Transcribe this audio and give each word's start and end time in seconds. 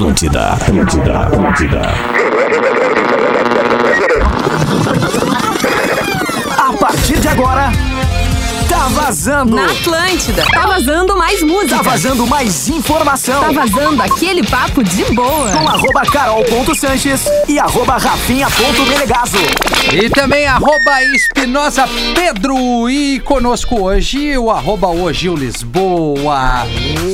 Atlântida, 0.00 0.52
Atlântida, 0.54 1.18
Atlântida. 1.26 1.82
A 6.56 6.72
partir 6.72 7.20
de 7.20 7.28
agora, 7.28 7.70
tá 8.66 8.88
vazando. 8.88 9.56
Na 9.56 9.66
Atlântida. 9.66 10.42
Tá 10.54 10.66
vazando 10.66 11.18
mais 11.18 11.42
música. 11.42 11.76
Tá 11.76 11.82
vazando 11.82 12.26
mais 12.26 12.68
informação. 12.70 13.40
Tá 13.42 13.52
vazando 13.52 14.02
aquele 14.02 14.42
papo 14.42 14.82
de 14.82 15.04
boa. 15.12 15.50
Com 15.50 15.68
arroba 15.68 16.00
carol.sanches 16.10 17.26
e 17.46 17.58
arroba 17.58 17.98
rafinha.melegazo. 17.98 19.36
E 19.92 20.08
também 20.08 20.46
arroba 20.46 21.02
Espinosa 21.14 21.84
Pedro. 22.14 22.88
E 22.88 23.20
conosco 23.20 23.82
hoje 23.82 24.38
o 24.38 24.50
arroba 24.50 24.88
hoje 24.88 25.28
o 25.28 25.36
Lisboa. 25.36 26.09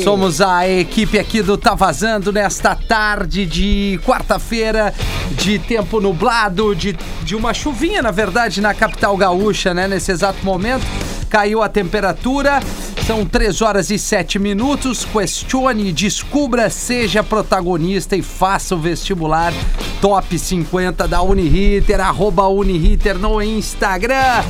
Somos 0.02 0.41
a 0.41 0.68
equipe 0.68 1.18
aqui 1.18 1.43
do 1.43 1.56
Tá 1.56 1.75
Vazando 1.75 2.33
nesta 2.33 2.74
tarde 2.74 3.47
de 3.47 4.01
quarta-feira, 4.05 4.92
de 5.30 5.59
tempo 5.59 6.01
nublado, 6.01 6.74
de, 6.74 6.97
de 7.23 7.37
uma 7.37 7.55
chuvinha, 7.55 8.02
na 8.02 8.11
verdade, 8.11 8.61
na 8.61 8.74
capital 8.74 9.16
gaúcha, 9.16 9.73
né? 9.73 9.87
Nesse 9.87 10.11
exato 10.11 10.45
momento. 10.45 10.84
Caiu 11.30 11.62
a 11.62 11.69
temperatura. 11.69 12.61
São 13.06 13.24
3 13.24 13.62
horas 13.62 13.91
e 13.91 13.98
7 13.98 14.38
minutos. 14.38 15.05
Questione, 15.05 15.92
descubra, 15.92 16.69
seja 16.69 17.23
protagonista 17.23 18.16
e 18.16 18.23
faça 18.23 18.75
o 18.75 18.78
vestibular 18.78 19.52
top 20.00 20.38
50 20.38 21.06
da 21.06 21.23
Uniriter, 21.23 22.00
arroba 22.00 22.48
Uniriter 22.48 23.16
no 23.19 23.41
Instagram. 23.41 24.42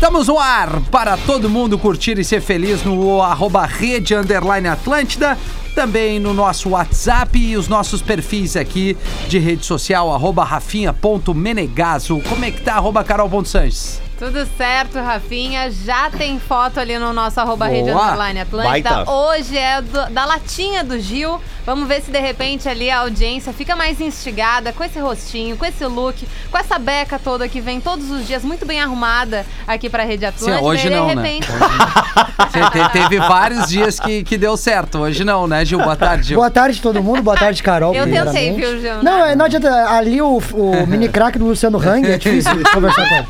Estamos 0.00 0.28
no 0.28 0.38
ar 0.38 0.80
para 0.90 1.14
todo 1.18 1.50
mundo 1.50 1.78
curtir 1.78 2.18
e 2.18 2.24
ser 2.24 2.40
feliz 2.40 2.82
no 2.84 3.20
arroba 3.20 3.66
rede 3.66 4.14
underline 4.14 4.66
Atlântida. 4.66 5.36
Também 5.74 6.18
no 6.18 6.32
nosso 6.32 6.70
WhatsApp 6.70 7.38
e 7.38 7.54
os 7.54 7.68
nossos 7.68 8.00
perfis 8.00 8.56
aqui 8.56 8.96
de 9.28 9.38
rede 9.38 9.66
social, 9.66 10.10
arroba 10.10 10.42
rafinha.menegaso. 10.42 12.18
Como 12.30 12.42
é 12.46 12.50
que 12.50 12.62
tá, 12.62 12.76
arroba 12.76 13.04
carol.sanches? 13.04 14.00
Tudo 14.20 14.46
certo, 14.56 14.98
Rafinha. 15.00 15.70
Já 15.70 16.10
tem 16.10 16.38
foto 16.38 16.78
ali 16.78 16.98
no 16.98 17.10
nosso 17.12 17.40
arroba 17.40 17.64
Boa. 17.64 17.76
rede 17.76 17.90
underline 17.90 18.40
Atlântida. 18.40 18.90
Baita. 18.90 19.10
Hoje 19.10 19.56
é 19.56 19.80
do- 19.80 20.10
da 20.10 20.26
latinha 20.26 20.84
do 20.84 21.00
Gil. 21.00 21.40
Vamos 21.64 21.88
ver 21.88 22.02
se 22.02 22.10
de 22.10 22.18
repente 22.18 22.68
ali 22.68 22.90
a 22.90 23.00
audiência 23.00 23.52
fica 23.52 23.74
mais 23.76 24.00
instigada 24.00 24.72
com 24.72 24.82
esse 24.84 24.98
rostinho, 24.98 25.56
com 25.56 25.64
esse 25.64 25.84
look, 25.86 26.26
com 26.50 26.58
essa 26.58 26.78
beca 26.78 27.18
toda 27.18 27.48
que 27.48 27.60
vem 27.60 27.80
todos 27.80 28.10
os 28.10 28.26
dias 28.26 28.42
muito 28.44 28.66
bem 28.66 28.80
arrumada 28.80 29.46
aqui 29.66 29.88
pra 29.88 30.02
Rede 30.04 30.26
Atlântida. 30.26 30.62
hoje 30.62 30.86
e 30.86 30.90
de 30.90 30.96
não, 30.96 31.06
né? 31.06 31.14
repente... 31.14 31.46
Te- 32.50 32.70
te- 32.70 32.88
Teve 32.92 33.18
vários 33.20 33.68
dias 33.68 34.00
que, 34.00 34.24
que 34.24 34.36
deu 34.36 34.56
certo. 34.56 34.98
Hoje 34.98 35.22
não, 35.24 35.46
né, 35.46 35.64
Gil? 35.64 35.78
Boa 35.78 35.94
tarde, 35.96 36.28
Gil. 36.28 36.36
Boa 36.36 36.50
tarde 36.50 36.80
todo 36.82 37.02
mundo, 37.02 37.22
boa 37.22 37.36
tarde, 37.36 37.62
Carol. 37.62 37.94
Eu 37.94 38.04
tentei, 38.10 38.52
viu, 38.54 38.80
Gil? 38.80 39.02
Não, 39.02 39.24
é, 39.24 39.34
não 39.36 39.44
adianta. 39.46 39.88
Ali 39.90 40.20
o, 40.20 40.42
o 40.52 40.86
mini 40.86 41.08
crack 41.08 41.38
do 41.38 41.46
Luciano 41.46 41.78
Hang 41.78 42.10
é 42.10 42.18
difícil 42.18 42.52
conversar 42.74 43.08
com 43.08 43.14
ele. 43.14 43.26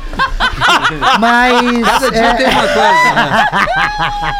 Mas. 1.19 1.83
Cada 1.87 2.11
dia 2.11 2.21
é, 2.21 2.33
tem 2.33 2.47
uma 2.47 2.61
coisa, 2.61 3.13
né? 3.15 3.45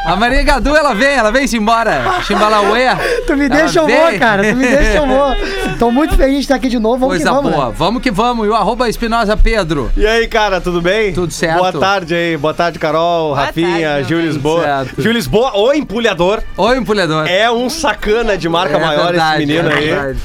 A 0.06 0.16
Maria 0.16 0.44
Gadu, 0.44 0.76
ela 0.76 0.94
vem, 0.94 1.10
ela 1.16 1.32
vem-se 1.32 1.58
embora. 1.58 2.02
Chimbalauê. 2.24 2.88
Tu 3.28 3.36
me 3.38 3.48
deixa 3.50 3.80
eu 3.80 3.88
vou, 3.88 4.20
cara. 4.20 4.44
Tu 4.44 4.56
me 4.56 4.68
deixa 4.68 4.98
eu 4.98 5.08
vou. 5.08 5.36
Tô 5.80 5.92
muito 5.92 6.16
feliz 6.16 6.36
de 6.36 6.42
estar 6.42 6.56
aqui 6.56 6.70
de 6.70 6.80
novo. 6.80 6.98
Vamos 7.00 7.16
Coisa 7.18 7.30
que 7.30 7.36
vamos. 7.36 7.52
boa. 7.52 7.66
Né? 7.68 7.74
Vamos 7.78 8.02
que 8.02 8.12
vamos. 8.12 8.46
E 8.46 8.50
o 8.50 8.56
arroba 8.56 8.90
Espinosa 8.90 9.36
Pedro. 9.38 9.92
E 9.96 10.06
aí, 10.06 10.28
cara, 10.28 10.60
tudo 10.62 10.82
bem? 10.82 11.14
Tudo 11.14 11.32
certo. 11.32 11.58
Boa 11.60 11.74
tarde 11.74 12.14
aí. 12.14 12.38
Boa 12.38 12.54
tarde, 12.54 12.80
Carol, 12.80 13.30
Boa 13.34 13.46
Rafinha, 13.46 13.90
tarde, 13.90 14.08
Gil. 14.08 14.22
Lisboa. 14.22 14.64
Certo. 14.64 15.02
Gil 15.02 15.12
Lisboa, 15.12 15.58
o 15.58 15.74
empulhador, 15.74 16.42
Oi, 16.58 16.78
empulhador. 16.78 17.28
é 17.28 17.50
um 17.52 17.70
sacana 17.70 18.38
de 18.38 18.48
marca 18.50 18.78
É 18.78 18.80
maior 18.80 19.08
verdade, 19.08 19.44
esse 19.44 19.46
menino 19.54 19.70
é 19.70 19.74
aí. 19.76 20.16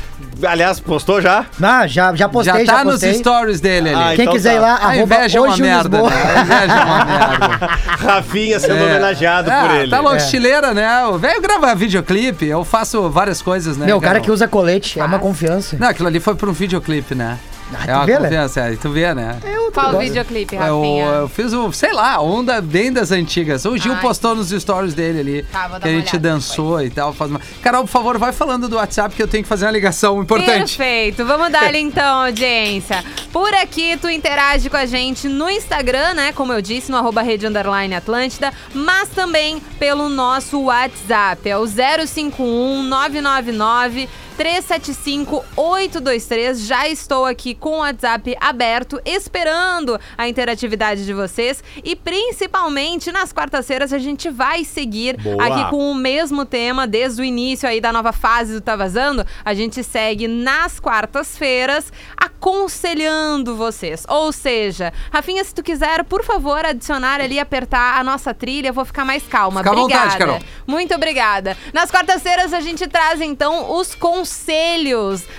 Aliás, 0.46 0.80
postou 0.80 1.20
já? 1.20 1.44
Ah, 1.62 1.86
já, 1.86 2.14
já 2.14 2.28
postei, 2.28 2.52
Já 2.60 2.64
já, 2.64 2.72
tá 2.78 2.84
nos 2.84 2.94
postei. 2.94 3.14
stories 3.14 3.60
dele 3.60 3.90
ali. 3.90 4.02
Ah, 4.02 4.12
Quem 4.16 4.22
então 4.24 4.34
quiser 4.34 4.50
tá. 4.50 4.56
ir 4.56 4.58
lá, 4.60 4.68
A 4.74 4.86
arroba 4.88 5.14
inveja 5.16 5.38
é 5.38 5.40
uma 5.40 5.56
merda, 5.56 6.02
né? 6.02 6.08
A 6.08 6.40
inveja 6.42 6.72
é 6.72 6.84
uma 6.84 7.04
merda. 7.04 7.66
Rafinha 7.98 8.60
sendo 8.60 8.76
É. 8.76 8.82
homenageado 8.84 9.50
Ah, 9.50 9.60
por 9.62 9.74
ele. 9.76 9.90
Tá 9.90 10.00
louco, 10.00 10.14
É. 10.16 10.18
estileira, 10.18 10.74
né? 10.74 11.04
O 11.06 11.18
velho 11.18 11.40
grava 11.40 11.74
videoclipe, 11.74 12.46
eu 12.46 12.64
faço 12.64 13.08
várias 13.10 13.40
coisas, 13.42 13.76
né? 13.76 13.86
Meu, 13.86 13.96
o 13.98 14.00
cara 14.00 14.20
que 14.20 14.30
usa 14.30 14.46
colete 14.48 14.98
é 15.00 15.04
uma 15.04 15.18
confiança. 15.18 15.76
Não, 15.78 15.88
aquilo 15.88 16.08
ali 16.08 16.20
foi 16.20 16.34
pra 16.34 16.48
um 16.48 16.52
videoclipe, 16.52 17.14
né? 17.14 17.38
Ah, 17.74 17.82
é 17.82 17.86
tu 17.86 17.92
uma 17.92 18.06
vê, 18.06 18.12
né? 18.12 18.18
confiança, 18.20 18.60
é, 18.60 18.76
tu 18.76 18.90
vê, 18.90 19.14
né? 19.14 19.40
Qual 19.72 19.88
o 19.88 19.92
gosto. 19.92 20.04
videoclipe, 20.06 20.54
Eu, 20.54 20.60
Rafinha? 20.80 21.04
eu 21.04 21.28
fiz 21.28 21.52
o, 21.52 21.70
sei 21.72 21.92
lá, 21.92 22.18
onda 22.20 22.62
bem 22.62 22.90
das 22.92 23.10
antigas. 23.12 23.64
O 23.66 23.76
Gil 23.76 23.92
Ai. 23.92 24.00
postou 24.00 24.34
nos 24.34 24.48
stories 24.50 24.94
dele 24.94 25.20
ali. 25.20 25.42
Tá, 25.42 25.68
vou 25.68 25.78
dar 25.78 25.80
que 25.80 25.88
a 25.88 25.92
gente 25.92 26.16
dançou 26.18 26.80
e 26.82 26.88
tal. 26.88 27.12
Faz 27.12 27.30
uma... 27.30 27.40
Carol, 27.60 27.82
por 27.82 27.90
favor, 27.90 28.16
vai 28.16 28.32
falando 28.32 28.68
do 28.68 28.76
WhatsApp 28.76 29.14
que 29.14 29.22
eu 29.22 29.28
tenho 29.28 29.42
que 29.42 29.48
fazer 29.48 29.66
uma 29.66 29.72
ligação 29.72 30.22
importante. 30.22 30.76
Perfeito, 30.78 31.24
vamos 31.26 31.50
dar 31.52 31.64
ali 31.64 31.80
então, 31.80 32.24
audiência. 32.24 33.04
Por 33.32 33.52
aqui, 33.52 33.98
tu 34.00 34.08
interage 34.08 34.70
com 34.70 34.76
a 34.76 34.86
gente 34.86 35.28
no 35.28 35.50
Instagram, 35.50 36.14
né? 36.14 36.32
Como 36.32 36.52
eu 36.52 36.62
disse, 36.62 36.90
no 36.90 36.96
arroba 36.96 37.20
rede 37.20 37.46
underline 37.46 37.94
Atlântida, 37.94 38.52
mas 38.72 39.08
também 39.10 39.60
pelo 39.78 40.08
nosso 40.08 40.62
WhatsApp. 40.62 41.48
É 41.50 41.58
o 41.58 41.66
051 41.66 42.82
999 42.84 44.08
375 44.36 45.44
823. 45.56 46.66
Já 46.66 46.86
estou 46.86 47.24
aqui 47.24 47.54
com 47.54 47.76
o 47.76 47.78
WhatsApp 47.78 48.36
aberto, 48.38 49.00
esperando 49.04 49.98
a 50.16 50.28
interatividade 50.28 51.06
de 51.06 51.12
vocês. 51.14 51.64
E 51.82 51.96
principalmente 51.96 53.10
nas 53.10 53.32
quartas-feiras 53.32 53.92
a 53.92 53.98
gente 53.98 54.28
vai 54.28 54.62
seguir 54.64 55.16
Boa. 55.16 55.42
aqui 55.42 55.70
com 55.70 55.90
o 55.90 55.94
mesmo 55.94 56.44
tema 56.44 56.86
desde 56.86 57.22
o 57.22 57.24
início 57.24 57.66
aí 57.66 57.80
da 57.80 57.92
nova 57.92 58.12
fase 58.12 58.52
do 58.52 58.60
Tá 58.60 58.76
Vazando. 58.76 59.24
A 59.44 59.54
gente 59.54 59.82
segue 59.82 60.28
nas 60.28 60.78
quartas-feiras 60.78 61.90
aconselhando 62.16 63.56
vocês. 63.56 64.04
Ou 64.08 64.30
seja, 64.32 64.92
Rafinha, 65.10 65.42
se 65.44 65.54
tu 65.54 65.62
quiser, 65.62 66.04
por 66.04 66.22
favor, 66.22 66.64
adicionar 66.64 67.20
ali, 67.20 67.40
apertar 67.40 67.98
a 67.98 68.04
nossa 68.04 68.34
trilha, 68.34 68.68
eu 68.68 68.74
vou 68.74 68.84
ficar 68.84 69.04
mais 69.04 69.22
calma. 69.26 69.60
Fica 69.60 69.70
à 69.70 69.72
obrigada. 69.72 70.04
vontade, 70.04 70.18
Carol. 70.18 70.40
Muito 70.66 70.94
obrigada. 70.94 71.56
Nas 71.72 71.90
quartas-feiras 71.90 72.52
a 72.52 72.60
gente 72.60 72.86
traz 72.86 73.22
então 73.22 73.72
os 73.74 73.94
conselhos 73.94 74.25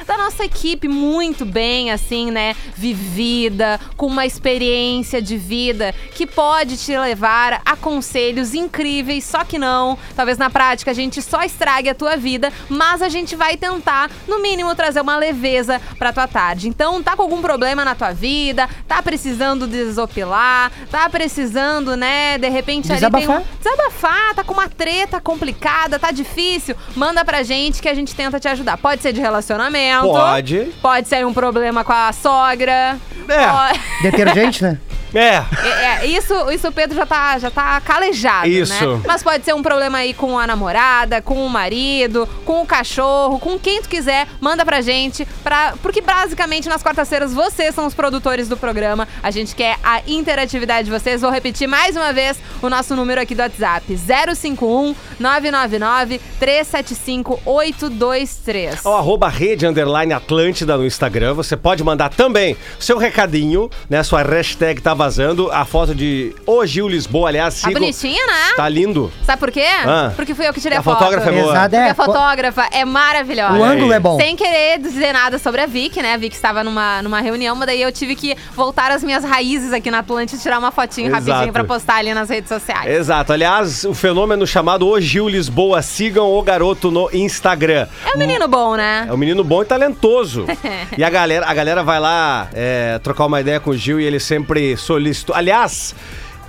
da 0.05 0.17
nossa 0.17 0.45
equipe 0.45 0.87
muito 0.87 1.45
bem 1.45 1.91
assim, 1.91 2.31
né, 2.31 2.55
vivida, 2.75 3.79
com 3.95 4.07
uma 4.07 4.25
experiência 4.25 5.21
de 5.21 5.37
vida 5.37 5.93
que 6.13 6.25
pode 6.25 6.77
te 6.77 6.97
levar 6.97 7.61
a 7.65 7.75
conselhos 7.75 8.53
incríveis, 8.53 9.23
só 9.23 9.43
que 9.43 9.57
não, 9.59 9.97
talvez 10.15 10.37
na 10.37 10.49
prática 10.49 10.91
a 10.91 10.93
gente 10.93 11.21
só 11.21 11.43
estrague 11.43 11.89
a 11.89 11.95
tua 11.95 12.15
vida, 12.15 12.51
mas 12.69 13.01
a 13.01 13.09
gente 13.09 13.35
vai 13.35 13.57
tentar, 13.57 14.09
no 14.27 14.41
mínimo, 14.41 14.73
trazer 14.75 15.01
uma 15.01 15.17
leveza 15.17 15.81
pra 15.97 16.13
tua 16.13 16.27
tarde. 16.27 16.67
Então, 16.67 17.01
tá 17.01 17.15
com 17.15 17.21
algum 17.21 17.41
problema 17.41 17.83
na 17.83 17.95
tua 17.95 18.11
vida, 18.11 18.69
tá 18.87 19.01
precisando 19.01 19.67
desopilar, 19.67 20.71
tá 20.89 21.09
precisando, 21.09 21.95
né, 21.95 22.37
de 22.37 22.49
repente 22.49 22.91
ali 22.91 23.01
tem 23.01 23.09
Desabafar. 23.09 23.41
um, 23.41 23.57
desabafar, 23.57 24.35
tá 24.35 24.43
com 24.43 24.53
uma 24.53 24.69
treta 24.69 25.19
complicada, 25.19 25.99
tá 25.99 26.11
difícil, 26.11 26.75
manda 26.95 27.23
pra 27.25 27.43
gente 27.43 27.81
que 27.81 27.89
a 27.89 27.93
gente 27.93 28.15
tenta 28.15 28.39
te 28.39 28.47
ajudar. 28.47 28.76
Pode 28.81 29.01
ser 29.01 29.13
de 29.13 29.19
relacionamento. 29.21 30.07
Pode. 30.07 30.71
Pode 30.81 31.07
ser 31.07 31.25
um 31.25 31.33
problema 31.33 31.83
com 31.83 31.93
a 31.93 32.11
sogra. 32.13 32.97
É. 33.27 33.47
Pode- 33.47 33.79
Detergente, 34.03 34.63
né? 34.63 34.77
É. 35.13 35.43
É, 35.63 36.03
é, 36.03 36.05
isso, 36.05 36.33
isso 36.51 36.67
o 36.67 36.71
Pedro 36.71 36.95
já 36.95 37.05
tá, 37.05 37.39
já 37.39 37.49
tá 37.49 37.79
calejado, 37.81 38.47
Isso. 38.47 38.97
né? 38.97 39.01
Mas 39.05 39.23
pode 39.23 39.43
ser 39.45 39.53
um 39.53 39.61
problema 39.61 39.99
aí 39.99 40.13
com 40.13 40.37
a 40.37 40.45
namorada, 40.45 41.21
com 41.21 41.45
o 41.45 41.49
marido, 41.49 42.27
com 42.45 42.61
o 42.61 42.65
cachorro, 42.65 43.39
com 43.39 43.57
quem 43.57 43.81
tu 43.81 43.89
quiser, 43.89 44.27
manda 44.39 44.65
pra 44.65 44.81
gente, 44.81 45.25
pra, 45.43 45.73
porque 45.81 46.01
basicamente 46.01 46.67
nas 46.67 46.83
quartas-feiras 46.83 47.33
vocês 47.33 47.73
são 47.73 47.85
os 47.85 47.93
produtores 47.93 48.47
do 48.47 48.57
programa, 48.57 49.07
a 49.23 49.31
gente 49.31 49.55
quer 49.55 49.77
a 49.83 50.01
interatividade 50.07 50.85
de 50.85 50.91
vocês. 50.91 51.21
Vou 51.21 51.31
repetir 51.31 51.67
mais 51.67 51.95
uma 51.95 52.11
vez 52.11 52.37
o 52.61 52.69
nosso 52.69 52.95
número 52.95 53.21
aqui 53.21 53.33
do 53.33 53.41
WhatsApp, 53.41 53.97
051 53.97 54.95
999 55.19 56.19
375 56.39 57.39
823. 57.45 58.85
O 58.85 58.93
arroba 58.93 59.29
rede 59.29 59.65
underline 59.65 60.13
Atlântida 60.13 60.77
no 60.77 60.85
Instagram. 60.85 61.33
Você 61.33 61.55
pode 61.55 61.83
mandar 61.83 62.09
também 62.09 62.57
seu 62.79 62.97
recadinho, 62.97 63.69
né? 63.89 64.03
Sua 64.03 64.21
hashtag 64.21 64.81
tá 64.81 64.93
vazando. 64.97 65.49
A 65.51 65.63
foto 65.63 65.95
de 65.95 66.35
o 66.45 66.65
Gil 66.65 66.87
Lisboa, 66.87 67.29
aliás, 67.29 67.53
Tá 67.61 67.67
sigam. 67.67 67.81
bonitinha, 67.81 68.25
né? 68.25 68.53
Tá 68.55 68.67
lindo. 68.67 69.11
Sabe 69.23 69.39
por 69.39 69.51
quê? 69.51 69.65
Ah. 69.85 70.11
Porque 70.15 70.33
fui 70.35 70.47
eu 70.47 70.53
que 70.53 70.59
tirei 70.59 70.77
a, 70.77 70.81
A 70.81 70.83
foto. 70.83 70.97
fotógrafa 70.99 71.29
é 71.29 71.33
boa. 71.33 71.51
Exato, 71.53 71.69
Porque 71.69 71.75
é. 71.87 71.89
a 71.89 71.95
fotógrafa 71.95 72.67
é 72.71 72.83
maravilhosa. 72.85 73.57
O 73.57 73.63
ângulo 73.63 73.93
é 73.93 73.99
bom. 73.99 74.17
Sem 74.19 74.35
querer 74.35 74.79
dizer 74.79 75.13
nada 75.13 75.37
sobre 75.39 75.61
a 75.61 75.65
Vic, 75.65 76.01
né? 76.01 76.13
A 76.13 76.17
Vic 76.17 76.35
estava 76.35 76.63
numa, 76.63 77.01
numa 77.01 77.21
reunião, 77.21 77.55
mas 77.55 77.67
daí 77.67 77.81
eu 77.81 77.91
tive 77.91 78.15
que 78.15 78.35
voltar 78.55 78.91
às 78.91 79.03
minhas 79.03 79.23
raízes 79.23 79.71
aqui 79.71 79.89
na 79.91 79.99
Atlântida 79.99 80.39
e 80.39 80.41
tirar 80.41 80.59
uma 80.59 80.71
fotinho 80.71 81.07
Exato. 81.07 81.25
rapidinho 81.29 81.53
pra 81.53 81.63
postar 81.63 81.95
ali 81.97 82.13
nas 82.13 82.29
redes 82.29 82.49
sociais. 82.49 82.89
Exato. 82.91 83.31
Aliás, 83.33 83.83
o 83.85 83.93
fenômeno 83.93 84.45
chamado 84.47 84.87
O 84.87 84.99
Gil 84.99 85.29
Lisboa. 85.29 85.81
Sigam 85.81 86.31
o 86.33 86.41
garoto 86.41 86.89
no 86.91 87.09
Instagram. 87.13 87.87
É 88.05 88.15
um 88.15 88.17
menino 88.17 88.47
bom, 88.47 88.75
né? 88.75 89.05
É 89.07 89.13
um 89.13 89.17
menino 89.17 89.43
bom 89.43 89.61
e 89.61 89.65
talentoso. 89.65 90.45
e 90.97 91.03
a 91.03 91.09
galera, 91.09 91.45
a 91.45 91.53
galera 91.53 91.83
vai 91.83 91.99
lá 91.99 92.47
é, 92.53 92.99
trocar 93.03 93.25
uma 93.25 93.39
ideia 93.39 93.59
com 93.59 93.69
o 93.71 93.77
Gil 93.77 93.99
e 93.99 94.03
ele 94.05 94.19
sempre 94.19 94.75
solicitou. 94.87 95.35
Aliás, 95.35 95.93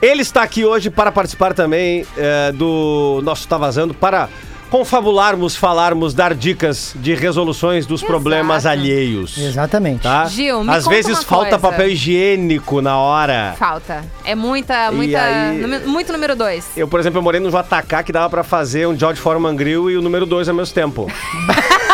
ele 0.00 0.22
está 0.22 0.42
aqui 0.42 0.64
hoje 0.64 0.88
para 0.90 1.10
participar 1.10 1.52
também 1.52 2.06
é, 2.16 2.52
do 2.52 3.20
nosso 3.24 3.46
Tá 3.48 3.58
Vazando 3.58 3.92
para 3.92 4.28
confabularmos, 4.70 5.56
falarmos, 5.56 6.12
dar 6.12 6.34
dicas 6.34 6.92
de 6.96 7.14
resoluções 7.14 7.86
dos 7.86 8.02
problemas 8.02 8.64
Exato. 8.64 8.78
alheios. 8.78 9.38
Exatamente. 9.38 10.02
Tá? 10.02 10.26
Gil, 10.26 10.62
me 10.62 10.70
Às 10.70 10.84
conta 10.84 10.94
vezes 10.96 11.16
uma 11.18 11.22
falta 11.24 11.58
coisa. 11.58 11.58
papel 11.58 11.88
higiênico 11.88 12.82
na 12.82 12.98
hora. 12.98 13.54
Falta. 13.58 14.04
É 14.26 14.34
muita, 14.34 14.92
muita. 14.92 15.18
aí- 15.22 15.86
muito 15.86 16.12
número 16.12 16.36
dois. 16.36 16.66
Eu, 16.76 16.86
por 16.86 17.00
exemplo, 17.00 17.18
eu 17.18 17.22
morei 17.22 17.40
no 17.40 17.50
JK 17.50 18.02
que 18.04 18.12
dava 18.12 18.28
pra 18.28 18.44
fazer 18.44 18.86
um 18.86 18.96
George 18.96 19.18
Foreman 19.20 19.56
Grill 19.56 19.90
e 19.90 19.96
o 19.96 20.02
número 20.02 20.26
2 20.26 20.50
ao 20.50 20.54
mesmo 20.54 20.74
tempo. 20.74 21.10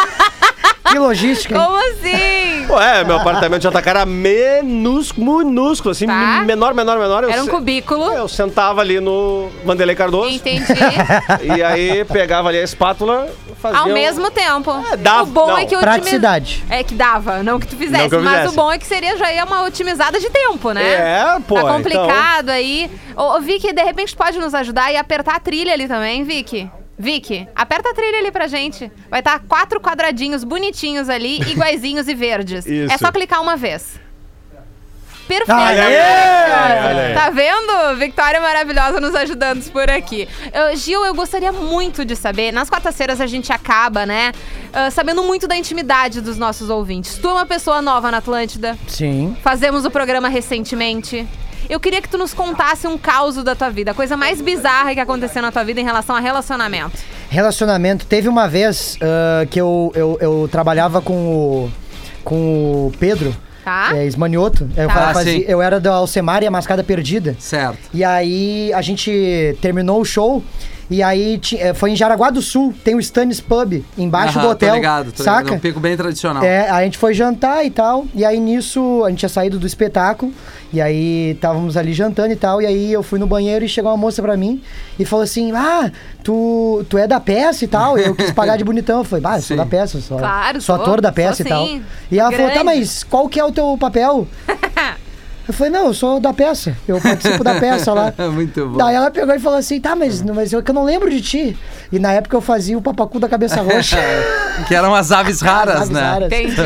Que 0.90 0.98
logística? 0.98 1.54
Como 1.58 1.76
assim? 1.76 2.66
Ué, 2.70 3.04
meu 3.04 3.16
apartamento 3.16 3.62
de 3.62 3.68
JK 3.68 3.88
era 3.90 4.06
minúsculo, 4.06 5.38
minúsculo, 5.38 5.90
assim, 5.92 6.06
Tá. 6.06 6.42
menor, 6.46 6.72
menor, 6.74 6.98
menor. 6.98 7.24
Eu 7.24 7.30
Era 7.30 7.42
um 7.42 7.46
se- 7.46 7.50
cubículo. 7.50 8.04
Eu 8.12 8.28
sentava 8.28 8.80
ali 8.80 9.00
no 9.00 9.50
Vanderlei 9.64 9.96
Cardoso 9.96 10.30
Entendi. 10.30 10.64
e 11.56 11.62
aí 11.62 12.04
pegava 12.04 12.48
ali 12.48 12.58
a 12.58 12.62
espátula, 12.62 13.28
fazia 13.60 13.78
Ao 13.80 13.88
um- 13.88 13.92
mesmo 13.92 14.30
tempo. 14.30 14.72
dava- 14.98 15.22
o 15.22 15.26
bom 15.26 15.48
não. 15.48 15.58
é 15.58 15.64
que 15.66 15.74
o 15.76 15.80
Praticidade. 15.80 16.64
É 16.70 16.82
que 16.84 16.94
dava, 16.94 17.42
não 17.42 17.58
que 17.58 17.66
tu 17.66 17.76
fizesse. 17.76 18.02
Não 18.02 18.08
que 18.08 18.14
eu 18.14 18.22
mas 18.22 18.34
fizesse. 18.36 18.52
o 18.52 18.56
bom 18.56 18.72
é 18.72 18.78
que 18.78 18.86
seria 18.86 19.16
já 19.16 19.32
ia 19.32 19.44
uma 19.44 19.64
otimizada 19.64 20.20
de 20.20 20.30
tempo, 20.30 20.70
né? 20.72 20.82
É, 20.84 21.40
pô, 21.46 21.56
Tá 21.56 21.62
complicado 21.72 22.50
aí. 22.50 22.90
Ô, 23.16 23.36
ô, 23.36 23.40
Vicky, 23.40 23.72
de 23.72 23.82
repente 23.82 24.14
pode 24.14 24.38
nos 24.38 24.54
ajudar 24.54 24.92
e 24.92 24.96
apertar 24.96 25.36
a 25.36 25.40
trilha 25.40 25.72
ali 25.72 25.88
também, 25.88 26.22
Vicky? 26.24 26.70
Vicky, 26.98 27.48
aperta 27.56 27.90
a 27.90 27.94
trilha 27.94 28.18
ali 28.18 28.30
pra 28.30 28.46
gente. 28.46 28.90
Vai 29.10 29.20
estar 29.20 29.40
quatro 29.40 29.80
quadradinhos 29.80 30.44
bonitinhos 30.44 31.08
ali, 31.08 31.40
iguaizinhos 31.50 32.06
e 32.08 32.14
verdes. 32.14 32.64
Isso. 32.66 32.92
É 32.92 32.98
só 32.98 33.10
clicar 33.10 33.40
uma 33.42 33.56
vez. 33.56 34.02
Perfeito. 35.26 35.52
Olha 35.58 35.86
aí! 35.86 35.94
Olha 35.94 37.06
aí. 37.06 37.14
Tá 37.14 37.30
vendo? 37.30 37.96
Victória 37.98 38.38
maravilhosa 38.42 39.00
nos 39.00 39.14
ajudando 39.14 39.64
por 39.72 39.88
aqui. 39.90 40.28
Eu- 40.52 40.76
Gil, 40.76 41.02
eu 41.02 41.14
gostaria 41.14 41.50
muito 41.50 42.04
de 42.04 42.14
saber. 42.14 42.52
Nas 42.52 42.68
quartas-feiras 42.68 43.22
a 43.22 43.26
gente 43.26 43.50
acaba, 43.50 44.04
né? 44.04 44.32
ah, 44.70 44.90
sabendo 44.90 45.22
muito 45.22 45.48
da 45.48 45.56
intimidade 45.56 46.20
dos 46.20 46.36
nossos 46.36 46.68
ouvintes. 46.68 47.16
Tu 47.16 47.26
é 47.26 47.32
uma 47.32 47.46
pessoa 47.46 47.80
nova 47.80 48.10
na 48.10 48.18
Atlântida. 48.18 48.76
Sim. 48.86 49.34
Fazemos 49.42 49.86
o 49.86 49.90
programa 49.90 50.28
recentemente. 50.28 51.26
Eu 51.68 51.80
queria 51.80 52.00
que 52.02 52.08
tu 52.08 52.18
nos 52.18 52.34
contasse 52.34 52.86
um 52.86 52.96
caos 52.98 53.36
da 53.42 53.54
tua 53.54 53.70
vida, 53.70 53.90
a 53.90 53.94
coisa 53.94 54.16
mais 54.16 54.40
bizarra 54.40 54.94
que 54.94 55.00
aconteceu 55.00 55.40
na 55.42 55.50
tua 55.50 55.64
vida 55.64 55.80
em 55.80 55.84
relação 55.84 56.14
a 56.14 56.20
relacionamento. 56.20 56.98
Relacionamento. 57.30 58.06
Teve 58.06 58.28
uma 58.28 58.46
vez 58.48 58.96
ah, 59.00 59.46
que 59.50 59.60
eu, 59.60 59.92
eu, 59.94 60.18
eu 60.20 60.48
trabalhava 60.50 61.00
com 61.00 61.14
o, 61.14 61.70
com 62.22 62.86
o 62.88 62.92
Pedro. 62.98 63.34
Tá? 63.64 63.96
É, 63.96 64.04
Esmanioto. 64.04 64.68
Eu, 64.76 64.88
Tá. 64.88 65.14
fazia- 65.14 65.32
Ah, 65.32 65.36
sim. 65.38 65.44
eu 65.48 65.62
era 65.62 65.80
da 65.80 65.94
Alcemar 65.94 66.42
e 66.42 66.46
a 66.46 66.50
Mascada 66.50 66.84
Perdida. 66.84 67.34
Certo. 67.38 67.78
E 67.94 68.04
aí 68.04 68.70
a 68.74 68.82
gente 68.82 69.56
terminou 69.62 70.02
o 70.02 70.04
show. 70.04 70.44
E 70.90 71.02
aí 71.02 71.40
eh, 71.58 71.72
foi 71.72 71.92
em 71.92 71.96
Jaraguá 71.96 72.30
do 72.30 72.42
Sul, 72.42 72.74
tem 72.84 72.94
o 72.94 73.00
Stannis 73.00 73.40
Pub, 73.40 73.82
embaixo 73.96 74.38
Aham, 74.38 74.46
do 74.46 74.52
hotel. 74.52 74.68
Tô 74.70 74.74
ligado, 74.76 75.12
tô 75.12 75.22
saca? 75.22 75.38
ligado. 75.38 75.54
É 75.54 75.56
um 75.56 75.60
pico 75.60 75.80
bem 75.80 75.96
tradicional. 75.96 76.42
É, 76.44 76.68
a 76.68 76.82
gente 76.82 76.98
foi 76.98 77.14
jantar 77.14 77.64
e 77.64 77.70
tal. 77.70 78.06
E 78.14 78.24
aí 78.24 78.38
nisso 78.38 79.02
a 79.04 79.08
gente 79.10 79.20
tinha 79.20 79.28
saído 79.28 79.58
do 79.58 79.66
espetáculo. 79.66 80.32
E 80.72 80.80
aí 80.80 81.30
estávamos 81.30 81.76
ali 81.76 81.92
jantando 81.92 82.32
e 82.32 82.36
tal. 82.36 82.60
E 82.60 82.66
aí 82.66 82.92
eu 82.92 83.02
fui 83.02 83.18
no 83.18 83.26
banheiro 83.26 83.64
e 83.64 83.68
chegou 83.68 83.90
uma 83.90 83.96
moça 83.96 84.20
pra 84.20 84.36
mim 84.36 84.60
e 84.98 85.04
falou 85.04 85.22
assim: 85.22 85.52
Ah, 85.52 85.90
tu, 86.22 86.84
tu 86.88 86.98
é 86.98 87.06
da 87.06 87.20
peça 87.20 87.64
e 87.64 87.68
tal. 87.68 87.96
Eu 87.96 88.14
quis 88.14 88.30
pagar 88.32 88.56
de 88.58 88.64
bonitão. 88.64 88.98
Eu 88.98 89.04
falei, 89.04 89.22
bah, 89.22 89.40
sou 89.40 89.56
da 89.56 89.64
peça, 89.64 90.00
sou, 90.00 90.18
Claro, 90.18 90.60
sou 90.60 90.74
sou, 90.74 90.82
ator 90.84 91.00
da 91.00 91.08
sou 91.08 91.14
peça 91.14 91.42
e 91.42 91.44
tal. 91.44 91.66
sim. 91.66 91.82
E 92.10 92.18
ela 92.18 92.30
falou, 92.32 92.48
tá, 92.48 92.62
Grande. 92.62 92.78
mas 92.80 93.04
qual 93.04 93.28
que 93.28 93.38
é 93.38 93.44
o 93.44 93.52
teu 93.52 93.76
papel? 93.78 94.26
Eu 95.46 95.52
falei, 95.52 95.72
não, 95.72 95.86
eu 95.86 95.94
sou 95.94 96.18
da 96.20 96.32
peça. 96.32 96.76
Eu 96.88 97.00
participo 97.00 97.44
da 97.44 97.54
peça 97.60 97.92
lá. 97.92 98.12
Muito 98.32 98.66
bom. 98.66 98.78
Daí 98.78 98.94
ela 98.94 99.10
pegou 99.10 99.34
e 99.34 99.38
falou 99.38 99.58
assim, 99.58 99.80
tá, 99.80 99.94
mas, 99.94 100.22
mas 100.22 100.52
eu, 100.52 100.62
que 100.62 100.70
eu 100.70 100.74
não 100.74 100.84
lembro 100.84 101.10
de 101.10 101.20
ti. 101.20 101.56
E 101.92 101.98
na 101.98 102.12
época 102.12 102.36
eu 102.36 102.40
fazia 102.40 102.76
o 102.78 102.82
papacu 102.82 103.18
da 103.18 103.28
cabeça 103.28 103.60
roxa. 103.60 103.98
Que 104.68 104.74
eram 104.74 104.94
as 104.94 105.10
aves 105.10 105.40
raras, 105.40 105.76
Aves 105.76 105.90
né? 105.90 106.00
raras. 106.00 106.26
Entendi. 106.32 106.62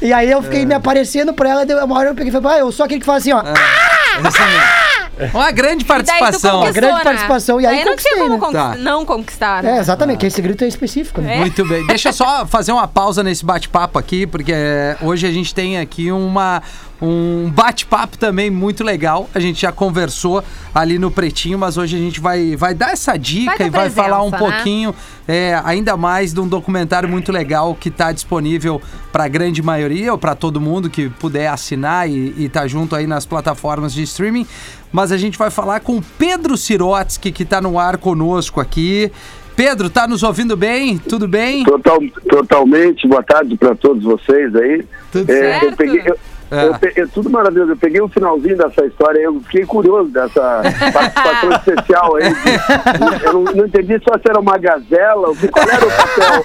E 0.00 0.12
aí 0.12 0.30
eu 0.30 0.40
fiquei 0.42 0.64
me 0.64 0.74
aparecendo 0.74 1.34
pra 1.34 1.50
ela, 1.50 1.66
deu 1.66 1.84
uma 1.84 1.98
hora 1.98 2.10
eu 2.10 2.14
peguei 2.14 2.28
e 2.28 2.32
falei, 2.32 2.58
ah, 2.58 2.60
eu 2.60 2.70
sou 2.70 2.84
aquele 2.86 3.00
que 3.00 3.06
faz 3.06 3.22
assim, 3.22 3.32
ó. 3.32 3.42
Esse 3.42 4.38
mesmo. 4.40 5.36
Uma 5.38 5.50
grande 5.50 5.84
participação. 5.84 6.60
conquistou, 6.60 6.72
grande 6.72 6.98
né? 6.98 7.04
participação, 7.04 7.60
e 7.60 7.66
aí 7.66 7.84
não 7.84 7.96
tinha 7.96 8.16
como 8.16 8.30
né? 8.34 8.38
conquistar- 8.38 8.70
Tá. 8.70 8.76
não 8.76 9.04
conquistar, 9.04 9.64
É, 9.64 9.72
né? 9.72 9.78
exatamente, 9.80 10.18
que 10.18 10.26
esse 10.26 10.40
grito 10.40 10.64
é 10.64 10.68
específico, 10.68 11.20
né? 11.20 11.36
Muito 11.38 11.64
bem. 11.66 11.86
Deixa 11.86 12.08
eu 12.10 12.12
só 12.12 12.46
fazer 12.46 12.72
uma 12.72 12.86
pausa 12.88 13.22
nesse 13.22 13.44
bate-papo 13.44 13.98
aqui, 13.98 14.26
porque 14.26 14.52
é, 14.54 14.96
hoje 15.02 15.26
a 15.26 15.30
gente 15.32 15.54
tem 15.54 15.78
aqui 15.78 16.10
uma, 16.12 16.62
um 17.04 17.50
bate-papo 17.50 18.16
também 18.16 18.48
muito 18.48 18.84
legal. 18.84 19.28
A 19.34 19.40
gente 19.40 19.60
já 19.60 19.72
conversou 19.72 20.42
ali 20.72 21.00
no 21.00 21.10
Pretinho, 21.10 21.58
mas 21.58 21.76
hoje 21.76 21.96
a 21.96 21.98
gente 21.98 22.20
vai, 22.20 22.54
vai 22.54 22.74
dar 22.74 22.92
essa 22.92 23.16
dica 23.16 23.56
Vai 23.58 23.66
e 23.66 23.70
vai 23.70 23.80
presença, 23.90 24.02
falar 24.02 24.22
um 24.22 24.30
né? 24.30 24.38
pouquinho, 24.38 24.94
é, 25.26 25.60
ainda 25.64 25.96
mais 25.96 26.32
de 26.32 26.40
um 26.40 26.46
documentário 26.46 27.08
muito 27.08 27.32
legal 27.32 27.74
que 27.74 27.88
está 27.88 28.12
disponível 28.12 28.80
para 29.10 29.24
a 29.24 29.28
grande 29.28 29.60
maioria 29.60 30.12
ou 30.12 30.18
para 30.18 30.36
todo 30.36 30.60
mundo 30.60 30.88
que 30.88 31.08
puder 31.08 31.48
assinar 31.48 32.08
e, 32.08 32.34
e 32.38 32.48
tá 32.48 32.68
junto 32.68 32.94
aí 32.94 33.06
nas 33.06 33.26
plataformas 33.26 33.92
de 33.92 34.02
streaming. 34.04 34.46
Mas 34.92 35.10
a 35.10 35.16
gente 35.16 35.36
vai 35.36 35.50
falar 35.50 35.80
com 35.80 35.96
o 35.96 36.02
Pedro 36.16 36.56
Sirotsky, 36.56 37.32
que 37.32 37.42
está 37.42 37.60
no 37.60 37.80
ar 37.80 37.96
conosco 37.98 38.60
aqui. 38.60 39.10
Pedro, 39.56 39.90
tá 39.90 40.06
nos 40.06 40.22
ouvindo 40.22 40.56
bem? 40.56 40.96
Tudo 40.98 41.26
bem? 41.28 41.64
Total, 41.64 41.98
totalmente. 42.28 43.06
Boa 43.06 43.22
tarde 43.22 43.56
para 43.56 43.74
todos 43.74 44.02
vocês 44.02 44.54
aí. 44.54 44.84
Tudo 45.10 45.30
É, 45.30 45.34
certo? 45.34 45.64
eu 45.64 45.72
peguei, 45.76 46.02
eu, 46.06 46.16
É. 46.52 46.64
eu 46.98 47.04
é 47.04 47.06
tudo 47.06 47.30
maravilhoso. 47.30 47.72
Eu 47.72 47.76
peguei 47.76 48.00
o 48.00 48.08
finalzinho 48.08 48.56
dessa 48.56 48.84
história. 48.84 49.18
Eu 49.20 49.40
fiquei 49.46 49.64
curioso 49.64 50.10
dessa 50.10 50.62
participação 50.92 51.52
especial 51.52 52.16
aí. 52.16 52.32
de- 52.34 53.24
eu 53.24 53.32
não, 53.32 53.42
não 53.44 53.66
entendi 53.66 54.00
só 54.06 54.14
se 54.18 54.28
era 54.28 54.38
uma 54.38 54.58
gazela, 54.58 55.30
o 55.30 55.36
que 55.36 55.48
qual 55.48 55.66
era 55.68 55.86
o 55.86 55.90
papel. 55.90 56.42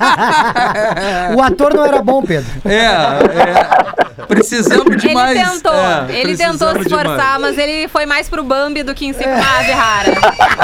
O 1.38 1.42
ator 1.42 1.74
não 1.74 1.86
era 1.86 2.02
bom, 2.02 2.22
Pedro. 2.24 2.50
É, 2.66 2.86
é. 2.86 4.26
Precisamos 4.28 4.98
de 4.98 5.08
Ele 5.08 5.14
mais. 5.14 5.52
tentou, 5.54 5.74
é, 5.74 6.20
ele 6.20 6.36
tentou 6.38 6.72
se 6.74 6.80
esforçar, 6.82 7.40
mas 7.40 7.58
ele 7.58 7.88
foi 7.88 8.06
mais 8.06 8.30
pro 8.30 8.44
Bambi 8.44 8.84
do 8.84 8.94
que 8.94 9.06
em 9.06 9.14
cima 9.14 9.36
da 9.36 9.58
ave 9.60 9.72
rara. 9.72 10.12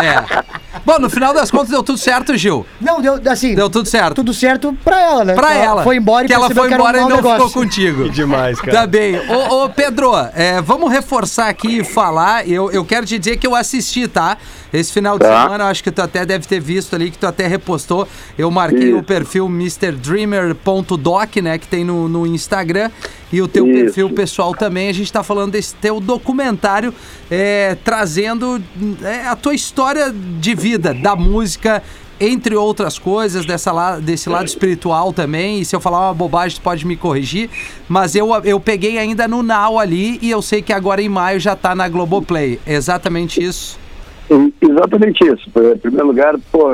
É. 0.04 0.44
Bom, 0.86 1.00
no 1.00 1.10
final 1.10 1.34
das 1.34 1.50
contas 1.50 1.70
deu 1.70 1.82
tudo 1.82 1.98
certo, 1.98 2.36
Gil. 2.36 2.66
Não, 2.82 3.00
deu 3.02 3.20
assim. 3.32 3.56
Deu 3.56 3.70
tudo 3.70 3.88
certo. 3.88 4.16
Tudo 4.16 4.34
certo 4.34 4.76
pra 4.84 5.00
ela, 5.00 5.24
né? 5.24 5.34
Pra 5.34 5.54
ela. 5.56 5.84
Foi 5.84 5.96
embora 5.96 6.26
e 6.26 6.28
Que 6.28 6.34
ela 6.34 6.50
foi 6.50 6.66
era 6.66 6.72
um 6.72 6.76
embora 6.76 6.98
e 6.98 7.02
não 7.02 7.10
negócio. 7.18 7.48
ficou 7.48 7.64
contigo. 7.64 8.04
Que 8.04 8.10
demais, 8.10 8.60
cara. 8.60 8.80
Tá 8.80 8.88
bem. 8.88 9.16
Ô, 9.36 9.64
ô, 9.66 9.70
Pedro, 9.70 10.12
é, 10.34 10.62
vamos 10.62 10.92
reforçar 10.92 11.48
aqui 11.50 11.80
e 11.80 11.84
falar. 11.84 12.48
Eu, 12.48 12.72
eu 12.72 12.86
quero 12.86 13.06
te 13.06 13.18
dizer 13.18 13.38
que 13.38 13.48
eu 13.48 13.56
assisti, 13.56 14.08
tá? 14.08 14.38
Esse 14.72 14.92
final 14.92 15.18
de 15.20 15.26
Tá. 15.26 15.44
semana, 15.44 15.64
eu 15.66 15.68
acho 15.68 15.84
que 15.84 15.92
tu 15.92 16.02
até 16.02 16.26
deve 16.26 16.48
ter 16.48 16.60
visto 16.60 16.96
ali, 16.96 17.12
que 17.12 17.18
tu 17.18 17.28
até 17.28 17.48
repostou. 17.48 18.08
Eu 18.38 18.50
marquei 18.50 18.90
Isso. 18.90 18.98
o 18.98 19.04
perfil 19.04 19.48
MrDreamer.doc, 19.48 21.36
né? 21.38 21.58
Que 21.58 21.68
tem 21.68 21.84
no, 21.84 22.08
no 22.10 22.26
Instagram. 22.26 22.90
E 23.32 23.42
o 23.42 23.48
teu 23.48 23.66
Isso. 23.68 23.76
perfil 23.84 24.10
pessoal 24.12 24.54
também. 24.54 24.90
A 24.90 24.94
gente 24.94 25.12
tá 25.12 25.24
falando 25.24 25.52
desse 25.54 25.74
teu 25.76 26.00
documentário, 26.00 26.94
é, 27.32 27.76
trazendo 27.84 28.62
é, 29.04 29.28
a 29.28 29.36
tua 29.36 29.54
história 29.56 30.14
de 30.40 30.54
vida, 30.56 30.94
da 30.94 31.16
música 31.16 31.82
entre 32.20 32.56
outras 32.56 32.98
coisas, 33.00 33.46
dessa 33.46 33.72
la- 33.72 34.00
desse 34.00 34.30
lado 34.30 34.46
espiritual 34.48 35.12
também. 35.12 35.60
E 35.60 35.66
se 35.66 35.76
eu 35.76 35.80
falar 35.82 36.00
uma 36.08 36.14
bobagem, 36.14 36.58
tu 36.58 36.62
pode 36.64 36.86
me 36.86 36.96
corrigir. 36.96 37.50
Mas 37.90 38.16
eu, 38.16 38.30
eu 38.44 38.60
peguei 38.60 38.98
ainda 38.98 39.28
no 39.28 39.42
Now 39.44 39.80
ali 39.80 40.20
e 40.22 40.30
eu 40.30 40.42
sei 40.42 40.62
que 40.62 40.72
agora 40.72 41.02
em 41.02 41.10
maio 41.10 41.40
já 41.40 41.56
tá 41.56 41.76
na 41.76 41.88
Globoplay. 41.90 42.60
Exatamente 42.66 43.44
isso. 43.44 43.78
Exatamente 44.62 45.24
isso. 45.26 45.50
Em 45.74 45.78
primeiro 45.78 46.08
lugar, 46.08 46.36
pô, 46.52 46.68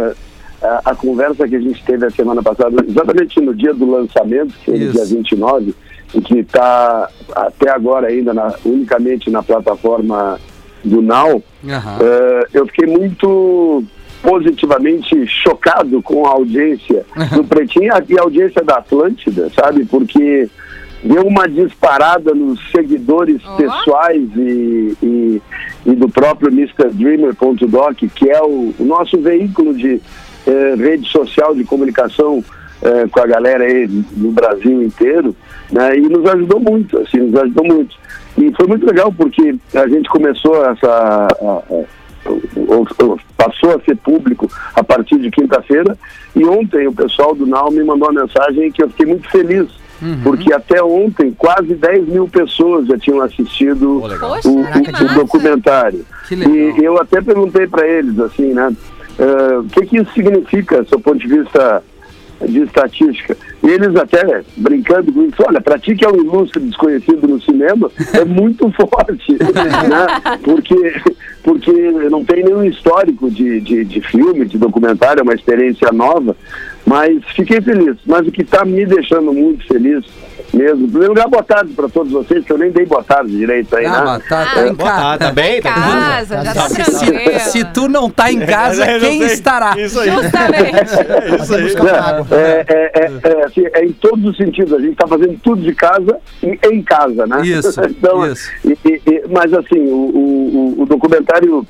a, 0.62 0.81
a 0.86 0.96
conversa 0.96 1.48
que 1.48 1.55
a 1.55 1.60
gente 1.60 1.84
teve 1.84 2.05
a 2.05 2.10
semana 2.12 2.43
passada, 2.43 2.84
exatamente 2.88 3.39
no 3.41 3.53
dia 3.55 3.74
do 3.74 3.89
lançamento, 3.89 4.53
que 4.63 4.72
Isso. 4.72 4.91
dia 4.93 5.05
29, 5.05 5.74
e 6.13 6.22
que 6.22 6.39
está 6.39 7.10
até 7.36 7.69
agora 7.72 8.08
ainda 8.08 8.34
na- 8.34 8.53
unicamente 8.65 9.29
na 9.29 9.41
plataforma 9.41 10.39
do 10.84 11.01
Now, 11.01 11.41
Aham. 11.67 11.98
eh, 12.01 12.48
eu 12.53 12.65
fiquei 12.67 12.88
muito 12.88 13.84
positivamente 14.21 15.25
chocado 15.27 16.01
com 16.01 16.25
a 16.25 16.31
audiência 16.31 17.05
do 17.35 17.43
Pretinho 17.43 17.91
e 18.07 18.17
a 18.19 18.21
audiência 18.21 18.63
da 18.63 18.75
Atlântida, 18.77 19.49
sabe? 19.55 19.85
Porque 19.85 20.49
deu 21.03 21.23
uma 21.23 21.47
disparada 21.47 22.33
nos 22.33 22.59
seguidores 22.71 23.41
pessoais 23.57 24.21
e, 24.35 24.93
e, 25.01 25.41
e 25.85 25.91
do 25.95 26.09
próprio 26.09 26.51
MrDreamer.doc, 26.51 27.97
que 28.13 28.29
é 28.29 28.41
o, 28.41 28.73
o 28.77 28.83
nosso 28.85 29.17
veículo 29.17 29.73
de 29.73 30.01
eh, 30.45 30.75
rede 30.77 31.07
social 31.09 31.55
de 31.55 31.63
comunicação 31.63 32.43
eh, 32.81 33.05
com 33.09 33.19
a 33.21 33.25
galera 33.27 33.63
aí 33.63 33.88
no 34.17 34.31
Brasil 34.31 34.83
inteiro, 34.83 35.33
né? 35.71 35.97
E 35.97 36.01
nos 36.01 36.25
ajudou 36.29 36.59
muito, 36.59 36.97
assim, 36.99 37.19
nos 37.19 37.35
ajudou 37.41 37.65
muito. 37.65 37.95
E 38.38 38.51
foi 38.55 38.67
muito 38.67 38.85
legal 38.85 39.11
porque 39.11 39.55
a 39.73 39.88
gente 39.88 40.09
começou 40.09 40.65
essa... 40.65 40.88
a- 40.88 41.27
a- 41.75 41.99
passou 43.38 43.75
a 43.75 43.79
ser 43.81 43.95
público 43.98 44.50
a 44.75 44.83
partir 44.83 45.17
de 45.19 45.29
quinta-feira. 45.31 45.98
E 46.36 46.43
ontem 46.45 46.88
o 46.88 46.93
pessoal 46.93 47.33
do 47.36 47.45
Now 47.45 47.71
me 47.71 47.83
mandou 47.83 48.09
uma 48.09 48.21
mensagem 48.21 48.71
que 48.71 48.83
eu 48.83 48.89
fiquei 48.89 49.05
muito 49.05 49.29
feliz 49.29 49.67
porque 50.24 50.53
até 50.53 50.81
ontem 50.81 51.36
quase 51.38 51.75
10 51.75 52.07
mil 52.07 52.25
pessoas 52.27 52.88
já 52.88 52.98
tinham 52.98 53.19
assistido 53.21 53.98
o, 53.98 54.01
Poxa, 54.17 54.48
o- 54.50 54.63
que 54.81 55.03
o 55.03 55.13
documentário. 55.15 56.05
E 56.77 56.83
eu 56.86 56.98
até 57.01 57.21
perguntei 57.21 57.67
para 57.67 57.86
eles 57.86 58.17
assim 58.19 58.53
né? 58.53 58.71
Eh, 59.17 59.57
o 59.57 59.63
que, 59.65 59.86
que 59.86 59.98
isso 59.98 60.09
significa, 60.13 60.81
do 60.83 60.88
seu 60.88 61.00
ponto 61.01 61.17
de 61.19 61.27
vista 61.27 61.83
de 62.48 62.62
estatística. 62.62 63.36
Eles 63.61 63.95
até 63.95 64.41
brincando 64.55 65.11
com 65.11 65.23
isso, 65.23 65.43
olha, 65.45 65.59
para 65.59 65.77
ti 65.77 65.95
que 65.95 66.05
é 66.05 66.09
um 66.09 66.15
ilustre 66.15 66.61
desconhecido 66.61 67.27
no 67.27 67.41
cinema, 67.41 67.91
é 68.13 68.23
muito 68.23 68.71
forte, 68.73 69.33
né? 69.33 70.37
Porque, 70.43 71.01
porque 71.43 71.71
não 72.09 72.23
tem 72.23 72.43
nenhum 72.43 72.63
histórico 72.63 73.29
de, 73.29 73.59
de, 73.59 73.83
de 73.83 74.01
filme, 74.01 74.45
de 74.45 74.57
documentário, 74.57 75.19
é 75.19 75.23
uma 75.23 75.33
experiência 75.33 75.91
nova, 75.91 76.35
mas 76.89 77.24
fiquei 77.36 77.62
feliz. 77.62 77.98
Mas 78.03 78.27
o 78.27 78.31
que 78.31 78.41
está 78.41 78.65
me 78.65 78.84
deixando 78.84 79.31
muito 79.31 79.63
feliz 79.67 80.03
mesmo, 80.51 80.86
em 80.86 80.89
primeiro 80.89 81.13
lugar, 81.13 81.27
boa 81.27 81.43
tarde 81.43 81.72
para 81.74 81.88
todos 81.88 82.12
vocês, 82.12 82.43
que 82.43 82.51
eu 82.51 82.58
nem 82.58 82.72
dei 82.72 82.84
boa 82.84 83.03
tarde 83.03 83.29
direito 83.38 83.75
aí, 83.77 83.86
Ah, 83.86 84.17
né? 84.17 84.22
tá, 84.27 84.46
tá 84.48 84.67
em 84.67 84.74
Boa 84.74 84.89
tarde, 84.89 85.03
casa. 85.03 85.17
tá 85.19 85.31
bem? 85.31 85.62
Tá 85.62 85.74
Casa, 85.75 86.43
já 86.43 86.53
tá 86.55 86.69
Se, 86.69 86.75
tranquilo. 86.75 87.39
se 87.41 87.63
tu 87.65 87.88
não 87.88 88.10
tá 88.10 88.31
em 88.31 88.39
casa, 88.39 88.84
É, 88.89 88.93
não 88.93 89.00
quem 89.00 89.22
estará? 89.22 89.79
Isso 89.79 90.00
aí. 90.00 90.10
Justamente. 90.10 90.75
É 90.75 91.36
isso 91.36 91.55
aí. 91.55 91.74
É, 92.31 92.65
é, 92.67 92.91
é, 92.96 93.12
é, 93.41 93.43
assim, 93.46 93.63
é 93.74 93.86
em 93.86 93.91
todos 93.93 94.25
os 94.25 94.38
sentidos. 94.38 94.74
A 94.74 94.79
gente 94.79 94.93
está 94.93 95.05
fazendo 95.08 95.38
tudo 95.43 95.62
de 95.62 95.75
casa 95.75 96.17
e 96.41 96.58
em 96.72 96.81
casa, 96.81 97.27
né? 97.27 97.41
Isso, 97.43 97.79
então, 97.86 98.25
isso. 98.25 98.50
e- 98.65 98.77
e- 98.86 99.01
e- 99.05 99.24
mas 99.29 99.53
assim, 99.53 99.79
o, 99.79 99.93
o, 99.96 100.75
o- 100.79 100.81
o 100.81 100.86
documentário 100.88 101.63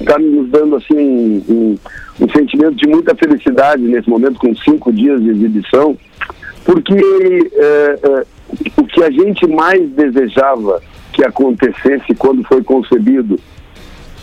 está 0.00 0.18
nos 0.18 0.48
dando 0.50 0.76
assim 0.76 1.44
um, 1.46 1.76
um- 2.20 2.28
sentimento 2.28 2.74
de 2.76 2.86
muita 2.86 3.14
felicidade 3.14 3.82
nesse 3.82 4.08
momento, 4.08 4.38
com 4.38 4.54
cinco 4.54 4.92
dias 4.92 5.22
de 5.22 5.30
exibição, 5.30 5.96
porque 6.64 6.94
é, 6.94 7.98
é, 8.02 8.26
o 8.76 8.84
que 8.84 9.02
a 9.02 9.10
gente 9.10 9.46
mais 9.46 9.88
desejava 9.90 10.82
que 11.12 11.24
acontecesse 11.24 12.14
quando 12.16 12.44
foi 12.44 12.62
concebido 12.62 13.38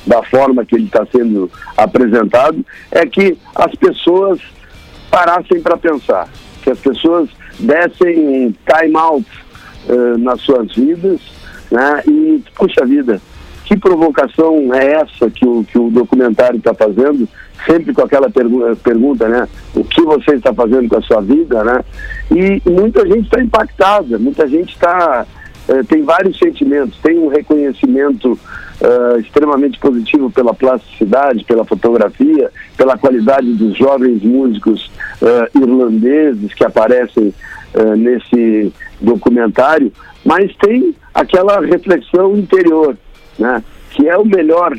da 0.05 0.23
forma 0.23 0.65
que 0.65 0.75
ele 0.75 0.85
está 0.85 1.05
sendo 1.11 1.51
apresentado, 1.75 2.65
é 2.91 3.05
que 3.05 3.37
as 3.55 3.75
pessoas 3.75 4.39
parassem 5.11 5.61
para 5.61 5.75
pensar, 5.75 6.29
que 6.63 6.69
as 6.69 6.79
pessoas 6.79 7.29
dessem 7.59 8.55
time 8.65 8.95
out 8.95 9.25
eh, 9.89 10.17
nas 10.17 10.41
suas 10.41 10.73
vidas, 10.73 11.19
né? 11.71 12.03
E, 12.07 12.43
puxa 12.55 12.85
vida, 12.85 13.21
que 13.65 13.77
provocação 13.77 14.73
é 14.73 14.93
essa 14.93 15.29
que 15.29 15.45
o, 15.45 15.63
que 15.63 15.77
o 15.77 15.89
documentário 15.89 16.57
está 16.57 16.73
fazendo? 16.73 17.27
Sempre 17.65 17.93
com 17.93 18.01
aquela 18.01 18.29
pergu- 18.29 18.75
pergunta, 18.77 19.27
né? 19.27 19.47
O 19.75 19.83
que 19.83 20.01
você 20.01 20.35
está 20.35 20.53
fazendo 20.53 20.87
com 20.87 20.97
a 20.97 21.01
sua 21.01 21.21
vida, 21.21 21.63
né? 21.63 21.83
E, 22.31 22.61
muita 22.69 23.05
gente 23.05 23.25
está 23.25 23.41
impactada, 23.41 24.17
muita 24.17 24.47
gente 24.47 24.73
está 24.73 25.25
eh, 25.67 25.83
tem 25.83 26.03
vários 26.03 26.37
sentimentos, 26.37 26.97
tem 27.01 27.17
um 27.17 27.27
reconhecimento 27.27 28.39
eh, 28.79 29.19
extremamente 29.19 29.77
positivo 29.79 30.29
pela 30.31 30.53
plasticidade, 30.53 31.43
pela 31.43 31.65
fotografia, 31.65 32.49
pela 32.77 32.97
qualidade 32.97 33.51
dos 33.53 33.77
jovens 33.77 34.21
músicos 34.23 34.89
eh, 35.21 35.49
irlandeses 35.55 36.53
que 36.53 36.63
aparecem 36.63 37.33
eh, 37.73 37.95
nesse 37.95 38.71
documentário, 39.01 39.91
mas 40.23 40.55
tem 40.57 40.95
aquela 41.13 41.59
reflexão 41.59 42.37
interior, 42.37 42.95
né, 43.37 43.61
que 43.91 44.07
é 44.07 44.17
o 44.17 44.25
melhor, 44.25 44.73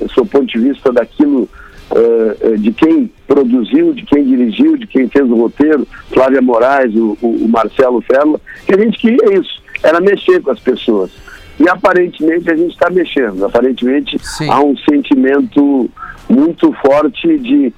do 0.00 0.12
seu 0.12 0.24
ponto 0.24 0.46
de 0.46 0.58
vista 0.58 0.92
daquilo 0.92 1.48
eh, 1.94 2.56
de 2.56 2.72
quem 2.72 3.10
produziu, 3.26 3.92
de 3.92 4.02
quem 4.04 4.24
dirigiu, 4.24 4.76
de 4.76 4.86
quem 4.86 5.08
fez 5.08 5.28
o 5.30 5.34
roteiro, 5.34 5.86
Flávia 6.12 6.40
Moraes, 6.42 6.94
o, 6.94 7.16
o- 7.20 7.48
Marcelo 7.48 8.00
Ferla, 8.02 8.40
que 8.66 8.74
a 8.74 8.78
gente 8.78 8.98
queria 8.98 9.38
isso, 9.38 9.60
era 9.82 10.00
mexer 10.00 10.40
com 10.42 10.50
as 10.50 10.60
pessoas. 10.60 11.10
E 11.58 11.68
aparentemente 11.68 12.50
a 12.50 12.56
gente 12.56 12.72
está 12.72 12.88
mexendo, 12.90 13.44
aparentemente 13.44 14.18
Sim. 14.22 14.48
há 14.50 14.60
um 14.62 14.76
sentimento 14.78 15.90
muito 16.28 16.72
forte 16.84 17.38
de 17.38 17.72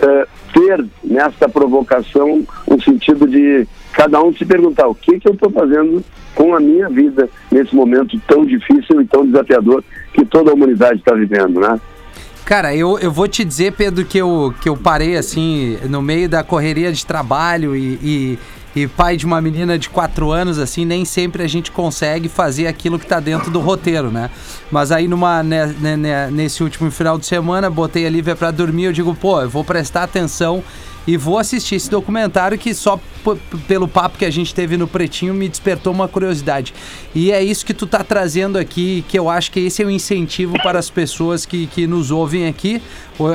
eh, 0.00 0.26
ter 0.52 0.84
nesta 1.04 1.48
provocação 1.48 2.42
um 2.68 2.80
sentido 2.80 3.26
de 3.28 3.66
cada 3.92 4.22
um 4.22 4.32
se 4.32 4.44
perguntar 4.44 4.86
o 4.88 4.94
que, 4.94 5.18
que 5.20 5.28
eu 5.28 5.34
estou 5.34 5.50
fazendo 5.50 6.02
com 6.34 6.54
a 6.54 6.60
minha 6.60 6.88
vida 6.88 7.28
nesse 7.50 7.74
momento 7.74 8.18
tão 8.26 8.44
difícil 8.44 9.00
e 9.00 9.04
tão 9.06 9.26
desafiador 9.26 9.82
que 10.12 10.24
toda 10.24 10.50
a 10.50 10.54
humanidade 10.54 10.98
está 11.00 11.14
vivendo, 11.14 11.60
né? 11.60 11.80
Cara, 12.48 12.74
eu, 12.74 12.98
eu 12.98 13.12
vou 13.12 13.28
te 13.28 13.44
dizer, 13.44 13.74
Pedro, 13.74 14.06
que 14.06 14.16
eu, 14.16 14.54
que 14.62 14.70
eu 14.70 14.74
parei 14.74 15.18
assim, 15.18 15.76
no 15.86 16.00
meio 16.00 16.26
da 16.30 16.42
correria 16.42 16.90
de 16.90 17.04
trabalho 17.04 17.76
e, 17.76 17.98
e, 18.02 18.38
e 18.74 18.88
pai 18.88 19.18
de 19.18 19.26
uma 19.26 19.38
menina 19.38 19.78
de 19.78 19.90
4 19.90 20.32
anos, 20.32 20.58
assim, 20.58 20.86
nem 20.86 21.04
sempre 21.04 21.42
a 21.42 21.46
gente 21.46 21.70
consegue 21.70 22.26
fazer 22.26 22.66
aquilo 22.66 22.98
que 22.98 23.06
tá 23.06 23.20
dentro 23.20 23.50
do 23.50 23.60
roteiro, 23.60 24.10
né? 24.10 24.30
Mas 24.70 24.90
aí 24.90 25.06
numa, 25.06 25.42
né, 25.42 25.66
né, 25.78 25.94
né, 25.94 26.30
nesse 26.30 26.62
último 26.62 26.90
final 26.90 27.18
de 27.18 27.26
semana, 27.26 27.68
botei 27.68 28.06
a 28.06 28.08
Lívia 28.08 28.34
pra 28.34 28.50
dormir, 28.50 28.84
eu 28.84 28.92
digo, 28.94 29.14
pô, 29.14 29.42
eu 29.42 29.50
vou 29.50 29.62
prestar 29.62 30.04
atenção 30.04 30.64
e 31.08 31.16
vou 31.16 31.38
assistir 31.38 31.76
esse 31.76 31.88
documentário 31.88 32.58
que 32.58 32.74
só 32.74 33.00
pelo 33.66 33.88
papo 33.88 34.18
que 34.18 34.26
a 34.26 34.30
gente 34.30 34.54
teve 34.54 34.76
no 34.76 34.86
Pretinho 34.86 35.32
me 35.32 35.48
despertou 35.48 35.90
uma 35.90 36.06
curiosidade. 36.06 36.74
E 37.14 37.32
é 37.32 37.42
isso 37.42 37.64
que 37.64 37.72
tu 37.72 37.86
tá 37.86 38.04
trazendo 38.04 38.58
aqui, 38.58 39.02
que 39.08 39.18
eu 39.18 39.30
acho 39.30 39.50
que 39.50 39.60
esse 39.60 39.82
é 39.82 39.86
o 39.86 39.90
incentivo 39.90 40.62
para 40.62 40.78
as 40.78 40.90
pessoas 40.90 41.46
que, 41.46 41.66
que 41.68 41.86
nos 41.86 42.10
ouvem 42.10 42.46
aqui. 42.46 42.82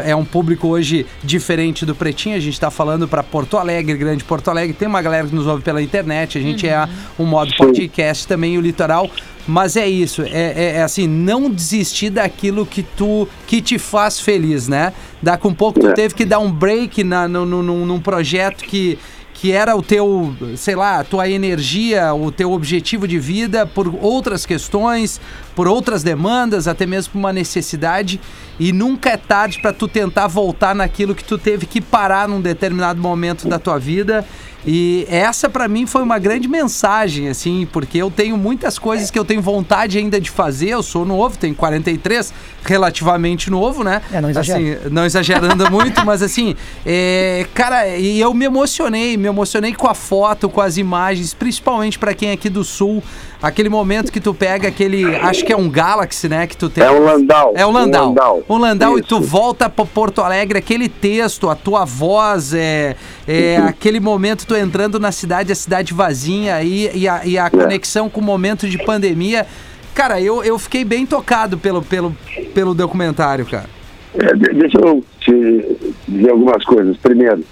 É 0.06 0.16
um 0.16 0.24
público 0.24 0.68
hoje 0.68 1.08
diferente 1.24 1.84
do 1.84 1.96
Pretinho, 1.96 2.36
a 2.36 2.40
gente 2.40 2.60
tá 2.60 2.70
falando 2.70 3.08
para 3.08 3.24
Porto 3.24 3.58
Alegre, 3.58 3.98
Grande 3.98 4.24
Porto 4.24 4.50
Alegre, 4.50 4.76
tem 4.76 4.88
uma 4.88 5.02
galera 5.02 5.28
que 5.28 5.34
nos 5.34 5.48
ouve 5.48 5.64
pela 5.64 5.82
internet, 5.82 6.38
a 6.38 6.42
gente 6.42 6.68
é 6.70 6.88
um 7.18 7.26
modo 7.26 7.52
podcast 7.58 8.28
também, 8.28 8.56
o 8.56 8.62
litoral. 8.62 9.10
Mas 9.46 9.76
é 9.76 9.86
isso, 9.86 10.22
é, 10.22 10.28
é- 10.32 10.74
é 10.78 10.84
assim, 10.84 11.06
não 11.06 11.50
desistir 11.50 12.10
daquilo 12.12 12.66
que 12.66 12.82
tu 12.82 13.28
que 13.46 13.62
te 13.62 13.78
faz 13.78 14.18
feliz, 14.20 14.70
né? 14.70 14.94
Daqui 15.24 15.48
um 15.48 15.54
pouco 15.56 15.80
tu 15.80 15.88
É. 15.88 15.94
teve 15.94 16.14
que 16.14 16.26
dar 16.26 16.38
um 16.40 16.52
break 16.52 17.04
na, 17.04 17.28
no, 17.28 17.46
no- 17.46 17.64
num, 17.64 17.86
num 17.86 18.00
projeto 18.00 18.64
que, 18.66 19.00
que 19.34 19.52
era 19.54 19.76
o 19.76 19.82
teu, 19.82 20.36
sei 20.58 20.76
lá, 20.76 21.00
a 21.00 21.04
tua 21.04 21.28
energia, 21.30 22.14
o 22.14 22.30
teu 22.32 22.52
objetivo 22.52 23.08
de 23.08 23.18
vida 23.18 23.66
por 23.66 23.94
outras 24.02 24.46
questões, 24.46 25.20
por 25.56 25.68
outras 25.68 26.04
demandas, 26.04 26.68
até 26.68 26.86
mesmo 26.86 27.14
por 27.14 27.20
uma 27.20 27.34
necessidade. 27.34 28.20
E 28.60 28.72
nunca 28.72 29.10
é 29.10 29.18
tarde 29.18 29.60
para 29.60 29.74
tu 29.74 29.88
tentar 29.88 30.28
voltar 30.28 30.76
naquilo 30.76 31.16
que 31.16 31.24
tu 31.24 31.38
teve 31.38 31.66
que 31.66 31.82
parar 31.82 32.28
num 32.28 32.42
determinado 32.42 33.02
momento 33.02 33.48
da 33.48 33.58
tua 33.58 33.80
vida. 33.80 34.26
E 34.66 35.06
essa 35.10 35.50
para 35.50 35.68
mim 35.68 35.86
foi 35.86 36.02
uma 36.02 36.18
grande 36.18 36.48
mensagem, 36.48 37.28
assim, 37.28 37.68
porque 37.72 37.98
eu 37.98 38.10
tenho 38.10 38.38
muitas 38.38 38.80
coisas 38.80 39.12
que 39.12 39.20
eu 39.20 39.26
tenho 39.26 39.42
vontade 39.42 39.98
ainda 39.98 40.22
de 40.22 40.30
fazer. 40.30 40.70
Eu 40.70 40.84
sou 40.84 41.06
novo, 41.06 41.38
tenho 41.38 41.54
43, 41.54 42.34
relativamente 42.64 43.50
novo, 43.50 43.84
né? 43.84 44.02
É, 44.12 44.22
não 44.22 44.30
exagera. 44.30 44.60
Assim, 44.60 44.90
não 44.90 45.06
exagerando 45.06 45.68
muito, 45.72 46.06
mas 46.06 46.22
assim, 46.22 46.56
é, 46.86 47.46
cara, 47.54 47.98
e 47.98 48.20
eu 48.20 48.34
me 48.34 48.46
emocionei, 48.46 49.18
me 49.18 49.28
emocionei 49.28 49.74
com 49.74 49.88
a 49.88 49.94
foto, 49.94 50.48
com 50.48 50.62
as 50.62 50.78
imagens, 50.78 51.34
principalmente 51.34 52.00
pra 52.00 52.14
quem 52.14 52.30
é 52.30 52.32
aqui 52.32 52.48
do 52.48 52.64
sul, 52.64 53.04
aquele 53.44 53.68
momento 53.70 54.12
que 54.12 54.20
tu 54.22 54.34
pega 54.34 54.70
aquele, 54.70 55.16
acho 55.18 55.46
que 55.46 55.52
é 55.52 55.58
um 55.58 55.70
Galaxy, 55.70 56.30
né, 56.30 56.48
que 56.48 56.56
tu 56.56 56.70
tem. 56.70 56.84
É 56.84 56.90
um 56.90 57.04
Landau. 57.04 57.54
É 57.56 57.66
o 57.66 57.72
Landau. 57.72 58.06
Um 58.06 58.08
Landau, 58.08 58.44
Um 58.50 58.58
Landau 58.58 58.98
e 58.98 59.02
tu 59.02 59.20
volta 59.20 59.70
pra 59.70 59.86
Porto 59.86 60.22
Alegre, 60.22 60.58
aquele 60.58 60.88
texto, 60.88 61.50
a 61.50 61.56
tua 61.56 61.84
voz, 61.84 62.54
é, 62.54 62.96
é 63.28 63.58
aquele 63.58 64.00
momento 64.00 64.48
tu 64.48 64.56
entrando 64.56 65.00
na 65.00 65.12
cidade, 65.12 65.52
a 65.52 65.56
cidade 65.56 65.94
vazia 65.94 66.64
e, 66.64 66.90
e 66.98 67.08
a, 67.08 67.26
e 67.26 67.38
a 67.38 67.50
conexão 67.50 68.10
com 68.10 68.22
o 68.22 68.24
momento 68.24 68.68
de 68.68 68.78
pandemia. 68.78 69.46
Cara, 69.94 70.20
eu, 70.22 70.44
eu 70.44 70.58
fiquei 70.58 70.84
bem 70.86 71.06
tocado 71.06 71.58
pelo, 71.58 71.82
pelo, 71.84 72.16
pelo 72.56 72.74
documentário, 72.74 73.46
cara. 73.46 73.70
É, 74.16 74.34
de- 74.36 74.54
deixa 74.54 74.78
eu 74.80 75.04
te 75.20 75.78
dizer 76.08 76.30
algumas 76.32 76.64
coisas. 76.64 76.96
Primeiro, 76.98 77.44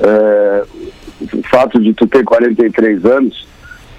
é, 0.00 0.64
o 1.32 1.42
fato 1.48 1.80
de 1.80 1.92
tu 1.92 2.06
ter 2.06 2.24
43 2.24 3.04
anos, 3.04 3.46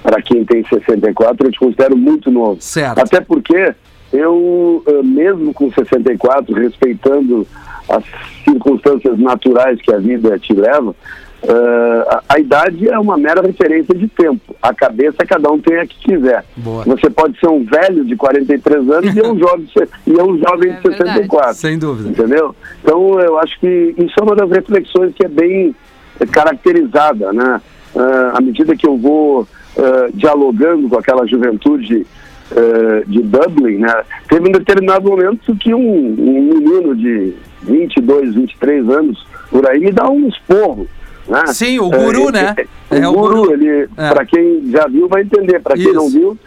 para 0.06 0.22
quem 0.22 0.46
tem 0.46 0.64
64, 0.64 1.48
eu 1.48 1.52
te 1.52 1.58
considero 1.60 1.98
muito 1.98 2.30
novo. 2.30 2.62
Certo. 2.62 3.00
Até 3.00 3.20
porque 3.22 3.74
eu, 4.14 4.84
eh, 4.86 5.02
mesmo 5.02 5.52
com 5.52 5.72
64, 5.72 6.54
respeitando 6.54 7.46
as 7.90 8.04
circunstâncias 8.44 9.18
naturais 9.18 9.82
que 9.82 9.92
a 9.92 9.98
vida 9.98 10.38
te 10.38 10.54
leva, 10.54 10.96
eh, 11.42 12.06
a, 12.08 12.24
a 12.36 12.40
idade 12.40 12.88
é 12.88 13.00
uma 13.00 13.18
mera 13.18 13.42
referência 13.42 13.96
de 13.96 14.08
tempo. 14.08 14.56
A 14.62 14.74
cabeça 14.76 15.26
cada 15.26 15.52
um 15.52 15.60
tem 15.60 15.80
a 15.80 15.88
que 15.88 15.98
quiser. 15.98 16.46
Boa. 16.56 16.84
Você 16.84 17.10
pode 17.10 17.40
ser 17.40 17.48
um 17.50 17.64
velho 17.66 18.06
de 18.06 18.16
43 18.16 18.88
anos 18.92 19.16
e 19.16 19.22
um 19.24 19.38
jovem, 19.40 19.66
de 19.66 19.74
se- 19.74 19.90
e 20.06 20.20
é 20.20 20.24
um 20.24 20.38
jovem 20.38 20.70
É 20.72 20.76
de 20.76 20.82
verdade. 20.88 21.14
64 21.14 21.54
Sem 21.56 21.80
dúvida. 21.80 22.10
entendeu? 22.10 22.56
Então 22.84 23.20
eu 23.20 23.40
acho 23.40 23.60
que 23.60 23.96
isso 23.98 24.14
é 24.20 24.24
uma 24.24 24.36
das 24.36 24.52
reflexões 24.52 25.14
que 25.16 25.26
é 25.26 25.30
bem 25.30 25.76
eh, 26.20 26.26
caracterizada, 26.28 27.34
né? 27.34 27.60
Ah, 27.98 28.34
à 28.36 28.42
medida 28.42 28.76
que 28.76 28.86
eu 28.86 28.98
vou 28.98 29.48
ah, 29.78 30.08
dialogando 30.14 30.88
com 30.90 30.98
aquela 30.98 31.26
juventude 31.28 32.06
ah, 32.52 33.04
de 33.08 33.22
Dublin, 33.22 33.78
né? 33.80 34.04
Teve 34.30 34.48
um 34.50 34.52
determinado 34.52 35.10
momento 35.10 35.56
que 35.56 35.74
um, 35.74 35.80
um 35.80 36.42
menino 36.54 36.96
de 36.96 37.34
22, 37.64 38.36
23 38.36 38.90
anos 38.90 39.26
por 39.50 39.68
aí 39.70 39.80
me 39.80 39.92
dá 39.92 40.10
um 40.10 40.28
esporro. 40.28 40.88
Né? 41.28 41.44
Sim, 41.48 41.80
o 41.80 41.90
guru, 41.90 42.30
Eh, 42.30 42.32
né? 42.32 42.56
eh, 42.92 43.00
É, 43.00 43.08
o 43.08 43.12
o 43.12 43.14
guru, 43.16 43.36
guru. 43.44 43.54
ele, 43.54 43.90
É. 43.98 44.10
para 44.10 44.26
quem 44.26 44.70
já 44.72 44.88
viu, 44.88 45.08
vai 45.08 45.24
entender. 45.24 45.60
Para 45.60 45.76
quem 45.76 45.92
não 45.92 46.08
viu, 46.10 46.38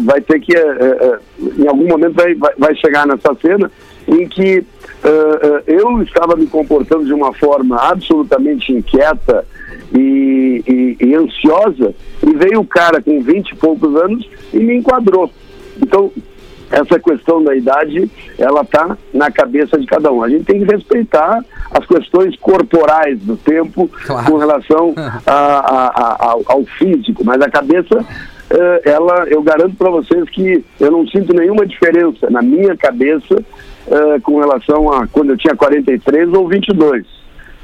vai 0.00 0.20
ter 0.20 0.40
que, 0.40 0.52
em 1.58 1.66
algum 1.66 1.86
momento, 1.88 2.14
vai, 2.14 2.34
vai, 2.34 2.52
vai 2.58 2.74
chegar 2.76 3.06
nessa 3.06 3.34
cena. 3.40 3.70
em 4.08 4.26
que 4.28 4.64
ah, 5.04 5.08
ah, 5.42 5.62
eu 5.66 6.02
estava 6.02 6.34
me 6.36 6.46
comportando 6.46 7.04
de 7.04 7.12
uma 7.14 7.32
forma 7.32 7.76
absolutamente 7.76 8.72
inquieta 8.72 9.44
e, 9.94 10.62
e- 10.66 11.04
e 11.06 11.14
ansiosa, 11.14 11.94
e 12.26 12.32
veio 12.34 12.60
o 12.60 12.66
cara 12.66 13.00
com 13.02 13.20
20 13.22 13.50
e 13.50 13.56
poucos 13.56 13.94
anos 13.96 14.28
e 14.52 14.58
me 14.58 14.76
enquadrou. 14.76 15.30
Então, 15.80 16.10
essa 16.70 17.00
questão 17.00 17.42
da 17.42 17.54
idade, 17.56 18.08
ela 18.38 18.60
está 18.62 18.96
na 19.12 19.28
cabeça 19.30 19.76
de 19.78 19.86
cada 19.86 20.12
um. 20.12 20.22
A 20.22 20.28
gente 20.28 20.44
tem 20.44 20.60
que 20.64 20.72
respeitar 20.72 21.44
as 21.72 21.84
questões 21.86 22.36
corporais 22.36 23.18
do 23.20 23.36
tempo 23.36 23.88
Claro. 24.06 24.30
com 24.30 24.36
relação 24.38 24.94
a- 25.26 25.32
a- 25.32 26.16
a- 26.30 26.36
ao, 26.46 26.64
físico, 26.78 27.24
mas 27.24 27.40
a 27.42 27.50
cabeça, 27.50 28.04
eh, 28.50 28.82
ela, 28.84 29.24
eu 29.28 29.42
garanto 29.42 29.74
para 29.76 29.90
vocês 29.90 30.28
que 30.30 30.64
eu 30.78 30.90
não 30.92 31.04
sinto 31.08 31.34
nenhuma 31.34 31.66
diferença 31.66 32.30
na 32.30 32.40
minha 32.40 32.76
cabeça 32.76 33.44
eh, 33.90 34.20
com 34.22 34.38
relação 34.38 34.92
a 34.92 35.08
quando 35.08 35.30
eu 35.30 35.36
tinha 35.36 35.56
43 35.56 36.32
ou 36.32 36.46
22. 36.46 37.04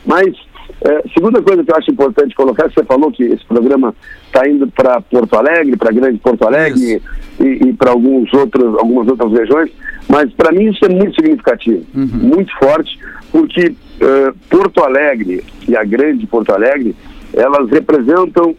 Mas, 0.05 0.35
eh, 0.83 1.03
segunda 1.15 1.41
coisa 1.43 1.65
que 1.65 1.71
eu 1.71 1.77
acho 1.77 1.91
importante 1.91 2.35
colocar, 2.35 2.71
você 2.71 2.85
falou 2.85 3.11
que 3.11 3.25
esse 3.25 3.45
programa 3.45 3.95
está 4.27 4.49
indo 4.49 4.67
para 4.69 5.01
Porto 5.01 5.37
Alegre, 5.37 5.77
para 5.77 5.93
Grande 5.93 6.19
Porto 6.19 6.47
Alegre 6.47 7.03
e, 7.41 7.45
e 7.45 7.73
para 7.73 7.91
alguns 7.91 8.33
outros, 8.33 8.79
algumas 8.79 9.09
outras 9.09 9.33
regiões, 9.33 9.71
mas 10.09 10.33
para 10.33 10.53
mim 10.53 10.71
isso 10.71 10.85
é 10.85 10.89
muito 10.89 11.15
significativo, 11.15 11.85
muito 11.95 12.57
forte, 12.59 12.99
porque 13.33 13.75
eh, 14.01 14.33
Porto 14.51 14.83
Alegre 14.83 15.45
e 15.69 15.77
a 15.77 15.85
Grande 15.85 16.27
Porto 16.27 16.51
Alegre, 16.51 16.95
elas 17.33 17.69
representam 17.71 18.55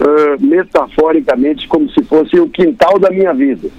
eh, 0.00 0.36
metaforicamente 0.40 1.68
como 1.68 1.88
se 1.90 2.02
fosse 2.04 2.38
o 2.38 2.48
quintal 2.48 2.98
da 2.98 3.10
minha 3.10 3.32
vida 3.32 3.70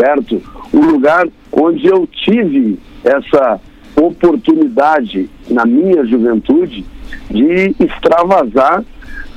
certo? 0.00 0.42
O 0.72 0.78
lugar 0.78 1.28
onde 1.52 1.86
eu 1.86 2.06
tive 2.06 2.78
essa 3.04 3.60
oportunidade 4.02 5.28
na 5.48 5.64
minha 5.64 6.04
juventude 6.04 6.84
de 7.30 7.74
extravasar 7.80 8.84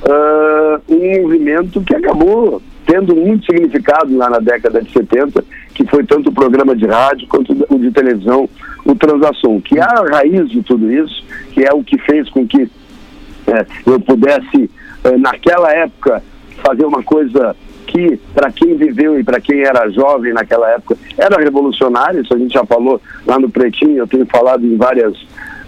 ah, 0.04 0.80
um 0.88 1.22
movimento 1.22 1.80
que 1.82 1.94
acabou 1.94 2.60
tendo 2.86 3.16
muito 3.16 3.46
significado 3.46 4.16
lá 4.16 4.28
na 4.28 4.38
década 4.38 4.82
de 4.82 4.92
70, 4.92 5.44
que 5.74 5.86
foi 5.86 6.04
tanto 6.04 6.28
o 6.28 6.34
programa 6.34 6.76
de 6.76 6.86
rádio 6.86 7.26
quanto 7.28 7.52
o 7.68 7.78
de 7.78 7.90
televisão, 7.90 8.48
o 8.84 8.94
Transação, 8.94 9.60
que 9.60 9.78
é 9.78 9.82
a 9.82 10.04
raiz 10.10 10.50
de 10.50 10.62
tudo 10.62 10.92
isso, 10.92 11.24
que 11.52 11.64
é 11.64 11.72
o 11.72 11.82
que 11.82 11.98
fez 11.98 12.28
com 12.28 12.46
que 12.46 12.68
é, 13.46 13.66
eu 13.86 13.98
pudesse, 14.00 14.70
é, 15.02 15.16
naquela 15.16 15.70
época, 15.72 16.22
fazer 16.62 16.84
uma 16.84 17.02
coisa 17.02 17.56
que, 17.94 18.18
para 18.34 18.50
quem 18.50 18.76
viveu 18.76 19.18
e 19.20 19.22
para 19.22 19.40
quem 19.40 19.60
era 19.60 19.88
jovem 19.88 20.32
naquela 20.32 20.68
época, 20.70 20.96
era 21.16 21.40
revolucionária. 21.40 22.20
Isso 22.20 22.34
a 22.34 22.38
gente 22.38 22.52
já 22.52 22.64
falou 22.64 23.00
lá 23.24 23.38
no 23.38 23.48
Pretinho, 23.48 23.98
eu 23.98 24.06
tenho 24.08 24.26
falado 24.26 24.66
em 24.66 24.76
várias 24.76 25.14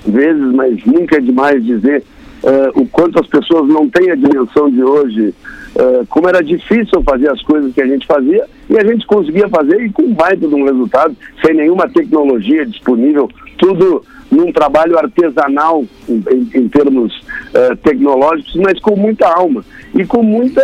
vezes, 0.04 0.42
mas 0.52 0.84
nunca 0.84 1.16
é 1.16 1.20
demais 1.20 1.64
dizer 1.64 2.02
é, 2.42 2.70
o 2.74 2.84
quanto 2.86 3.20
as 3.20 3.28
pessoas 3.28 3.68
não 3.68 3.88
têm 3.88 4.10
a 4.10 4.16
dimensão 4.16 4.68
de 4.68 4.82
hoje, 4.82 5.32
é, 5.76 6.02
como 6.08 6.28
era 6.28 6.42
difícil 6.42 7.00
fazer 7.02 7.30
as 7.30 7.40
coisas 7.42 7.72
que 7.72 7.80
a 7.80 7.86
gente 7.86 8.04
fazia 8.06 8.44
e 8.68 8.76
a 8.76 8.84
gente 8.84 9.06
conseguia 9.06 9.48
fazer 9.48 9.80
e 9.84 9.92
com 9.92 10.12
baita 10.12 10.48
de 10.48 10.54
um 10.54 10.64
resultado, 10.64 11.16
sem 11.44 11.54
nenhuma 11.54 11.88
tecnologia 11.88 12.66
disponível, 12.66 13.30
tudo 13.56 14.02
num 14.30 14.52
trabalho 14.52 14.98
artesanal 14.98 15.84
em, 16.08 16.22
em- 16.54 16.68
termos 16.68 17.12
eh, 17.54 17.74
tecnológicos, 17.82 18.56
mas 18.56 18.78
com 18.80 18.96
muita 18.96 19.26
alma. 19.28 19.64
E 19.94 20.04
com 20.04 20.22
muita, 20.22 20.62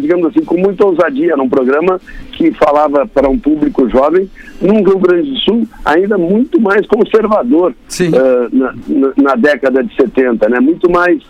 digamos 0.00 0.26
assim, 0.26 0.44
com 0.44 0.56
muita 0.58 0.84
ousadia, 0.84 1.36
num 1.36 1.48
programa 1.48 1.98
que 2.32 2.50
falava 2.52 3.06
para 3.06 3.28
um 3.28 3.38
público 3.38 3.88
jovem, 3.88 4.28
num 4.60 4.82
Rio 4.82 4.98
Grande 4.98 5.30
do 5.30 5.36
Sul 5.38 5.66
ainda 5.84 6.18
muito 6.18 6.60
mais 6.60 6.86
conservador 6.86 7.74
eh, 8.06 8.48
na, 8.52 8.74
na- 8.88 9.12
na 9.16 9.34
década 9.36 9.82
de 9.82 9.94
70, 9.96 10.48
né? 10.48 10.60
Muito 10.60 10.90
mais 10.90 11.22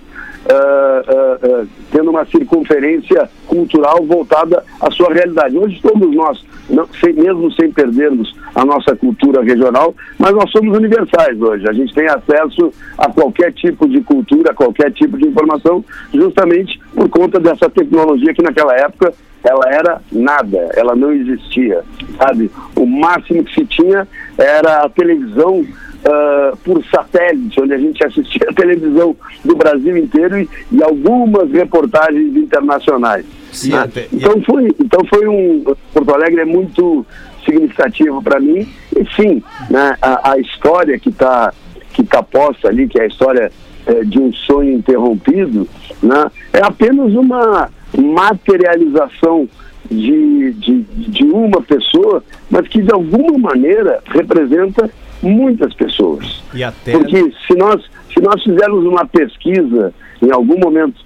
ah, 0.51 1.03
ah, 1.09 1.65
tendo 1.91 2.11
uma 2.11 2.25
circunferência 2.27 3.29
cultural 3.47 4.05
voltada 4.05 4.63
à 4.81 4.91
sua 4.91 5.13
realidade. 5.13 5.57
Hoje 5.57 5.81
todos 5.83 6.15
nós, 6.15 6.45
não, 6.69 6.87
sem- 7.01 7.13
mesmo 7.15 7.51
sem 7.53 7.71
perdermos 7.71 8.35
a 8.55 8.65
nossa 8.65 8.95
cultura 8.97 9.43
regional, 9.43 9.95
mas 10.19 10.33
nós 10.35 10.51
somos 10.51 10.77
universais 10.77 11.41
hoje. 11.41 11.69
A 11.69 11.73
gente 11.73 11.95
tem 11.95 12.07
acesso 12.09 12.73
a 12.99 13.11
qualquer 13.11 13.53
tipo 13.53 13.89
de 13.89 14.01
cultura, 14.01 14.51
a 14.51 14.55
qualquer 14.55 14.93
tipo 14.93 15.17
de 15.19 15.27
informação, 15.27 15.85
justamente 16.13 16.79
por 16.95 17.09
conta 17.09 17.39
dessa 17.39 17.69
tecnologia 17.69 18.33
que 18.35 18.43
naquela 18.43 18.75
época 18.75 19.13
ela 19.45 19.69
era 19.73 20.03
nada, 20.11 20.59
ela 20.75 20.97
não 20.97 21.13
existia, 21.13 21.85
sabe? 22.19 22.51
O 22.75 22.85
máximo 22.85 23.45
que 23.45 23.55
se 23.55 23.65
tinha 23.67 24.09
era 24.37 24.85
a 24.85 24.89
televisão 24.89 25.65
ah, 26.07 26.53
por 26.65 26.85
satélite, 26.87 27.61
onde 27.61 27.75
a 27.75 27.79
gente 27.79 28.05
assistia 28.05 28.47
a 28.49 28.53
televisão 28.55 29.17
do 29.45 29.57
Brasil 29.57 29.97
inteiro 29.97 30.39
e, 30.39 30.49
e 30.73 30.83
algumas 30.83 31.51
reportagens 31.51 32.37
internacionais. 32.37 33.25
Sim, 33.53 33.71
né? 33.73 33.79
até- 33.81 34.07
Então 34.13 34.41
foi, 34.43 34.69
então 34.79 35.05
foi 35.07 35.27
um 35.29 35.65
Porto 35.93 36.15
Alegre 36.15 36.41
é 36.43 36.45
muito 36.45 37.05
significativo 37.45 38.23
para 38.23 38.39
mim 38.41 38.69
e 38.97 39.05
sim, 39.15 39.43
né, 39.71 39.97
a, 40.03 40.33
a 40.33 40.39
história 40.39 40.99
que 40.99 41.09
está 41.11 41.53
que 41.93 42.03
tá 42.05 42.23
posta 42.23 42.69
ali, 42.69 42.87
que 42.89 42.99
é 43.01 43.05
a 43.05 43.07
história 43.07 43.51
eh, 43.87 44.05
de 44.05 44.19
um 44.19 44.31
sonho 44.33 44.73
interrompido, 44.75 45.67
né, 46.03 46.31
é 46.53 46.61
apenas 46.63 47.15
uma 47.15 47.71
materialização 47.97 49.49
de, 49.91 50.53
de, 50.53 50.83
de 50.83 51.25
uma 51.25 51.63
pessoa, 51.63 52.23
mas 52.51 52.67
que 52.69 52.83
de 52.83 52.93
alguma 52.93 53.39
maneira 53.39 54.01
representa 54.07 54.91
muitas 55.23 55.73
pessoas. 55.75 56.43
Até. 56.65 56.93
Porque 56.93 57.33
se 57.47 57.55
nós, 57.57 57.83
se 58.13 58.21
nós 58.21 58.43
fizermos 58.43 58.85
uma 58.85 59.07
pesquisa 59.07 59.93
em 60.23 60.31
algum 60.33 60.59
momento 60.59 61.05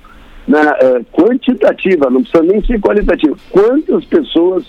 né, 0.48 0.60
eh, 0.80 1.00
quantitativa, 1.12 2.10
não 2.10 2.22
precisa 2.22 2.42
nem 2.42 2.64
ser 2.64 2.80
qualitativa, 2.80 3.36
quantas 3.50 4.04
pessoas, 4.06 4.64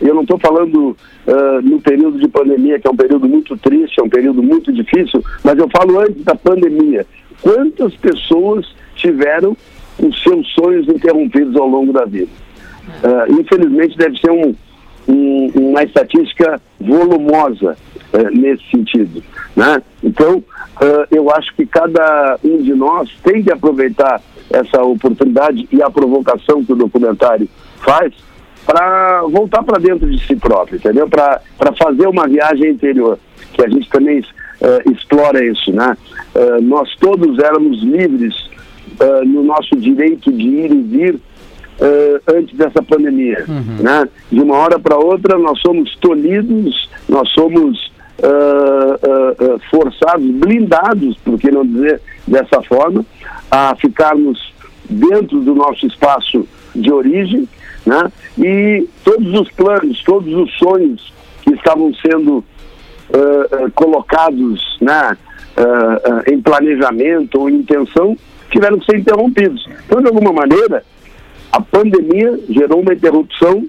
eu 0.00 0.14
não 0.14 0.22
estou 0.22 0.38
falando 0.38 0.96
eh, 1.26 1.60
no 1.62 1.80
período 1.80 2.18
de 2.18 2.26
pandemia, 2.28 2.78
que 2.80 2.86
é 2.88 2.90
um 2.90 2.96
período 2.96 3.28
muito 3.28 3.56
triste, 3.58 4.00
é 4.00 4.02
um 4.02 4.08
período 4.08 4.42
muito 4.42 4.72
difícil, 4.72 5.22
mas 5.44 5.58
eu 5.58 5.68
falo 5.70 6.00
antes 6.00 6.22
da 6.24 6.34
pandemia, 6.34 7.06
quantas 7.42 7.94
pessoas 7.96 8.66
tiveram 8.96 9.56
os 9.98 10.22
seus 10.22 10.46
sonhos 10.54 10.88
interrompidos 10.88 11.54
ao 11.56 11.68
longo 11.68 11.92
da 11.92 12.04
vida? 12.06 12.28
Eh, 13.02 13.26
infelizmente 13.32 13.96
deve 13.96 14.18
ser 14.18 14.30
um, 14.30 14.54
um- 15.06 15.50
uma 15.70 15.82
estatística 15.84 16.60
volumosa 16.80 17.76
eh, 18.12 18.30
nesse 18.30 18.64
sentido. 18.70 19.22
Né? 19.56 19.82
Então, 20.02 20.42
eh, 20.80 21.06
eu 21.12 21.30
acho 21.30 21.54
que 21.54 21.66
cada 21.66 22.38
um 22.44 22.62
de 22.62 22.74
nós 22.74 23.10
tem 23.22 23.42
que 23.42 23.52
aproveitar 23.52 24.20
essa 24.50 24.82
oportunidade 24.82 25.68
e 25.70 25.82
a 25.82 25.90
provocação 25.90 26.64
que 26.64 26.72
o 26.72 26.76
documentário 26.76 27.48
faz 27.78 28.12
para 28.66 29.22
voltar 29.22 29.62
para 29.62 29.78
dentro 29.78 30.10
de 30.10 30.24
si 30.26 30.36
próprio, 30.36 30.76
entendeu? 30.76 31.08
Para 31.08 31.40
fazer 31.78 32.06
uma 32.06 32.28
viagem 32.28 32.70
interior, 32.70 33.18
que 33.52 33.64
a 33.64 33.68
gente 33.68 33.88
também 33.88 34.22
eh, 34.60 34.82
explora 34.90 35.44
isso, 35.44 35.72
né? 35.72 35.96
Eh, 36.34 36.60
nós 36.60 36.94
todos 37.00 37.38
éramos 37.38 37.82
livres 37.82 38.34
eh, 39.00 39.24
no 39.24 39.42
nosso 39.42 39.76
direito 39.76 40.30
de 40.30 40.42
ir 40.42 40.70
e 40.70 40.82
vir 40.82 41.20
antes 42.28 42.54
dessa 42.58 42.82
pandemia. 42.82 43.42
Né? 43.48 44.06
De 44.30 44.38
uma 44.38 44.54
hora 44.54 44.78
para 44.78 44.98
outra, 44.98 45.38
nós 45.38 45.58
somos 45.62 45.96
tolhidos, 45.96 46.90
nós 47.08 47.26
somos 47.30 47.89
ah, 48.22 48.98
ah, 49.02 49.58
forçados, 49.70 50.26
blindados, 50.26 51.16
por 51.18 51.38
que 51.38 51.50
não 51.50 51.66
dizer 51.66 52.00
dessa 52.26 52.62
forma, 52.62 53.04
a 53.50 53.74
ficarmos 53.76 54.52
dentro 54.88 55.40
do 55.40 55.54
nosso 55.54 55.86
espaço 55.86 56.46
de 56.74 56.92
origem, 56.92 57.48
né? 57.86 58.10
e 58.38 58.88
todos 59.04 59.40
os 59.40 59.50
planos, 59.52 60.02
todos 60.04 60.32
os 60.34 60.52
sonhos 60.58 61.12
que 61.42 61.54
estavam 61.54 61.92
sendo 61.94 62.44
ah, 63.12 63.70
colocados 63.74 64.78
né, 64.80 65.16
ah, 65.56 66.00
ah, 66.04 66.22
em 66.30 66.40
planejamento 66.40 67.40
ou 67.40 67.50
intenção 67.50 68.16
tiveram 68.50 68.78
que 68.78 68.86
ser 68.86 68.98
interrompidos. 68.98 69.68
Então, 69.86 70.00
de 70.00 70.06
alguma 70.06 70.32
maneira, 70.32 70.84
a 71.52 71.60
pandemia 71.60 72.38
gerou 72.48 72.80
uma 72.80 72.94
interrupção 72.94 73.66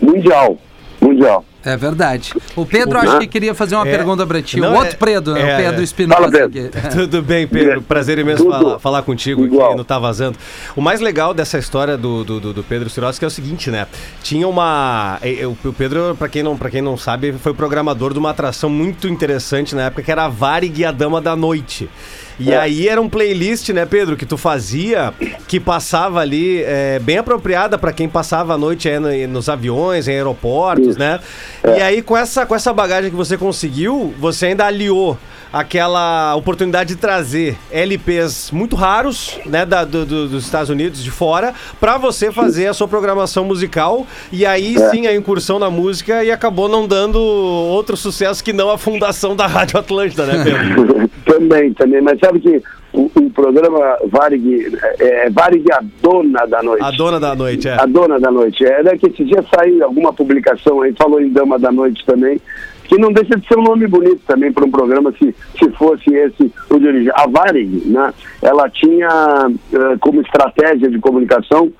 mundial. 0.00 0.56
Mundial. 1.00 1.44
É 1.64 1.76
verdade. 1.76 2.32
O 2.56 2.64
Pedro 2.64 2.98
acho 2.98 3.18
que 3.18 3.26
queria 3.26 3.54
fazer 3.54 3.74
uma 3.74 3.86
É. 3.86 3.90
pergunta 3.94 4.26
pra 4.26 4.40
ti. 4.40 4.58
Não, 4.58 4.72
o 4.72 4.76
outro 4.76 4.94
é- 4.94 4.96
Pedro, 4.96 5.36
é, 5.36 5.54
o 5.54 5.56
Pedro 5.62 5.80
é. 5.80 5.84
Espinosa. 5.84 6.20
Fala, 6.22 6.30
Pedro. 6.48 6.70
Tudo 6.92 7.22
bem, 7.22 7.46
Pedro. 7.46 7.82
Prazer 7.82 8.18
imenso 8.18 8.48
falar, 8.48 8.78
falar 8.78 9.02
contigo 9.02 9.44
igual. 9.44 9.68
aqui 9.68 9.76
no 9.76 9.84
Tá 9.84 9.98
Vazando. 9.98 10.38
O 10.74 10.80
mais 10.80 11.00
legal 11.00 11.34
dessa 11.34 11.58
história 11.58 11.98
do, 11.98 12.24
do, 12.24 12.40
do- 12.40 12.52
do 12.54 12.62
Pedro 12.62 12.88
Sirotsky 12.88 13.24
é 13.24 13.28
o 13.28 13.30
seguinte, 13.30 13.70
né? 13.70 13.86
Tinha 14.22 14.48
uma. 14.48 15.18
O 15.64 15.72
Pedro, 15.72 16.16
pra 16.18 16.28
quem, 16.28 16.42
não, 16.42 16.56
quem 16.56 16.80
não 16.80 16.96
sabe, 16.96 17.32
foi 17.32 17.52
programador 17.52 18.12
de 18.12 18.18
uma 18.18 18.30
atração 18.30 18.70
muito 18.70 19.06
interessante 19.08 19.74
na 19.74 19.82
época, 19.82 20.02
que 20.02 20.10
era 20.10 20.24
a 20.24 20.28
Varig 20.28 20.80
e 20.80 20.84
a 20.84 20.90
Dama 20.92 21.20
da 21.20 21.36
Noite. 21.36 21.90
E 22.40 22.50
É. 22.52 22.56
aí 22.58 22.88
era 22.88 23.00
um 23.00 23.08
playlist, 23.08 23.68
né, 23.68 23.84
Pedro, 23.84 24.16
que 24.16 24.24
tu 24.24 24.38
fazia, 24.38 25.12
que 25.46 25.60
passava 25.60 26.20
ali, 26.20 26.62
é, 26.64 26.98
bem 26.98 27.18
apropriada 27.18 27.76
pra 27.76 27.92
quem 27.92 28.08
passava 28.08 28.54
a 28.54 28.58
noite 28.58 28.88
aí 28.88 28.98
no- 28.98 29.28
nos 29.34 29.48
aviões, 29.50 30.08
em 30.08 30.12
aeroportos, 30.12 30.88
Isso. 30.88 30.98
né? 30.98 31.20
É. 31.62 31.78
E 31.78 31.82
aí, 31.82 32.02
com 32.02 32.16
essa, 32.16 32.46
com 32.46 32.54
essa 32.54 32.72
bagagem 32.72 33.10
que 33.10 33.16
você 33.16 33.36
conseguiu, 33.36 34.14
você 34.18 34.46
ainda 34.46 34.64
aliou 34.64 35.18
aquela 35.52 36.34
oportunidade 36.36 36.94
de 36.94 37.00
trazer 37.00 37.58
LPs 37.72 38.50
muito 38.52 38.76
raros, 38.76 39.38
né, 39.44 39.66
da- 39.66 39.84
do- 39.84 40.06
do- 40.06 40.28
dos 40.28 40.44
Estados 40.44 40.70
Unidos, 40.70 41.02
de 41.02 41.10
fora, 41.10 41.52
pra 41.80 41.98
você 41.98 42.30
fazer 42.30 42.68
a 42.68 42.72
sua 42.74 42.86
programação 42.86 43.44
musical. 43.44 44.06
E 44.30 44.46
aí 44.46 44.76
É. 44.76 44.90
sim 44.90 45.06
a 45.08 45.14
incursão 45.14 45.58
na 45.58 45.68
música 45.68 46.22
e 46.24 46.30
acabou 46.30 46.68
não 46.68 46.86
dando 46.86 47.18
outro 47.20 47.96
sucesso 47.96 48.42
que 48.44 48.52
não 48.52 48.70
a 48.70 48.78
fundação 48.78 49.34
da 49.34 49.46
Rádio 49.48 49.76
Atlântida, 49.78 50.24
né, 50.24 50.44
Pedro? 50.44 51.10
também, 51.26 51.72
também. 51.74 52.00
Mas 52.00 52.18
sabe 52.30 52.40
que 52.40 52.62
o, 52.92 53.10
o 53.14 53.30
programa 53.30 53.96
Varig, 54.06 54.72
é, 54.98 55.26
é 55.26 55.30
Varig 55.30 55.64
a 55.72 55.80
dona 56.00 56.46
da 56.46 56.62
noite. 56.62 56.84
A 56.84 56.90
dona 56.90 57.20
da 57.20 57.34
noite, 57.34 57.68
é. 57.68 57.80
A 57.80 57.86
dona 57.86 58.20
da 58.20 58.30
noite. 58.30 58.64
Era 58.64 58.96
que 58.96 59.08
esse 59.08 59.24
dia 59.24 59.44
saiu 59.54 59.84
alguma 59.84 60.12
publicação 60.12 60.82
aí, 60.82 60.94
falou 60.94 61.20
em 61.20 61.30
Dama 61.30 61.58
da 61.58 61.70
Noite 61.70 62.04
também, 62.06 62.40
que 62.84 62.98
não 62.98 63.12
deixa 63.12 63.36
de 63.36 63.46
ser 63.46 63.58
um 63.58 63.62
nome 63.62 63.86
bonito 63.86 64.20
também 64.26 64.52
para 64.52 64.64
um 64.64 64.70
programa 64.70 65.12
se, 65.18 65.34
se 65.58 65.70
fosse 65.72 66.12
esse 66.14 66.52
o 66.68 66.78
de 66.78 66.86
origem. 66.86 67.12
A 67.14 67.26
Varig, 67.26 67.82
né, 67.86 68.12
ela 68.42 68.68
tinha 68.68 69.50
eh, 69.72 69.96
como 70.00 70.20
estratégia 70.20 70.88
de 70.88 70.98
comunicação 70.98 71.72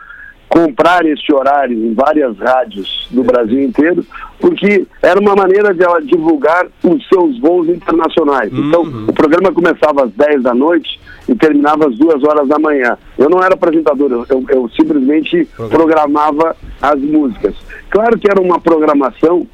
comprar 0.51 1.07
este 1.07 1.33
horário 1.33 1.79
em 1.79 1.95
várias 1.95 2.37
rádios 2.37 3.07
do 3.11 3.23
Brasil 3.23 3.63
inteiro, 3.63 4.05
porque 4.41 4.85
era 5.01 5.19
uma 5.21 5.37
maneira 5.37 5.73
de 5.73 5.83
ela 5.83 6.03
divulgar 6.03 6.67
os 6.83 7.07
seus 7.09 7.39
voos 7.39 7.69
internacionais. 7.69 8.53
Então, 8.53 8.83
o 9.09 9.13
programa 9.13 9.53
começava 9.53 10.05
às 10.05 10.11
10 10.11 10.43
da 10.43 10.53
noite 10.53 11.01
e 11.29 11.35
terminava 11.37 11.87
às 11.87 11.97
2 11.97 12.25
horas 12.25 12.49
da 12.49 12.59
manhã. 12.59 12.99
Eu 13.17 13.31
não 13.31 13.41
era 13.41 13.55
apresentador, 13.55 14.11
eu, 14.29 14.45
eu- 14.49 14.69
simplesmente 14.71 15.49
programava 15.71 16.57
as 16.83 16.99
músicas. 17.01 17.55
Claro 17.89 18.19
que 18.19 18.29
era 18.29 18.41
uma 18.41 18.61
programação 18.61 19.47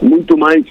muito 0.00 0.36
mais 0.38 0.64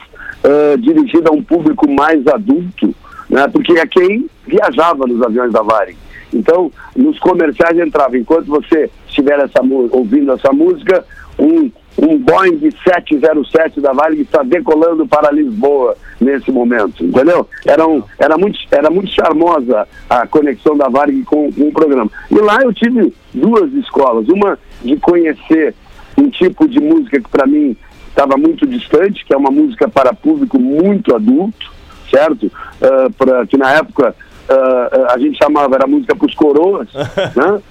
eh, 0.44 0.78
dirigida 0.78 1.30
a 1.30 1.34
um 1.34 1.44
público 1.44 1.90
mais 1.90 2.26
adulto, 2.28 2.96
né? 3.30 3.48
porque 3.48 3.74
é 3.74 3.86
quem 3.86 4.28
viajava 4.48 5.06
nos 5.06 5.22
aviões 5.22 5.54
da 5.54 5.62
Varig. 5.62 5.96
Então, 6.34 6.72
nos 6.96 7.20
comerciais 7.20 7.78
entrava, 7.78 8.18
enquanto 8.18 8.48
você 8.48 8.90
estiver 9.12 9.40
essa, 9.40 9.62
ouvindo 9.92 10.32
essa 10.32 10.52
música, 10.52 11.06
um, 11.38 11.72
um 11.98 12.18
Boeing 12.18 12.60
707 12.84 13.82
da 13.82 13.94
Varig 13.94 14.22
está 14.22 14.44
decolando 14.44 15.06
para 15.08 15.32
Lisboa 15.32 15.96
nesse 16.20 16.52
momento, 16.52 17.04
entendeu? 17.04 17.48
Era, 17.66 17.88
um, 17.88 18.04
era, 18.18 18.38
muito, 18.38 18.60
era 18.72 18.90
muito 18.90 19.12
charmosa 19.12 19.88
a 20.10 20.26
conexão 20.28 20.78
da 20.78 20.88
Varig 20.88 21.24
com, 21.24 21.52
com 21.52 21.68
o 21.68 21.72
programa. 21.72 22.10
E 22.30 22.36
lá 22.36 22.60
eu 22.62 22.74
tive 22.74 23.14
duas 23.34 23.72
escolas, 23.74 24.28
uma 24.30 24.58
de 24.84 24.96
conhecer 24.98 25.76
um 26.18 26.30
tipo 26.30 26.68
de 26.68 26.80
música 26.80 27.20
que 27.20 27.30
para 27.30 27.48
mim 27.48 27.76
estava 28.08 28.38
muito 28.38 28.68
distante, 28.68 29.26
que 29.26 29.34
é 29.34 29.38
uma 29.38 29.52
música 29.52 29.88
para 29.88 30.14
público 30.14 30.60
muito 30.60 31.16
adulto, 31.16 31.72
certo? 32.10 32.52
Ah, 32.82 33.08
pra, 33.18 33.46
que 33.48 33.58
na 33.58 33.72
época 33.72 34.16
ah, 34.54 35.14
a 35.14 35.18
gente 35.20 35.38
chamava, 35.38 35.76
era 35.76 35.88
música 35.88 36.16
para 36.16 36.28
os 36.28 36.36
coroas, 36.36 36.88
né? 37.36 37.62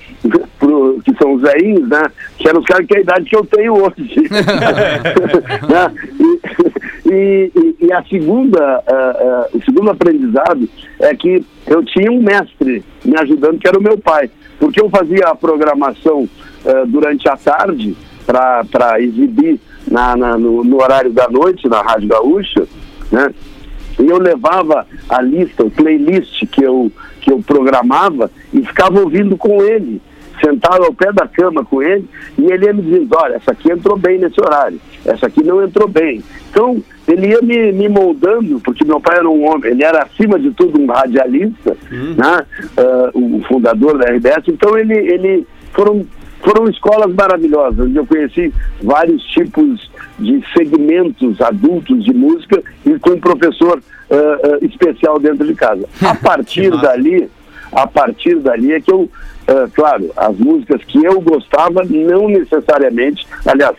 Pro- 0.58 1.00
que 1.04 1.14
são 1.16 1.34
os 1.34 1.42
veinhos, 1.42 1.88
né? 1.88 2.02
Que 2.38 2.48
eram 2.48 2.60
os 2.60 2.66
caras 2.66 2.86
que 2.86 2.94
é 2.94 2.98
a 2.98 3.02
idade 3.02 3.24
que 3.28 3.36
eu 3.36 3.44
tenho 3.44 3.74
hoje. 3.74 4.14
né? 5.68 5.94
e, 7.06 7.50
e- 7.54 7.76
e- 7.86 7.92
a 7.92 8.02
segunda, 8.04 8.82
ah, 8.86 9.16
ah, 9.18 9.46
o 9.54 9.62
segundo 9.64 9.90
aprendizado 9.90 10.68
é 11.00 11.14
que 11.14 11.44
eu 11.66 11.84
tinha 11.84 12.10
um 12.10 12.22
mestre 12.22 12.84
me 13.04 13.18
ajudando, 13.18 13.58
que 13.58 13.68
era 13.68 13.78
o 13.78 13.82
meu 13.82 13.98
pai. 13.98 14.30
Porque 14.58 14.80
eu 14.80 14.90
fazia 14.90 15.26
a 15.28 15.34
programação 15.34 16.28
durante 16.88 17.26
a 17.26 17.34
tarde 17.36 17.96
para 18.26 19.00
exibir 19.00 19.58
na, 19.90 20.14
na- 20.14 20.36
no, 20.38 20.62
no 20.62 20.82
horário 20.82 21.10
da 21.10 21.26
noite 21.30 21.66
na 21.68 21.80
Rádio 21.80 22.08
Gaúcha, 22.08 22.66
né? 23.10 23.32
E 24.02 24.08
eu 24.08 24.18
levava 24.18 24.86
a 25.08 25.20
lista, 25.20 25.64
o 25.64 25.70
playlist 25.70 26.46
que 26.46 26.64
eu, 26.64 26.90
que 27.20 27.30
eu 27.30 27.42
programava 27.42 28.30
e 28.52 28.62
ficava 28.62 29.00
ouvindo 29.00 29.36
com 29.36 29.62
ele, 29.62 30.00
sentado 30.42 30.84
ao 30.84 30.94
pé 30.94 31.12
da 31.12 31.26
cama 31.28 31.64
com 31.64 31.82
ele, 31.82 32.06
e 32.38 32.50
ele 32.50 32.64
ia 32.64 32.72
me 32.72 32.82
dizendo, 32.82 33.08
olha, 33.16 33.34
essa 33.34 33.52
aqui 33.52 33.70
entrou 33.70 33.96
bem 33.96 34.18
nesse 34.18 34.40
horário, 34.40 34.80
essa 35.04 35.26
aqui 35.26 35.42
não 35.42 35.62
entrou 35.62 35.86
bem. 35.86 36.22
Então, 36.50 36.82
ele 37.06 37.28
ia 37.28 37.42
me, 37.42 37.72
me 37.72 37.88
moldando, 37.88 38.60
porque 38.60 38.84
meu 38.84 39.00
pai 39.00 39.18
era 39.18 39.28
um 39.28 39.46
homem, 39.46 39.72
ele 39.72 39.84
era 39.84 40.02
acima 40.02 40.38
de 40.38 40.50
tudo 40.52 40.80
um 40.80 40.86
radialista, 40.86 41.76
né? 41.90 42.46
Ah, 42.76 43.10
o 43.14 43.40
fundador 43.48 43.98
da 43.98 44.10
RBS, 44.10 44.44
então 44.48 44.78
ele, 44.78 44.94
ele 44.94 45.46
foram 45.72 46.06
foram 46.42 46.68
escolas 46.68 47.12
maravilhosas, 47.14 47.78
onde 47.78 47.96
eu 47.96 48.06
conheci 48.06 48.52
vários 48.82 49.22
tipos 49.24 49.90
de 50.18 50.42
segmentos 50.56 51.40
adultos 51.40 52.04
de 52.04 52.12
música 52.12 52.62
e 52.84 52.98
com 52.98 53.10
um 53.10 53.20
professor 53.20 53.82
ah, 54.10 54.14
ah, 54.14 54.58
especial 54.62 55.18
dentro 55.18 55.46
de 55.46 55.54
casa. 55.54 55.86
A 56.02 56.14
partir 56.14 56.70
dali, 56.80 57.30
a 57.72 57.86
partir 57.86 58.36
dali 58.36 58.72
é 58.72 58.80
que 58.80 58.92
eu, 58.92 59.08
ah, 59.48 59.68
claro, 59.74 60.10
as 60.16 60.36
músicas 60.36 60.82
que 60.84 61.04
eu 61.04 61.20
gostava 61.20 61.82
não 61.84 62.28
necessariamente, 62.28 63.26
aliás, 63.46 63.76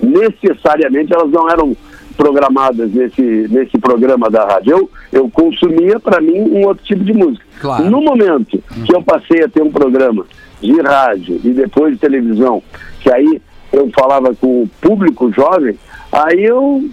necessariamente 0.00 1.12
elas 1.12 1.30
não 1.30 1.48
eram 1.48 1.76
programadas 2.16 2.92
nesse, 2.92 3.48
nesse 3.50 3.78
programa 3.78 4.30
da 4.30 4.44
rádio. 4.44 4.72
Eu, 4.72 4.90
eu 5.12 5.30
consumia, 5.30 5.98
para 5.98 6.20
mim, 6.20 6.40
um 6.40 6.66
outro 6.66 6.84
tipo 6.84 7.02
de 7.02 7.12
música. 7.12 7.44
Claro. 7.60 7.90
No 7.90 8.00
momento 8.00 8.62
que 8.84 8.94
eu 8.94 9.02
passei 9.02 9.42
a 9.42 9.48
ter 9.48 9.62
um 9.62 9.70
programa 9.70 10.26
de 10.62 10.80
rádio 10.80 11.40
e 11.44 11.50
depois 11.50 11.92
de 11.94 11.98
televisão, 12.00 12.62
que 13.00 13.12
aí 13.12 13.40
eu 13.72 13.90
falava 13.98 14.34
com 14.34 14.62
o 14.62 14.70
público 14.80 15.30
jovem, 15.32 15.76
aí 16.12 16.44
eu 16.44 16.84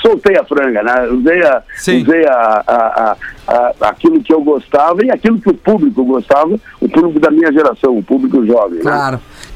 soltei 0.00 0.36
a 0.38 0.44
franga, 0.44 0.82
né? 0.82 1.08
Usei, 1.10 1.42
a, 1.42 1.62
Sim. 1.76 2.02
usei 2.02 2.26
a, 2.26 2.62
a, 2.66 3.16
a- 3.48 3.72
aquilo 3.88 4.20
que 4.22 4.32
eu 4.32 4.42
gostava 4.42 5.04
e 5.04 5.10
aquilo 5.10 5.40
que 5.40 5.48
o 5.48 5.54
público 5.54 6.04
gostava, 6.04 6.58
o 6.80 6.88
público 6.88 7.18
da 7.18 7.30
minha 7.30 7.50
geração, 7.50 7.96
o 7.96 8.02
público 8.02 8.44
jovem. 8.44 8.78
né? 8.78 8.82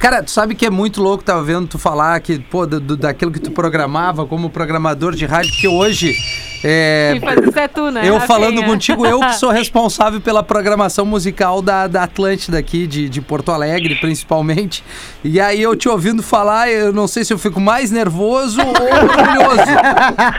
Cara, 0.00 0.22
tu 0.22 0.30
sabe 0.30 0.54
que 0.54 0.64
é 0.64 0.70
muito 0.70 1.02
louco, 1.02 1.22
tava 1.22 1.42
vendo 1.42 1.66
tu 1.68 1.78
falar 1.78 2.18
que, 2.20 2.38
pô, 2.38 2.66
do, 2.66 2.80
do- 2.80 2.96
daquilo 2.96 3.30
que 3.30 3.38
tu 3.38 3.50
programava 3.50 4.24
como 4.24 4.48
programador 4.48 5.14
de 5.14 5.26
rádio, 5.26 5.50
porque 5.52 5.68
hoje. 5.68 6.16
É, 6.64 7.18
isso 7.46 7.58
é 7.58 7.68
tu, 7.68 7.90
né? 7.90 8.00
eu 8.00 8.14
Rafinha? 8.14 8.26
falando 8.26 8.62
contigo, 8.64 9.06
eu 9.06 9.20
que 9.20 9.34
sou 9.34 9.50
responsável 9.52 10.18
pela 10.18 10.42
programação 10.42 11.04
musical 11.04 11.60
da, 11.60 11.86
da 11.86 12.04
Atlântida 12.04 12.58
aqui, 12.58 12.86
de, 12.86 13.10
de 13.10 13.20
Porto 13.20 13.52
Alegre, 13.52 13.94
principalmente. 13.96 14.82
E 15.22 15.38
aí 15.38 15.60
eu 15.60 15.76
te 15.76 15.86
ouvindo 15.86 16.22
falar, 16.22 16.70
eu 16.70 16.94
não 16.94 17.06
sei 17.06 17.22
se 17.22 17.32
eu 17.34 17.38
fico 17.38 17.60
mais 17.60 17.90
nervoso 17.90 18.58
ou 18.58 18.68
orgulhoso. 18.68 19.70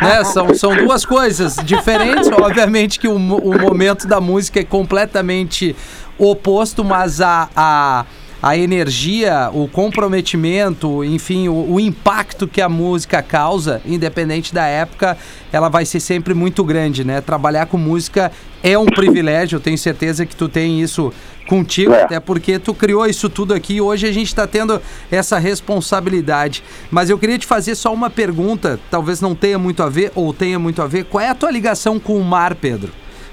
né? 0.02 0.24
são, 0.24 0.54
são 0.56 0.76
duas 0.76 1.06
coisas 1.06 1.56
diferentes. 1.64 2.30
Obviamente 2.32 3.00
que 3.00 3.08
o, 3.08 3.16
o 3.16 3.60
momento 3.62 4.08
da 4.08 4.20
música 4.20 4.60
é 4.60 4.64
completamente 4.64 5.76
oposto, 6.18 6.84
mas 6.84 7.20
a, 7.22 7.50
a, 7.56 8.06
a 8.42 8.58
energia, 8.58 9.50
o 9.54 9.68
comprometimento, 9.68 11.04
enfim, 11.04 11.48
o, 11.48 11.74
o 11.74 11.80
impacto 11.80 12.48
que 12.48 12.62
a 12.62 12.68
música 12.68 13.22
causa, 13.22 13.82
independente 13.86 14.54
da 14.54 14.66
época, 14.66 15.18
ela 15.52 15.70
vai 15.70 15.86
ser 15.86 16.00
sempre 16.00 16.34
muito 16.34 16.64
grande, 16.64 17.04
né? 17.04 17.22
Trabalhar 17.22 17.68
com 17.68 17.78
música 17.78 18.32
é 18.64 18.78
um 18.78 18.86
privilégio, 18.86 19.58
eu 19.58 19.60
tenho 19.60 19.78
certeza 19.78 20.26
que 20.26 20.36
tu 20.36 20.48
tem 20.50 20.82
isso 20.82 21.14
contigo, 21.48 21.94
É. 21.94 22.04
até 22.04 22.20
porque 22.20 22.58
tu 22.60 22.74
criou 22.74 23.06
isso 23.06 23.30
tudo 23.30 23.54
aqui 23.54 23.76
e 23.76 23.82
hoje 23.82 24.08
a 24.08 24.12
gente 24.12 24.28
está 24.28 24.48
tendo 24.48 24.82
essa 25.12 25.38
responsabilidade. 25.38 26.64
Mas 26.90 27.10
eu 27.10 27.18
queria 27.18 27.38
te 27.38 27.46
fazer 27.46 27.76
só 27.76 27.94
uma 27.94 28.10
pergunta, 28.10 28.80
talvez 28.90 29.22
não 29.22 29.36
tenha 29.36 29.60
muito 29.60 29.84
a 29.84 29.90
ver 29.90 30.12
ou 30.16 30.34
tenha 30.34 30.58
muito 30.58 30.82
a 30.82 30.88
ver. 30.88 31.06
Qual 31.06 31.22
é 31.22 31.30
a 31.30 31.36
tua 31.36 31.52
ligação 31.52 32.00
com 32.00 32.18
o 32.18 32.24
mar, 32.24 32.56
Pedro? 32.56 32.92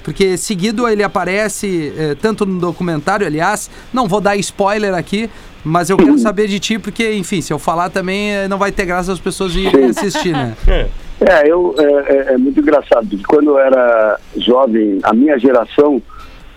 Porque 0.09 0.38
seguido 0.38 0.88
ele 0.88 1.03
aparece 1.03 1.92
eh, 1.97 2.16
tanto 2.21 2.47
no 2.47 2.59
documentário, 2.59 3.27
aliás, 3.27 3.71
não 3.92 4.09
vou 4.09 4.23
dar 4.23 4.37
spoiler 4.37 4.94
aqui, 4.94 5.29
mas 5.62 5.90
eu 5.90 5.99
quero 5.99 6.16
saber 6.18 6.47
de 6.49 6.59
ti, 6.59 6.79
porque, 6.79 7.12
enfim, 7.14 7.42
se 7.42 7.53
eu 7.53 7.59
falar 7.59 7.90
também 7.90 8.31
eh, 8.33 8.49
não 8.49 8.57
vai 8.57 8.73
ter 8.73 8.87
graça 8.87 9.12
as 9.12 9.21
pessoas 9.21 9.55
irem 9.55 9.85
assistir, 9.90 10.33
né? 10.33 10.57
É, 11.21 11.51
eu, 11.51 11.75
é, 11.77 11.83
é- 11.83 12.35
é 12.35 12.38
muito 12.38 12.61
engraçado, 12.61 13.05
porque 13.09 13.25
quando 13.27 13.51
eu 13.51 13.59
era 13.59 14.21
jovem, 14.37 15.01
a 15.03 15.12
minha 15.12 15.37
geração 15.37 16.01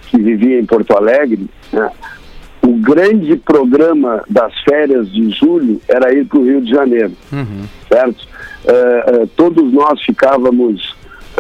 que 0.08 0.18
vivia 0.22 0.60
em 0.60 0.66
Porto 0.68 0.96
Alegre, 0.96 1.48
né, 1.74 1.90
o 2.62 2.74
grande 2.78 3.36
programa 3.38 4.24
das 4.30 4.54
férias 4.64 5.12
de 5.12 5.32
julho 5.32 5.82
era 5.88 6.14
ir 6.14 6.26
para 6.26 6.38
o 6.38 6.44
Rio 6.46 6.62
de 6.62 6.70
Janeiro, 6.70 7.12
certo? 7.90 8.28
É, 8.64 8.74
é, 9.24 9.26
todos 9.36 9.74
nós 9.74 10.00
ficávamos. 10.04 10.96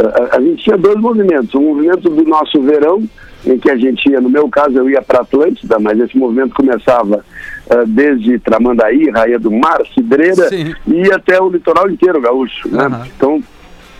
A- 0.07 0.35
a 0.37 0.41
gente 0.41 0.63
tinha 0.63 0.77
dois 0.77 0.95
movimentos: 0.97 1.53
um 1.55 1.61
movimento 1.73 2.09
do 2.09 2.23
nosso 2.23 2.61
verão, 2.61 3.03
em 3.45 3.57
que 3.57 3.69
a 3.71 3.75
gente 3.77 4.09
ia, 4.09 4.21
no 4.21 4.29
meu 4.29 4.47
caso, 4.49 4.77
eu 4.77 4.89
ia 4.89 5.01
para 5.01 5.21
Atlântida, 5.21 5.79
mas 5.79 5.99
esse 5.99 6.17
movimento 6.17 6.53
começava 6.53 7.23
é, 7.69 7.85
desde 7.85 8.37
Tramandaí, 8.39 9.09
Raia 9.09 9.39
do 9.39 9.49
Mar, 9.51 9.81
Cidreira, 9.93 10.47
Sim. 10.49 10.73
e 10.87 10.93
ia 11.07 11.15
até 11.15 11.41
o 11.41 11.49
litoral 11.49 11.89
inteiro 11.89 12.19
gaúcho. 12.21 12.67
Né? 12.69 12.83
Aham. 12.85 13.07
Então, 13.15 13.43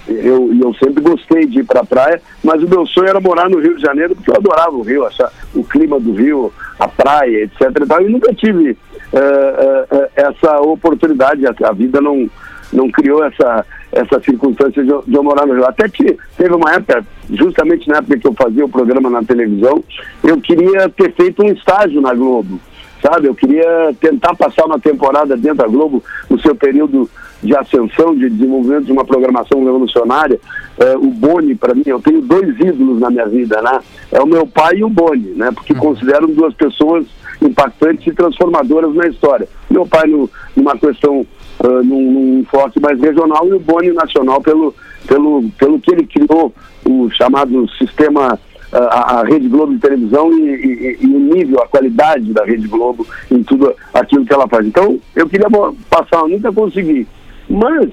eu, 0.08 0.52
eu 0.62 0.74
sempre 0.76 1.02
gostei 1.02 1.46
de 1.46 1.60
ir 1.60 1.64
para 1.64 1.82
a 1.82 1.86
praia, 1.86 2.22
mas 2.44 2.62
o 2.62 2.68
meu 2.68 2.86
sonho 2.86 3.08
era 3.08 3.20
morar 3.22 3.50
no 3.50 3.60
Rio 3.60 3.76
de 3.76 3.82
Janeiro, 3.82 4.16
porque 4.16 4.30
eu 4.30 4.36
adorava 4.36 4.76
o 4.76 4.82
Rio, 4.82 5.06
achar 5.06 5.32
o 5.56 5.64
clima 5.64 6.00
do 6.00 6.14
Rio, 6.14 6.52
a 6.80 6.88
praia, 6.88 7.44
etc. 7.44 7.62
E, 7.82 7.86
tal, 7.88 8.02
e 8.02 8.10
nunca 8.10 8.34
tive 8.34 8.76
eh, 9.14 9.86
eh, 9.92 10.10
essa 10.16 10.60
oportunidade, 10.62 11.46
a, 11.46 11.54
a 11.64 11.72
vida 11.72 12.02
não, 12.02 12.30
não 12.72 12.90
criou 12.90 13.24
essa, 13.24 13.66
essa 13.92 14.20
circunstância 14.22 14.84
de, 14.84 14.90
eu- 14.90 15.04
de 15.06 15.14
eu 15.16 15.24
morar 15.24 15.46
no 15.46 15.54
Rio. 15.54 15.66
Até 15.66 15.88
que 15.90 16.18
teve 16.38 16.54
uma 16.54 16.74
época, 16.74 17.06
justamente 17.30 17.88
na 17.90 17.98
época 17.98 18.18
que 18.18 18.28
eu 18.28 18.34
fazia 18.34 18.66
o 18.66 18.70
programa 18.70 19.10
na 19.10 19.24
televisão, 19.24 19.84
eu 20.24 20.40
queria 20.40 20.88
ter 20.90 21.14
feito 21.14 21.44
um 21.44 21.52
estágio 21.52 22.00
na 22.02 22.14
Globo, 22.14 22.60
sabe? 23.02 23.28
Eu 23.28 23.36
queria 23.36 23.94
tentar 24.00 24.36
passar 24.36 24.66
uma 24.66 24.80
temporada 24.80 25.36
dentro 25.36 25.58
da 25.58 25.68
Globo, 25.68 26.04
no 26.30 26.40
seu 26.40 26.56
período 26.56 27.10
de 27.44 27.56
ascensão, 27.58 28.16
de 28.16 28.30
desenvolvimento 28.30 28.86
de 28.86 28.92
uma 28.92 29.04
programação 29.04 29.64
revolucionária. 29.64 30.40
Eh, 30.80 30.96
o 30.98 31.08
Boni, 31.08 31.56
para 31.56 31.74
mim, 31.74 31.82
eu 31.88 32.00
tenho 32.00 32.22
dois 32.22 32.48
ídolos 32.60 33.00
na 33.00 33.10
minha 33.10 33.26
vida, 33.28 33.60
né? 33.64 33.80
É 34.12 34.22
o 34.22 34.28
meu 34.28 34.46
pai 34.46 34.76
e 34.78 34.84
o 34.84 34.90
Boni, 34.90 35.34
né? 35.36 35.50
Porque 35.52 35.74
considero 35.74 36.28
duas 36.28 36.54
pessoas 36.54 37.04
impactantes 37.42 38.06
e 38.06 38.14
transformadoras 38.14 38.94
na 38.94 39.08
história. 39.08 39.48
Meu 39.72 39.88
pai 39.88 40.06
no, 40.08 40.30
numa 40.56 40.78
questão, 40.78 41.26
ah, 41.60 41.68
num, 41.84 42.12
num 42.12 42.40
enfoque 42.40 42.80
mais 42.80 43.00
regional 43.00 43.48
e 43.48 43.54
o 43.54 43.60
Boni 43.60 43.92
nacional 43.92 44.42
pelo, 44.42 44.74
pelo, 45.08 45.44
pelo 45.58 45.80
que 45.80 45.92
ele 45.92 46.06
criou, 46.08 46.54
o 46.86 47.10
chamado 47.12 47.68
sistema, 47.78 48.40
ah, 48.74 48.78
a, 48.80 49.20
a 49.20 49.24
Rede 49.24 49.48
Globo 49.48 49.74
de 49.74 49.80
televisão 49.80 50.32
e, 50.32 50.44
e- 50.50 50.98
e 51.02 51.06
o 51.06 51.20
nível, 51.20 51.62
a 51.62 51.68
qualidade 51.68 52.32
da 52.34 52.44
Rede 52.46 52.68
Globo 52.68 53.06
em 53.30 53.44
tudo 53.44 53.74
aquilo 53.94 54.26
que 54.26 54.34
ela 54.34 54.48
faz. 54.48 54.66
Então, 54.66 55.00
eu 55.16 55.28
queria 55.30 55.48
passar, 55.90 56.28
nunca 56.28 56.52
consegui. 56.52 57.06
Mas, 57.50 57.90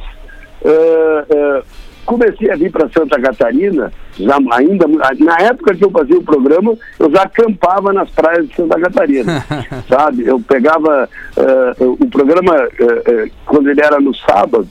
eh, 0.64 1.62
comecei 2.08 2.50
a 2.50 2.56
vir 2.56 2.72
para 2.72 2.88
Santa 2.88 3.20
Catarina, 3.20 3.92
já 4.18 4.38
ainda 4.52 4.86
na 4.88 5.36
época 5.40 5.74
que 5.74 5.84
eu 5.84 5.90
fazia 5.90 6.18
o 6.18 6.22
programa, 6.22 6.74
eu 6.98 7.10
já 7.10 7.22
acampava 7.22 7.92
nas 7.92 8.08
praias 8.08 8.48
de 8.48 8.56
Santa 8.56 8.80
Catarina, 8.80 9.44
sabe? 9.86 10.26
Eu 10.26 10.40
pegava 10.40 11.06
eh, 11.36 11.74
o 11.78 12.06
programa 12.06 12.56
eh, 12.56 13.02
eh, 13.04 13.30
quando 13.44 13.68
ele 13.68 13.82
era 13.82 14.00
no 14.00 14.14
sábado, 14.14 14.66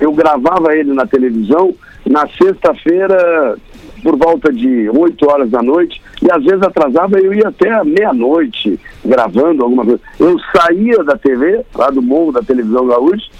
eu 0.00 0.12
gravava 0.12 0.74
ele 0.74 0.92
na 0.92 1.06
televisão 1.06 1.72
na 2.04 2.26
sexta-feira 2.26 3.56
por 4.02 4.16
volta 4.16 4.52
de 4.52 4.90
8 4.90 5.30
horas 5.30 5.48
da 5.48 5.62
noite 5.62 6.02
e 6.20 6.32
às 6.32 6.42
vezes 6.42 6.62
atrasava 6.62 7.20
eu 7.20 7.32
ia 7.32 7.48
até 7.48 7.84
meia-noite 7.84 8.80
gravando 9.04 9.62
alguma 9.62 9.84
coisa. 9.84 10.00
Eu 10.18 10.36
saía 10.56 11.04
da 11.04 11.16
TV, 11.16 11.64
lá 11.72 11.88
do 11.90 12.02
morro 12.02 12.32
da 12.32 12.42
televisão 12.42 12.88
gaúcha, 12.88 13.30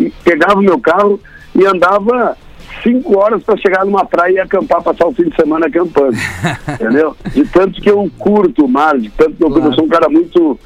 e 0.00 0.08
pegava 0.24 0.60
o 0.60 0.62
meu 0.62 0.78
carro 0.80 1.20
e 1.54 1.66
andava 1.66 2.36
cinco 2.82 3.18
horas 3.18 3.42
para 3.42 3.56
chegar 3.56 3.84
numa 3.84 4.04
praia 4.04 4.32
e 4.32 4.38
acampar, 4.38 4.82
passar 4.82 5.06
o 5.06 5.12
fim 5.12 5.28
de 5.28 5.36
semana 5.36 5.66
acampando. 5.66 6.16
entendeu? 6.74 7.16
De 7.32 7.44
tanto 7.46 7.80
que 7.80 7.90
eu 7.90 8.10
curto 8.18 8.64
o 8.64 8.68
mar, 8.68 8.98
de 8.98 9.10
tanto 9.10 9.36
que 9.36 9.42
eu, 9.42 9.64
eu 9.64 9.72
sou 9.72 9.84
um 9.84 9.88
cara 9.88 10.08
muito. 10.08 10.58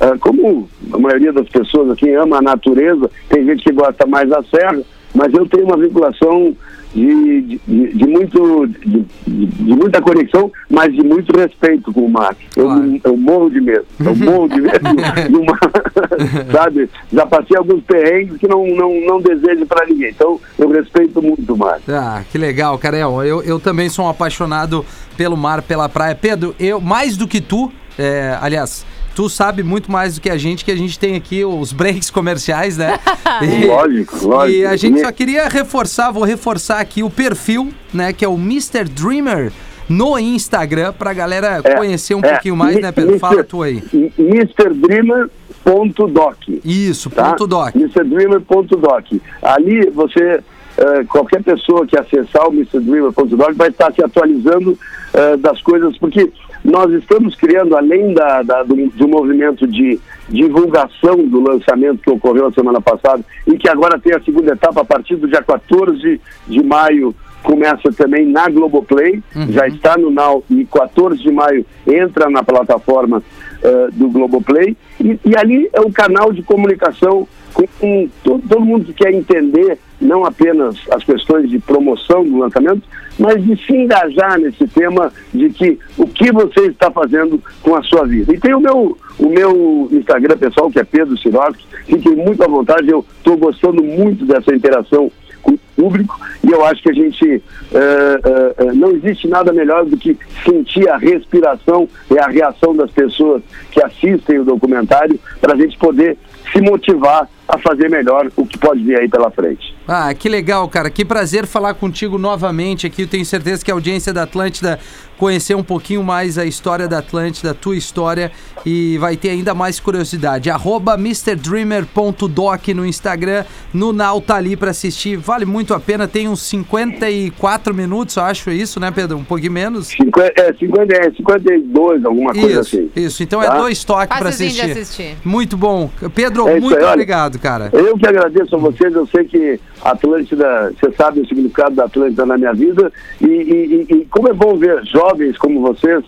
ah, 0.00 0.16
como 0.20 0.68
a 0.92 0.98
maioria 0.98 1.32
das 1.32 1.48
pessoas 1.48 1.90
aqui 1.90 2.10
ama 2.12 2.38
a 2.38 2.42
natureza, 2.42 3.10
tem 3.28 3.44
gente 3.44 3.64
que 3.64 3.72
gosta 3.72 4.06
mais 4.06 4.28
da 4.28 4.42
serra, 4.44 4.80
mas 5.14 5.32
eu 5.32 5.46
tenho 5.46 5.64
uma 5.64 5.76
vinculação 5.76 6.54
de, 6.96 7.42
de, 7.42 7.92
de- 7.92 8.06
muito, 8.06 8.66
de, 8.66 9.04
de- 9.26 9.74
muita 9.74 10.00
conexão, 10.00 10.50
mas 10.70 10.92
de 10.94 11.02
muito 11.02 11.36
respeito 11.38 11.92
com 11.92 12.00
o 12.06 12.08
mar. 12.10 12.34
Eu, 12.56 12.64
Claro. 12.64 13.00
eu 13.04 13.16
morro 13.16 13.50
de 13.50 13.60
medo. 13.60 13.84
Eu 14.00 14.16
morro 14.16 14.48
de 14.48 14.60
medo 14.62 14.78
do. 15.30 15.44
Sabe? 16.52 16.88
Já 17.12 17.26
passei 17.26 17.56
alguns 17.56 17.82
perrengues 17.84 18.38
que 18.38 18.48
não, 18.48 18.66
não, 18.68 19.00
não 19.02 19.20
desejo 19.20 19.66
para 19.66 19.86
ninguém. 19.86 20.10
Então, 20.10 20.40
eu 20.58 20.70
respeito 20.70 21.20
muito 21.22 21.52
o 21.52 21.58
mar. 21.58 21.78
Ah, 21.88 22.22
que 22.30 22.38
legal, 22.38 22.78
cara. 22.78 22.96
Eu, 22.96 23.42
eu 23.42 23.60
também 23.60 23.88
sou 23.90 24.06
um 24.06 24.08
apaixonado 24.08 24.84
pelo 25.16 25.36
mar, 25.36 25.60
pela 25.62 25.88
praia. 25.88 26.14
Pedro, 26.14 26.54
eu, 26.58 26.80
mais 26.80 27.16
do 27.16 27.28
que 27.28 27.40
tu, 27.40 27.70
é, 27.98 28.36
aliás, 28.40 28.86
tu 29.16 29.28
sabe 29.30 29.62
muito 29.62 29.90
mais 29.90 30.16
do 30.16 30.20
que 30.20 30.28
a 30.28 30.36
gente, 30.36 30.62
que 30.62 30.70
a 30.70 30.76
gente 30.76 30.98
tem 30.98 31.16
aqui 31.16 31.42
os 31.42 31.72
breaks 31.72 32.10
comerciais, 32.10 32.76
né? 32.76 32.98
E- 33.42 33.66
Lógico, 33.66 34.26
lógico. 34.26 34.58
E 34.58 34.66
a 34.66 34.76
gente 34.76 35.00
só 35.00 35.10
queria 35.10 35.48
reforçar, 35.48 36.10
vou 36.12 36.22
reforçar 36.22 36.78
aqui 36.80 37.02
o 37.02 37.08
perfil, 37.10 37.72
né, 37.92 38.12
que 38.12 38.24
é 38.24 38.28
o 38.28 38.34
Mr. 38.34 38.84
Dreamer 38.84 39.50
no 39.88 40.16
Instagram, 40.18 40.92
pra 40.92 41.12
galera 41.14 41.60
É, 41.64 41.74
conhecer 41.74 42.14
um 42.14 42.20
é, 42.20 42.32
pouquinho 42.32 42.56
mais, 42.56 42.78
né, 42.80 42.92
Pedro? 42.92 43.18
Fala 43.18 43.34
Mr. 43.36 43.48
tu 43.48 43.62
aí. 43.62 43.82
MrDreamer.doc. 44.18 46.36
Isso, 46.64 47.10
tá? 47.10 47.30
ponto 47.30 47.46
doc. 47.46 47.74
MrDreamer.doc. 47.74 49.04
Ali 49.42 49.90
você, 49.90 50.40
eh, 50.78 51.04
qualquer 51.08 51.42
pessoa 51.42 51.86
que 51.86 51.98
acessar 51.98 52.48
o 52.48 52.52
MrDreamer.doc 52.52 53.52
vai 53.54 53.68
estar 53.68 53.92
se 53.92 54.02
atualizando 54.04 54.78
eh, 55.14 55.36
das 55.36 55.60
coisas, 55.62 55.96
porque 55.98 56.30
nós 56.66 56.92
estamos 56.92 57.34
criando, 57.36 57.76
além 57.76 58.12
da, 58.12 58.42
da- 58.42 58.62
do, 58.62 58.74
do 58.90 59.08
movimento 59.08 59.66
de 59.66 59.98
divulgação 60.28 61.16
do 61.26 61.40
lançamento 61.40 62.00
que 62.02 62.10
ocorreu 62.10 62.46
a 62.46 62.52
semana 62.52 62.80
passada 62.80 63.24
e 63.46 63.56
que 63.56 63.68
agora 63.68 63.98
tem 63.98 64.14
a 64.14 64.20
segunda 64.20 64.52
etapa 64.52 64.80
a 64.80 64.84
partir 64.84 65.16
do 65.16 65.28
dia 65.28 65.42
14 65.42 66.20
de 66.48 66.62
maio 66.62 67.14
começa 67.42 67.92
também 67.92 68.26
na 68.26 68.48
Globoplay, 68.48 69.22
já 69.50 69.68
está 69.68 69.96
no 69.96 70.10
Now 70.10 70.42
e 70.50 70.64
14 70.64 71.22
de 71.22 71.30
maio 71.30 71.64
entra 71.86 72.28
na 72.28 72.42
plataforma 72.42 73.22
eh, 73.62 73.88
do 73.92 74.08
Globoplay. 74.10 74.76
E, 75.00 75.16
e 75.24 75.36
ali 75.36 75.68
é 75.72 75.80
um 75.80 75.92
canal 75.92 76.32
de 76.32 76.42
comunicação 76.42 77.28
com, 77.54 77.64
com 77.78 78.08
todo, 78.24 78.42
todo 78.48 78.64
mundo 78.64 78.86
que 78.86 78.94
quer 78.94 79.14
entender 79.14 79.78
não 80.00 80.24
apenas 80.24 80.76
as 80.90 81.02
questões 81.04 81.48
de 81.50 81.58
promoção 81.58 82.24
do 82.24 82.38
lançamento, 82.38 82.82
mas 83.18 83.42
de 83.42 83.56
se 83.64 83.74
engajar 83.74 84.38
nesse 84.38 84.66
tema 84.68 85.12
de 85.32 85.48
que 85.50 85.78
o 85.96 86.06
que 86.06 86.30
você 86.30 86.66
está 86.66 86.90
fazendo 86.90 87.42
com 87.62 87.74
a 87.74 87.82
sua 87.82 88.06
vida. 88.06 88.34
E 88.34 88.38
tem 88.38 88.54
o 88.54 88.60
meu, 88.60 88.96
o 89.18 89.28
meu 89.28 89.88
Instagram 89.90 90.36
pessoal, 90.36 90.70
que 90.70 90.78
é 90.78 90.84
Pedro 90.84 91.16
Sirotsky, 91.18 91.64
fiquem 91.86 92.16
muito 92.16 92.42
à 92.42 92.46
vontade, 92.46 92.90
eu 92.90 93.04
estou 93.18 93.36
gostando 93.36 93.82
muito 93.82 94.24
dessa 94.26 94.54
interação 94.54 95.10
com 95.42 95.52
o 95.52 95.58
público 95.76 96.18
e 96.42 96.50
eu 96.50 96.64
acho 96.64 96.82
que 96.82 96.90
a 96.90 96.94
gente 96.94 97.42
eh, 97.72 98.20
eh, 98.24 98.54
eh, 98.58 98.72
não 98.72 98.90
existe 98.90 99.28
nada 99.28 99.52
melhor 99.52 99.84
do 99.84 99.96
que 99.96 100.18
sentir 100.44 100.88
a 100.88 100.96
respiração 100.96 101.88
e 102.10 102.18
a 102.18 102.26
reação 102.26 102.74
das 102.74 102.90
pessoas 102.90 103.42
que 103.70 103.82
assistem 103.82 104.40
o 104.40 104.44
documentário 104.44 105.18
para 105.40 105.54
a 105.54 105.56
gente 105.56 105.78
poder 105.78 106.18
se 106.52 106.60
motivar 106.60 107.28
a 107.48 107.58
fazer 107.58 107.88
melhor 107.88 108.28
o 108.36 108.44
que 108.46 108.58
pode 108.58 108.82
vir 108.82 108.98
aí 108.98 109.08
pela 109.08 109.30
frente. 109.30 109.74
Ah, 109.86 110.12
que 110.12 110.28
legal, 110.28 110.68
cara. 110.68 110.90
Que 110.90 111.04
prazer 111.04 111.46
falar 111.46 111.74
contigo 111.74 112.18
novamente 112.18 112.86
aqui. 112.86 113.02
Eu 113.02 113.06
tenho 113.08 113.24
certeza 113.24 113.64
que 113.64 113.70
a 113.70 113.74
audiência 113.74 114.12
da 114.12 114.24
Atlântida 114.24 114.78
conhecer 115.16 115.54
um 115.54 115.62
pouquinho 115.62 116.02
mais 116.02 116.36
a 116.38 116.44
história 116.44 116.86
da 116.86 116.98
Atlântida, 116.98 117.52
a 117.52 117.54
tua 117.54 117.76
história, 117.76 118.30
e 118.66 118.98
vai 118.98 119.16
ter 119.16 119.30
ainda 119.30 119.54
mais 119.54 119.80
curiosidade. 119.80 120.50
Arroba 120.50 120.94
MrDreamer.doc 120.94 122.68
no 122.74 122.84
Instagram, 122.84 123.44
no 123.72 123.92
Now 123.92 124.20
tá 124.20 124.36
ali 124.36 124.56
pra 124.56 124.70
assistir. 124.70 125.16
Vale 125.16 125.44
muito 125.44 125.72
a 125.72 125.80
pena, 125.80 126.06
tem 126.06 126.28
uns 126.28 126.42
54 126.42 127.74
minutos, 127.74 128.16
eu 128.16 128.24
acho 128.24 128.50
isso, 128.50 128.78
né, 128.78 128.90
Pedro? 128.90 129.16
Um 129.18 129.24
pouquinho 129.24 129.52
menos. 129.52 129.86
50, 129.88 130.32
é, 130.36 130.52
50, 130.52 130.94
é, 130.94 131.10
52, 131.12 132.04
alguma 132.04 132.32
coisa 132.32 132.60
Isso, 132.60 132.76
assim. 132.76 132.90
isso. 132.94 133.22
Então 133.22 133.42
é 133.42 133.46
Tá? 133.46 133.58
dois 133.58 133.84
toques 133.84 134.18
pra 134.18 134.28
assistir. 134.28 134.70
assistir. 134.70 135.16
Muito 135.24 135.56
bom. 135.56 135.90
Pedro, 136.14 136.48
É 136.48 136.60
muito 136.60 136.76
aí, 136.76 136.84
olha. 136.84 137.06
Obrigado, 137.36 137.70
cara. 137.70 137.70
Eu 137.72 137.96
que 137.96 138.06
agradeço 138.06 138.54
a 138.56 138.58
vocês, 138.58 138.94
eu 138.94 139.06
sei 139.06 139.24
que 139.24 139.60
Atlântida, 139.84 140.72
você 140.78 140.90
sabe 140.92 141.20
o 141.20 141.26
significado 141.26 141.74
da 141.76 141.84
Atlântida 141.84 142.26
na 142.26 142.36
minha 142.36 142.52
vida, 142.52 142.92
e, 143.20 143.26
e- 143.26 143.86
e- 143.94 144.04
como 144.10 144.28
é 144.28 144.32
bom 144.32 144.56
ver 144.56 144.84
jovens 144.84 145.36
como 145.38 145.60
vocês 145.60 146.04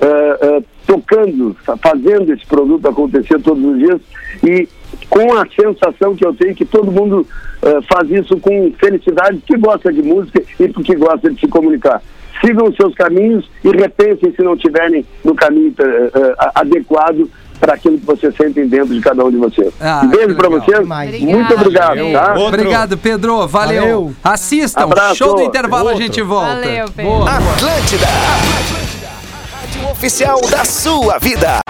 eh, 0.00 0.38
eh, 0.42 0.62
tocando, 0.86 1.56
fa- 1.64 1.76
fazendo 1.76 2.32
esse 2.32 2.44
produto 2.46 2.88
acontecer 2.88 3.40
todos 3.40 3.64
os 3.64 3.78
dias, 3.78 4.00
e 4.42 4.68
com 5.08 5.34
a 5.36 5.46
sensação 5.48 6.14
que 6.16 6.26
eu 6.26 6.34
tenho 6.34 6.54
que 6.54 6.64
todo 6.64 6.90
mundo 6.90 7.26
eh, 7.62 7.78
faz 7.88 8.10
isso 8.10 8.36
com 8.38 8.72
felicidade, 8.78 9.38
que 9.46 9.56
gosta 9.56 9.92
de 9.92 10.02
música 10.02 10.42
e 10.58 10.68
porque 10.68 10.94
gosta 10.96 11.30
de 11.30 11.38
se 11.40 11.46
comunicar. 11.48 12.02
Sigam 12.44 12.66
os 12.66 12.74
seus 12.74 12.92
caminhos 12.96 13.48
e 13.62 13.68
repensem 13.70 14.32
se 14.34 14.42
não 14.42 14.54
estiverem 14.54 15.04
no 15.24 15.34
caminho 15.36 15.72
eh, 15.78 16.10
eh, 16.14 16.34
adequado 16.56 17.30
para 17.62 17.74
aquilo 17.74 17.96
que 17.96 18.04
vocês 18.04 18.34
sentem 18.36 18.66
dentro 18.66 18.92
de 18.92 19.00
cada 19.00 19.24
um 19.24 19.30
de 19.30 19.36
vocês. 19.36 19.72
Ah, 19.80 20.00
Um 20.04 20.08
beijo 20.08 20.34
para 20.34 20.48
vocês. 20.48 20.80
Demais. 20.80 21.20
Muito 21.20 21.54
obrigado, 21.54 21.88
Valeu. 21.96 22.12
tá? 22.12 22.28
Outro. 22.34 22.46
Obrigado, 22.48 22.98
Pedro. 22.98 23.46
Valeu. 23.46 23.80
Valeu. 23.82 24.14
Assistam. 24.24 24.82
Abraço. 24.82 25.14
Show 25.14 25.36
do 25.36 25.42
intervalo, 25.42 25.88
a 25.88 25.92
Outro. 25.92 26.02
gente 26.04 26.20
volta. 26.22 26.48
Valeu, 26.56 26.86
Pedro. 26.96 27.12
Boa. 27.12 27.30
Atlântida. 27.30 28.06
A 28.06 29.60
rádio 29.60 29.90
oficial 29.92 30.40
da 30.50 30.64
sua 30.64 31.18
vida. 31.20 31.60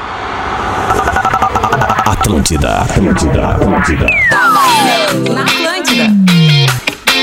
Atlântida, 2.07 2.78
Atlântida, 2.78 3.48
Atlântida. 3.48 4.07
Na 5.35 5.42
Atlântida. 5.42 6.21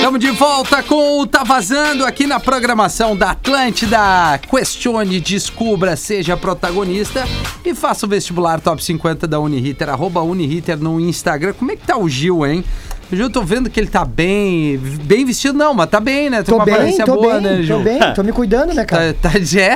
Estamos 0.10 0.26
de 0.26 0.32
volta 0.32 0.82
com 0.82 1.22
o 1.22 1.28
Tá 1.28 1.44
Vazando 1.44 2.04
aqui 2.04 2.26
na 2.26 2.40
programação 2.40 3.16
da 3.16 3.30
Atlântida. 3.30 4.40
Questione, 4.40 5.20
descubra, 5.20 5.96
seja 5.96 6.36
protagonista 6.36 7.28
e 7.64 7.76
faça 7.76 8.08
o 8.08 8.10
vestibular 8.10 8.60
Top 8.60 8.84
50 8.84 9.28
da 9.28 9.40
Uniriter, 9.40 9.88
arroba 9.88 10.24
Uniriter 10.24 10.80
no 10.80 11.00
Instagram. 11.00 11.54
Como 11.54 11.72
é 11.72 11.76
que 11.76 11.86
tá 11.86 11.96
o 11.96 12.10
Gil, 12.10 12.44
hein? 12.44 12.66
Hoje 13.12 13.22
eu 13.24 13.30
tô 13.30 13.42
vendo 13.42 13.70
que 13.72 13.80
ele 13.80 13.88
tá 13.88 14.06
bem, 14.06 14.78
bem 14.78 15.26
vestido, 15.26 15.58
não, 15.58 15.74
mas 15.74 15.90
tá 15.90 16.00
bem, 16.00 16.30
né? 16.30 16.44
Tô 16.44 16.56
uma 16.56 16.66
bem, 16.66 16.76
aparência 16.76 17.06
tô 17.06 17.16
boa, 17.16 17.34
bem, 17.40 17.42
né, 17.42 17.62
Ju? 17.64 17.74
tô 17.78 17.80
bem, 17.80 18.00
tô 18.14 18.24
me 18.24 18.32
cuidando, 18.32 18.72
né, 18.74 18.86
cara? 18.86 19.14
Tá, 19.20 19.30
tá 19.32 19.40
de 19.40 19.60
é? 19.60 19.76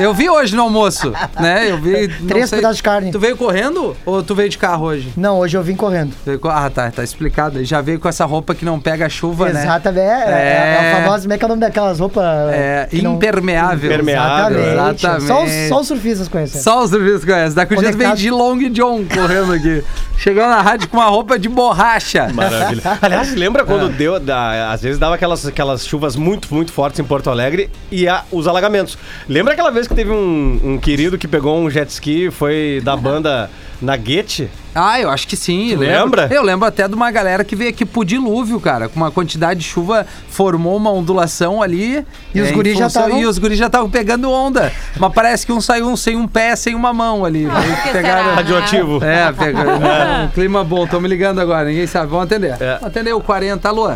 Eu 0.00 0.12
vi 0.12 0.28
hoje 0.28 0.54
no 0.56 0.62
almoço, 0.62 1.12
né? 1.40 1.70
Eu 1.70 1.78
vi. 1.78 2.08
Três 2.26 2.48
sei- 2.48 2.58
pedaços 2.58 2.76
de 2.78 2.82
carne. 2.82 3.10
Tu 3.12 3.18
veio 3.18 3.36
correndo 3.36 3.96
ou 4.04 4.22
tu 4.22 4.34
veio 4.34 4.48
de 4.48 4.58
carro 4.58 4.86
hoje? 4.86 5.12
Não, 5.16 5.38
hoje 5.38 5.56
eu 5.56 5.62
vim 5.62 5.74
correndo. 5.76 6.12
Ah, 6.50 6.68
tá, 6.70 6.90
tá 6.90 7.02
explicado. 7.04 7.58
Ele 7.58 7.64
Já 7.64 7.80
veio 7.80 7.98
com 8.00 8.08
essa 8.08 8.24
roupa 8.24 8.54
que 8.54 8.64
não 8.64 8.78
pega 8.80 9.08
chuva, 9.08 9.50
né? 9.50 9.62
Exatamente, 9.62 10.00
é, 10.00 10.02
é, 10.02 10.30
é 10.30 10.88
É. 10.88 10.92
a 10.92 10.96
famosa, 11.02 11.22
como 11.22 11.32
é 11.34 11.38
que 11.38 11.44
é 11.44 11.46
o 11.46 11.48
nome 11.48 11.60
daquelas 11.60 11.98
roupas? 12.00 12.24
É, 12.52 12.86
que 12.90 13.02
não- 13.02 13.14
impermeável. 13.14 13.90
Impermeável, 13.92 14.58
Exatamente. 14.58 15.04
Exatamente. 15.06 15.26
Só, 15.26 15.44
os, 15.44 15.68
só 15.68 15.80
os 15.80 15.86
surfistas 15.88 16.28
conhecem. 16.28 16.60
Só 16.60 16.82
os 16.82 16.90
serviços 16.90 17.24
conhecem. 17.24 17.54
Da 17.54 17.66
Cudias 17.66 17.82
vem 17.96 18.06
Conectado. 18.08 18.18
de 18.18 18.30
Long 18.30 18.58
John 18.70 19.04
correndo 19.12 19.52
aqui. 19.52 19.84
Chegou 20.16 20.46
na 20.48 20.60
rádio 20.60 20.88
com 20.88 20.96
uma 20.96 21.06
roupa 21.06 21.38
de 21.38 21.48
borracha. 21.48 22.28
Maravilha. 22.50 22.82
Aliás, 23.02 23.34
lembra 23.34 23.64
quando 23.64 23.88
deu, 23.88 24.18
da- 24.20 24.72
às 24.72 24.82
vezes 24.82 24.98
dava 24.98 25.14
aquelas, 25.14 25.46
aquelas 25.46 25.86
chuvas 25.86 26.16
muito, 26.16 26.52
muito 26.54 26.72
fortes 26.72 26.98
em 27.00 27.04
Porto 27.04 27.30
Alegre 27.30 27.70
e 27.90 28.06
a- 28.08 28.24
os 28.30 28.46
alagamentos. 28.46 28.96
Lembra 29.28 29.52
aquela 29.54 29.70
vez 29.70 29.86
que 29.86 29.94
teve 29.94 30.10
um, 30.10 30.60
um 30.64 30.78
querido 30.78 31.18
que 31.18 31.28
pegou 31.28 31.58
um 31.58 31.70
jet 31.70 31.88
ski 31.90 32.26
e 32.26 32.30
foi 32.30 32.80
da 32.84 32.96
banda 32.96 33.50
Naguete? 33.80 34.48
Ah, 34.80 35.00
eu 35.00 35.10
acho 35.10 35.26
que 35.26 35.36
sim. 35.36 35.70
Tu 35.74 35.78
lembra? 35.80 36.28
Eu 36.30 36.42
lembro 36.42 36.66
até 36.66 36.86
de 36.86 36.94
uma 36.94 37.10
galera 37.10 37.42
que 37.44 37.56
veio 37.56 37.70
aqui 37.70 37.84
pro 37.84 38.04
dilúvio, 38.04 38.60
cara. 38.60 38.88
Com 38.88 38.96
uma 38.96 39.10
quantidade 39.10 39.60
de 39.60 39.66
chuva, 39.66 40.06
formou 40.30 40.76
uma 40.76 40.90
ondulação 40.92 41.62
ali. 41.62 42.04
E 42.34 42.40
os 42.40 42.48
em 42.50 42.52
guris 42.54 42.78
já 42.78 42.84
função- 42.84 43.02
tavam- 43.02 43.18
E 43.20 43.26
os 43.26 43.38
guris 43.38 43.58
já 43.58 43.66
estavam 43.66 43.90
pegando 43.90 44.30
onda. 44.30 44.72
Mas 44.98 45.12
parece 45.12 45.44
que 45.44 45.52
um 45.52 45.60
saiu 45.60 45.86
um 45.88 45.96
sem 45.96 46.16
um 46.16 46.26
pé, 46.28 46.54
sem 46.56 46.74
uma 46.74 46.92
mão 46.92 47.24
ali. 47.24 47.46
Que 47.84 47.92
pegaram... 47.92 48.24
será? 48.24 48.34
Radioativo. 48.36 49.04
É, 49.04 49.32
pegou. 49.32 49.64
Um 50.24 50.28
clima 50.28 50.62
bom. 50.64 50.86
Tô 50.86 51.00
me 51.00 51.08
ligando 51.08 51.40
agora, 51.40 51.64
ninguém 51.68 51.86
sabe. 51.86 52.06
Vamos 52.10 52.24
atender. 52.26 52.52
É. 52.60 52.74
Vamos 52.74 52.84
atender 52.84 53.12
o 53.12 53.20
40. 53.20 53.68
Alô? 53.68 53.90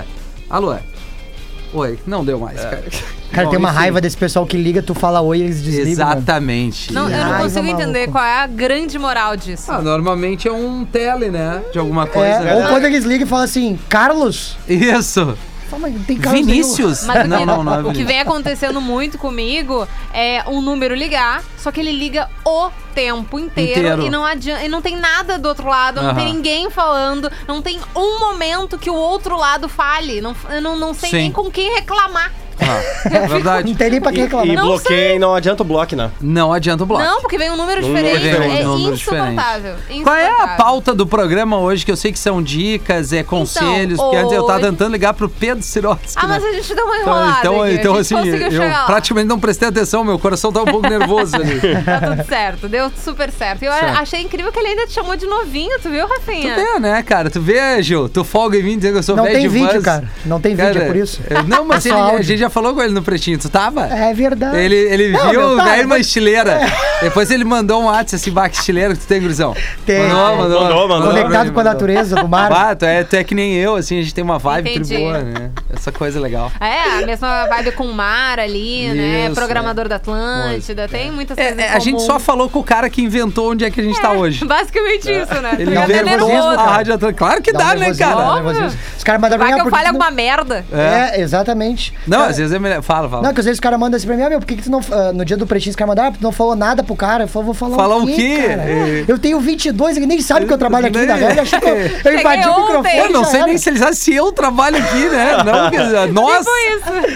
Alô? 0.50 0.76
Oi, 1.72 1.98
não 2.06 2.24
deu 2.24 2.38
mais, 2.38 2.60
cara. 2.60 2.82
Cara, 3.32 3.46
Bom, 3.46 3.50
tem 3.50 3.58
uma 3.58 3.70
enfim. 3.70 3.78
raiva 3.78 4.00
desse 4.00 4.16
pessoal 4.16 4.44
que 4.46 4.56
liga, 4.56 4.82
tu 4.82 4.94
fala 4.94 5.20
oi 5.20 5.38
e 5.38 5.42
eles 5.42 5.62
desligam. 5.62 6.06
mano. 6.06 6.20
Exatamente. 6.20 6.92
Não, 6.92 7.08
eu 7.08 7.24
não 7.24 7.38
consigo 7.38 7.66
entender 7.66 8.00
maluco. 8.00 8.12
qual 8.12 8.24
é 8.24 8.40
a 8.40 8.46
grande 8.46 8.98
moral 8.98 9.36
disso. 9.36 9.72
Ah, 9.72 9.80
normalmente 9.80 10.46
é 10.46 10.52
um 10.52 10.84
tele, 10.84 11.30
né? 11.30 11.62
De 11.72 11.78
alguma 11.78 12.06
coisa. 12.06 12.28
É, 12.28 12.44
né? 12.44 12.56
ou 12.56 12.68
quando 12.68 12.84
eles 12.84 13.04
ligam 13.04 13.26
e 13.26 13.28
falam 13.28 13.44
assim, 13.44 13.78
Carlos? 13.88 14.56
Isso. 14.68 15.36
Fala, 15.70 15.88
mas 15.88 16.06
tem 16.06 16.18
Carlos 16.18 16.44
Vinícius. 16.44 17.04
Mas 17.04 17.26
não, 17.26 17.46
não, 17.46 17.64
não 17.64 17.74
é 17.74 17.82
o 17.82 17.92
que 17.92 18.04
vem 18.04 18.20
acontecendo 18.20 18.78
muito 18.80 19.16
comigo 19.16 19.88
é 20.12 20.44
um 20.46 20.60
número 20.60 20.94
ligar, 20.94 21.42
só 21.56 21.72
que 21.72 21.80
ele 21.80 21.92
liga 21.92 22.28
o 22.44 22.70
tempo 22.94 23.38
inteiro, 23.38 23.80
Inteiro. 23.80 24.02
e 24.02 24.10
não 24.10 24.24
adianta, 24.24 24.62
e 24.64 24.68
não 24.68 24.82
tem 24.82 24.96
nada 24.96 25.38
do 25.38 25.48
outro 25.48 25.66
lado, 25.66 26.02
não 26.02 26.14
tem 26.14 26.26
ninguém 26.34 26.68
falando, 26.70 27.30
não 27.48 27.62
tem 27.62 27.80
um 27.96 28.20
momento 28.20 28.76
que 28.76 28.90
o 28.90 28.94
outro 28.94 29.38
lado 29.38 29.68
fale, 29.68 30.20
não, 30.20 30.36
eu 30.50 30.60
não, 30.60 30.78
não 30.78 30.92
sei 30.92 31.08
Sim. 31.08 31.16
nem 31.16 31.32
com 31.32 31.50
quem 31.50 31.74
reclamar. 31.74 32.30
Ah, 32.60 32.80
é 33.10 33.26
verdade. 33.26 33.68
Não 33.68 33.74
tem 33.76 33.90
nem 33.90 34.00
pra 34.00 34.10
quem 34.12 34.20
E, 34.20 34.22
reclamar. 34.24 34.46
e 34.46 34.56
Não 34.56 34.66
bloqueia 34.66 35.14
e 35.14 35.18
não 35.18 35.34
adianta 35.34 35.62
o 35.62 35.66
bloco, 35.66 35.96
né? 35.96 36.10
Não 36.20 36.52
adianta 36.52 36.82
o 36.82 36.86
bloco. 36.86 37.02
Não, 37.04 37.20
porque 37.20 37.38
vem 37.38 37.50
um 37.50 37.56
número 37.56 37.80
Um 37.80 37.88
diferente, 37.88 38.14
número 38.18 38.30
diferente. 38.30 38.60
é 38.62 38.66
Um 38.68 38.72
número 38.78 38.94
insuportável, 38.94 39.74
Qual 40.02 40.14
é 40.16 40.20
a 40.24 40.28
insuportável. 40.28 40.56
pauta 40.64 40.94
do 40.94 41.06
programa 41.06 41.58
hoje? 41.58 41.84
Que 41.84 41.90
eu 41.92 41.96
sei 41.96 42.12
que 42.12 42.18
são 42.18 42.42
dicas, 42.42 43.12
é 43.12 43.22
conselhos. 43.22 43.98
porque 43.98 44.16
antes 44.16 44.32
eu 44.32 44.44
tava 44.44 44.60
tentando 44.60 44.92
ligar 44.92 45.14
pro 45.14 45.28
Pedro 45.28 45.62
Sirotsky. 45.64 46.14
Ah, 46.22 46.26
né? 46.28 46.34
mas 46.40 46.44
a 46.44 46.52
gente 46.52 46.74
deu 46.74 46.84
uma 46.84 46.96
Então, 46.98 47.12
enrolada 47.14 47.38
então, 47.40 47.62
aqui, 47.62 47.74
então 47.74 47.94
assim, 47.96 48.14
eu 48.28 48.86
praticamente 48.86 49.26
não 49.28 49.38
prestei 49.40 49.68
atenção, 49.68 50.04
meu 50.04 50.18
coração 50.18 50.52
tá 50.52 50.62
um 50.62 50.66
pouco 50.66 50.88
nervoso 50.88 51.34
ali. 51.36 51.60
Tá 51.84 52.00
tudo 52.00 52.24
certo, 52.26 52.68
deu 52.68 52.90
super 53.04 53.30
certo. 53.30 53.62
E 53.62 53.66
eu 53.66 53.72
Certo. 53.72 53.98
achei 53.98 54.20
incrível 54.22 54.52
que 54.52 54.58
ele 54.58 54.68
ainda 54.68 54.86
te 54.86 54.92
chamou 54.92 55.16
de 55.16 55.26
novinho, 55.26 55.78
tu 55.80 55.88
viu, 55.90 56.06
Rafinha? 56.06 56.54
É, 56.54 56.78
né, 56.78 57.02
cara? 57.02 57.28
Tu 57.30 57.40
vê, 57.40 57.82
Gil, 57.82 58.08
tu 58.08 58.22
folga 58.24 58.56
em 58.58 58.62
mim 58.62 58.76
dizendo 58.76 58.92
que 58.94 58.98
eu 58.98 59.02
sou 59.02 59.16
Não 59.16 59.24
velho 59.24 59.34
tem 59.36 59.42
de 59.42 59.48
vídeo, 59.48 59.82
cara. 59.82 60.08
Não 60.24 60.40
tem 60.40 60.54
vídeo, 60.54 60.82
é 60.82 60.86
por 60.86 60.96
isso. 60.96 61.20
é, 61.28 61.42
Não, 61.42 61.64
mas 61.64 61.84
É 61.84 61.88
ele- 61.88 61.98
só 61.98 62.16
a 62.16 62.22
gente 62.22 62.41
já 62.42 62.50
falou 62.50 62.74
com 62.74 62.82
ele 62.82 62.92
no 62.92 63.02
Pretinho. 63.02 63.38
Tu 63.38 63.48
tava? 63.48 63.86
É 63.86 64.12
verdade. 64.12 64.56
Ele, 64.58 64.74
ele 64.74 65.08
Não, 65.10 65.30
viu 65.30 65.40
o 65.40 65.56
tá, 65.56 65.64
velho 65.64 65.86
uma 65.86 65.98
estileira. 65.98 66.60
Depois 67.00 67.30
ele 67.30 67.44
mandou 67.44 67.82
um 67.82 67.86
WhatsApp 67.86 68.16
assim, 68.16 68.30
bah, 68.30 68.48
que 68.48 68.56
estileira 68.56 68.94
que 68.94 69.00
tu 69.00 69.06
tem, 69.06 69.20
gurizão. 69.20 69.54
Tem. 69.86 70.08
Mandou, 70.08 70.36
mandou. 70.36 70.60
Mandou, 70.62 70.88
mandou. 70.88 71.08
Conectado 71.08 71.34
Mandou, 71.38 71.52
com 71.52 71.60
a 71.60 71.64
natureza 71.64 72.16
do 72.16 72.28
mar. 72.28 72.50
Bah, 72.50 72.74
tu 72.74 72.84
é, 72.84 73.04
tu 73.04 73.14
é 73.14 73.24
que 73.24 73.34
nem 73.34 73.54
eu, 73.54 73.76
assim, 73.76 73.98
a 73.98 74.02
gente 74.02 74.14
tem 74.14 74.24
uma 74.24 74.38
vibe 74.38 74.70
Entendi. 74.70 74.94
tri 74.94 74.98
boa, 74.98 75.18
né? 75.18 75.50
Essa 75.72 75.92
coisa 75.92 76.20
legal. 76.20 76.50
É, 76.60 77.02
a 77.02 77.06
mesma 77.06 77.46
vibe 77.46 77.72
com 77.72 77.84
o 77.84 77.94
mar 77.94 78.38
ali, 78.38 78.88
né? 78.88 79.26
Isso, 79.26 79.34
Programador 79.34 79.88
da 79.88 79.96
Atlântida, 79.96 80.88
tem 80.88 81.10
muitas 81.10 81.36
coisas 81.36 81.58
É, 81.58 81.60
em 81.60 81.64
é, 81.64 81.72
a 81.72 81.78
gente 81.78 82.02
só 82.02 82.18
falou 82.18 82.48
com 82.48 82.58
o 82.58 82.64
cara 82.64 82.90
que 82.90 83.02
inventou 83.02 83.52
onde 83.52 83.64
é 83.64 83.70
que 83.70 83.80
a 83.80 83.84
gente 83.84 84.00
tá 84.00 84.12
hoje. 84.12 84.44
Basicamente 84.44 85.10
isso, 85.10 85.40
né? 85.40 85.56
Ele 85.58 85.76
inventou 85.76 86.48
a 86.48 86.66
Rádio 86.66 86.94
Atlântica. 86.94 87.18
Claro 87.18 87.42
que 87.42 87.52
Dá 87.52 87.58
dá, 87.58 87.74
um 87.74 87.78
né, 87.78 87.94
cara? 87.94 88.14
dá 88.14 88.34
um. 88.36 88.66
Os 88.96 89.04
caras 89.04 89.20
mandaram 89.20 89.42
Vai 89.44 89.54
que 89.54 89.60
eu 89.60 89.66
ah, 89.66 89.70
fale 89.70 89.88
alguma 89.88 90.10
merda. 90.10 90.64
É, 90.72 91.20
exatamente. 91.20 91.92
Não, 92.06 92.31
às 92.32 92.38
vezes 92.38 92.52
é 92.54 92.58
melhor. 92.58 92.82
Fala, 92.82 93.08
fala. 93.08 93.22
Não, 93.22 93.32
que 93.34 93.40
às 93.40 93.46
vezes 93.46 93.56
os 93.56 93.60
caras 93.60 93.78
mandam 93.78 93.96
assim 93.96 94.06
pra 94.06 94.16
mim, 94.16 94.22
ah, 94.22 94.28
meu, 94.30 94.38
por 94.40 94.46
que, 94.46 94.56
que 94.56 94.62
tu 94.62 94.70
não. 94.70 94.80
ah, 94.90 95.12
no 95.12 95.24
dia 95.24 95.36
do 95.36 95.46
pretinho, 95.46 95.70
os 95.70 95.76
caras 95.76 95.88
mandaram, 95.90 96.08
ah, 96.10 96.12
tu 96.18 96.22
não 96.22 96.32
falou 96.32 96.54
nada 96.56 96.82
pro 96.82 96.94
cara. 96.96 97.24
Eu 97.24 97.28
falo, 97.28 97.44
vou 97.46 97.54
falar 97.54 97.76
Falar 97.76 97.96
o 97.96 98.02
o 98.04 98.06
quê? 98.06 98.36
cara? 98.46 98.62
É. 98.62 99.04
Eu 99.08 99.18
tenho 99.18 99.38
22, 99.40 99.96
ele 99.96 100.06
nem 100.06 100.20
sabe 100.20 100.46
que 100.46 100.52
eu 100.52 100.58
trabalho 100.58 100.86
aqui, 100.86 101.06
na 101.06 101.16
verdade. 101.16 101.40
Achou 101.40 101.60
que 101.60 101.66
eu, 101.68 101.76
eu 102.12 102.18
invadi 102.20 102.48
o 102.48 102.60
microfone. 102.60 102.96
Eu 102.98 103.10
não 103.10 103.24
sei 103.24 103.38
era. 103.40 103.46
nem 103.48 103.58
se 103.58 103.68
eles 103.70 103.78
sabem 103.80 103.94
se 103.94 104.14
eu 104.14 104.32
trabalho 104.32 104.76
aqui, 104.78 105.08
né? 105.08 105.32
Não, 105.44 105.70
que- 105.70 106.12
nós. 106.12 106.38
Tipo 106.38 106.50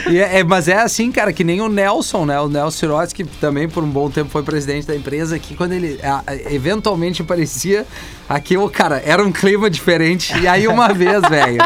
isso. 0.05 0.17
É- 0.17 0.41
é- 0.41 0.45
mas 0.45 0.69
é 0.69 0.77
assim, 0.77 1.11
cara, 1.13 1.33
que 1.33 1.45
nem 1.45 1.61
o 1.61 1.69
Nelson, 1.69 2.25
né? 2.27 2.41
O 2.41 2.49
Nelson 2.49 2.77
Sirotsky, 2.79 3.25
que 3.25 3.37
também 3.39 3.69
por 3.69 3.83
um 3.83 3.89
bom 3.89 4.11
tempo 4.11 4.31
foi 4.31 4.43
presidente 4.43 4.87
da 4.87 4.95
empresa, 4.95 5.39
que 5.39 5.55
quando 5.55 5.73
ele 5.73 5.99
a- 6.03 6.23
a- 6.27 6.35
eventualmente 6.53 7.23
aparecia, 7.23 7.87
aqui, 8.29 8.57
o 8.57 8.69
cara, 8.69 9.03
era 9.05 9.23
um 9.23 9.33
clima 9.33 9.69
diferente. 9.71 10.37
E 10.39 10.47
aí 10.47 10.67
uma 10.67 10.89
vez, 10.93 11.23
velho, 11.29 11.59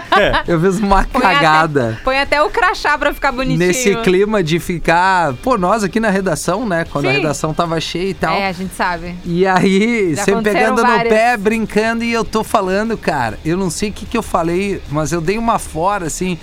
eu 0.47 0.61
fiz 0.61 0.79
uma 0.79 1.05
Põe 1.05 1.23
cagada. 1.23 1.91
Até, 1.91 2.05
põe 2.05 2.19
até 2.19 2.43
o 2.43 2.51
crachá 2.51 2.97
pra 2.99 3.13
ficar 3.13 3.33
bonitinho. 3.33 3.59
Nesse 3.59 3.95
clima 3.97 4.43
de 4.43 4.59
ficar, 4.59 5.35
pô, 5.43 5.57
nós 5.57 5.83
aqui 5.85 5.99
na 6.01 6.11
redação, 6.11 6.67
né? 6.67 6.85
Quando 6.91 7.07
a 7.07 7.11
Sim. 7.11 7.17
redação 7.17 7.55
tava 7.55 7.81
cheia 7.81 8.11
e 8.11 8.15
tal. 8.15 8.35
É, 8.35 8.49
a 8.49 8.53
gente 8.53 8.75
sabe. 8.75 9.15
E 9.25 9.47
aí, 9.47 10.15
Já 10.15 10.25
sempre 10.25 10.53
pegando 10.53 10.83
no 10.83 10.89
várias. 10.89 11.13
pé, 11.13 11.37
brincando, 11.37 12.05
e 12.05 12.13
eu 12.13 12.25
tô 12.25 12.45
falando, 12.45 12.97
cara, 12.97 13.39
eu 13.45 13.57
não 13.57 13.71
sei 13.71 13.91
o 13.91 13.93
que, 13.93 14.07
que 14.07 14.17
eu 14.17 14.23
falei, 14.23 14.81
mas 14.91 15.13
eu 15.13 15.21
dei 15.21 15.39
uma 15.39 15.59
fora, 15.59 16.07
assim, 16.07 16.39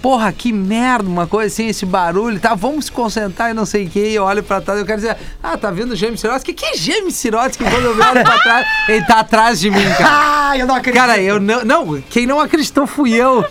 porra, 0.00 0.32
que 0.32 0.52
merda, 0.52 1.08
uma 1.08 1.26
coisa 1.26 1.52
assim, 1.52 1.68
esse 1.68 1.84
barulho, 1.86 2.38
tá, 2.40 2.54
vamos 2.54 2.86
se 2.86 2.92
concentrar 2.92 3.50
e 3.50 3.54
não 3.54 3.64
sei 3.66 3.86
o 3.86 3.90
que, 3.90 4.00
e 4.00 4.14
eu 4.14 4.24
olho 4.24 4.42
pra 4.42 4.60
trás, 4.60 4.80
eu 4.80 4.86
quero 4.86 5.00
dizer, 5.00 5.16
ah, 5.42 5.56
tá 5.56 5.70
vendo 5.70 5.92
o 5.92 5.96
James 5.96 6.20
Sirotsky? 6.20 6.52
Que 6.52 6.76
James 6.76 7.14
Sirotsky? 7.14 7.64
Quando 7.64 7.84
eu 7.84 7.90
olho 7.92 8.24
pra 8.24 8.38
trás, 8.38 8.66
ele 8.88 9.04
tá 9.04 9.20
atrás 9.20 9.60
de 9.60 9.70
mim, 9.70 9.84
cara. 9.98 10.30
Ah, 10.50 10.58
eu 10.58 10.66
não 10.66 10.74
acredito. 10.74 11.00
Cara, 11.00 11.16
eu 11.22 11.38
não, 11.38 11.64
não, 11.64 12.02
quem 12.10 12.26
não 12.26 12.40
acreditou 12.40 12.84
fui 12.84 13.12
eu. 13.14 13.44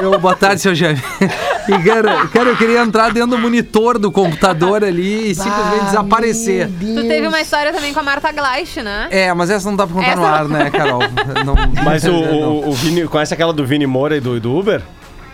Eu, 0.00 0.16
boa 0.16 0.36
tarde, 0.36 0.60
seu 0.60 0.74
Jaime. 0.76 1.02
Cara, 1.84 2.28
cara, 2.28 2.48
eu 2.50 2.56
queria 2.56 2.80
entrar 2.80 3.12
dentro 3.12 3.30
do 3.30 3.38
monitor 3.38 3.98
do 3.98 4.12
computador 4.12 4.84
ali 4.84 5.32
e 5.32 5.34
simplesmente 5.34 5.80
Ah, 5.80 5.84
desaparecer. 5.86 6.70
Tu 6.78 7.08
teve 7.08 7.26
uma 7.26 7.40
história 7.40 7.72
também 7.72 7.92
com 7.92 7.98
a 7.98 8.02
Marta 8.04 8.30
Gleich, 8.30 8.80
né? 8.82 9.08
É, 9.10 9.34
mas 9.34 9.50
essa 9.50 9.68
não 9.68 9.76
dá 9.76 9.84
pra 9.84 9.96
contar 9.96 10.12
Essa 10.12 10.20
no 10.20 10.26
ar, 10.26 10.48
né, 10.48 10.70
Carol? 10.70 11.00
Não, 11.44 11.56
Mas 11.84 12.04
o, 12.04 12.12
não. 12.22 12.22
o, 12.22 12.68
o 12.68 12.72
Vini, 12.72 13.08
conhece 13.08 13.34
aquela 13.34 13.52
do 13.52 13.66
Vini 13.66 13.84
Moura 13.84 14.16
e 14.16 14.20
do, 14.20 14.38
do 14.38 14.56
Uber? 14.56 14.80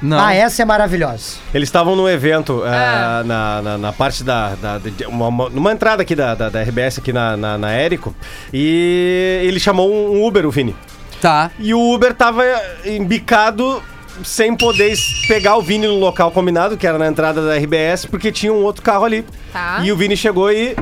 Não. 0.03 0.19
Ah, 0.19 0.35
essa 0.35 0.63
é 0.63 0.65
maravilhosa. 0.65 1.37
Eles 1.55 1.69
estavam 1.69 1.95
num 1.95 2.09
evento 2.09 2.63
Ah. 2.67 3.21
eh, 3.23 3.27
na, 3.27 3.63
na, 3.63 3.79
na 3.79 3.93
parte 3.93 4.25
da. 4.25 4.55
da- 4.57 4.79
de- 4.79 5.07
uma, 5.07 5.29
uma- 5.29 5.49
numa 5.49 5.71
entrada 5.73 6.03
aqui 6.03 6.17
da, 6.17 6.35
da, 6.35 6.49
da 6.49 6.61
RBS, 6.61 6.99
aqui 6.99 7.13
na, 7.13 7.37
na, 7.37 7.57
na 7.57 7.71
Érico. 7.71 8.13
E 8.53 9.41
ele 9.45 9.61
chamou 9.61 9.91
um 9.93 10.27
Uber, 10.27 10.45
o 10.47 10.51
Vini. 10.51 10.75
Tá. 11.21 11.51
E 11.59 11.73
o 11.73 11.95
Uber 11.95 12.13
tava 12.15 12.43
embicado 12.85 13.83
sem 14.25 14.55
poder 14.57 14.95
pegar 15.27 15.57
o 15.57 15.63
Vini 15.63 15.87
no 15.87 15.99
local 15.99 16.31
combinado, 16.31 16.77
que 16.77 16.87
era 16.87 16.99
na 16.99 17.07
entrada 17.07 17.45
da 17.47 17.55
RBS, 17.57 18.07
porque 18.07 18.31
tinha 18.31 18.53
um 18.53 18.63
outro 18.63 18.83
carro 18.83 19.05
ali. 19.05 19.25
Tá. 19.53 19.81
E 19.83 19.91
o 19.93 19.97
Vini 19.97 20.17
chegou 20.17 20.51
e 20.53 20.77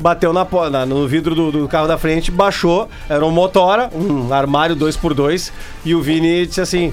bateu 0.00 0.32
na, 0.32 0.46
na- 0.70 0.84
no 0.84 1.06
vidro 1.08 1.34
do, 1.34 1.50
do 1.50 1.68
carro 1.68 1.86
da 1.88 1.96
frente, 1.96 2.30
baixou, 2.30 2.88
era 3.08 3.24
um 3.24 3.30
motora, 3.30 3.88
um 3.94 4.32
armário 4.32 4.76
2x2, 4.76 5.50
e 5.84 5.94
o 5.94 6.02
Vini 6.02 6.46
disse 6.46 6.60
assim. 6.60 6.92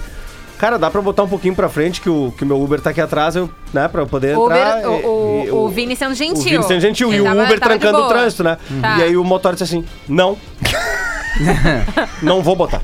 Cara, 0.61 0.77
dá 0.77 0.91
pra 0.91 1.01
botar 1.01 1.23
um 1.23 1.27
pouquinho 1.27 1.55
pra 1.55 1.67
frente 1.67 1.99
que 1.99 2.07
o 2.07 2.31
que 2.37 2.43
o 2.43 2.45
meu 2.45 2.61
Uber 2.61 2.79
tá 2.79 2.91
aqui 2.91 3.01
atrás, 3.01 3.35
eu, 3.35 3.49
né, 3.73 3.87
pra 3.87 4.03
eu 4.03 4.05
poder 4.07 4.37
O, 4.37 4.45
Uber, 4.45 4.55
entrar. 4.55 4.87
o, 4.87 4.93
e- 4.93 5.05
o, 5.05 5.43
e- 5.47 5.51
o 5.51 5.67
Vini 5.69 5.95
sendo 5.95 6.13
gentil. 6.13 6.37
o 6.39 6.43
Vini 6.43 6.63
sendo 6.63 6.79
gentil. 6.81 7.07
Ele 7.09 7.17
e 7.17 7.21
o 7.21 7.23
tava- 7.23 7.35
Uber 7.43 7.59
tava 7.59 7.73
de 7.73 7.79
trancando 7.79 7.97
o 7.97 8.01
boa. 8.03 8.13
trânsito, 8.13 8.43
né? 8.43 8.57
Tá. 8.79 8.99
E 8.99 9.03
aí 9.03 9.17
o 9.17 9.23
motor 9.23 9.53
disse 9.53 9.63
assim: 9.63 9.83
não. 10.07 10.37
não 12.21 12.41
vou 12.43 12.55
botar. 12.55 12.81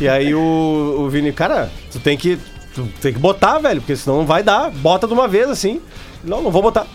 E 0.00 0.08
aí 0.08 0.32
o, 0.34 0.96
o 1.00 1.08
Vini, 1.08 1.32
cara, 1.32 1.68
tu 1.90 1.98
tem 1.98 2.16
que. 2.16 2.38
Tu 2.74 2.84
tem 3.02 3.12
que 3.12 3.18
botar, 3.18 3.58
velho, 3.58 3.80
porque 3.80 3.96
senão 3.96 4.18
não 4.18 4.26
vai 4.26 4.44
dar. 4.44 4.70
Bota 4.70 5.08
de 5.08 5.12
uma 5.12 5.26
vez 5.26 5.50
assim. 5.50 5.80
Não, 6.22 6.40
não 6.40 6.52
vou 6.52 6.62
botar. 6.62 6.86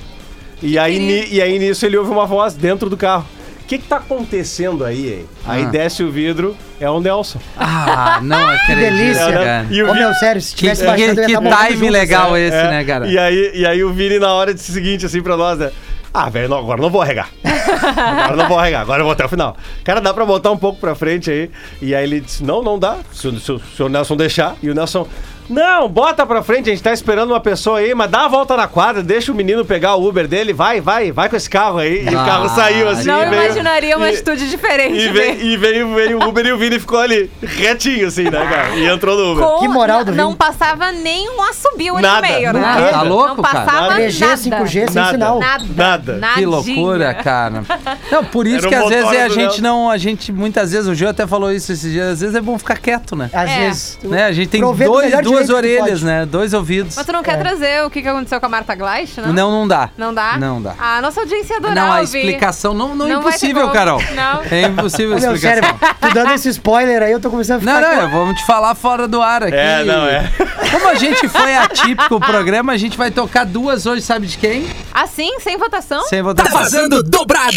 E 0.64 0.80
aí, 0.80 0.98
ni- 0.98 1.28
e 1.34 1.42
aí 1.42 1.60
nisso 1.60 1.86
ele 1.86 1.98
ouve 1.98 2.10
uma 2.10 2.26
voz 2.26 2.54
dentro 2.54 2.90
do 2.90 2.96
carro. 2.96 3.26
O 3.66 3.68
que 3.68 3.80
que 3.80 3.88
tá 3.88 3.98
acontecendo 3.98 4.86
aí, 4.86 5.12
hein? 5.14 5.26
Aí 5.44 5.64
Ah. 5.64 5.70
desce 5.70 6.04
o 6.04 6.12
vidro, 6.12 6.56
é 6.80 6.88
o 6.88 7.00
Nelson. 7.00 7.40
Ah, 7.58 8.20
não 8.22 8.38
acredito, 8.48 8.80
delícia. 8.80 9.32
cara. 9.34 9.66
E 9.72 9.82
o 9.82 9.90
Ô, 9.90 9.94
meu, 9.96 10.14
sério, 10.14 10.40
se 10.40 10.52
Que, 10.54 10.60
tivesse 10.60 10.82
que, 10.82 10.88
baixado, 10.88 11.18
eu 11.20 11.22
ia 11.22 11.26
que 11.26 11.34
morrendo 11.44 11.66
time 11.66 11.78
junto, 11.80 11.92
legal 11.92 12.32
sério. 12.34 12.38
esse, 12.48 12.58
É, 12.58 12.70
né, 12.70 12.84
cara? 12.84 13.08
E 13.08 13.18
aí, 13.18 13.52
e 13.56 13.66
aí 13.66 13.84
o 13.84 13.92
Vini 13.92 14.20
na 14.20 14.32
hora 14.34 14.54
disse 14.54 14.70
o 14.70 14.74
seguinte, 14.74 15.06
assim, 15.08 15.20
pra 15.22 15.36
nós, 15.36 15.58
né? 15.58 15.72
Ah, 16.14 16.30
velho, 16.30 16.48
não, 16.48 16.60
agora 16.60 16.80
não 16.80 16.90
vou 16.92 17.02
arregar. 17.02 17.30
agora 17.44 18.36
não 18.36 18.48
vou 18.48 18.58
arregar, 18.60 18.82
agora 18.82 19.02
eu 19.02 19.04
vou 19.06 19.12
até 19.14 19.26
o 19.26 19.30
final. 19.30 19.58
Cara, 19.84 20.00
dá 20.00 20.14
pra 20.14 20.26
botar 20.26 20.52
um 20.52 20.58
pouco 20.58 20.80
pra 20.80 20.94
frente 20.96 21.30
aí. 21.32 21.50
E 21.82 21.94
aí 21.94 22.04
ele 22.04 22.22
disse: 22.22 22.44
Não, 22.44 22.62
não 22.64 22.78
dá. 22.80 22.98
Se 23.12 23.28
o, 23.28 23.40
se 23.40 23.52
o- 23.52 23.60
se 23.60 23.84
o 23.84 23.90
Nelson 23.90 24.16
deixar. 24.16 24.56
E 24.62 24.70
o 24.70 24.74
Nelson. 24.76 25.08
Não, 25.50 25.88
bota 25.88 26.26
pra 26.26 26.42
frente, 26.42 26.70
a 26.70 26.74
gente 26.74 26.82
tá 26.84 26.92
esperando 26.94 27.32
uma 27.32 27.40
pessoa 27.40 27.80
aí, 27.80 27.94
mas 27.94 28.10
dá 28.10 28.26
a 28.26 28.28
volta 28.28 28.56
na 28.58 28.68
quadra, 28.68 29.04
deixa 29.04 29.32
o 29.32 29.36
menino 29.36 29.64
pegar 29.66 29.96
o 29.96 30.08
Uber 30.08 30.28
dele, 30.28 30.54
vai, 30.54 30.82
vai, 30.82 31.12
vai 31.12 31.30
com 31.30 31.36
esse 31.36 31.50
carro 31.50 31.78
aí. 31.78 32.04
E 32.06 32.10
o 32.10 32.26
carro 32.26 32.50
saiu 32.50 32.90
assim. 32.90 33.08
Não 33.08 33.20
veio- 33.30 33.44
imaginaria 33.44 33.98
uma 33.98 34.10
e- 34.10 34.14
atitude 34.14 34.50
diferente. 34.50 34.98
E 34.98 35.06
né? 35.08 35.12
veio, 35.12 35.42
e 35.42 35.58
veio, 35.58 35.94
veio 35.96 36.20
o 36.20 36.28
Uber 36.30 36.46
e 36.46 36.52
o 36.52 36.58
Vini 36.58 36.80
ficou 36.80 37.00
ali, 37.00 37.30
retinho 37.42 38.08
assim, 38.08 38.24
né, 38.24 38.46
cara? 38.50 38.76
E 38.76 38.86
entrou 38.88 39.18
no 39.18 39.34
Uber. 39.34 39.46
Com- 39.46 39.60
Que 39.60 39.68
moral 39.68 40.04
do 40.04 40.12
Não 40.14 40.28
Vini. 40.30 40.38
passava 40.38 40.92
nem 40.92 41.30
um 41.30 41.42
assobio 41.44 41.94
ali 41.96 42.02
Nada, 42.02 42.28
no 42.28 42.34
meio, 42.34 42.54
né? 42.54 42.60
nada. 42.60 42.90
Tá 42.90 43.02
louco, 43.04 43.36
não 43.36 43.44
cara? 43.44 43.66
passava 43.66 43.96
3G, 43.96 44.20
nada. 44.26 44.38
5G, 44.38 44.86
sem 44.88 44.96
Nada. 44.96 45.12
sinal. 45.12 45.40
Nada. 45.40 46.18
Nada. 46.18 46.34
Que 46.36 46.46
loucura, 46.46 47.14
cara. 47.14 47.64
Não, 48.12 48.24
por 48.26 48.48
isso 48.48 48.66
Era 48.66 48.70
que 48.70 48.76
às 48.76 48.90
vezes 48.90 49.06
motor 49.06 49.20
a 49.22 49.30
gente 49.30 49.62
não, 49.62 49.90
a 49.90 49.98
gente 49.98 50.32
muitas 50.32 50.72
vezes, 50.72 50.88
o 50.88 50.96
Gil 50.96 51.10
até 51.10 51.28
falou 51.28 51.52
isso 51.52 51.72
esses 51.72 51.92
dias, 51.92 52.08
às 52.14 52.22
vezes 52.22 52.36
é 52.36 52.42
bom 52.42 52.58
ficar 52.58 52.78
quieto, 52.78 53.16
né? 53.16 53.30
Às 53.34 53.50
É. 53.50 53.60
vezes. 53.60 54.00
Né? 54.04 54.26
A 54.26 54.32
gente 54.32 54.50
tem 54.50 54.62
dois, 54.62 55.14
duas 55.38 55.50
orelhas, 55.50 55.90
pode. 56.00 56.06
né? 56.06 56.26
Dois 56.26 56.54
ouvidos. 56.54 56.96
Mas 56.96 57.06
tu 57.06 57.12
não 57.12 57.24
quer 57.24 57.38
trazer 57.40 57.84
o 57.84 57.90
que 57.90 58.02
que 58.02 58.08
aconteceu 58.08 58.40
com 58.40 58.46
a 58.46 58.50
Marta 58.50 58.76
Gleich, 58.76 59.20
não? 59.22 59.34
Não, 59.34 59.52
não 59.52 59.68
dá. 59.68 59.90
Não 59.98 60.14
dá? 60.14 60.38
Não 60.38 60.62
dá. 60.62 60.74
A 60.80 61.02
nossa 61.02 61.22
audiência 61.22 61.58
adorava 61.58 61.88
Não, 61.88 61.94
a 61.94 62.00
ouvir. 62.02 62.18
explicação 62.20 62.74
não, 62.74 62.96
não, 62.96 63.06
é 63.06 63.10
Não 63.10 63.22
vai 63.22 63.32
ter 63.34 63.38
impossível, 63.48 63.62
como. 63.64 63.74
Carol. 63.74 64.02
Não. 64.16 64.42
É 64.52 64.62
impossível 64.64 65.18
a 65.18 65.20
Meu 65.20 65.34
explicação. 65.36 65.64
sério, 65.80 65.96
tu 66.02 66.14
dando 66.14 66.32
esse 66.34 66.50
spoiler 66.50 67.02
aí, 67.04 67.12
eu 67.12 67.20
tô 67.20 67.30
começando 67.30 67.58
a 67.58 67.60
ficar. 67.60 67.74
Não, 67.74 67.82
não, 67.82 67.88
aqui, 67.90 68.00
ó. 68.16 68.20
eu 68.20 68.26
vou 68.26 68.36
te 68.36 68.46
falar 68.46 68.76
fora 68.76 69.08
do 69.08 69.22
ar 69.22 69.44
aqui. 69.44 69.56
É, 69.56 69.84
não, 69.84 70.06
é. 70.08 70.32
Como 70.72 70.88
a 70.90 70.96
gente 70.96 71.28
foi 71.30 71.56
atípico 71.56 72.16
o 72.16 72.20
programa, 72.20 72.74
a 72.74 72.78
gente 72.78 72.98
vai 72.98 73.12
tocar 73.12 73.46
duas 73.46 73.86
hoje, 73.86 74.02
sabe 74.02 74.28
de 74.28 74.38
quem? 74.38 74.68
Assim, 74.94 75.40
sem 75.40 75.58
votação? 75.58 76.04
Sem 76.06 76.20
Tá 76.20 76.24
votação. 76.24 76.60
vazando 76.60 77.04
dobrado. 77.04 77.56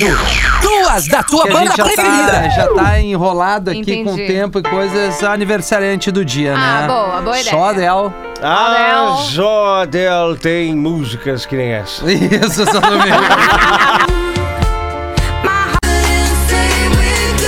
Duas 0.61 1.07
da 1.09 1.23
tua 1.23 1.45
Que 1.45 1.49
a 1.51 1.53
banda 1.53 1.67
gente 1.67 1.77
já 1.77 1.85
preferida. 1.85 2.33
tá, 2.33 2.49
já 2.49 2.67
tá 2.69 3.01
enrolado 3.01 3.71
aqui 3.71 3.81
Entendi. 3.81 4.05
com 4.05 4.13
o 4.15 4.17
tempo 4.17 4.59
e 4.59 4.63
coisas 4.63 5.23
aniversariante 5.23 6.11
do 6.11 6.25
dia, 6.25 6.55
Ah, 6.57 6.81
né? 6.83 6.87
boa, 6.87 7.21
boa 7.23 7.39
ideia. 7.41 7.57
Só 7.57 7.68
Del. 7.73 8.15
Ah, 8.43 9.13
Adele. 9.13 9.31
Jodel 9.33 10.37
tem 10.37 10.75
músicas 10.75 11.45
que 11.47 11.57
nem 11.57 11.73
essa. 11.73 12.05
Isso, 12.11 12.63
exatamente. 12.63 13.09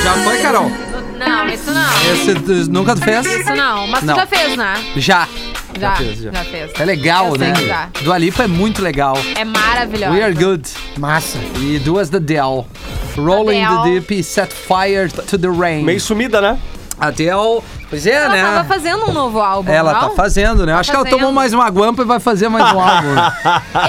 Já 0.03 0.15
foi, 0.25 0.39
Carol? 0.39 0.71
Não, 1.19 1.49
isso 1.49 1.71
não. 1.71 2.13
Esse, 2.13 2.35
tu- 2.35 2.71
nunca 2.73 2.95
tu 2.95 3.03
fez? 3.03 3.27
Isso 3.27 3.55
não. 3.55 3.87
Mas 3.89 4.03
Não. 4.03 4.15
tu 4.15 4.21
já 4.21 4.27
fez, 4.27 4.57
né? 4.57 4.75
Já. 4.97 5.29
Já, 5.79 5.95
fez, 5.97 6.19
já, 6.19 6.33
já. 6.33 6.45
fez. 6.45 6.71
É 6.79 6.85
legal, 6.85 7.27
Eu 7.29 7.37
sei 7.39 7.49
né? 7.49 7.53
que 7.55 7.67
já. 7.69 7.89
Do 8.03 8.13
Alipa 8.13 8.43
é 8.45 8.47
muito 8.47 8.83
legal. 8.83 9.17
É 9.37 9.45
maravilhosa. 9.45 10.13
We 10.15 10.23
are 10.23 10.35
good. 10.35 10.69
Massa. 10.99 11.39
E 11.61 11.79
duas 11.79 12.09
da 12.11 12.19
Del. 12.19 12.67
Rolling 13.17 13.61
the 13.61 13.65
Adele. 13.65 14.01
Deep 14.01 14.19
e 14.19 14.23
Set 14.25 14.53
Fire 14.53 15.09
to 15.11 15.39
the 15.39 15.49
Rain. 15.49 15.85
Meio 15.85 16.01
sumida, 16.01 16.41
né? 16.41 16.59
Adele, 16.99 17.61
pois 17.91 18.07
é, 18.07 18.13
Ela 18.15 18.29
né? 18.29 18.43
tava 18.43 18.65
fazendo 18.69 19.11
um 19.11 19.13
novo 19.13 19.41
álbum, 19.41 19.71
Ela 19.71 19.93
não? 19.93 20.01
tá 20.01 20.11
fazendo, 20.11 20.65
né? 20.65 20.73
Acho 20.73 20.91
que 20.91 20.97
ela 20.97 21.05
fazendo. 21.05 21.19
tomou 21.19 21.33
mais 21.33 21.53
uma 21.53 21.69
guampa 21.69 22.03
e 22.03 22.05
vai 22.07 22.19
fazer 22.21 22.49
mais 22.49 22.73
um 22.73 22.81
álbum. 22.81 23.15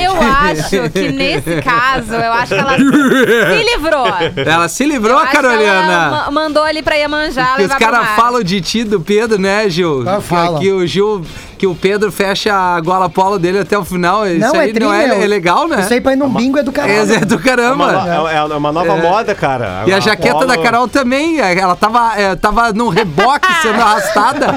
Eu 0.01 0.13
acho 0.21 0.89
que 0.89 1.11
nesse 1.11 1.61
caso, 1.63 2.13
eu 2.13 2.33
acho 2.33 2.47
que 2.53 2.59
ela 2.59 2.75
se 2.77 3.63
livrou. 3.75 4.07
Ela 4.45 4.67
se 4.67 4.85
livrou, 4.85 5.13
Eu 5.13 5.19
ela 5.19 5.27
Carolina. 5.27 6.09
ma- 6.09 6.31
mandou 6.31 6.63
ali 6.63 6.81
pra 6.81 6.95
Iemanjá 6.95 7.55
os 7.61 7.67
caras 7.75 8.09
falam 8.15 8.43
de 8.43 8.59
ti, 8.61 8.83
do 8.83 8.99
Pedro, 8.99 9.37
né, 9.39 9.69
Gil? 9.69 10.03
Ah, 10.07 10.15
que, 10.17 10.21
falam. 10.23 10.59
que 10.59 10.71
o 10.71 10.85
Gil, 10.87 11.21
que 11.61 11.67
o 11.67 11.75
Pedro 11.75 12.11
fecha 12.11 12.51
a 12.51 12.81
gola 12.81 13.07
polo 13.07 13.37
dele 13.37 13.59
até 13.59 13.77
o 13.77 13.85
final. 13.85 14.25
Isso 14.27 14.39
Não, 14.39 14.59
aí 14.59 14.71
é 14.71 14.73
tri, 14.73 14.83
não 14.83 14.91
é, 14.91 15.23
é 15.23 15.27
legal, 15.27 15.67
né? 15.67 15.81
Isso 15.81 15.93
aí 15.93 16.01
pra 16.01 16.13
ir 16.13 16.15
num 16.15 16.27
bingo 16.27 16.57
é 16.57 16.63
do 16.63 16.71
caralho. 16.71 17.13
É, 17.13 17.17
é 17.17 17.19
do 17.19 17.35
É 17.35 17.37
uma, 17.37 17.43
caramba. 17.43 17.91
no- 17.91 18.27
é- 18.27 18.35
é 18.35 18.43
uma 18.57 18.71
nova 18.71 18.93
É. 18.97 18.99
moda, 18.99 19.35
cara. 19.35 19.83
E 19.85 19.93
a 19.93 19.99
jaqueta 19.99 20.43
da 20.47 20.57
Carol 20.57 20.87
também, 20.87 21.39
é, 21.39 21.55
ela 21.59 21.75
tava, 21.75 22.19
é, 22.19 22.35
tava 22.35 22.73
num 22.73 22.87
reboque 22.89 23.47
sendo 23.61 23.79
arrastada 23.79 24.47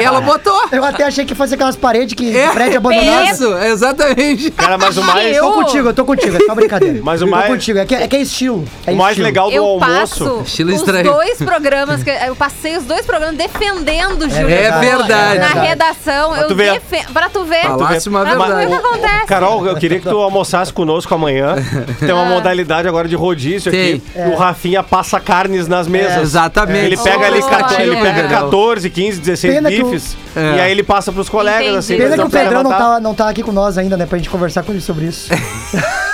e 0.00 0.04
ela 0.04 0.20
botou. 0.20 0.68
Eu 0.70 0.84
até 0.84 1.02
achei 1.02 1.24
que 1.24 1.34
fosse 1.34 1.54
aquelas 1.54 1.74
paredes 1.74 2.14
que 2.14 2.36
É, 2.36 2.48
prédio 2.50 2.76
abandonado. 2.76 3.24
Isso, 3.32 3.52
exatamente. 3.58 4.52
Cara, 4.52 4.78
mas 4.78 4.96
o 4.96 5.02
mais, 5.02 5.36
Eu- 5.36 5.42
Tô 5.42 5.52
contigo, 5.54 5.88
eu 5.88 5.94
tô 5.94 6.04
contigo, 6.04 6.36
é 6.36 6.46
só 6.46 6.54
brincadeira. 6.54 7.00
Mas 7.02 7.20
o 7.20 7.24
eu 7.24 7.28
mais- 7.30 7.46
tô 7.46 7.52
contigo, 7.54 7.80
é 7.80 7.84
que 7.84 7.94
é, 7.96 8.06
que 8.06 8.14
é 8.16 8.20
estilo. 8.22 8.64
É 8.86 8.92
o 8.92 8.96
mais 8.96 9.10
estilo. 9.14 9.26
legal 9.26 9.50
do 9.50 9.56
Eu 9.56 9.64
almoço. 9.64 9.90
passo 9.90 10.42
Estilo 10.46 10.70
os 10.70 10.76
estranho. 10.76 11.12
dois 11.12 11.38
programas, 11.38 12.04
que 12.04 12.10
eu 12.10 12.36
passei 12.36 12.76
os 12.76 12.84
dois 12.84 13.04
programas 13.04 13.36
defendendo 13.36 14.22
o 14.26 14.30
Júlio. 14.30 14.48
É 14.48 14.70
verdade. 14.78 15.38
Na 15.40 15.64
É 15.64 15.68
redação, 15.70 16.36
eu 16.36 16.51
tu 16.52 16.56
ver. 16.56 16.72
defen- 16.72 17.04
Pra 17.12 17.28
tu 17.28 17.44
ver. 17.44 17.62
Falasse 17.62 18.08
uma 18.08 18.20
Pra 18.22 18.30
tu 18.32 18.38
ver 18.38 18.42
o 18.44 18.56
verdade. 18.56 18.66
que 18.80 18.86
acontece. 18.86 19.26
Carol, 19.26 19.66
eu 19.66 19.76
queria 19.76 20.00
que 20.00 20.08
tu 20.08 20.16
almoçasse 20.22 20.72
conosco 20.72 21.14
amanhã. 21.14 21.56
Tem 21.98 22.10
Ah. 22.10 22.14
uma 22.14 22.24
modalidade 22.26 22.86
agora 22.88 23.06
de 23.08 23.14
rodízio 23.16 23.70
aqui. 23.70 24.02
Tem. 24.14 24.28
O 24.32 24.36
Rafinha 24.36 24.82
passa 24.82 25.18
carnes 25.20 25.66
nas 25.68 25.86
mesas. 25.88 26.22
Exatamente. 26.22 26.86
Ele 26.86 26.96
pega 26.96 27.26
ali, 27.26 27.40
Oh, 27.42 27.48
14, 27.48 27.82
ele 27.82 27.96
é. 27.96 28.00
pega 28.02 28.28
14, 28.28 28.90
15, 28.90 29.20
16 29.20 29.54
Pena 29.54 29.70
que 29.70 29.82
o- 29.82 29.86
bifes. 29.90 30.16
É. 30.34 30.56
E 30.56 30.60
aí 30.60 30.70
ele 30.70 30.82
passa 30.82 31.12
pros 31.12 31.28
colegas, 31.28 31.60
Entendi. 31.62 31.76
assim. 31.78 31.96
Pena 31.98 32.16
que 32.16 32.22
o 32.22 32.30
Pedrão 32.30 32.62
não 32.62 32.70
tá, 32.70 33.00
não 33.00 33.14
tá 33.14 33.28
aqui 33.28 33.42
com 33.42 33.52
nós 33.52 33.76
ainda, 33.78 33.96
né? 33.96 34.06
Pra 34.06 34.18
gente 34.18 34.30
conversar 34.30 34.62
com 34.62 34.72
ele 34.72 34.80
sobre 34.80 35.06
isso. 35.06 35.30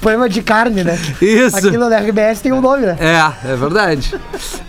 Poema 0.00 0.28
de 0.28 0.42
carne, 0.42 0.84
né? 0.84 0.98
Isso. 1.20 1.56
Aquilo 1.56 1.88
da 1.90 1.98
RBS 1.98 2.40
tem 2.40 2.52
um 2.52 2.60
nome, 2.60 2.86
né? 2.86 2.96
É, 3.00 3.50
é 3.52 3.56
verdade. 3.56 4.14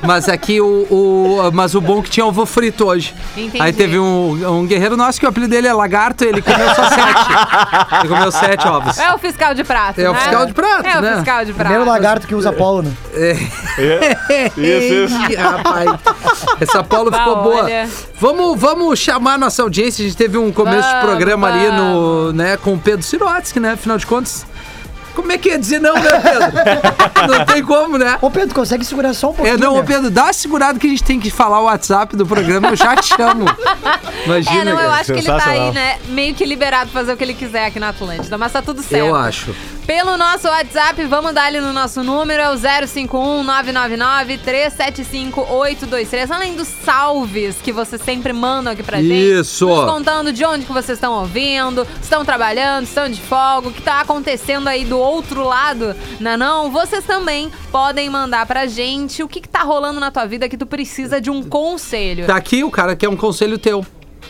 Mas 0.01 0.27
aqui 0.27 0.59
o, 0.59 0.87
o- 0.89 1.51
Mas 1.53 1.75
o 1.75 1.81
bom 1.81 1.99
é 1.99 2.01
que 2.03 2.09
tinha 2.09 2.25
ovo 2.25 2.45
frito 2.45 2.85
hoje. 2.85 3.13
Entendi. 3.37 3.61
Aí 3.61 3.71
teve 3.71 3.99
um, 3.99 4.59
um 4.59 4.65
guerreiro 4.65 4.97
nosso 4.97 5.19
que 5.19 5.25
o 5.25 5.29
apelido 5.29 5.51
dele 5.51 5.67
é 5.67 5.73
Lagarto, 5.73 6.23
ele 6.23 6.41
comeu 6.41 6.67
só 6.75 6.83
sete. 6.89 7.99
Ele 7.99 8.07
comeu 8.09 8.31
sete 8.31 8.67
ovos. 8.67 8.97
É 8.97 9.13
o 9.13 9.17
fiscal 9.17 9.53
de 9.53 9.63
prato. 9.63 9.99
É 10.01 10.09
o 10.09 10.13
né? 10.13 10.19
fiscal 10.19 10.45
de 10.45 10.53
prato, 10.53 10.85
É 10.87 10.97
o 10.97 11.01
né? 11.01 11.15
fiscal 11.15 11.45
de 11.45 11.53
prato. 11.53 11.67
Primeiro 11.67 11.85
lagarto 11.89 12.27
que 12.27 12.35
usa 12.35 12.51
polo, 12.51 12.81
né? 12.83 12.91
Isso, 14.57 14.93
isso. 14.93 15.31
Ih, 15.31 15.35
rapaz. 15.35 15.89
Essa 16.59 16.83
Paulo 16.83 17.11
ficou 17.11 17.43
boa. 17.43 17.63
olha. 17.63 17.87
Vamos, 18.19 18.59
vamos 18.59 18.99
chamar 18.99 19.37
nossa 19.37 19.61
audiência. 19.61 20.03
A 20.03 20.07
gente 20.07 20.17
teve 20.17 20.37
um 20.37 20.51
começo 20.51 20.87
de 20.87 20.93
Vamos, 20.93 21.05
programa 21.05 21.47
ali 21.47 21.71
no, 21.71 22.33
né, 22.33 22.57
com 22.57 22.73
o 22.73 22.79
Pedro 22.79 23.03
Sirotsky, 23.05 23.59
né? 23.59 23.73
Afinal 23.73 23.97
de 23.97 24.05
contas. 24.05 24.45
Como 25.19 25.31
é 25.33 25.37
que 25.37 25.49
ia 25.49 25.59
dizer 25.59 25.79
não, 25.79 25.93
né, 25.95 26.11
Pedro? 26.19 27.27
não 27.27 27.45
tem 27.45 27.63
como, 27.63 27.97
né? 27.97 28.17
Ô, 28.21 28.31
Pedro, 28.31 28.55
consegue 28.55 28.85
segurar 28.85 29.13
só 29.13 29.31
um 29.31 29.33
pouquinho? 29.33 29.55
É, 29.55 29.57
não, 29.57 29.77
ô? 29.77 29.83
Pedro, 29.83 30.09
dá 30.09 30.23
uma 30.23 30.33
segurada 30.33 30.79
que 30.79 30.87
a 30.87 30.89
gente 30.89 31.03
tem 31.03 31.19
que 31.19 31.29
falar 31.29 31.59
o 31.59 31.65
WhatsApp 31.65 32.15
do 32.15 32.25
programa, 32.25 32.69
eu 32.69 32.75
já 32.75 32.95
te 32.95 33.07
chamo. 33.15 33.45
Imagina. 34.25 34.61
É, 34.61 34.63
não, 34.63 34.71
eu 34.71 34.77
cara. 34.77 34.93
acho 34.93 35.13
que 35.13 35.19
ele 35.19 35.27
tá 35.27 35.49
aí, 35.49 35.71
né, 35.71 35.97
meio 36.07 36.33
que 36.33 36.45
liberado 36.45 36.89
pra 36.89 37.01
fazer 37.01 37.13
o 37.13 37.17
que 37.17 37.23
ele 37.23 37.33
quiser 37.33 37.65
aqui 37.65 37.79
na 37.79 37.89
Atlântida, 37.89 38.37
mas 38.37 38.51
tá 38.51 38.61
tudo 38.61 38.81
certo. 38.81 39.05
Eu 39.05 39.15
acho. 39.15 39.53
Pelo 39.89 40.17
nosso 40.17 40.47
WhatsApp, 40.47 41.03
vamos 41.05 41.33
dar 41.33 41.45
ali 41.45 41.59
no 41.59 41.73
nosso 41.73 42.03
número, 42.03 42.43
é 42.43 42.49
o 42.51 42.55
051 42.55 43.43
999 43.43 44.37
375 44.37 45.41
823. 45.41 46.29
Além 46.29 46.55
dos 46.55 46.67
salves 46.67 47.55
que 47.55 47.71
vocês 47.71 47.99
sempre 48.03 48.31
mandam 48.31 48.71
aqui 48.71 48.83
pra 48.83 49.01
gente. 49.01 49.39
Isso. 49.39 49.67
Nos 49.67 49.91
contando 49.91 50.31
de 50.31 50.45
onde 50.45 50.65
que 50.65 50.71
vocês 50.71 50.97
estão 50.97 51.13
ouvindo, 51.13 51.87
estão 51.99 52.23
trabalhando, 52.23 52.83
estão 52.83 53.09
de 53.09 53.19
folga, 53.19 53.69
o 53.69 53.73
que 53.73 53.81
tá 53.81 54.01
acontecendo 54.01 54.67
aí 54.67 54.85
do 54.85 54.99
outro 55.09 55.43
lado, 55.43 55.95
não 56.19 56.31
é 56.31 56.37
não? 56.37 56.71
Vocês 56.71 57.03
também 57.03 57.51
podem 57.71 58.09
mandar 58.09 58.45
pra 58.45 58.65
gente 58.67 59.21
o 59.23 59.27
que, 59.27 59.41
que 59.41 59.49
tá 59.49 59.63
rolando 59.63 59.99
na 59.99 60.11
tua 60.11 60.25
vida 60.25 60.47
que 60.47 60.57
tu 60.57 60.65
precisa 60.65 61.19
de 61.19 61.29
um 61.29 61.43
conselho. 61.43 62.25
Tá 62.25 62.35
aqui 62.35 62.63
o 62.63 62.71
cara 62.71 62.95
quer 62.95 63.09
um 63.09 63.15
conselho 63.17 63.57
teu. 63.57 63.85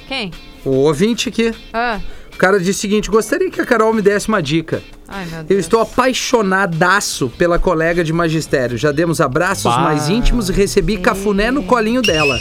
Quem? 0.08 0.32
O 0.66 0.70
ouvinte 0.72 1.30
aqui. 1.30 1.54
Ah. 1.74 2.00
O 2.34 2.38
cara 2.40 2.58
disse 2.60 2.80
o 2.80 2.82
seguinte: 2.82 3.10
gostaria 3.10 3.50
que 3.52 3.60
a 3.62 3.66
Carol 3.66 3.94
me 3.94 4.02
desse 4.02 4.28
uma 4.30 4.42
dica. 4.42 4.82
Ai, 5.08 5.26
meu 5.26 5.40
Eu 5.40 5.44
Deus. 5.46 5.60
estou 5.62 5.82
apaixonadaço 5.82 7.30
pela 7.38 7.58
colega 7.60 8.04
de 8.04 8.14
magistério. 8.14 8.78
Já 8.78 8.92
demos 8.92 9.20
abraços 9.20 9.76
mais 9.78 10.08
íntimos 10.10 10.50
e 10.50 10.54
recebi 10.54 10.98
cafuné 10.98 11.52
no 11.52 11.64
colinho 11.64 12.02
dela. 12.02 12.38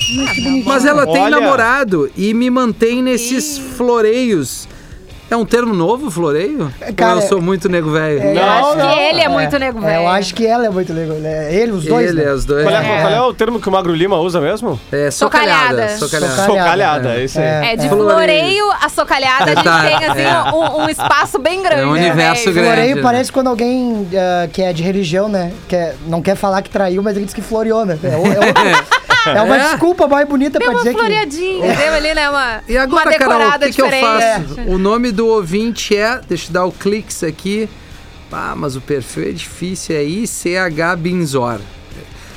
Mas 0.64 0.84
ela 0.84 1.04
tem 1.06 1.22
Olha. 1.22 1.40
namorado 1.40 2.10
e 2.16 2.32
me 2.34 2.48
mantém 2.50 3.02
nesses 3.02 3.58
floreios. 3.58 4.68
É 5.30 5.36
um 5.36 5.44
termo 5.44 5.74
novo, 5.74 6.10
floreio? 6.10 6.72
Cara, 6.96 7.16
Ou 7.16 7.20
eu 7.20 7.28
sou 7.28 7.40
muito 7.42 7.68
nego 7.68 7.90
velho? 7.90 8.22
Eu 8.22 8.42
acho 8.48 8.76
que 8.76 8.98
ele 8.98 9.20
é 9.20 9.28
muito 9.28 9.58
nego 9.58 9.80
velho. 9.80 9.92
É, 9.92 10.02
eu 10.02 10.08
acho 10.08 10.34
que 10.34 10.46
ela 10.46 10.66
é 10.66 10.70
muito 10.70 10.92
legal. 10.92 11.16
né? 11.18 11.54
Ele, 11.54 11.72
os 11.72 11.84
dois. 11.84 12.10
Ele, 12.10 12.24
né? 12.24 12.32
os 12.32 12.44
dois. 12.46 12.64
Qual 12.64 12.74
é, 12.74 13.00
qual 13.02 13.12
é 13.12 13.20
o 13.20 13.34
termo 13.34 13.60
que 13.60 13.68
o 13.68 13.72
Magro 13.72 13.92
Lima 13.94 14.16
usa 14.18 14.40
mesmo? 14.40 14.80
É, 14.90 15.10
socalhada. 15.10 15.88
Socalhada. 15.98 16.46
Socalhada. 16.46 17.14
É 17.16 17.24
isso 17.24 17.38
aí. 17.38 17.44
É, 17.44 17.76
de 17.76 17.86
É. 17.86 17.88
floreio 17.90 18.64
a 18.80 18.88
socalhada, 18.88 19.44
a 19.52 19.54
gente 19.54 19.64
Tá, 19.68 19.82
tem 19.82 19.94
assim 19.96 20.22
é. 20.22 20.52
um, 20.54 20.82
um 20.84 20.88
espaço 20.88 21.38
bem 21.38 21.62
grande. 21.62 21.82
É 21.82 21.86
um 21.86 21.92
né, 21.92 22.00
universo 22.06 22.44
velho? 22.44 22.54
grande. 22.54 22.70
Floreio 22.74 22.96
né? 22.96 23.02
parece 23.02 23.30
quando 23.30 23.48
alguém 23.48 24.08
ah, 24.16 24.48
que 24.50 24.62
é 24.62 24.72
de 24.72 24.82
religião, 24.82 25.28
né? 25.28 25.52
Quer, 25.68 25.94
não 26.06 26.22
quer 26.22 26.36
falar 26.36 26.62
que 26.62 26.70
traiu, 26.70 27.02
mas 27.02 27.16
ele 27.16 27.26
diz 27.26 27.34
que 27.34 27.42
floreou, 27.42 27.84
né? 27.84 27.98
É, 28.02 28.08
é 28.08 28.16
o- 28.16 28.98
é 29.36 29.42
uma 29.42 29.56
É. 29.56 29.68
desculpa 29.70 30.06
mais 30.08 30.28
bonita 30.28 30.58
Deu 30.58 30.68
pra 30.68 30.76
uma 30.76 30.84
dizer 30.84 30.94
que. 30.94 30.98
floreadinha, 31.00 31.74
deu 31.76 31.94
ali, 31.94 32.14
né? 32.14 32.30
Uma, 32.30 32.60
E 32.68 32.76
agora, 32.78 33.10
uma 33.10 33.18
Carol, 33.18 33.34
o 33.34 33.38
decorada 33.38 33.66
que, 33.66 33.72
que 33.74 33.82
eu 33.82 33.90
faço? 33.90 34.60
O 34.68 34.78
nome 34.78 35.12
do 35.12 35.26
ouvinte 35.26 35.96
é. 35.96 36.20
Deixa 36.28 36.48
eu 36.48 36.52
dar 36.52 36.64
o 36.64 36.72
cliques 36.72 37.22
aqui. 37.22 37.68
Ah, 38.30 38.54
mas 38.56 38.76
o 38.76 38.80
perfil 38.80 39.28
é 39.28 39.32
difícil, 39.32 39.96
é 39.96 40.02
ICH 40.04 40.96
Binzor. 40.98 41.60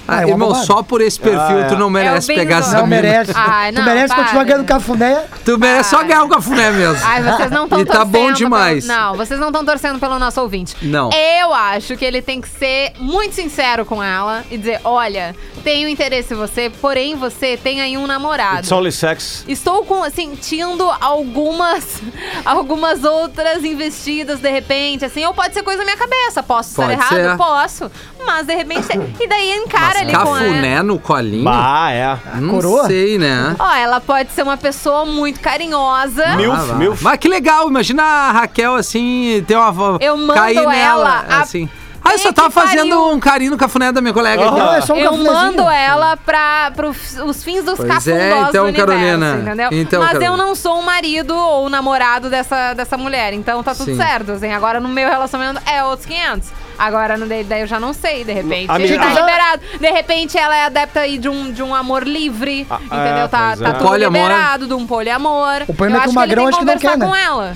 Ah, 0.08 0.16
Ah, 0.18 0.22
é 0.24 0.26
uma 0.26 0.32
irmão, 0.48 0.56
só 0.56 0.82
por 0.82 1.00
esse 1.00 1.18
perfil 1.18 1.40
Ah, 1.58 1.62
é. 1.62 1.64
tu 1.70 1.76
não 1.78 1.90
merece 1.90 2.28
bem 2.28 2.38
pegar 2.38 2.58
essa 2.58 2.78
Não 2.80 2.88
mina. 2.88 3.02
merece. 3.02 3.32
Ai, 3.36 3.72
não, 3.72 3.82
tu 3.82 3.86
merece 3.86 4.08
para. 4.14 4.24
continuar 4.24 4.44
ganhando 4.46 4.66
cafuné. 4.66 5.24
Tu 5.46 5.58
merece 5.60 5.90
só 5.92 5.98
Para. 5.98 6.08
ganhar 6.08 6.24
o 6.24 6.28
cafuné 6.28 6.72
mesmo. 6.72 7.06
Ai, 7.06 7.22
vocês 7.24 7.52
não 7.52 7.64
estão 7.66 7.80
E 7.82 7.86
tá 7.86 7.94
torcendo. 7.94 8.12
bom 8.12 8.24
pelo- 8.26 8.34
demais. 8.36 8.86
Não, 8.88 9.16
vocês 9.16 9.40
não 9.40 9.48
estão 9.50 9.64
torcendo 9.64 10.00
pelo 10.00 10.18
nosso 10.20 10.42
ouvinte. 10.42 10.76
Não. 10.82 11.12
Eu 11.14 11.54
acho 11.54 11.96
que 11.96 12.04
ele 12.04 12.22
tem 12.22 12.42
que 12.42 12.50
ser 12.50 12.92
muito 13.00 13.36
sincero 13.36 13.86
com 13.86 14.04
ela 14.04 14.44
e 14.50 14.58
dizer: 14.58 14.82
olha, 14.84 15.36
tenho 15.62 15.88
interesse 15.88 16.34
em 16.34 16.38
você, 16.38 16.70
porém 16.82 17.16
você 17.16 17.56
tem 17.58 17.82
aí 17.82 17.98
um 17.98 18.08
namorado. 18.08 18.60
It's 18.60 18.72
only 18.72 18.92
sex. 18.92 19.46
Estou 19.48 19.86
com, 19.86 20.10
sentindo 20.10 20.90
algumas 21.00 22.02
algumas 22.44 23.04
outras 23.04 23.64
investidas 23.64 24.40
de 24.40 24.50
repente, 24.50 25.06
assim, 25.06 25.24
ou 25.26 25.34
pode 25.34 25.54
ser 25.54 25.64
coisa 25.64 25.80
da 25.80 25.86
minha 25.86 25.98
cabeça. 25.98 26.42
Posso 26.44 26.76
Pode 26.76 26.94
estar 26.94 27.16
errado? 27.16 27.32
ser. 27.32 27.38
Posso. 27.38 27.92
Mas 28.26 28.46
de 28.46 28.56
repente. 28.56 28.88
E 29.20 29.28
daí 29.28 29.52
encara 29.58 30.00
ali 30.00 30.12
com 30.14 30.20
ela. 30.38 30.40
Cafuné 30.40 30.84
no 30.84 31.00
colinho? 31.00 31.44
Bah, 31.44 31.92
é. 31.92 32.18
Não 32.40 32.50
coroa? 32.56 32.88
sei, 32.88 33.18
né? 33.18 33.56
Ó, 33.58 33.74
ela 33.76 34.00
pode 34.02 34.32
ser 34.32 34.44
uma 34.44 34.58
pessoa 34.58 35.06
muito 35.06 35.40
carinhosa. 35.40 36.36
Milf, 36.36 36.72
Ah, 36.72 36.74
milf. 36.76 37.02
Mas 37.02 37.18
que 37.18 37.28
legal, 37.28 37.68
imagina 37.68 38.04
a 38.04 38.32
Raquel 38.32 38.76
assim, 38.76 39.44
ter 39.48 39.56
uma. 39.56 39.98
Eu 40.00 40.18
mando 40.18 40.34
cair 40.34 40.56
nela, 40.56 40.74
ela 40.76 41.26
a- 41.30 41.42
assim. 41.42 41.70
Ah, 42.04 42.14
eu 42.14 42.20
só 42.20 42.34
tava 42.34 42.50
fazendo 42.50 43.12
um 43.12 43.20
carinho 43.20 43.52
no 43.52 43.58
cafuné 43.58 43.92
da 43.92 44.02
minha 44.02 44.14
colega. 44.14 44.44
aqui. 44.48 44.60
Não, 44.60 44.74
é 44.74 44.82
só 44.82 44.94
um 44.94 44.98
Eu 44.98 45.12
cafunézinho. 45.12 45.34
mando 45.34 45.70
ela 45.70 46.18
para 46.18 46.72
os 47.26 47.44
fins 47.44 47.64
dos 47.64 47.76
Pois 47.78 47.88
cafundosos 47.88 48.08
é, 48.08 48.30
então, 48.50 48.52
do 48.64 48.68
universo, 48.70 48.88
Carolina. 48.88 49.38
entendeu? 49.42 49.70
Então, 49.72 50.00
Mas 50.00 50.12
Carolina. 50.14 50.34
eu 50.34 50.38
não 50.38 50.56
sou 50.56 50.80
o 50.80 50.84
marido 50.86 51.36
ou 51.36 51.66
o 51.66 51.70
namorado 51.70 52.30
dessa, 52.30 52.74
dessa 52.74 52.98
mulher, 52.98 53.34
então 53.34 53.62
tá 53.64 53.74
tudo 53.76 53.92
Sim. 53.92 53.98
certo, 53.98 54.32
assim. 54.34 54.52
Agora 54.52 54.80
no 54.80 54.90
meu 54.90 55.08
relacionamento 55.10 55.62
é 55.70 55.84
outros 55.84 56.06
500. 56.08 56.50
Agora 56.78 57.18
no 57.18 57.26
dele 57.28 57.46
daí 57.48 57.62
eu 57.62 57.68
já 57.68 57.80
não 57.80 57.94
sei, 57.94 58.24
de 58.24 58.34
repente. 58.34 58.70
Amiga, 58.72 58.98
tá 58.98 59.06
ah. 59.08 59.20
liberado. 59.20 59.62
De 59.80 59.90
repente 59.92 60.38
ela 60.38 60.56
é 60.56 60.66
adepta 60.66 61.02
aí 61.02 61.18
de 61.18 61.30
um, 61.30 61.52
de 61.52 61.62
um 61.64 61.74
amor 61.76 62.04
livre, 62.04 62.66
Ah, 62.70 62.80
entendeu? 62.84 63.26
é, 63.26 63.28
Tá, 63.28 63.56
tá 63.56 63.70
é. 63.70 63.72
tudo 63.74 63.88
Poliamor. 63.88 64.22
liberado, 64.22 64.68
de 64.68 64.74
um 64.74 64.86
poliamor. 64.88 65.64
O 65.68 65.74
problema 65.74 65.98
eu 65.98 66.00
é 66.00 66.04
que 66.04 66.04
acho 66.06 66.12
o 66.12 66.14
Magrão 66.16 66.44
ele 66.44 66.52
tem 66.52 66.60
acho 66.60 66.60
que 66.60 66.66
não 66.66 66.74
conversar 66.74 66.92
quer, 66.92 66.98
né? 66.98 67.06
com 67.08 67.16
ela. 67.16 67.56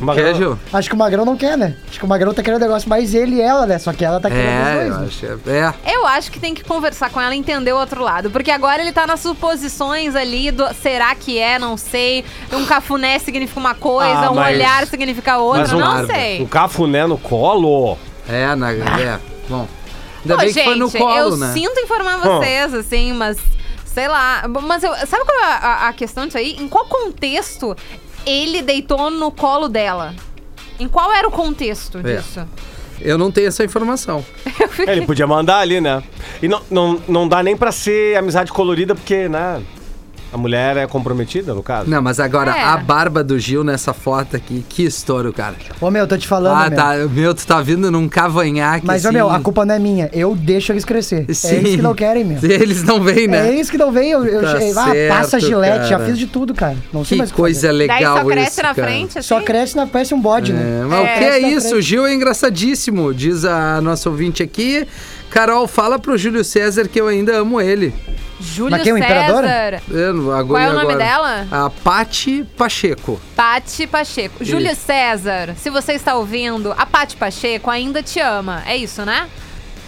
Mas- 0.00 0.16
Quer, 0.16 0.34
Gil? 0.34 0.58
Acho 0.72 0.88
que 0.88 0.94
o 0.94 0.98
Magrão 0.98 1.24
não 1.24 1.36
quer, 1.36 1.56
né? 1.56 1.74
Acho 1.88 1.98
que 1.98 2.04
o 2.04 2.08
Magrão 2.08 2.34
tá 2.34 2.42
querendo 2.42 2.60
um 2.60 2.64
negócio 2.64 2.88
mais 2.88 3.14
ele 3.14 3.36
e 3.36 3.40
ela, 3.40 3.66
né? 3.66 3.78
Só 3.78 3.92
que 3.92 4.04
ela 4.04 4.20
tá 4.20 4.28
querendo 4.28 4.46
É, 4.48 4.62
os 4.62 4.66
eu 4.68 4.98
dois. 4.98 5.22
né? 5.46 5.66
acho. 5.66 5.84
É. 5.90 5.94
Eu 5.94 6.06
acho 6.06 6.30
que 6.30 6.38
tem 6.40 6.54
que 6.54 6.64
conversar 6.64 7.10
com 7.10 7.20
ela 7.20 7.34
e 7.34 7.38
entender 7.38 7.72
o 7.72 7.78
outro 7.78 8.02
lado. 8.02 8.30
Porque 8.30 8.50
agora 8.50 8.82
ele 8.82 8.92
tá 8.92 9.06
nas 9.06 9.20
suposições 9.20 10.14
ali 10.16 10.50
do 10.50 10.72
será 10.74 11.14
que 11.14 11.38
é, 11.38 11.58
não 11.58 11.76
sei. 11.76 12.24
Um 12.52 12.64
cafuné 12.66 13.18
significa 13.18 13.58
uma 13.60 13.74
coisa, 13.74 14.26
Ah, 14.26 14.30
um 14.30 14.34
mas- 14.34 14.54
olhar 14.54 14.86
significa 14.86 15.38
outra, 15.38 15.76
um- 15.76 15.80
não 15.80 16.06
sei. 16.06 16.42
O 16.42 16.46
cafuné 16.48 17.06
no 17.06 17.18
colo. 17.18 17.96
É, 18.28 18.54
na, 18.54 18.72
é. 18.72 19.20
Bom. 19.48 19.68
Ainda 20.22 20.34
Pô, 20.36 20.40
bem 20.40 20.48
gente, 20.52 20.58
que 20.58 20.64
foi 20.64 20.74
no 20.78 20.90
colo, 20.90 21.14
eu 21.32 21.36
né? 21.36 21.52
sinto 21.52 21.78
informar 21.80 22.16
vocês, 22.18 22.72
assim, 22.72 23.12
mas 23.12 23.36
sei 23.84 24.08
lá. 24.08 24.44
Mas 24.62 24.82
eu, 24.82 24.94
sabe 25.06 25.24
qual 25.24 25.38
é 25.38 25.44
a, 25.44 25.88
a- 25.88 25.92
questão 25.92 26.24
disso 26.26 26.38
aí? 26.38 26.56
Em 26.58 26.66
qual 26.68 26.86
contexto 26.86 27.76
ele 28.24 28.62
deitou 28.62 29.10
no 29.10 29.30
colo 29.30 29.68
dela? 29.68 30.14
Em 30.80 30.88
qual 30.88 31.12
era 31.12 31.28
o 31.28 31.30
contexto 31.30 31.98
É. 31.98 32.16
disso? 32.16 32.46
Eu 33.00 33.18
não 33.18 33.30
tenho 33.30 33.48
essa 33.48 33.64
informação. 33.64 34.24
Ele 34.86 35.04
podia 35.04 35.26
mandar 35.26 35.58
ali, 35.58 35.80
né? 35.80 36.02
E 36.40 36.46
não, 36.48 36.62
não, 36.70 37.02
não 37.08 37.28
dá 37.28 37.42
nem 37.42 37.56
pra 37.56 37.72
ser 37.72 38.16
amizade 38.16 38.52
colorida, 38.52 38.94
porque, 38.94 39.28
né? 39.28 39.60
A 40.34 40.36
mulher 40.36 40.76
é 40.76 40.84
comprometida, 40.88 41.54
no 41.54 41.62
caso. 41.62 41.88
Não, 41.88 42.02
mas 42.02 42.18
agora, 42.18 42.50
É. 42.50 42.60
a 42.64 42.76
barba 42.76 43.22
do 43.22 43.38
Gil 43.38 43.62
nessa 43.62 43.92
foto 43.94 44.34
aqui, 44.34 44.64
que 44.68 44.82
estouro, 44.82 45.32
cara. 45.32 45.54
Ô, 45.80 45.92
meu, 45.92 46.08
tô 46.08 46.18
te 46.18 46.26
falando, 46.26 46.56
ah, 46.56 46.68
meu. 46.68 46.76
tá. 46.76 46.96
Meu, 47.08 47.32
tu 47.32 47.46
tá 47.46 47.60
vindo 47.60 47.88
num 47.88 48.08
cavanhaque 48.08 48.84
Mas, 48.84 49.06
assim... 49.06 49.14
ô, 49.14 49.16
meu, 49.16 49.30
a 49.30 49.38
culpa 49.38 49.64
não 49.64 49.76
é 49.76 49.78
minha. 49.78 50.10
Eu 50.12 50.34
deixo 50.34 50.72
eles 50.72 50.84
crescer. 50.84 51.24
Sim. 51.32 51.48
É 51.48 51.54
eles 51.54 51.76
que 51.76 51.82
não 51.82 51.94
querem, 51.94 52.24
meu. 52.24 52.38
Eles 52.42 52.82
não 52.82 53.00
vêm, 53.00 53.28
né? 53.28 53.48
É 53.48 53.52
eles 53.54 53.70
que 53.70 53.78
não 53.78 53.92
vêm. 53.92 54.10
Eu, 54.10 54.24
eu 54.24 54.42
Tá 54.42 54.58
che- 54.58 54.72
ah, 55.08 55.14
passa 55.14 55.38
gilete, 55.38 55.84
já 55.88 55.98
cara. 55.98 56.04
fiz 56.10 56.18
de 56.18 56.26
tudo, 56.26 56.52
cara. 56.52 56.76
Não 56.92 57.04
sei 57.04 57.14
Que 57.16 57.18
mais 57.20 57.30
coisa 57.32 57.60
fazer. 57.68 57.72
legal 57.72 57.98
Daí 57.98 58.04
só 58.06 58.18
isso, 58.18 58.28
cresce 58.30 58.56
na 58.62 58.74
cara. 58.74 58.88
frente, 58.88 59.18
assim? 59.20 59.28
Só 59.28 59.40
cresce 59.40 59.76
na 59.76 59.86
parece 59.86 60.14
um 60.14 60.20
bode, 60.20 60.50
É, 60.50 60.54
né? 60.56 60.84
mas 60.88 60.98
o 60.98 61.02
que 61.04 61.08
é 61.10 61.14
Cresce 61.18 61.40
na 61.42 61.48
isso? 61.48 61.76
O. 61.76 61.80
Gil 61.80 62.06
é 62.06 62.12
engraçadíssimo, 62.12 63.14
diz 63.14 63.44
a 63.44 63.80
nossa 63.80 64.10
ouvinte 64.10 64.42
aqui. 64.42 64.84
Carol, 65.34 65.66
fala 65.66 65.98
pro 65.98 66.16
Júlio 66.16 66.44
César 66.44 66.86
que 66.86 67.00
eu 67.00 67.08
ainda 67.08 67.36
amo 67.38 67.60
ele. 67.60 67.92
Júlio 68.40 68.70
Mas 68.70 68.82
quem, 68.84 68.92
o 68.92 68.98
César. 68.98 69.82
Eu 69.90 70.14
não- 70.14 70.30
agora, 70.30 70.46
Qual 70.46 70.58
é 70.60 70.70
o 70.70 70.72
nome 70.80 70.92
agora. 70.92 70.98
dela? 70.98 71.46
A 71.50 71.70
Pati 71.70 72.46
Pacheco. 72.56 73.20
Pati 73.34 73.84
Pacheco. 73.88 74.44
Júlio 74.44 74.76
César, 74.76 75.56
se 75.56 75.70
você 75.70 75.94
está 75.94 76.14
ouvindo, 76.14 76.72
a 76.78 76.86
Pati 76.86 77.16
Pacheco 77.16 77.68
ainda 77.68 78.00
te 78.00 78.20
ama. 78.20 78.62
É 78.64 78.76
isso, 78.76 79.02
né? 79.04 79.28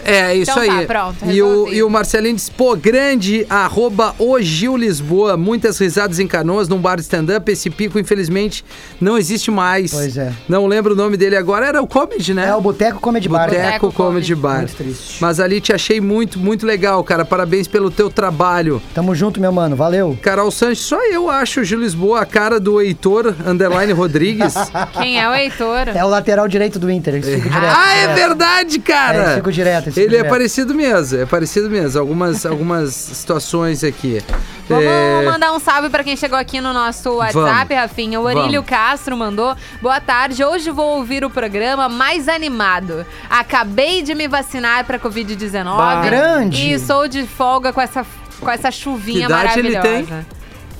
É, 0.07 0.33
isso 0.35 0.51
Então 0.51 0.65
tá, 0.65 0.79
aí. 0.79 0.85
pronto, 0.87 1.17
e, 1.25 1.41
o, 1.41 1.67
e 1.73 1.83
o 1.83 1.89
Marcelinho 1.89 2.35
diz, 2.35 2.49
pô, 2.49 2.75
grande, 2.75 3.45
arroba 3.49 4.15
o 4.17 4.39
Gil 4.39 4.77
Lisboa. 4.77 5.35
Muitas 5.37 5.77
risadas 5.77 6.19
em 6.19 6.27
canoas 6.27 6.67
num 6.69 6.77
bar 6.79 6.95
de 6.95 7.01
stand-up. 7.01 7.51
Esse 7.51 7.69
pico, 7.69 7.99
infelizmente, 7.99 8.63
não 9.01 9.17
existe 9.17 9.51
mais. 9.51 9.91
Pois 9.91 10.17
é. 10.17 10.31
Não 10.47 10.65
lembro 10.65 10.93
o 10.93 10.95
nome 10.95 11.17
dele 11.17 11.35
agora. 11.35 11.65
Era 11.67 11.81
o 11.81 11.87
Comedy, 11.87 12.33
né? 12.33 12.47
É 12.47 12.55
o 12.55 12.61
Boteco 12.61 12.99
Comedy 12.99 13.27
Bar. 13.27 13.45
Boteco 13.49 13.61
Boteco 13.63 13.91
Comedy 13.91 14.33
Comedy. 14.33 14.35
Bar. 14.35 14.57
Muito 14.59 14.75
triste. 14.75 15.17
Mas 15.21 15.39
ali 15.39 15.59
te 15.59 15.73
achei 15.73 15.99
muito, 15.99 16.39
muito 16.39 16.65
legal, 16.65 17.03
cara. 17.03 17.25
Parabéns 17.25 17.67
pelo 17.67 17.91
teu 17.91 18.09
trabalho. 18.09 18.81
Tamo 18.93 19.13
junto, 19.13 19.39
meu 19.41 19.51
mano. 19.51 19.75
Valeu. 19.75 20.17
Carol 20.21 20.49
Sanches, 20.51 20.79
só 20.85 21.03
eu 21.11 21.29
acho 21.29 21.61
o 21.61 21.63
Gil 21.63 21.79
Lisboa 21.79 22.21
a 22.21 22.25
cara 22.25 22.59
do 22.59 22.81
Heitor 22.81 23.35
Underline 23.45 23.91
Rodrigues. 23.93 24.53
Quem 24.97 25.19
é 25.21 25.27
o 25.29 25.33
Heitor? 25.33 25.89
É 25.93 26.03
o 26.05 26.07
lateral 26.07 26.47
direito 26.47 26.79
do 26.79 26.89
Inter. 26.89 27.15
Eles 27.15 27.25
ficam 27.27 27.51
direto. 27.51 27.75
ah, 27.77 27.93
é 27.95 27.99
direto. 28.01 28.15
verdade, 28.15 28.75
É, 28.77 28.79
cara! 28.79 29.17
eles 29.23 29.35
ficam 29.35 29.51
direto. 29.51 29.83
eles 29.87 29.95
Ele 29.99 30.09
ficam 30.09 30.25
é 30.25 30.29
parecido 30.29 30.73
mesmo, 30.75 31.19
é 31.19 31.25
parecido 31.25 31.69
mesmo. 31.69 31.99
Algumas, 31.99 32.45
algumas 32.45 32.93
situações 32.93 33.83
aqui. 33.83 34.21
Vamos 34.69 34.83
É, 34.85 35.21
mandar 35.25 35.53
um 35.53 35.59
salve 35.59 35.89
pra 35.89 36.03
quem 36.03 36.15
chegou 36.17 36.37
aqui 36.37 36.59
no 36.59 36.73
nosso 36.73 37.09
WhatsApp, 37.15 37.73
Rafinha. 37.73 38.19
O 38.19 38.23
Orílio 38.23 38.61
Vamos. 38.61 38.69
Castro 38.69 39.15
mandou. 39.15 39.55
Boa 39.81 39.99
tarde. 40.01 40.43
Hoje 40.43 40.69
vou 40.71 40.97
ouvir 40.97 41.23
o 41.23 41.29
programa 41.29 41.87
mais 41.87 42.27
animado. 42.27 43.05
Acabei 43.29 44.01
de 44.01 44.13
me 44.13 44.27
vacinar 44.27 44.85
pra 44.85 44.99
Covid-19. 44.99 45.77
Bah. 45.77 46.01
Grande. 46.01 46.73
E 46.73 46.79
sou 46.79 47.07
de 47.07 47.25
folga 47.25 47.71
com 47.71 47.79
essa, 47.81 48.05
com 48.39 48.49
essa 48.49 48.69
Que 48.69 48.75
chuvinha 48.77 49.25
idade 49.25 49.59
ele 49.59 49.71
maravilhosa. 49.77 50.15
tem? 50.15 50.37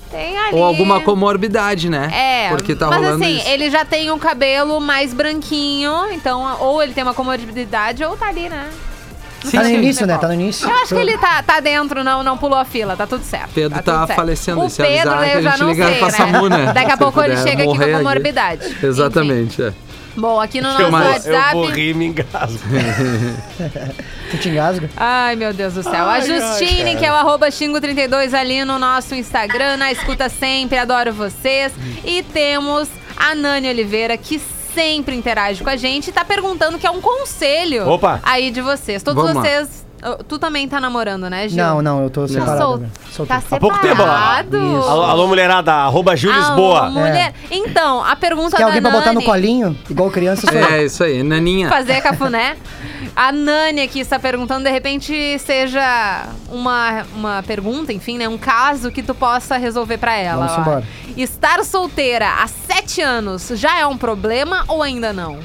Tem 0.09 0.38
ali. 0.38 0.55
Ou 0.55 0.63
alguma 0.63 1.01
comorbidade, 1.01 1.89
né? 1.89 2.09
É, 2.13 2.49
Porque 2.49 2.74
tá 2.76 2.88
mas 2.88 2.97
rolando 2.97 3.24
assim, 3.24 3.38
isso. 3.39 3.47
ele 3.49 3.70
já 3.70 3.84
tem 3.84 4.09
o 4.09 4.18
cabelo 4.18 4.80
mais 4.80 5.13
branquinho, 5.13 5.91
então 6.13 6.57
ou 6.61 6.82
ele 6.82 6.93
tem 6.93 7.03
uma 7.03 7.13
comorbidade 7.13 8.03
ou 8.05 8.15
tá 8.15 8.28
ali, 8.28 8.47
né? 8.47 8.70
Não 9.43 9.51
Tá 9.51 9.63
no 9.63 9.69
início, 9.69 10.07
né? 10.07 10.17
Tá 10.17 10.27
no 10.27 10.33
início. 10.33 10.67
Eu 10.67 10.75
acho 10.75 10.95
que 10.95 11.01
ele 11.01 11.17
tá, 11.17 11.43
tá 11.43 11.59
dentro, 11.59 12.03
não, 12.03 12.23
não 12.23 12.38
pulou 12.38 12.57
a 12.57 12.65
fila, 12.65 12.95
tá 12.95 13.05
tudo 13.05 13.23
certo. 13.23 13.51
Pedro 13.53 13.81
tá, 13.81 13.83
tá 13.83 14.07
certo. 14.07 14.17
falecendo, 14.17 14.65
O 14.65 14.71
Pedro, 14.71 15.13
avisar 15.13 15.35
eu 15.35 15.41
já 15.43 15.57
não 15.57 15.75
sei, 15.75 16.01
né? 16.01 16.09
SAMU, 16.11 16.49
né? 16.49 16.73
Daqui 16.73 16.91
a 16.91 16.93
Se 16.93 16.97
pouco 16.97 17.21
ele 17.23 17.38
chega 17.38 17.63
aqui 17.63 17.65
com 17.65 17.81
a 17.81 17.85
aqui. 17.85 17.93
comorbidade. 17.93 18.77
Exatamente, 18.83 19.61
é. 19.61 19.67
Enfim. 19.67 19.77
Bom, 20.17 20.41
aqui 20.41 20.59
no 20.59 20.73
nosso 20.73 20.91
mais? 20.91 21.25
WhatsApp... 21.25 21.55
Eu 21.55 21.61
vou 21.61 21.69
rir 21.69 21.89
e 21.91 21.93
me 21.93 22.05
engasgo. 22.07 22.59
Tu 24.31 24.38
te 24.39 24.49
engasga. 24.49 24.89
Ai, 24.97 25.35
meu 25.35 25.53
Deus 25.53 25.75
do 25.75 25.83
céu. 25.83 26.07
a 26.07 26.19
Justine, 26.19 26.95
que 26.95 27.05
é 27.05 27.11
o 27.11 27.15
arroba 27.15 27.47
xingo32 27.49 28.33
ali 28.33 28.65
no 28.65 28.79
nosso 28.79 29.13
Instagram, 29.13 29.77
na 29.77 29.91
escuta 29.91 30.27
sempre, 30.27 30.77
adoro 30.79 31.13
vocês. 31.13 31.71
E 32.03 32.23
temos 32.23 32.89
a 33.15 33.35
Nani 33.35 33.69
Oliveira, 33.69 34.17
que 34.17 34.41
sempre 34.78 35.15
interage 35.15 35.63
com 35.63 35.69
a 35.71 35.75
gente 35.75 36.09
e 36.09 36.13
tá 36.13 36.23
perguntando 36.23 36.78
que 36.78 36.86
é 36.86 36.91
um 36.91 37.01
conselho 37.01 37.89
Opa. 37.89 38.21
aí 38.21 38.51
de 38.51 38.61
vocês. 38.61 39.01
Todos 39.01 39.23
Vamos 39.23 39.38
lá. 39.38 39.41
vocês... 39.41 39.86
Tu 40.27 40.37
também 40.37 40.67
tá 40.67 40.79
namorando, 40.79 41.29
né, 41.29 41.47
Gil? 41.49 41.57
Não, 41.57 41.81
não, 41.81 42.03
eu 42.03 42.09
tô 42.09 42.27
separado. 42.27 42.57
Sol... 42.61 42.77
né? 42.77 42.89
Tá 43.27 43.41
Há 43.49 43.59
pouco 43.59 43.79
tempo, 43.79 43.95
separado? 43.97 44.57
Alô, 44.57 45.03
alô, 45.03 45.27
mulherada, 45.27 45.73
arroba 45.73 46.15
Gil 46.15 46.31
Lisboa. 46.31 46.89
mulher. 46.89 47.33
Então, 47.49 48.03
a 48.03 48.15
pergunta 48.15 48.55
Quer 48.57 48.61
da 48.63 48.67
alguém 48.67 48.81
pra 48.81 48.91
botar 48.91 49.13
no 49.13 49.23
colinho? 49.23 49.77
Igual 49.89 50.11
criança. 50.11 50.47
É, 50.55 50.85
isso 50.85 51.03
aí, 51.03 51.23
naninha. 51.23 51.67
fazer 51.67 51.99
cafuné. 52.01 52.55
A 53.15 53.31
Nani 53.31 53.81
aqui 53.81 53.99
está 53.99 54.19
perguntando, 54.19 54.63
de 54.65 54.69
repente 54.69 55.39
seja 55.39 56.27
uma, 56.51 57.03
uma 57.15 57.43
pergunta, 57.43 57.91
enfim, 57.91 58.19
né? 58.19 58.29
Um 58.29 58.37
caso 58.37 58.91
que 58.91 59.01
tu 59.01 59.15
possa 59.15 59.57
resolver 59.57 59.97
pra 59.97 60.15
ela. 60.15 60.45
Vamos 60.45 60.57
ó. 60.57 60.61
embora. 60.61 60.83
Estar 61.17 61.63
solteira 61.65 62.27
há 62.43 62.47
sete 62.47 63.01
anos 63.01 63.51
já 63.55 63.79
é 63.79 63.85
um 63.87 63.97
problema 63.97 64.63
ou 64.67 64.83
ainda 64.83 65.11
não? 65.11 65.39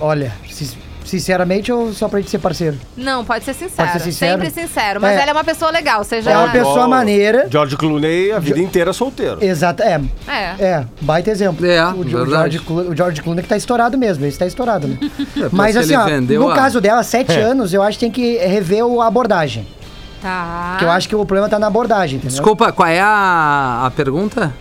Olha, 0.00 0.32
sin- 0.50 0.76
sinceramente 1.18 1.70
ou 1.72 1.92
só 1.92 2.08
pra 2.08 2.20
gente 2.20 2.30
ser 2.30 2.38
parceiro? 2.38 2.76
Não, 2.96 3.24
pode 3.24 3.44
ser 3.44 3.54
sincero. 3.54 3.88
Pode 3.88 3.92
ser 3.92 4.10
sincero? 4.12 4.42
Sempre 4.42 4.50
sincero. 4.62 5.00
Mas 5.00 5.16
É. 5.18 5.22
ela 5.22 5.30
é 5.30 5.32
uma 5.32 5.44
pessoa 5.44 5.70
legal, 5.70 6.02
seja. 6.04 6.30
É 6.30 6.36
uma 6.38 6.48
pessoa 6.50 6.86
maneira. 6.88 7.46
George 7.50 7.76
Clooney 7.76 8.32
a 8.32 8.38
vida 8.38 8.60
inteira 8.60 8.92
solteiro. 8.92 9.38
Exato, 9.44 9.82
é. 9.82 10.00
É. 10.28 10.42
É, 10.64 10.84
baita 11.00 11.30
exemplo. 11.30 11.64
É, 11.66 11.84
o, 11.86 12.00
o 12.00 12.04
verdade. 12.04 12.30
George, 12.30 12.58
Clo- 12.60 12.90
o 12.90 12.96
George 12.96 13.22
Clooney 13.22 13.42
que 13.42 13.48
tá 13.48 13.56
estourado 13.56 13.96
mesmo, 13.98 14.24
esse 14.26 14.38
tá 14.38 14.46
estourado, 14.46 14.86
né? 14.88 14.98
Depois 15.34 15.52
Mas 15.52 15.72
que 15.72 15.78
assim, 15.78 15.92
ele 15.94 16.02
ó, 16.02 16.04
vendeu 16.06 16.40
no 16.42 16.50
a- 16.50 16.54
caso 16.54 16.80
dela, 16.80 17.02
sete 17.02 17.38
anos, 17.38 17.72
eu 17.72 17.82
acho 17.82 17.98
que 17.98 18.04
tem 18.04 18.10
que 18.12 18.38
rever 18.38 18.84
o- 18.84 19.00
a 19.00 19.06
abordagem. 19.06 19.66
Tá. 20.22 20.68
Porque 20.72 20.84
eu 20.86 20.90
acho 20.90 21.08
que 21.08 21.14
o 21.14 21.24
problema 21.26 21.48
tá 21.50 21.58
na 21.58 21.66
abordagem, 21.66 22.16
entendeu? 22.16 22.30
Desculpa, 22.30 22.72
qual 22.72 22.88
é 22.88 22.98
a, 23.00 23.82
a 23.86 23.90
pergunta? 23.90 24.52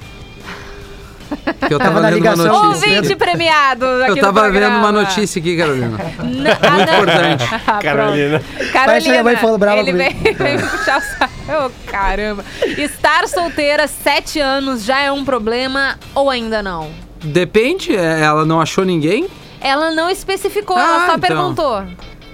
Que 1.68 1.74
eu 1.74 1.80
tava, 1.80 1.92
Tava 1.92 2.02
na 2.02 2.08
vendo 2.10 2.16
ligação. 2.16 2.46
uma 2.56 2.68
notícia. 2.70 2.96
Ouvinte 2.98 3.16
premiado 3.16 3.86
aqui 4.04 4.12
Eu 4.12 4.18
tava 4.22 4.52
vendo 4.52 4.68
uma 4.68 4.92
notícia 4.92 5.40
aqui, 5.40 5.58
Carolina. 5.58 5.98
Ah, 6.00 6.24
Muito 6.24 6.44
não. 6.44 6.94
importante. 7.04 7.44
Ah. 7.68 7.80
Carolina. 7.82 8.42
Parece 8.74 9.10
minha 9.10 9.24
mãe 9.24 9.36
falando 9.38 9.58
brava 9.58 9.80
ele 9.80 9.94
vem, 9.94 10.10
vem 10.14 10.58
me 10.58 10.64
puxar 10.64 11.00
o 11.00 11.02
saco. 11.02 11.34
Ô, 11.68 11.72
caramba. 11.92 12.44
Estar 12.78 13.28
solteira 13.28 13.88
sete 13.88 14.40
anos 14.40 14.84
já 14.84 15.00
é 15.00 15.12
um 15.12 15.24
problema 15.26 15.98
ou 16.14 16.30
ainda 16.30 16.62
não? 16.62 16.90
Depende, 17.24 17.96
é, 17.96 18.22
ela 18.22 18.46
não 18.46 18.60
achou 18.62 18.84
ninguém? 18.84 19.28
Ela 19.62 19.92
não 19.92 20.10
especificou, 20.10 20.76
Ah, 20.78 20.82
ela 20.82 21.00
só 21.00 21.16
então. 21.16 21.20
perguntou. 21.20 21.84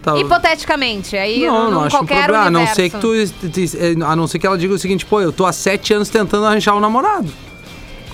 Tá- 0.02 0.18
Hipoteticamente, 0.18 1.16
aí 1.18 1.46
Não, 1.46 1.70
não 1.70 1.84
acho 1.84 1.96
um 1.96 2.00
qualquer 2.00 2.24
problema. 2.24 2.46
A 2.48 2.50
não 2.50 2.66
ser 2.68 2.90
que 2.90 2.98
tu. 2.98 3.12
te- 3.50 4.04
A 4.04 4.16
não 4.16 4.28
ser 4.28 4.40
que 4.40 4.48
ela 4.48 4.58
diga 4.58 4.74
o 4.74 4.80
seguinte, 4.80 5.06
pô, 5.06 5.20
eu 5.22 5.32
tô 5.32 5.46
há 5.46 5.52
sete 5.52 5.94
anos 5.94 6.10
tentando 6.10 6.46
arranjar 6.46 6.74
um 6.76 6.80
namorado. 6.80 7.30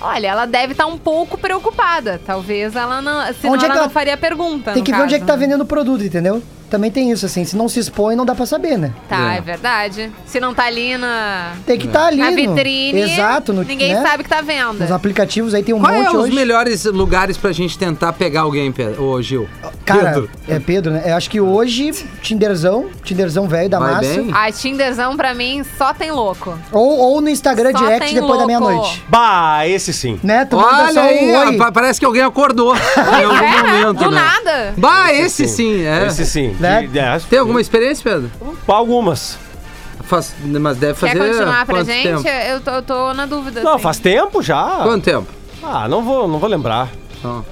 Olha, 0.02 0.28
ela 0.28 0.46
deve 0.46 0.74
estar 0.74 0.86
um 0.86 0.98
pouco 0.98 1.38
preocupada. 1.38 2.20
Talvez 2.26 2.76
ela 2.76 3.02
não. 3.02 3.34
Senão 3.34 3.54
Onde 3.54 3.64
é 3.64 3.68
ela 3.68 3.74
que 3.74 3.80
não 3.80 3.84
ela- 3.86 3.90
faria 3.90 4.14
a 4.14 4.18
pergunta. 4.18 4.74
Tem 4.74 4.84
que 4.84 4.92
ver 4.92 5.02
onde 5.02 5.16
é 5.16 5.20
que 5.20 5.26
caso. 5.26 5.38
tá 5.40 5.46
vendendo 5.46 5.62
o 5.62 5.66
produto, 5.66 6.04
entendeu? 6.04 6.42
Também 6.76 6.92
tem 6.92 7.10
isso, 7.10 7.26
assim. 7.26 7.46
Se 7.46 7.56
não 7.56 7.70
se 7.70 7.80
expõe, 7.80 8.18
não 8.18 8.26
dá 8.26 8.36
pra 8.36 8.46
saber, 8.46 8.78
né? 8.78 8.92
Tá, 9.08 9.34
É. 9.34 9.38
é. 9.38 9.42
verdade. 9.42 10.12
Se 10.26 10.42
não 10.42 10.54
tá 10.54 10.66
ali 10.66 10.98
na, 10.98 11.54
Tem 11.66 11.78
que 11.80 11.88
estar 11.88 12.08
ali. 12.08 12.18
na 12.18 12.32
no- 12.32 12.36
vitrine, 12.36 13.00
Exato. 13.02 13.54
No, 13.54 13.64
ninguém 13.64 13.94
né? 13.94 14.02
sabe 14.02 14.24
que 14.24 14.30
tá 14.30 14.42
vendo. 14.42 14.80
Nos 14.80 14.92
aplicativos 14.92 15.54
aí 15.54 15.64
tem 15.64 15.74
um 15.74 15.80
Qual 15.80 15.94
monte 15.94 16.06
é 16.08 16.10
os 16.10 16.16
hoje. 16.26 16.36
melhores 16.36 16.84
lugares 16.84 17.38
pra 17.38 17.54
gente 17.54 17.78
tentar 17.78 18.12
pegar 18.12 18.42
alguém, 18.42 18.74
Pedro? 18.74 19.02
Ô, 19.06 19.22
Gil? 19.22 19.48
Cara, 19.86 20.04
Pedro. 20.16 20.30
é 20.50 20.60
Pedro, 20.60 20.92
né? 20.92 21.04
Eu 21.06 21.16
acho 21.16 21.30
que 21.30 21.40
hoje, 21.40 21.94
Tinderzão, 22.22 22.88
Tinderzão 23.04 23.48
velho 23.48 23.70
da 23.70 23.80
Vai 23.80 23.94
massa. 23.94 24.10
bem? 24.10 24.30
A 24.34 24.52
Tinderzão 24.52 25.16
pra 25.16 25.34
mim 25.34 25.64
só 25.78 25.94
tem 25.94 26.12
louco. 26.12 26.58
Ou, 26.74 26.98
ou 27.00 27.22
no 27.22 27.30
Instagram 27.30 27.72
Só 27.72 27.78
direct 27.78 28.06
tem 28.06 28.16
depois 28.16 28.40
da 28.40 28.46
louco. 28.46 28.48
meia-noite. 28.48 29.04
Bah, 29.08 29.66
esse 29.66 29.94
sim. 29.94 30.20
Né? 30.22 30.44
Tu 30.44 30.58
manda 30.58 30.84
Olha 30.84 30.94
só 30.94 31.00
aí, 31.02 31.32
oi. 31.36 31.58
pa- 31.58 31.72
parece 31.72 32.00
que 32.02 32.06
alguém 32.06 32.24
acordou 32.24 32.76
em 32.76 33.24
algum 33.24 33.36
é, 33.38 33.64
momento, 33.64 33.94
do 34.04 34.12
né? 34.12 34.22
nada. 34.22 34.74
Bah, 34.76 35.14
esse 35.14 35.48
sim, 35.48 35.82
é. 35.84 36.08
Esse 36.08 36.26
sim. 36.26 36.56
De- 37.20 37.26
Tem 37.30 37.40
alguma 37.40 37.62
experiência, 37.62 38.04
Pedro? 38.04 38.32
Algumas. 38.68 39.38
Faz- 40.04 40.36
mas 40.44 40.78
deve 40.78 40.94
fazer 40.94 41.14
Quer 41.14 41.28
continuar 41.30 41.66
pra 41.66 41.84
gente? 41.84 42.04
tempo? 42.04 42.28
Eu 42.28 42.62
tô, 42.62 42.72
eu 42.72 42.82
tô 42.84 43.14
na 43.14 43.26
dúvida. 43.26 43.62
Não, 43.64 43.74
assim. 43.76 43.84
faz 43.84 44.00
tempo 44.00 44.42
já. 44.42 44.82
Quanto 44.84 45.04
tempo? 45.04 45.28
Ah, 45.64 45.88
não 45.88 46.04
vou, 46.04 46.28
não 46.28 46.38
vou 46.38 46.50
lembrar. 46.50 46.90
Não. 47.24 47.44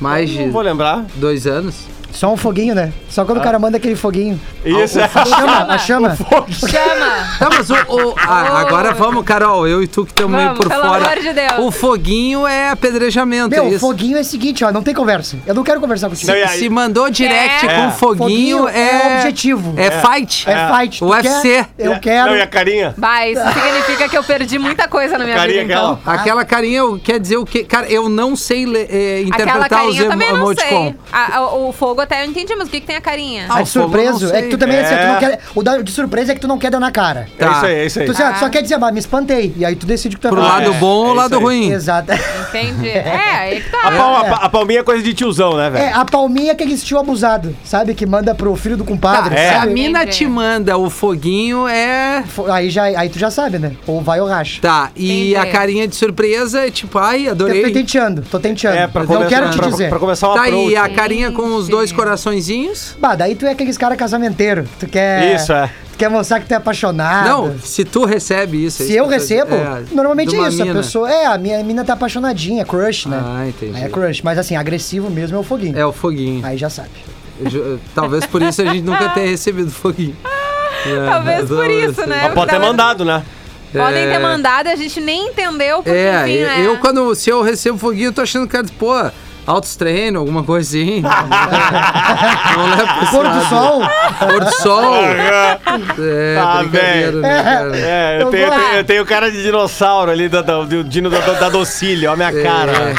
Mais 0.00 0.28
de 0.30 0.46
Não 0.46 0.52
vou 0.52 0.62
lembrar. 0.62 1.04
dois 1.14 1.46
anos? 1.46 1.76
Só 2.12 2.32
um 2.32 2.36
foguinho, 2.36 2.74
né? 2.74 2.92
Só 3.08 3.24
quando 3.24 3.38
o 3.38 3.40
cara 3.40 3.58
manda 3.58 3.76
aquele 3.78 3.96
foguinho. 3.96 4.40
Isso, 4.64 5.00
é. 5.00 5.08
Chama, 5.08 5.64
a 5.74 5.78
chama. 5.78 6.16
Chama! 6.52 7.36
Tá, 7.38 7.48
mas 7.50 7.70
o. 7.70 7.74
o- 7.74 8.14
ah, 8.18 8.60
agora 8.60 8.92
vamos, 8.92 9.24
Carol, 9.24 9.66
eu 9.66 9.82
e 9.82 9.86
tu 9.86 10.04
que 10.04 10.12
estamos 10.12 10.36
meio 10.36 10.54
por 10.54 10.68
pelo 10.68 10.82
fora. 10.82 11.04
amor 11.06 11.20
de 11.22 11.32
Deus. 11.32 11.52
O 11.58 11.70
foguinho 11.70 12.46
é 12.46 12.68
apedrejamento, 12.70 13.50
Meu, 13.50 13.64
é 13.64 13.68
o 13.68 13.78
foguinho 13.78 14.18
é 14.18 14.20
o 14.20 14.24
seguinte, 14.24 14.64
ó, 14.64 14.70
não 14.70 14.82
tem 14.82 14.94
conversa. 14.94 15.36
Eu 15.46 15.54
não 15.54 15.62
quero 15.64 15.80
conversar 15.80 16.10
e 16.12 16.30
aí? 16.30 16.58
Se 16.58 16.68
mandou 16.68 17.10
direct 17.10 17.66
É. 17.66 17.74
com 17.76 17.82
É. 17.84 17.90
foguinho, 17.90 18.58
Foguinho 18.58 18.68
é. 18.68 19.14
é 19.14 19.16
objetivo. 19.18 19.74
É, 19.76 19.90
fight. 19.90 20.48
É 20.48 20.68
fight. 20.76 20.98
tu 20.98 21.06
UFC. 21.08 21.42
quer? 21.42 21.68
Eu 21.78 21.98
quero. 21.98 22.30
Não, 22.30 22.36
e 22.36 22.42
a 22.42 22.46
carinha? 22.46 22.94
Bah, 22.96 23.26
isso 23.26 23.42
significa 23.42 24.08
que 24.08 24.16
eu 24.18 24.22
perdi 24.22 24.58
muita 24.58 24.86
coisa 24.86 25.16
na 25.18 25.24
minha 25.24 25.36
Carinha 25.36 25.62
vida, 25.62 25.72
então. 25.74 25.92
aquela. 26.04 26.16
Aquela 26.22 26.44
carinha 26.44 26.82
quer 27.02 27.18
dizer 27.18 27.36
o 27.38 27.44
quê? 27.46 27.64
Cara, 27.64 27.86
eu 27.90 28.08
não 28.08 28.36
sei 28.36 28.64
é, 28.64 29.24
Aquela 29.32 29.44
interpretar 29.44 29.62
os 29.64 29.68
carinha 29.96 30.02
eu 30.02 30.08
também 30.10 30.28
não 30.28 30.36
emoticon. 30.36 30.84
sei. 30.84 30.94
A- 31.12 31.36
a- 31.38 31.54
o 31.56 31.72
fogo 31.72 32.01
até 32.02 32.24
eu 32.24 32.28
entendi, 32.28 32.54
mas 32.56 32.68
o 32.68 32.70
que, 32.70 32.80
que 32.80 32.86
tem 32.86 32.96
a 32.96 33.00
carinha? 33.00 33.46
Ah, 33.48 33.56
o 33.56 33.60
eu 33.60 33.66
surpreso. 33.66 34.32
É 34.34 34.42
que 34.42 34.48
tu 34.48 34.58
também, 34.58 34.78
assim, 34.78 34.94
É. 34.94 34.98
tu 34.98 35.06
não 35.12 35.18
quer. 35.18 35.38
O 35.54 35.62
da- 35.62 35.78
de 35.78 35.90
surpresa 35.90 36.32
é 36.32 36.34
que 36.34 36.40
tu 36.40 36.48
não 36.48 36.58
quer 36.58 36.70
dar 36.70 36.80
na 36.80 36.90
cara. 36.90 37.28
É 37.38 37.44
Tá. 37.44 37.52
isso 37.52 37.66
aí, 37.66 37.74
é 37.74 37.86
isso 37.86 38.00
aí. 38.00 38.06
Tu, 38.06 38.12
assim, 38.12 38.22
ah, 38.22 38.34
só 38.36 38.48
quer 38.48 38.62
dizer, 38.62 38.76
mas 38.78 38.92
me 38.92 38.98
espantei. 39.00 39.52
E 39.56 39.64
aí 39.64 39.74
tu 39.76 39.86
decide 39.86 40.16
o 40.16 40.18
que 40.18 40.26
tu 40.26 40.30
Pro 40.30 40.40
vai 40.42 40.50
fazer. 40.50 40.64
lado 40.66 40.76
é, 40.76 40.78
bom 40.78 41.06
ou 41.06 41.12
é 41.12 41.16
lado 41.16 41.38
ruim? 41.38 41.70
Exato. 41.72 42.12
Entendi. 42.48 42.88
É, 43.12 43.30
aí 43.36 43.60
que 43.60 43.76
A, 43.76 43.80
tá. 43.82 43.90
pal- 43.96 44.16
a 44.16 44.32
a 44.42 44.48
palminha 44.48 44.80
é 44.80 44.82
coisa 44.82 45.02
de 45.02 45.14
tiozão, 45.14 45.56
né, 45.56 45.70
velho? 45.70 45.84
É, 45.84 45.92
a 45.92 46.04
palminha 46.04 46.50
é 46.50 46.52
aquele 46.52 46.74
estilo 46.74 47.00
abusado, 47.00 47.54
sabe? 47.64 47.94
Que 47.94 48.04
manda 48.06 48.34
pro 48.34 48.54
filho 48.56 48.76
do 48.76 48.84
compadre. 48.84 49.34
Tá, 49.34 49.40
se 49.42 49.54
a 49.54 49.66
mina 49.66 50.02
Entendi. 50.02 50.18
te 50.18 50.26
manda 50.26 50.76
o 50.76 50.88
foguinho, 50.90 51.66
é. 51.68 52.24
Aí, 52.50 52.70
já, 52.70 52.84
aí 52.84 53.08
tu 53.08 53.18
já 53.18 53.30
sabe, 53.30 53.58
né? 53.58 53.72
Ou 53.86 54.00
vai 54.00 54.20
ou 54.20 54.28
racha. 54.28 54.60
Tá, 54.60 54.90
e 54.96 55.30
Entendi. 55.32 55.36
a 55.36 55.52
carinha 55.52 55.86
de 55.88 55.94
surpresa 55.94 56.66
é 56.66 56.70
tipo, 56.70 56.98
ai, 56.98 57.22
Eu 57.22 57.36
tô 57.36 57.44
adorei. 57.44 57.70
tenteando, 57.72 58.22
tô 58.30 58.38
tenteando. 58.40 58.76
É, 58.78 58.86
pra 58.86 59.02
não 59.02 59.08
começar, 59.08 59.28
quero 59.28 59.50
te 59.50 59.56
pra, 59.58 59.66
dizer. 59.68 59.88
pra 59.88 59.98
começar 59.98 60.28
o 60.28 60.34
Tá, 60.34 60.44
approach. 60.44 60.70
e 60.70 60.76
a 60.76 60.88
carinha 60.88 61.30
com 61.32 61.54
os 61.54 61.68
dois 61.68 61.91
Gente. 61.92 61.96
coraçõezinhos? 61.96 62.96
Bah, 62.98 63.14
daí 63.14 63.34
tu 63.34 63.46
é 63.46 63.50
aqueles 63.52 63.76
cara 63.78 63.94
casamenteiro. 63.96 64.66
Tu 64.80 64.86
quer. 64.86 65.34
Isso, 65.36 65.52
é. 65.52 65.68
Tu 65.92 65.98
quer 65.98 66.08
mostrar 66.10 66.40
que 66.40 66.46
tu 66.46 66.52
é 66.52 66.56
apaixonado. 66.56 67.28
Não, 67.28 67.58
se 67.58 67.84
tu 67.84 68.04
recebe 68.04 68.64
isso. 68.64 68.82
é 68.82 68.86
Se 68.86 68.92
isso 68.92 68.98
eu 69.00 69.06
recebo, 69.06 69.54
É, 69.54 69.82
normalmente 69.92 70.34
é 70.34 70.48
isso. 70.48 70.58
mina. 70.58 70.72
A 70.72 70.74
pessoa. 70.82 71.10
É, 71.12 71.26
a 71.26 71.38
minha 71.38 71.60
a 71.60 71.62
mina 71.64 71.84
tá 71.84 71.92
apaixonadinha, 71.92 72.64
crush, 72.64 73.06
né? 73.06 73.20
Ah, 73.24 73.46
entendi. 73.48 73.76
Aí 73.76 73.84
é 73.84 73.88
crush. 73.88 74.22
Mas 74.22 74.38
assim, 74.38 74.56
agressivo 74.56 75.10
mesmo 75.10 75.36
é 75.36 75.40
o 75.40 75.42
foguinho. 75.42 75.78
É 75.78 75.84
o 75.86 75.92
foguinho. 75.92 76.44
Aí 76.44 76.56
já 76.56 76.68
sabe. 76.70 76.90
Eu 77.52 77.78
Talvez 77.94 78.24
por 78.26 78.40
isso 78.42 78.62
a 78.62 78.64
gente 78.66 78.82
nunca 78.82 79.08
tenha 79.10 79.26
recebido 79.28 79.70
foguinho. 79.70 80.16
É, 80.84 81.06
Talvez 81.08 81.48
por 81.48 81.70
isso, 81.70 82.00
né? 82.08 82.22
Mas 82.24 82.34
pode 82.34 82.50
ter 82.50 82.58
mandado, 82.58 83.04
né? 83.04 83.22
Podem 83.72 84.04
ter 84.08 84.14
É. 84.14 84.18
mandado 84.18 84.68
e 84.68 84.72
a 84.72 84.74
gente 84.76 85.00
nem 85.00 85.28
entendeu, 85.28 85.76
porque 85.76 85.90
É, 85.96 86.22
enfim, 86.22 86.32
eu, 86.38 86.46
né? 86.48 86.66
eu 86.66 86.78
quando, 86.78 87.14
se 87.14 87.30
eu 87.30 87.40
recebo 87.40 87.78
foguinho, 87.78 88.08
eu 88.08 88.12
tô 88.12 88.20
achando 88.20 88.48
que, 88.48 88.60
pô, 88.72 88.92
altos 89.46 89.76
treino, 89.76 90.20
alguma 90.20 90.42
coisa 90.42 90.68
assim. 90.68 91.02
Não 92.56 92.66
leva 92.70 92.86
pra 92.86 93.02
esse 93.02 93.10
Pôr 93.10 93.28
do 93.28 93.40
sol. 93.48 93.82
Pôr 94.18 94.44
do 94.44 94.50
sol. 94.52 94.94
É, 94.94 96.36
Ah, 96.38 96.62
velho. 96.62 97.20
né? 97.20 97.70
É, 97.74 98.22
eu 98.22 98.30
tenho, 98.30 98.44
eu 98.46 98.50
tenho, 98.50 98.74
eu 98.74 98.84
tenho 98.84 99.06
cara 99.06 99.30
de 99.30 99.42
dinossauro 99.42 100.10
ali, 100.10 100.28
da, 100.28 100.42
da, 100.42 100.62
do 100.62 100.84
Dino 100.84 101.10
da, 101.10 101.18
da 101.20 101.48
Docílio, 101.48 102.10
ó 102.10 102.12
a 102.12 102.16
minha 102.16 102.28
É. 102.30 102.42
cara. 102.42 102.94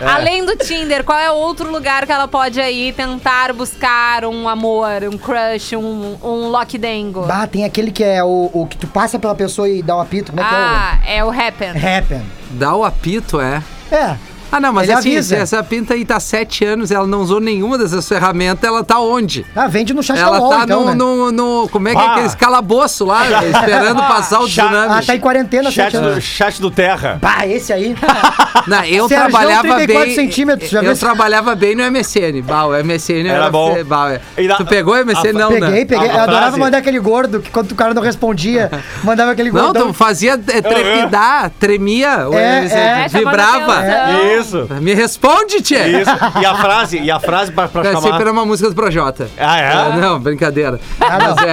Além 0.00 0.44
do 0.44 0.54
Tinder, 0.56 1.02
qual 1.02 1.18
é 1.18 1.28
outro 1.30 1.70
lugar 1.72 2.06
que 2.06 2.12
ela 2.12 2.28
pode 2.28 2.60
aí 2.60 2.92
tentar 2.92 3.52
buscar 3.52 4.24
um 4.24 4.48
amor, 4.48 5.02
um 5.12 5.18
crush, 5.18 5.74
um, 5.74 6.16
um 6.22 6.48
lockdengo? 6.50 7.22
Bah, 7.22 7.48
tem 7.48 7.64
aquele 7.64 7.90
que 7.90 8.04
é 8.04 8.22
o, 8.22 8.48
o 8.52 8.66
que 8.66 8.76
tu 8.76 8.86
passa 8.86 9.18
pela 9.18 9.34
pessoa 9.34 9.68
e 9.68 9.82
dá 9.82 9.96
um 9.96 10.00
apito. 10.00 10.30
Como 10.30 10.40
é 10.40 10.44
Ah, 10.48 10.98
é 11.04 11.24
o 11.24 11.30
Happen. 11.30 11.72
que 11.72 11.78
é 11.78 11.90
o. 11.94 11.98
Happen. 11.98 12.22
Dá 12.50 12.74
o 12.76 12.84
apito, 12.84 13.40
é. 13.40 13.60
É. 13.90 14.14
Ah, 14.50 14.60
não, 14.60 14.72
mas 14.72 14.84
Ele 14.88 14.98
assim, 14.98 15.12
avisa. 15.12 15.36
essa 15.36 15.62
pinta 15.62 15.94
aí 15.94 16.04
tá 16.04 16.16
há 16.16 16.20
sete 16.20 16.64
anos, 16.64 16.90
ela 16.90 17.06
não 17.06 17.20
usou 17.20 17.40
nenhuma 17.40 17.76
dessas 17.76 18.08
ferramentas, 18.08 18.64
ela 18.68 18.82
tá 18.82 18.98
onde? 18.98 19.44
Ah, 19.54 19.66
vende 19.68 19.92
no 19.92 20.02
chat 20.02 20.18
ela 20.18 20.40
tá 20.48 20.64
então, 20.64 20.80
no, 20.80 20.86
né? 20.86 20.94
no, 20.94 21.32
no- 21.32 21.68
Como 21.68 21.88
é 21.88 21.92
que 21.94 22.00
é 22.00 22.04
Ah. 22.04 22.10
aqueles 22.12 22.34
calabouço 22.34 23.04
lá, 23.04 23.24
esperando 23.44 24.00
passar 24.02 24.40
o 24.40 24.46
tsunami? 24.46 24.94
Ah, 24.94 25.02
tá 25.04 25.14
em 25.14 25.20
quarentena, 25.20 25.70
Chat 25.70 25.92
sete 25.92 25.96
anos. 25.98 26.14
do, 26.14 26.20
chat 26.20 26.60
do 26.60 26.70
Terra. 26.70 27.18
Bah, 27.20 27.46
esse 27.46 27.72
aí. 27.72 27.94
Não, 28.66 28.84
eu 28.84 29.08
Sérgio, 29.08 29.28
trabalhava 29.30 29.62
34 29.74 30.06
bem. 30.06 30.14
centímetros, 30.14 30.70
já 30.70 30.78
eu 30.80 30.84
viu? 30.94 30.96
trabalhava 30.98 31.54
bem 31.54 31.74
no 31.74 31.82
MSN. 31.90 32.42
Bah, 32.42 32.64
o 32.66 32.72
MSN 32.84 33.26
Era 33.28 33.50
bom. 33.50 33.76
Bah, 33.84 34.12
é. 34.14 34.20
E 34.36 34.46
na- 34.48 34.56
Tu 34.56 34.66
pegou 34.66 34.94
o 34.94 34.96
MSN? 35.04 35.28
a- 35.28 35.32
não, 35.32 35.48
peguei, 35.50 35.68
né? 35.70 35.84
peguei. 35.84 36.08
A- 36.08 36.12
a 36.12 36.16
Eu 36.16 36.22
adorava 36.22 36.42
frase- 36.46 36.58
mandar 36.58 36.78
aquele 36.78 36.98
gordo 36.98 37.40
que 37.40 37.50
quando 37.50 37.72
o 37.72 37.74
cara 37.74 37.92
não 37.94 38.02
respondia, 38.02 38.70
mandava 39.04 39.32
aquele 39.32 39.50
Não, 39.52 39.60
gordão. 39.66 39.86
tu 39.88 39.92
fazia 39.94 40.32
é, 40.48 40.60
trepidar, 40.62 41.50
tremia, 41.60 42.28
o 42.28 42.34
É, 42.34 42.62
MSN, 42.62 42.76
é. 42.78 43.08
vibrava. 43.08 43.58
Chamando 43.58 43.90
atenção. 43.90 44.37
Isso. 44.40 44.66
Me 44.80 44.94
responde, 44.94 45.60
tia! 45.62 45.86
Isso. 45.88 46.10
E 46.40 46.44
a 46.46 46.54
frase, 46.54 46.98
e 46.98 47.10
a 47.10 47.18
frase 47.20 47.52
pra, 47.52 47.68
pra 47.68 47.82
É, 47.82 47.84
chamar. 47.92 48.00
sempre 48.02 48.20
era 48.22 48.32
uma 48.32 48.44
música 48.44 48.68
do 48.68 48.74
Projota. 48.74 49.28
Ah, 49.38 49.58
é? 49.60 49.72
É, 49.96 49.96
não, 50.00 50.18
brincadeira. 50.20 50.80
Ah, 51.00 51.18
não. 51.18 51.34
Mas 51.34 51.44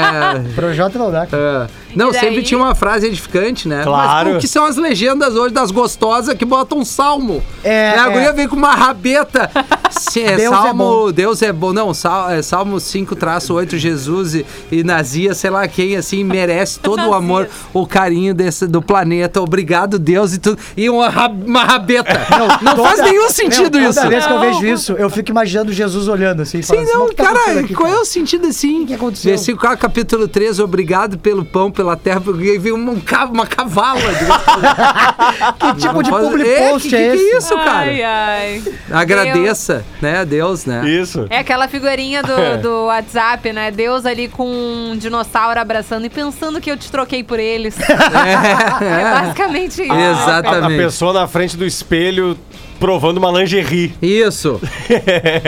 é. 0.50 0.54
Projota 0.56 0.98
não 1.00 1.12
dá. 1.12 1.26
cara. 1.26 1.70
É. 1.82 1.86
Não, 1.96 2.12
daí? 2.12 2.20
sempre 2.20 2.44
tinha 2.44 2.58
uma 2.60 2.76
frase 2.76 3.08
edificante, 3.08 3.70
né? 3.70 3.82
Claro. 3.84 4.28
Mas 4.30 4.38
o 4.38 4.40
que 4.42 4.48
são 4.50 4.66
as 4.66 4.76
legendas 4.76 5.34
hoje 5.36 5.54
das 5.54 5.72
gostosas 5.72 6.36
que 6.36 6.44
botam 6.44 6.80
um 6.80 6.86
salmo? 6.86 7.42
É, 7.64 7.96
Né? 7.96 8.00
A 8.00 8.08
é. 8.10 8.14
guria 8.14 8.34
vem 8.34 8.48
com 8.50 8.56
uma 8.58 8.76
rabeta. 8.76 9.50
Sim, 9.90 10.24
é 10.24 10.36
Deus 10.36 10.54
é 10.54 10.58
salmo, 10.58 10.84
bom. 11.06 11.12
Deus 11.12 11.42
é 11.42 11.54
bom. 11.54 11.72
Não, 11.72 11.94
sal, 11.94 12.30
é 12.32 12.42
Salmo 12.42 12.80
5, 12.82 13.16
traço 13.16 13.54
8, 13.54 13.78
Jesus 13.78 14.36
e, 14.36 14.46
e 14.70 14.84
Nazia, 14.84 15.34
sei 15.34 15.50
lá 15.50 15.66
quem, 15.70 15.96
assim, 15.96 16.22
merece 16.24 16.80
todo 16.80 17.02
o 17.08 17.14
amor, 17.14 17.48
o 17.74 17.88
carinho 17.88 18.34
desse, 18.34 18.68
do 18.68 18.82
planeta. 18.82 19.42
Obrigado, 19.42 19.98
Deus 19.98 20.34
e 20.34 20.40
tudo. 20.40 20.60
E 20.76 20.90
uma, 20.90 21.08
uma 21.30 21.64
rabeta. 21.64 22.28
Não, 22.62 22.75
faz 22.84 22.98
Toda- 22.98 23.10
nenhum 23.10 23.30
sentido 23.30 23.80
Meu, 23.80 23.90
isso. 23.90 24.00
Toda 24.00 24.10
vez 24.10 24.26
que 24.26 24.34
eu 24.34 24.40
vejo 24.40 24.66
isso, 24.66 24.94
eu 24.94 25.10
fico 25.10 25.32
imaginando 25.32 25.72
Jesus 25.72 26.08
olhando 26.08 26.42
assim. 26.42 26.62
Sim, 26.62 26.78
assim, 26.78 26.86
não, 26.92 27.02
"Mas 27.02 27.08
o 27.08 27.10
que 27.10 27.16
tá 27.16 27.34
cara, 27.34 27.60
aqui, 27.60 27.74
qual 27.74 27.88
é 27.88 27.92
cara?" 27.92 28.02
o 28.02 28.06
sentido 28.06 28.48
assim? 28.48 28.84
O 28.84 28.88
que 28.88 28.94
aconteceu? 28.94 29.30
Versículo 29.32 29.78
capítulo 29.78 30.28
13, 30.28 30.62
obrigado 30.62 31.18
pelo 31.18 31.46
pão, 31.46 31.72
pela 31.72 31.96
terra, 31.96 32.22
porque 32.22 32.58
veio 32.58 32.76
uma, 32.76 32.92
um 32.92 33.02
uma 33.32 33.48
cavala. 33.48 34.00
Que 35.60 35.82
tipo 35.82 36.04
de 36.04 36.10
public 36.10 36.50
é, 36.50 36.70
post 36.70 36.90
que, 36.90 36.96
é 36.96 37.10
que, 37.10 37.16
esse? 37.16 37.30
que 37.32 37.38
isso, 37.38 37.56
cara? 37.56 37.80
Ai, 37.80 38.04
ai. 38.04 38.64
Agradeça, 38.92 39.86
né, 40.02 40.20
a 40.20 40.24
Deus, 40.24 40.66
né? 40.66 40.88
Isso. 40.88 41.26
É 41.30 41.40
aquela 41.40 41.68
figurinha 41.68 42.22
do, 42.22 42.62
do 42.62 42.86
WhatsApp, 42.86 43.52
né? 43.52 43.72
Deus 43.72 44.06
ali 44.06 44.28
com 44.28 44.48
um 44.48 44.98
dinossauro 44.98 45.60
abraçando 45.60 46.06
e 46.06 46.10
pensando 46.10 46.62
que 46.62 46.70
eu 46.70 46.78
te 46.78 46.92
troquei 46.92 47.24
por 47.24 47.40
eles. 47.40 47.76
É, 47.80 49.04
basicamente 49.22 49.82
isso. 49.82 49.94
Exato. 49.94 50.48
A, 50.48 50.52
a 50.54 50.58
Exatamente. 50.58 50.84
pessoa 50.84 51.14
na 51.14 51.28
frente 51.28 51.58
do 51.58 51.66
espelho 51.66 52.38
Provando 52.80 53.18
uma 53.18 53.32
lingerie. 53.32 53.94
Isso. 54.02 54.60
É. 54.88 55.42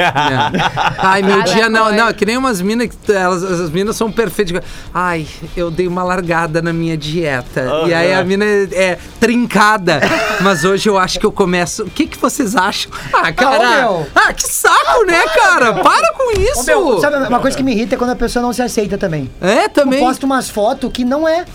Ai, 0.98 1.22
meu 1.22 1.38
Cada 1.40 1.54
dia 1.54 1.70
não, 1.70 1.84
coisa. 1.86 1.98
não, 2.06 2.14
que 2.14 2.26
nem 2.26 2.38
umas 2.38 2.62
minas 2.62 2.90
que 2.90 3.12
elas, 3.12 3.44
as 3.44 3.70
minas 3.70 3.96
são 3.96 4.12
perfeitas. 4.12 4.62
Ai, 4.94 5.28
eu 5.56 5.70
dei 5.70 5.88
uma 5.88 6.04
largada 6.04 6.62
na 6.62 6.74
minha 6.74 6.98
dieta. 6.98 7.66
E 7.88 7.94
aí 7.94 8.14
a 8.14 8.24
mina 8.24 8.44
é, 8.46 8.68
é 8.74 9.00
trincada. 9.20 10.02
Mas 10.42 10.64
hoje 10.66 10.90
eu 10.90 10.98
acho 10.98 11.20
que 11.20 11.26
eu 11.26 11.32
começo. 11.32 11.84
O 11.84 11.90
que 11.90 12.08
que 12.08 12.18
vocês 12.18 12.56
acham? 12.56 12.92
Ah, 13.14 13.32
cara. 13.32 14.06
Ah, 14.16 14.34
que 14.34 14.44
saco, 14.44 15.06
né, 15.06 15.24
cara? 15.36 15.74
Para 15.76 16.14
com 16.14 16.30
Ô, 16.38 16.42
isso. 16.42 16.66
meu, 16.66 17.00
sabe, 17.00 17.18
uma 17.28 17.40
coisa 17.40 17.56
que 17.56 17.64
me 17.64 17.72
irrita 17.74 17.96
é 17.96 17.98
quando 17.98 18.12
a 18.12 18.16
pessoa 18.16 18.42
não 18.44 18.54
se 18.54 18.62
aceita 18.62 18.98
também. 18.98 19.30
É, 19.42 19.68
também. 19.68 20.00
Tu 20.00 20.06
posta 20.06 20.26
umas 20.26 20.50
fotos 20.50 20.92
que 20.92 21.06
não 21.06 21.28
é. 21.28 21.46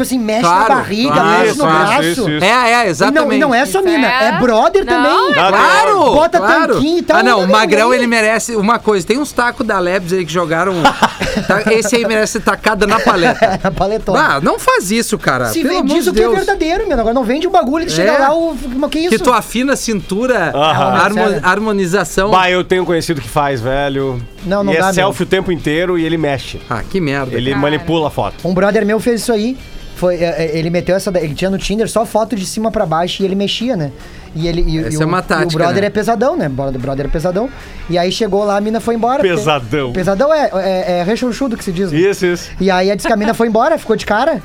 Tipo 0.00 0.02
assim, 0.02 0.18
mexe 0.18 0.40
Claro, 0.40 0.68
na 0.70 0.74
barriga, 0.76 1.12
claro, 1.12 1.38
mexe 1.40 1.58
no 1.58 1.64
claro, 1.64 1.78
braço. 1.86 2.02
isso, 2.02 2.30
isso. 2.30 2.44
É, 2.44 2.48
é, 2.48 2.70
E 2.70 2.84
não, 2.84 2.90
exatamente. 2.90 3.34
e 3.36 3.38
não 3.38 3.54
é 3.54 3.66
só 3.66 3.82
mina, 3.82 4.06
É. 4.08 4.28
é 4.28 4.32
brother 4.38 4.84
Não, 4.86 4.94
também. 4.94 5.30
é. 5.30 5.48
Claro! 5.48 5.98
Bota 6.14 6.38
claro. 6.38 6.74
tanquinho 6.74 6.98
e 6.98 7.02
tal, 7.02 7.18
Ah, 7.18 7.22
não, 7.22 7.38
o 7.38 7.42
não, 7.42 7.48
Magrão 7.48 7.88
não. 7.88 7.94
ele 7.94 8.06
merece 8.06 8.56
uma 8.56 8.78
coisa. 8.78 9.06
Tem 9.06 9.18
uns 9.18 9.30
tacos 9.32 9.66
da 9.66 9.78
Lebs 9.78 10.12
aí 10.14 10.24
que 10.24 10.32
jogaram. 10.32 10.72
tá- 11.46 11.62
esse 11.72 11.96
aí 11.96 12.06
merece 12.06 12.32
ser 12.34 12.40
tacada 12.40 12.86
na 12.86 12.98
paleta. 12.98 13.60
Na 13.62 13.70
paletona. 13.70 14.36
Ah, 14.36 14.40
não 14.40 14.58
faz 14.58 14.90
isso, 14.90 15.18
cara. 15.18 15.46
Se 15.46 15.62
Pelo 15.62 15.84
diz 15.84 16.04
de 16.04 16.10
o 16.10 16.12
que 16.14 16.20
é 16.20 16.22
Deus. 16.22 16.34
verdadeiro, 16.36 16.88
meu. 16.88 16.98
Agora 16.98 17.12
não 17.14 17.24
vende 17.24 17.46
um 17.46 17.50
bagulho 17.50 17.84
que 17.84 17.92
chega 17.92 18.12
É. 18.12 18.18
lá, 18.18 18.34
o. 18.34 18.56
Que 18.90 19.00
isso? 19.00 19.10
Que 19.10 19.18
tu 19.18 19.30
afina 19.32 19.74
a 19.74 19.76
cintura, 19.76 20.52
harmo- 20.56 21.14
Sério. 21.28 21.40
harmonização. 21.42 22.30
Bah, 22.30 22.50
eu 22.50 22.64
tenho 22.64 22.84
conhecido 22.86 23.20
que 23.20 23.28
faz, 23.28 23.60
velho. 23.60 24.20
Não, 24.44 24.64
não 24.64 24.72
e 24.72 24.78
dá, 24.78 24.88
é 24.88 24.92
selfie 24.92 25.22
o 25.22 25.26
tempo 25.26 25.52
inteiro 25.52 25.98
e 25.98 26.04
ele 26.04 26.16
mexe. 26.16 26.60
Ah, 26.68 26.82
que 26.82 27.00
merda. 27.00 27.36
Ele 27.36 27.50
Cara. 27.50 27.60
manipula 27.62 28.08
a 28.08 28.10
foto. 28.10 28.46
Um 28.48 28.54
brother 28.54 28.84
meu 28.86 28.98
fez 29.00 29.20
isso 29.22 29.32
aí. 29.32 29.56
Foi, 29.96 30.16
é, 30.16 30.46
é, 30.46 30.58
ele 30.58 30.70
meteu 30.70 30.96
essa. 30.96 31.12
Ele 31.18 31.34
tinha 31.34 31.50
no 31.50 31.58
Tinder 31.58 31.86
só 31.86 32.06
foto 32.06 32.34
de 32.34 32.46
cima 32.46 32.70
pra 32.70 32.86
baixo 32.86 33.22
e 33.22 33.26
ele 33.26 33.34
mexia, 33.34 33.76
né? 33.76 33.92
E 34.34 34.48
ele. 34.48 34.62
E, 34.62 34.78
Essa 34.78 34.96
e 34.98 35.02
é 35.02 35.04
o, 35.04 35.08
uma 35.08 35.18
e 35.18 35.22
tática, 35.22 35.48
o 35.48 35.58
brother 35.58 35.80
né? 35.82 35.86
é 35.88 35.90
pesadão, 35.90 36.36
né? 36.36 36.46
O 36.46 36.50
brother, 36.50 36.80
brother 36.80 37.06
é 37.06 37.08
pesadão. 37.10 37.50
E 37.90 37.98
aí 37.98 38.10
chegou 38.10 38.42
lá, 38.44 38.56
a 38.56 38.60
mina 38.62 38.80
foi 38.80 38.94
embora. 38.94 39.16
porque- 39.18 39.34
Pesadão. 39.34 39.92
Pesadão 39.92 40.32
é, 40.32 40.50
é, 40.54 40.92
é 41.00 41.02
rechonchudo 41.02 41.54
que 41.56 41.64
se 41.64 41.72
diz. 41.72 41.92
né? 41.92 41.98
Isso, 41.98 42.24
isso. 42.24 42.50
E 42.58 42.70
aí 42.70 42.90
a 42.90 42.94
disse 42.94 43.06
que 43.06 43.12
a 43.12 43.16
mina 43.16 43.34
foi 43.34 43.48
embora, 43.48 43.76
ficou 43.76 43.94
de 43.94 44.06
cara. 44.06 44.40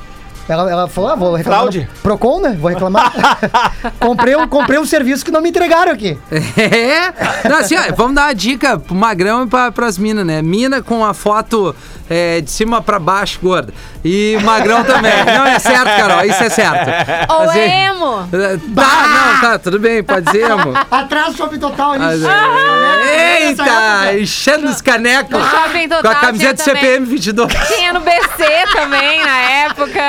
Ela, 0.48 0.70
ela 0.70 0.88
falou, 0.88 1.10
ah, 1.10 1.16
vou 1.16 1.36
reclamar. 1.36 1.62
Fraude. 1.62 1.90
no 1.96 2.02
Procon, 2.02 2.40
né? 2.42 2.58
Vou 2.60 2.70
reclamar. 2.70 3.12
comprei, 4.00 4.36
um, 4.36 4.48
comprei 4.48 4.78
um 4.78 4.86
serviço 4.86 5.26
que 5.26 5.32
não 5.32 5.42
me 5.42 5.50
entregaram 5.50 5.92
aqui. 5.92 6.18
É. 6.58 7.50
Não, 7.50 7.58
assim, 7.58 7.76
ó, 7.76 7.94
vamos 7.96 8.16
dar 8.16 8.28
uma 8.28 8.34
dica 8.34 8.78
pro 8.78 8.96
Magrão 8.96 9.44
e 9.44 9.48
pra, 9.48 9.72
pras 9.72 9.98
minas, 9.98 10.26
né? 10.26 10.42
Mina 10.42 10.82
com 10.82 11.04
a 11.04 11.14
foto 11.14 11.76
é, 12.10 12.42
de 12.42 12.52
cima 12.52 12.82
pra 12.82 13.00
baixo, 13.00 13.40
gorda. 13.42 13.74
E 14.04 14.36
o 14.40 14.42
Magrão 14.42 14.84
também. 14.84 15.12
Não, 15.26 15.46
é 15.46 15.58
certo, 15.60 15.86
Carol, 15.86 16.24
isso 16.26 16.44
é 16.44 16.50
certo. 16.50 16.90
Ou 17.34 17.42
Assim, 17.50 17.60
emo. 17.60 18.28
Tá, 18.76 19.08
não, 19.08 19.42
tá, 19.42 19.60
tudo 19.60 19.80
bem, 19.80 20.04
pode 20.04 20.30
ser, 20.32 20.44
amor. 20.52 20.76
Atrás 20.92 21.28
do 21.34 21.38
shopping 21.38 21.60
total 21.60 21.92
ali. 21.94 22.04
Mas, 22.04 22.24
Ah, 22.26 23.00
é, 23.10 23.48
Eita, 23.50 24.20
enchendo 24.20 24.68
os 24.68 24.82
canecos. 24.82 25.40
Shopping 25.50 25.88
Com 25.90 25.96
a 25.96 25.98
total 26.02 26.22
camiseta 26.22 26.64
também. 26.64 26.82
CPM 26.84 27.06
22. 27.06 27.54
Tinha 27.68 27.94
no 27.94 28.00
BC 28.02 28.46
também, 28.74 29.24
na 29.24 29.38
época. 29.40 30.02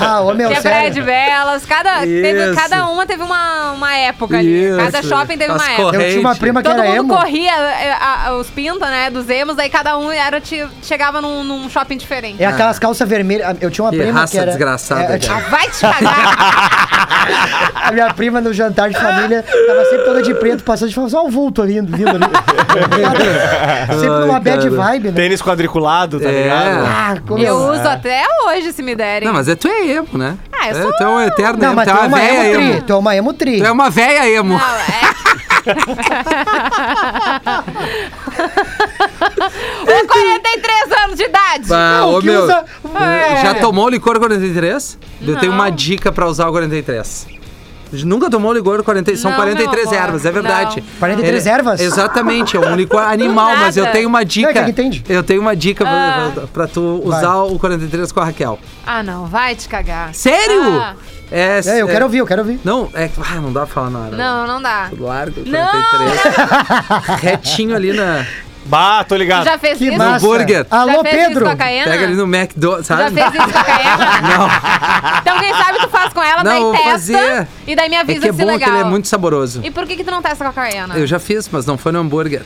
Ah, 0.00 0.20
ô 0.20 0.34
meu, 0.34 0.48
Tinha 0.48 0.62
Praia 0.62 0.90
de. 0.90 1.02
Cada, 1.68 2.00
teve- 2.00 2.54
cada 2.54 2.86
uma 2.88 3.06
teve 3.06 3.22
uma, 3.22 3.72
uma 3.72 3.94
época 3.96 4.38
ali. 4.38 4.64
Isso. 4.68 4.78
Cada 4.78 5.02
shopping 5.02 5.38
teve 5.38 5.52
As 5.52 5.62
uma 5.62 5.70
época. 5.72 5.96
Eu 5.96 6.08
tinha 6.08 6.20
uma 6.20 6.36
prima 6.36 6.62
que 6.62 6.68
Todo 6.68 6.80
era 6.80 6.88
mundo 6.90 7.12
emo. 7.12 7.16
corria, 7.16 7.52
a- 8.00 8.28
a- 8.28 8.36
os 8.36 8.48
pinta, 8.50 8.86
né, 8.86 9.10
dos 9.10 9.28
emos, 9.28 9.58
aí 9.58 9.68
cada 9.70 9.96
um 9.98 10.10
era, 10.10 10.40
chegava 10.82 11.20
num, 11.24 11.44
num 11.44 11.70
shopping 11.70 11.96
diferente. 11.96 12.42
É 12.42 12.46
aquelas 12.46 12.78
calças 12.78 13.08
vermelhas. 13.08 13.56
Eu 13.60 13.70
tinha 13.70 13.84
uma 13.84 13.90
Que 13.90 13.98
prima 13.98 14.20
raça 14.20 14.32
que 14.32 14.38
era. 14.38 14.46
desgraçada, 14.50 15.14
é, 15.14 15.18
cara. 15.18 15.34
Ah, 15.46 15.50
vai 15.50 15.68
te 15.70 15.80
cagar! 15.80 17.68
a 17.88 17.92
minha 17.92 18.12
prima 18.14 18.40
no 18.40 18.52
jantar 18.52 18.90
de 18.90 18.98
família 18.98 19.42
tava 19.42 19.84
sempre 19.84 20.04
toda 20.04 20.22
de 20.22 20.34
preto, 20.34 20.62
passando 20.64 20.88
de 20.88 20.94
falava 20.94 21.10
só 21.10 21.24
o 21.26 21.30
vulto 21.30 21.62
ali, 21.62 21.80
vindo 21.80 22.08
ali. 22.10 22.24
sempre 23.98 24.08
numa 24.08 24.34
Ai, 24.34 24.40
bad 24.40 24.68
vibe, 24.68 25.08
né? 25.08 25.14
Tênis 25.14 25.40
quadriculado, 25.42 26.20
tá 26.20 26.28
É. 26.28 26.42
ligado? 26.42 26.84
Ah, 26.86 27.16
como 27.26 27.42
Eu 27.42 27.56
uso 27.56 27.88
até 27.88 28.22
hoje, 28.46 28.72
se 28.72 28.82
me 28.82 28.94
derem. 28.94 29.26
Não, 29.26 29.34
mas 29.34 29.48
é 29.48 29.54
tu 29.54 29.68
é 29.68 29.86
emo, 29.88 30.18
né? 30.18 30.36
Ah, 30.52 30.68
eu 30.70 30.76
É, 30.78 30.82
sou- 30.82 30.92
Tu 30.96 31.02
é 31.02 31.08
um 31.08 31.20
eterno 31.20 31.58
Não, 31.58 31.66
emo, 31.68 31.76
mas 31.76 31.84
tu 31.88 31.90
é 31.90 31.92
é 31.92 31.96
uma 31.96 32.06
uma 32.06 32.24
emo 32.24 32.52
tri. 32.54 32.82
Tu 32.82 32.92
é 32.92 32.96
uma 32.96 33.16
emo 33.16 33.32
tri. 33.32 33.58
Tu 33.58 33.66
é 33.66 33.72
uma 33.72 33.90
véia 33.90 34.28
emo. 34.38 34.54
Não, 34.58 34.60
é. 34.76 35.14
Com 39.86 40.06
43 40.06 40.92
anos 41.04 41.16
de 41.16 41.24
idade. 41.24 41.64
Ah, 41.72 41.98
Não, 42.00 42.14
ô, 42.14 42.20
que 42.20 42.26
meu, 42.26 42.42
usa- 42.44 42.64
É. 43.00 43.42
Já 43.42 43.54
tomou 43.54 43.88
licor 43.88 44.18
43? 44.18 44.98
Eu 45.26 45.36
tenho 45.38 45.52
uma 45.52 45.70
dica 45.70 46.12
pra 46.12 46.26
usar 46.26 46.48
o 46.48 46.52
43. 46.52 47.26
Nunca 48.04 48.28
tomou 48.30 48.52
licor 48.52 48.82
43? 48.82 49.20
São 49.20 49.30
Não, 49.30 49.38
43 49.38 49.76
meu 49.90 49.92
amor, 49.98 50.04
ervas, 50.08 50.26
é 50.26 50.30
verdade. 50.32 50.80
não. 50.80 50.98
43 50.98 51.46
ervas? 51.46 51.80
Exatamente, 51.80 52.56
é 52.56 52.60
um 52.60 52.74
licor 52.74 53.02
animal, 53.02 53.56
mas 53.56 53.76
eu 53.76 53.86
tenho 53.92 54.08
uma 54.08 54.24
dica. 54.24 54.52
Não, 54.52 54.60
é 54.60 54.64
que 54.64 54.70
entende. 54.70 55.04
Eu 55.08 55.22
tenho 55.22 55.40
uma 55.40 55.54
dica 55.54 55.84
pra- 55.84 55.92
Ah. 56.26 56.30
pra, 56.34 56.46
pra 56.46 56.66
tu 56.66 57.00
usar 57.04 57.36
o 57.42 57.58
43 57.58 58.10
com 58.12 58.20
a 58.20 58.24
Raquel. 58.24 58.58
Ah, 58.86 59.02
não, 59.02 59.26
vai 59.26 59.54
te 59.54 59.68
cagar. 59.68 60.14
Sério? 60.14 60.62
Ah, 60.80 60.94
É, 61.30 61.60
É, 61.64 61.80
eu 61.82 61.86
quero 61.88 62.04
ouvir, 62.04 62.18
eu 62.18 62.26
quero 62.26 62.42
ouvir. 62.42 62.60
Não, 62.62 62.88
é. 62.94 63.08
Ah, 63.18 63.36
não 63.36 63.52
dá 63.52 63.60
pra 63.60 63.74
falar 63.74 63.90
na 63.90 63.98
hora. 64.00 64.16
não, 64.16 64.46
não 64.46 64.62
dá. 64.62 64.90
Largo, 64.98 65.42
Não! 65.46 65.66
43. 65.70 67.20
Retinho 67.20 67.74
ali 67.74 67.92
na, 67.92 68.24
Bah, 68.66 69.04
tô 69.04 69.14
ligado. 69.16 69.44
Já 69.44 69.58
fez 69.58 69.76
Que 69.78 69.88
isso? 69.88 69.98
massa. 69.98 70.24
hambúrguer. 70.26 70.66
Já 70.70 70.76
Alô, 70.80 71.02
fez 71.02 71.14
Pedro. 71.14 71.32
isso 71.32 71.44
com 71.44 71.50
a 71.50 71.56
Caiana? 71.56 71.90
Pega 71.92 72.04
ali 72.04 72.14
no 72.14 72.24
McDonald's, 72.24 72.86
Já 72.88 72.96
sabe? 72.96 73.14
fez 73.14 73.34
isso 73.34 73.52
com 73.52 73.58
a 73.58 73.64
Caiana? 73.64 74.20
Não. 74.38 74.48
Então 75.20 75.38
quem 75.38 75.54
sabe 75.54 75.78
tu 75.80 75.88
faz 75.90 76.12
com 76.12 76.22
ela, 76.22 76.42
Não, 76.42 76.50
daí 76.50 76.60
vou 76.60 76.72
testa 76.72 76.90
fazer. 76.90 77.48
e 77.66 77.76
daí 77.76 77.88
me 77.90 77.96
É 77.96 78.00
avisa 78.00 78.20
que 78.20 78.28
é 78.28 78.32
se 78.32 78.38
bom 78.38 78.46
legal. 78.46 78.58
que 78.70 78.74
ele 78.76 78.78
é 78.82 78.84
muito 78.84 79.06
saboroso. 79.08 79.60
E 79.64 79.70
por 79.70 79.86
que 79.86 79.96
que 79.96 80.04
tu 80.04 80.10
não 80.10 80.22
testa 80.22 80.44
com 80.44 80.50
a 80.50 80.52
Caiana? 80.54 80.94
Eu 80.96 81.06
já 81.06 81.18
fiz, 81.18 81.48
mas 81.52 81.66
não 81.66 81.76
foi 81.76 81.92
no 81.92 81.98
hambúrguer. 82.00 82.42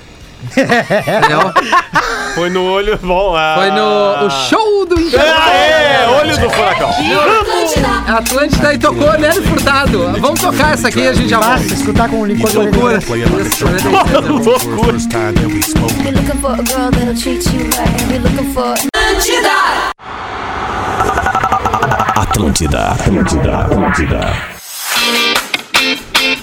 Entendeu? 0.50 1.52
Foi 2.34 2.50
no 2.50 2.64
olho. 2.70 2.98
Bom, 3.02 3.34
ah. 3.36 3.54
Foi 3.58 3.70
no 3.70 4.26
o 4.26 4.30
show 4.30 4.86
do 4.86 4.96
Aê, 4.96 5.02
Internacional. 5.02 6.14
olho 6.20 6.38
do 6.38 6.50
furacão. 6.50 6.90
Atlântida 8.16 8.74
e 8.74 8.78
tocou 8.78 9.18
Nelly 9.18 9.42
Furtado. 9.42 10.12
Vamos 10.20 10.40
tocar 10.40 10.74
essa 10.74 10.88
aqui 10.88 11.00
e 11.00 11.08
a 11.08 11.12
gente 11.12 11.28
já 11.28 11.40
volta. 11.40 11.62
escutar 11.62 12.08
com 12.08 12.20
o 12.20 12.26
licor 12.26 12.50
Loucura. 12.54 13.00
43. 13.00 13.46
Isso, 13.46 13.64
43. 13.66 14.62
First 14.86 15.10
time 15.10 15.32
that 15.34 15.46
we 15.46 15.62
spoke. 15.62 15.92
Be 16.02 16.10
looking 16.10 16.40
for 16.40 16.52
a 16.52 16.62
girl 16.62 16.90
that'll 16.90 17.14
treat 17.14 17.44
you 17.52 17.64
right. 17.64 18.08
Be 18.08 18.18
looking 18.18 18.52
for 18.52 18.74
Atlântida, 22.14 22.92
Atlântida, 22.92 23.58
Atlântida. 23.58 24.57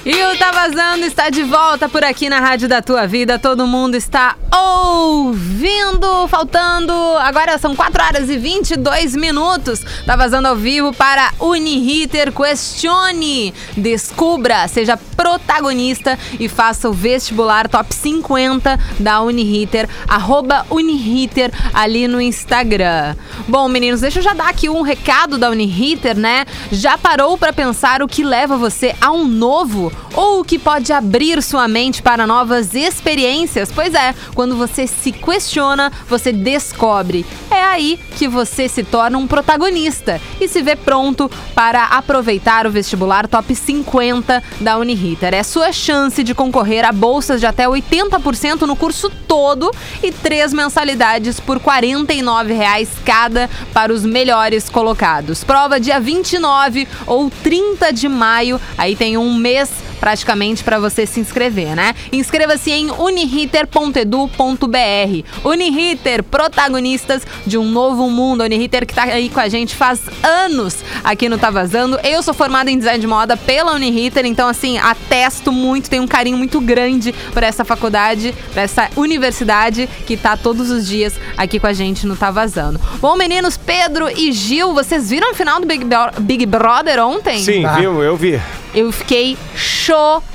E 0.06 0.24
o 0.24 0.38
Tá 0.38 0.51
Vazando 0.51 1.03
está 1.03 1.32
de 1.32 1.41
volta 1.41 1.89
por 1.89 2.03
aqui 2.03 2.30
na 2.30 2.39
Rádio 2.39 2.70
da 2.70 2.80
Tua 2.80 3.08
Vida. 3.08 3.39
Todo 3.39 3.66
mundo 3.66 3.95
está 3.95 4.36
ouvindo. 4.53 6.28
Faltando. 6.28 6.93
Agora 7.18 7.58
são 7.58 7.76
4 7.76 8.03
horas 8.03 8.30
e 8.30 8.38
22 8.38 9.16
minutos. 9.16 9.84
Tá 10.06 10.16
vazando 10.16 10.47
ao 10.47 10.56
vivo 10.56 10.93
para 10.93 11.34
Uniriter 11.39 12.32
Questione. 12.32 13.51
Descubra, 13.76 14.68
seja 14.68 14.95
protagonista 14.95 16.20
e 16.39 16.47
faça 16.47 16.88
o 16.88 16.93
vestibular 16.93 17.68
top 17.68 17.93
50 17.93 18.80
da 18.99 19.22
Uniriter. 19.22 19.89
Arroba 20.08 20.68
Uniriter 20.70 21.51
ali 21.74 22.08
no 22.08 22.22
Instagram. 22.22 23.16
Bom, 23.47 23.68
meninos, 23.68 24.01
deixa 24.01 24.20
eu 24.20 24.24
já 24.24 24.34
dar 24.36 24.49
aqui 24.49 24.70
um 24.70 24.82
recado 24.82 25.39
da 25.39 25.49
Uniriter, 25.49 26.16
né? 26.16 26.45
Já 26.72 26.95
parou 26.95 27.38
para 27.39 27.51
pensar 27.51 28.03
o 28.03 28.08
que 28.08 28.24
leva 28.24 28.56
você 28.56 28.95
a 29.01 29.12
um 29.12 29.26
novo 29.26 29.95
ou 30.14 30.39
o 30.39 30.43
que 30.43 30.58
pode 30.58 30.93
abrir 30.93 31.41
sua 31.43 31.68
mente 31.68 32.02
para 32.02 32.26
novas 32.26 32.74
experiências? 32.74 33.72
Pois 33.72 33.93
é, 33.93 34.16
quando 34.34 34.56
você 34.56 34.88
se 34.88 35.12
questiona, 35.12 35.91
você 36.08 36.32
descobre. 36.32 37.26
É 37.52 37.62
aí 37.62 38.00
que 38.18 38.28
você 38.28 38.68
se 38.68 38.84
torna 38.84 39.18
um 39.18 39.28
protagonista 39.28 40.22
e 40.39 40.48
se 40.48 40.62
vê 40.62 40.76
pronto 40.76 41.30
para 41.54 41.86
aproveitar 41.86 42.66
o 42.66 42.72
vestibular 42.72 43.28
top 43.28 43.54
50 43.54 44.43
da 44.62 44.78
Uniriter. 44.78 45.34
É 45.34 45.43
sua 45.43 45.72
chance 45.72 46.24
de 46.24 46.34
concorrer 46.34 46.86
a 46.86 46.91
bolsas 46.91 47.39
de 47.39 47.46
até 47.46 47.66
80% 47.66 48.62
no 48.62 48.76
curso 48.76 49.10
todo 49.28 49.70
e 50.02 50.12
três 50.12 50.54
mensalidades 50.54 51.39
por 51.39 51.60
49 51.60 52.54
reais 52.54 52.89
cada 53.04 53.50
para 53.74 53.91
os 53.91 54.06
melhores 54.06 54.70
colocados. 54.70 55.43
Prova 55.43 55.80
dia 55.80 56.00
29 56.00 56.88
ou 57.06 57.30
30 57.30 57.91
de 57.91 58.08
maio. 58.08 58.60
Aí 58.78 58.96
tem 58.96 59.18
um 59.18 59.34
mês 59.34 59.70
praticamente 60.00 60.64
para 60.64 60.80
você 60.80 61.06
se 61.06 61.20
inscrever, 61.20 61.76
né? 61.76 61.93
Inscreva-se 62.12 62.72
em 62.72 62.89
uniriter.edu.br. 62.91 65.24
Uniriter, 65.43 66.24
protagonistas 66.24 67.24
de 67.46 67.58
um 67.58 67.66
novo 67.66 68.10
mundo. 68.10 68.43
Uniriter 68.43 68.86
que 68.86 68.93
tá 68.93 69.04
aí 69.04 69.30
com 69.30 69.39
a 69.39 69.48
gente 69.50 69.76
faz 69.76 70.00
anos 70.24 70.78
aqui 71.04 71.28
no 71.30 71.38
Tá 71.38 71.50
Vazando. 71.50 72.00
Eu 72.04 72.22
sou 72.24 72.34
formada 72.34 72.70
em 72.72 72.78
design 72.78 73.00
de 73.00 73.08
moda 73.08 73.36
pela 73.38 73.74
Uniriter, 73.74 74.26
então 74.26 74.48
assim, 74.48 74.78
atesto 74.78 75.52
muito, 75.52 75.89
tenho 75.89 76.04
um 76.04 76.08
carinho 76.08 76.38
muito 76.38 76.60
grande 76.62 77.14
por 77.34 77.43
essa 77.43 77.64
faculdade, 77.66 78.34
por 78.54 78.60
essa 78.60 78.89
universidade 78.96 79.88
que 80.06 80.16
tá 80.18 80.36
todos 80.38 80.70
os 80.70 80.88
dias 80.88 81.14
aqui 81.38 81.60
com 81.60 81.68
a 81.68 81.74
gente 81.74 82.06
no 82.06 82.16
Tá 82.16 82.32
Vazando. 82.32 82.80
Bom, 83.00 83.16
meninos, 83.16 83.58
Pedro 83.58 84.10
e 84.10 84.32
Gil, 84.32 84.74
vocês 84.74 85.10
viram 85.10 85.32
o 85.32 85.36
final 85.36 85.60
do 85.60 85.68
Big, 85.68 85.84
Bro- 85.86 86.12
Big 86.20 86.46
Brother 86.46 87.04
ontem? 87.06 87.39
Sim, 87.39 87.64
Tá. 87.64 87.74
viu? 87.76 88.02
Eu 88.04 88.16
vi. 88.16 88.39
Eu 88.76 88.92
fiquei 88.92 89.38
chocada 89.56 90.35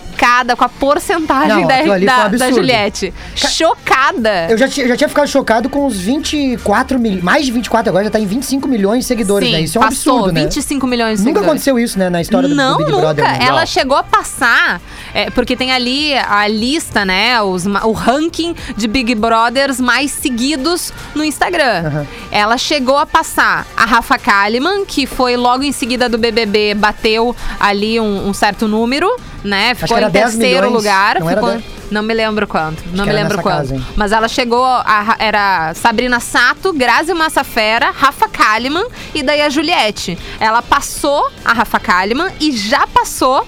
com 0.57 0.65
a 0.65 0.69
porcentagem 0.69 1.63
Não, 1.63 1.67
da, 1.67 1.75
ali 1.77 1.87
foi 1.89 1.99
um 2.03 2.05
da, 2.05 2.17
da 2.17 2.25
absurdo. 2.27 2.55
Juliette. 2.57 3.15
Chocada. 3.35 4.47
Eu 4.51 4.59
já, 4.59 4.69
tinha- 4.69 4.85
eu 4.85 4.89
já 4.91 4.97
tinha 4.97 5.09
ficado 5.09 5.29
chocado 5.29 5.69
com 5.69 5.87
os 5.87 5.97
24 5.99 6.99
mil, 6.99 7.23
mais 7.23 7.47
de 7.47 7.53
24 7.53 7.89
agora, 7.91 8.05
já 8.05 8.11
tá 8.11 8.19
em 8.21 8.27
25 8.27 8.67
milhões 8.69 9.01
de 9.01 9.05
seguidores, 9.07 9.51
né? 9.51 9.61
Isso 9.61 9.79
é 9.79 9.81
um 9.81 9.85
passou 9.85 10.15
absurdo, 10.17 10.33
né? 10.35 10.43
25 10.45 10.87
milhões 10.87 11.19
de 11.21 11.25
Nunca 11.25 11.41
seguidores. 11.41 11.49
aconteceu 11.49 11.79
isso, 11.79 11.99
né, 11.99 12.09
na 12.11 12.21
história 12.21 12.49
do- 12.49 12.55
Não, 12.55 12.73
do 12.73 12.79
Big 12.79 12.91
nunca. 12.91 13.03
Brother. 13.15 13.25
né? 13.25 13.39
Ela 13.43 13.61
Não. 13.61 13.67
chegou 13.67 13.97
a 13.97 14.03
passar, 14.03 14.81
é, 15.15 15.31
porque 15.31 15.57
tem 15.57 15.73
ali 15.73 16.15
a 16.15 16.47
lista, 16.49 17.05
né? 17.05 17.41
Os, 17.43 17.67
ma- 17.67 17.85
o 17.85 17.93
ranking 17.93 18.55
de 18.77 18.87
Big 18.89 19.15
Brothers 19.15 19.81
mais 19.81 20.11
seguidos 20.11 20.93
no 21.15 21.25
Instagram. 21.25 21.87
Aham. 21.87 22.07
Ela 22.31 22.57
chegou 22.59 22.97
a 22.99 23.07
passar 23.07 23.67
a 23.77 23.85
Rafa 23.85 24.19
Kalimann, 24.19 24.85
que 24.85 25.07
foi 25.07 25.37
logo 25.37 25.63
em 25.63 25.73
seguida 25.73 26.09
do 26.09 26.19
BBB, 26.19 26.75
bateu 26.75 27.35
ali 27.59 27.99
um, 28.01 28.29
um 28.29 28.33
certo 28.35 28.67
número, 28.69 29.09
né? 29.45 29.75
Ficou 29.75 29.99
em 29.99 30.11
10 30.11 30.13
terceiro 30.13 30.67
milhões, 30.67 30.73
lugar. 30.73 31.21
não 31.21 31.29
ficou- 31.29 31.51
10? 31.51 31.65
Não 31.91 32.03
me 32.05 32.15
lembro 32.15 32.47
quanto. 32.47 32.85
não 32.93 33.05
que 33.05 33.11
me 33.11 33.17
lembro 33.17 33.43
quanto. 33.43 33.57
casa? 33.57 33.83
Mas 33.97 34.13
ela 34.13 34.29
chegou, 34.29 34.65
a- 34.65 35.17
era 35.19 35.75
Sabrina 35.75 36.21
Sato, 36.21 36.73
Grazi 36.73 37.13
Massafera, 37.13 37.91
Rafa 37.91 38.29
Kalimann 38.29 38.87
e 39.13 39.23
daí 39.25 39.41
a 39.43 39.49
Juliette. 39.51 40.17
Ela 40.39 40.63
passou 40.63 41.29
a 41.45 41.53
Rafa 41.53 41.81
Kalimann 41.81 42.31
e 42.39 42.53
já 42.53 42.87
passou 42.87 43.45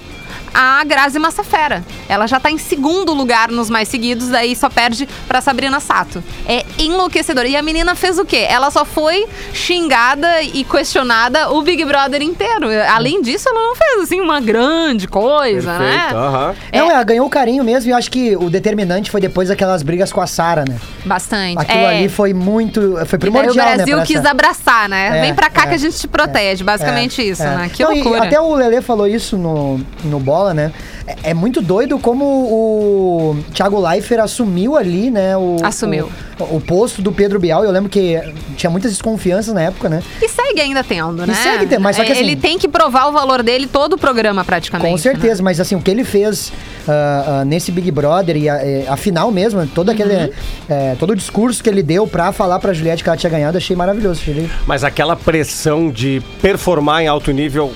a 0.53 0.83
Grazi 0.83 1.17
Massafera. 1.19 1.83
Ela 2.07 2.27
já 2.27 2.39
tá 2.39 2.51
em 2.51 2.57
segundo 2.57 3.13
lugar 3.13 3.49
nos 3.49 3.69
mais 3.69 3.87
seguidos, 3.87 4.27
daí 4.29 4.55
só 4.55 4.69
perde 4.69 5.07
pra 5.27 5.41
Sabrina 5.41 5.79
Sato. 5.79 6.23
É 6.47 6.63
enlouquecedor. 6.77 7.45
E 7.45 7.55
a 7.55 7.61
menina 7.61 7.95
fez 7.95 8.19
o 8.19 8.25
quê? 8.25 8.45
Ela 8.49 8.69
só 8.71 8.85
foi 8.85 9.25
xingada 9.53 10.41
e 10.41 10.63
questionada 10.63 11.49
o 11.51 11.61
Big 11.61 11.83
Brother 11.85 12.21
inteiro. 12.21 12.67
Além 12.93 13.21
disso, 13.21 13.47
ela 13.49 13.59
não 13.59 13.75
fez 13.75 14.01
assim 14.01 14.19
uma 14.21 14.39
grande 14.39 15.07
coisa, 15.07 15.77
né? 15.79 15.91
Perfeito, 15.93 16.15
aham. 16.17 16.55
Não, 16.73 16.91
ela 16.91 17.03
ganhou 17.03 17.25
o 17.25 17.29
carinho 17.29 17.63
mesmo 17.63 17.89
e 17.89 17.91
eu 17.93 17.97
acho 17.97 18.11
que 18.11 18.35
o 18.35 18.49
determinante 18.49 19.09
foi 19.09 19.21
depois 19.21 19.49
daquelas 19.49 19.81
brigas 19.83 20.11
com 20.11 20.21
a 20.21 20.27
Sara, 20.27 20.63
né? 20.67 20.77
Bastante. 21.05 21.57
Aquilo 21.59 21.79
é. 21.83 21.97
ali 21.97 22.09
foi 22.09 22.33
muito. 22.33 22.81
Foi 22.81 22.89
E 22.91 23.05
daí 23.05 23.19
primordial, 23.19 23.53
o 23.53 23.75
Brasil 23.75 23.97
né? 23.97 24.05
quis 24.05 24.17
essa- 24.17 24.29
abraçar, 24.31 24.89
né? 24.89 25.19
É, 25.19 25.21
Vem 25.21 25.33
pra 25.33 25.49
cá 25.49 25.63
é, 25.63 25.67
que 25.67 25.75
a 25.75 25.77
gente 25.77 25.97
te 25.97 26.07
protege. 26.07 26.63
Basicamente 26.63 27.21
isso, 27.27 27.43
É. 27.43 27.55
né? 27.55 27.69
Que 27.73 27.83
Não, 27.83 27.91
e 27.93 28.01
loucura. 28.01 28.25
até 28.25 28.39
o 28.39 28.53
Lele 28.53 28.81
falou 28.81 29.07
isso 29.07 29.37
no, 29.37 29.79
no 30.03 30.19
Bola, 30.19 30.42
né? 30.51 30.73
É, 31.05 31.29
é 31.29 31.33
muito 31.35 31.61
doido 31.61 31.99
como 31.99 32.25
o 32.25 33.37
Thiago 33.53 33.79
Leifert 33.79 34.23
assumiu 34.23 34.75
ali, 34.75 35.11
né? 35.11 35.37
O, 35.37 35.57
Assumiu. 35.61 36.09
O, 36.39 36.55
o 36.55 36.61
posto 36.61 37.03
do 37.03 37.11
Pedro 37.11 37.39
Bial. 37.39 37.63
Eu 37.63 37.69
lembro 37.69 37.89
que 37.89 38.19
tinha 38.57 38.71
muitas 38.71 38.91
desconfianças 38.91 39.53
na 39.53 39.61
época, 39.61 39.89
né? 39.89 40.01
E 40.19 40.27
segue 40.27 40.59
ainda 40.59 40.83
tendo, 40.83 41.27
né? 41.27 41.35
segue 41.35 41.67
tendo, 41.67 41.81
mas 41.81 41.95
só 41.95 42.03
que 42.03 42.11
É, 42.11 42.17
Ele 42.17 42.31
assim- 42.31 42.37
tem 42.37 42.57
que 42.57 42.67
provar 42.67 43.07
o 43.07 43.11
valor 43.11 43.43
dele 43.43 43.67
todo 43.67 43.93
o 43.93 43.97
programa, 43.97 44.43
praticamente. 44.43 44.89
Com 44.91 44.97
certeza, 44.97 45.43
mas 45.43 45.59
assim, 45.59 45.75
o 45.75 45.81
que 45.81 45.91
ele 45.91 46.03
fez 46.03 46.51
ah, 46.87 47.41
ah, 47.41 47.45
nesse 47.45 47.71
Big 47.71 47.89
Brother 47.91 48.35
e 48.35 48.49
a, 48.49 48.55
eh, 48.55 48.85
a 48.87 48.97
final 48.97 49.31
mesmo, 49.31 49.65
todo 49.67 49.89
aquele. 49.89 50.15
Uhum. 50.15 50.29
eh, 50.69 50.95
todo 50.99 51.11
o 51.11 51.15
discurso 51.15 51.63
que 51.63 51.69
ele 51.69 51.83
deu 51.83 52.07
pra 52.07 52.31
falar 52.31 52.59
pra 52.59 52.73
Juliette 52.73 53.03
que 53.03 53.09
ela 53.09 53.17
tinha 53.17 53.29
ganhado, 53.29 53.57
achei 53.57 53.75
maravilhoso. 53.75 54.21
Achei... 54.21 54.49
Mas 54.65 54.83
aquela 54.83 55.15
pressão 55.15 55.89
de 55.89 56.21
performar 56.41 57.03
em 57.03 57.07
alto 57.07 57.31
nível, 57.31 57.73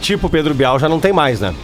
tipo 0.00 0.28
Pedro 0.28 0.54
Bial, 0.54 0.78
já 0.78 0.88
não 0.88 1.00
tem 1.00 1.12
mais, 1.12 1.40
né? 1.40 1.54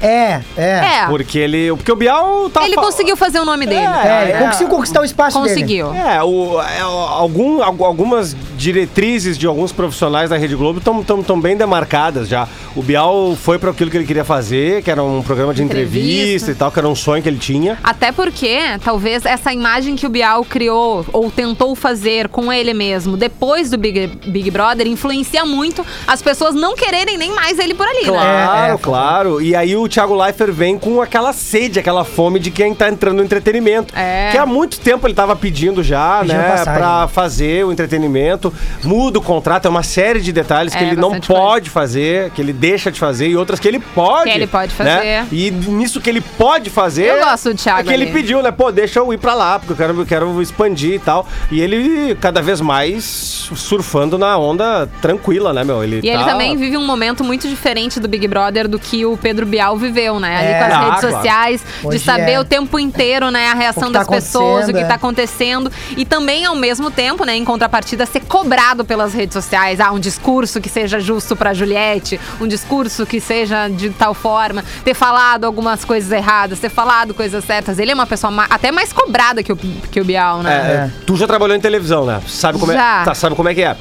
É, 0.00 0.40
é. 0.56 0.62
É. 1.02 1.06
Porque 1.08 1.38
ele. 1.38 1.72
Porque 1.76 1.90
o 1.92 1.96
Bial 1.96 2.48
tá. 2.50 2.64
Ele 2.64 2.74
fa- 2.74 2.82
conseguiu 2.82 3.16
fazer 3.16 3.38
o 3.40 3.44
nome 3.44 3.66
dele. 3.66 3.80
É, 3.80 4.30
é. 4.36 4.46
conseguiu 4.46 4.68
conquistar 4.68 5.00
o 5.00 5.04
espaço 5.04 5.38
dele. 5.42 5.54
Conseguiu. 5.54 5.94
É, 5.94 6.22
o, 6.22 6.60
é, 6.60 6.80
algum, 6.80 7.62
al- 7.62 7.84
algumas 7.84 8.34
diretrizes 8.56 9.36
de 9.38 9.46
alguns 9.46 9.72
profissionais 9.72 10.30
da 10.30 10.36
Rede 10.36 10.54
Globo 10.56 10.78
estão 10.78 11.02
tão, 11.02 11.22
tão 11.22 11.40
bem 11.40 11.56
demarcadas 11.56 12.28
já. 12.28 12.48
O 12.74 12.82
Bial 12.82 13.36
foi 13.40 13.58
para 13.58 13.70
aquilo 13.70 13.90
que 13.90 13.96
ele 13.96 14.06
queria 14.06 14.24
fazer, 14.24 14.82
que 14.82 14.90
era 14.90 15.02
um 15.02 15.22
programa 15.22 15.54
de 15.54 15.62
entrevista, 15.62 15.94
Entrevista. 16.14 16.50
e 16.50 16.54
tal, 16.54 16.70
que 16.72 16.78
era 16.78 16.88
um 16.88 16.94
sonho 16.94 17.22
que 17.22 17.28
ele 17.28 17.38
tinha. 17.38 17.78
Até 17.84 18.10
porque, 18.10 18.58
talvez, 18.84 19.24
essa 19.24 19.52
imagem 19.52 19.94
que 19.96 20.06
o 20.06 20.08
Bial 20.08 20.44
criou 20.44 21.04
ou 21.12 21.30
tentou 21.30 21.74
fazer 21.74 22.28
com 22.28 22.52
ele 22.52 22.74
mesmo 22.74 23.16
depois 23.16 23.70
do 23.70 23.78
Big, 23.78 24.06
Big 24.26 24.50
Brother 24.50 24.86
influencia 24.86 25.44
muito 25.44 25.84
as 26.06 26.20
pessoas 26.22 26.54
não 26.54 26.74
quererem 26.74 27.16
nem 27.16 27.32
mais 27.32 27.58
ele 27.58 27.74
por 27.74 27.86
ali, 27.86 28.04
né? 28.06 28.10
Claro, 28.12 28.70
É, 28.70 28.74
é. 28.74 28.78
claro. 28.78 29.42
E 29.42 29.54
aí 29.54 29.76
o 29.76 29.83
Thiago 29.88 30.14
Leifert 30.14 30.52
vem 30.52 30.78
com 30.78 31.00
aquela 31.00 31.32
sede, 31.32 31.78
aquela 31.78 32.04
fome 32.04 32.38
de 32.38 32.50
quem 32.50 32.74
tá 32.74 32.88
entrando 32.88 33.16
no 33.18 33.24
entretenimento. 33.24 33.94
É. 33.96 34.30
Que 34.32 34.38
há 34.38 34.46
muito 34.46 34.78
tempo 34.80 35.06
ele 35.06 35.14
tava 35.14 35.34
pedindo 35.36 35.82
já, 35.82 36.20
Pedindo 36.20 36.36
né, 36.38 36.48
passagem. 36.50 36.74
pra 36.74 37.08
fazer 37.08 37.64
o 37.64 37.72
entretenimento. 37.72 38.52
Muda 38.82 39.18
o 39.18 39.22
contrato, 39.22 39.66
é 39.66 39.68
uma 39.70 39.82
série 39.82 40.20
de 40.20 40.32
detalhes 40.32 40.74
que 40.74 40.82
É, 40.82 40.86
ele 40.88 40.96
não 40.96 41.20
pode 41.20 41.70
fazer, 41.70 42.30
que 42.30 42.40
ele 42.40 42.52
deixa 42.52 42.90
de 42.90 42.98
fazer 42.98 43.28
e 43.28 43.36
outras 43.36 43.58
que 43.60 43.68
ele 43.68 43.78
pode. 43.78 44.30
Que 44.30 44.36
ele 44.36 44.46
pode 44.46 44.72
né? 44.78 45.24
fazer. 45.24 45.34
E 45.34 45.50
nisso 45.50 46.00
que 46.00 46.08
ele 46.10 46.20
pode 46.20 46.70
fazer. 46.70 47.06
Eu 47.06 47.24
gosto 47.24 47.50
do 47.50 47.56
Thiago 47.56 47.80
É 47.80 47.84
que 47.84 47.92
ele 47.92 48.04
ali. 48.04 48.12
pediu, 48.12 48.42
né? 48.42 48.50
Pô, 48.50 48.70
deixa 48.72 48.98
eu 49.00 49.12
ir 49.12 49.18
pra 49.18 49.34
lá, 49.34 49.58
porque 49.58 49.72
eu 49.72 49.76
quero, 49.76 50.00
eu 50.00 50.06
quero 50.06 50.42
expandir 50.42 50.94
e 50.94 50.98
tal. 50.98 51.26
E 51.50 51.60
ele 51.60 52.14
cada 52.20 52.40
vez 52.42 52.60
mais 52.60 53.04
surfando 53.54 54.18
na 54.18 54.36
onda 54.38 54.88
tranquila, 55.00 55.52
né, 55.52 55.64
meu? 55.64 55.82
Ele 55.82 56.00
E 56.02 56.08
ele 56.08 56.18
tá- 56.18 56.24
também 56.30 56.56
vive 56.56 56.76
um 56.76 56.84
momento 56.86 57.22
muito 57.24 57.48
diferente 57.48 57.98
do 58.00 58.08
Big 58.08 58.26
Brother 58.28 58.68
do 58.68 58.78
que 58.78 59.04
o 59.06 59.16
Pedro 59.16 59.46
Bial 59.46 59.73
viveu, 59.76 60.18
né? 60.20 60.36
Ali 60.36 60.48
É. 60.48 60.58
com 60.58 60.64
as 60.64 60.84
redes 60.84 61.00
sociais, 61.14 61.64
Hoje 61.82 61.98
de 61.98 62.04
saber 62.04 62.32
é. 62.32 62.40
o 62.40 62.44
tempo 62.44 62.78
inteiro, 62.78 63.30
né, 63.30 63.48
a 63.48 63.54
reação 63.54 63.90
tá 63.92 64.00
das 64.00 64.08
pessoas, 64.08 64.68
o 64.68 64.72
que 64.72 64.78
acontecendo, 64.80 64.88
tá 64.88 64.92
é. 64.92 64.96
acontecendo. 64.96 65.72
E 65.96 66.04
também, 66.04 66.44
ao 66.44 66.54
mesmo 66.54 66.90
tempo, 66.90 67.24
né, 67.24 67.34
em 67.36 67.44
contrapartida, 67.44 68.06
ser 68.06 68.20
cobrado 68.20 68.84
pelas 68.84 69.12
redes 69.14 69.34
sociais. 69.34 69.80
Ah, 69.80 69.92
um 69.92 69.98
discurso 70.00 70.60
que 70.60 70.68
seja 70.68 70.98
justo 71.00 71.36
pra 71.36 71.52
Juliette, 71.54 72.20
um 72.40 72.46
discurso 72.46 73.06
que 73.06 73.20
seja 73.20 73.68
de 73.68 73.90
tal 73.90 74.14
forma, 74.14 74.64
ter 74.84 74.94
falado 74.94 75.44
algumas 75.44 75.84
coisas 75.84 76.10
erradas, 76.10 76.58
ter 76.58 76.68
falado 76.70 77.14
coisas 77.14 77.44
certas. 77.44 77.78
Ele 77.78 77.90
é 77.92 77.94
uma 77.94 78.06
pessoa 78.06 78.32
até 78.50 78.70
mais 78.72 78.92
cobrada 78.92 79.42
que 79.42 79.52
o, 79.52 79.56
que 79.56 80.00
o 80.00 80.04
Bial, 80.04 80.40
É, 80.40 80.42
né? 80.42 80.50
é, 80.52 80.90
tu 81.06 81.16
já 81.16 81.26
trabalhou 81.26 81.56
em 81.56 81.60
televisão, 81.60 82.04
né? 82.04 82.20
Sabe 82.26 82.58
como 82.58 82.72
Já. 82.72 83.02
é? 83.02 83.04
Tá, 83.04 83.14
sabe 83.14 83.34
como 83.36 83.48
é 83.48 83.54
que 83.54 83.62
é? 83.62 83.76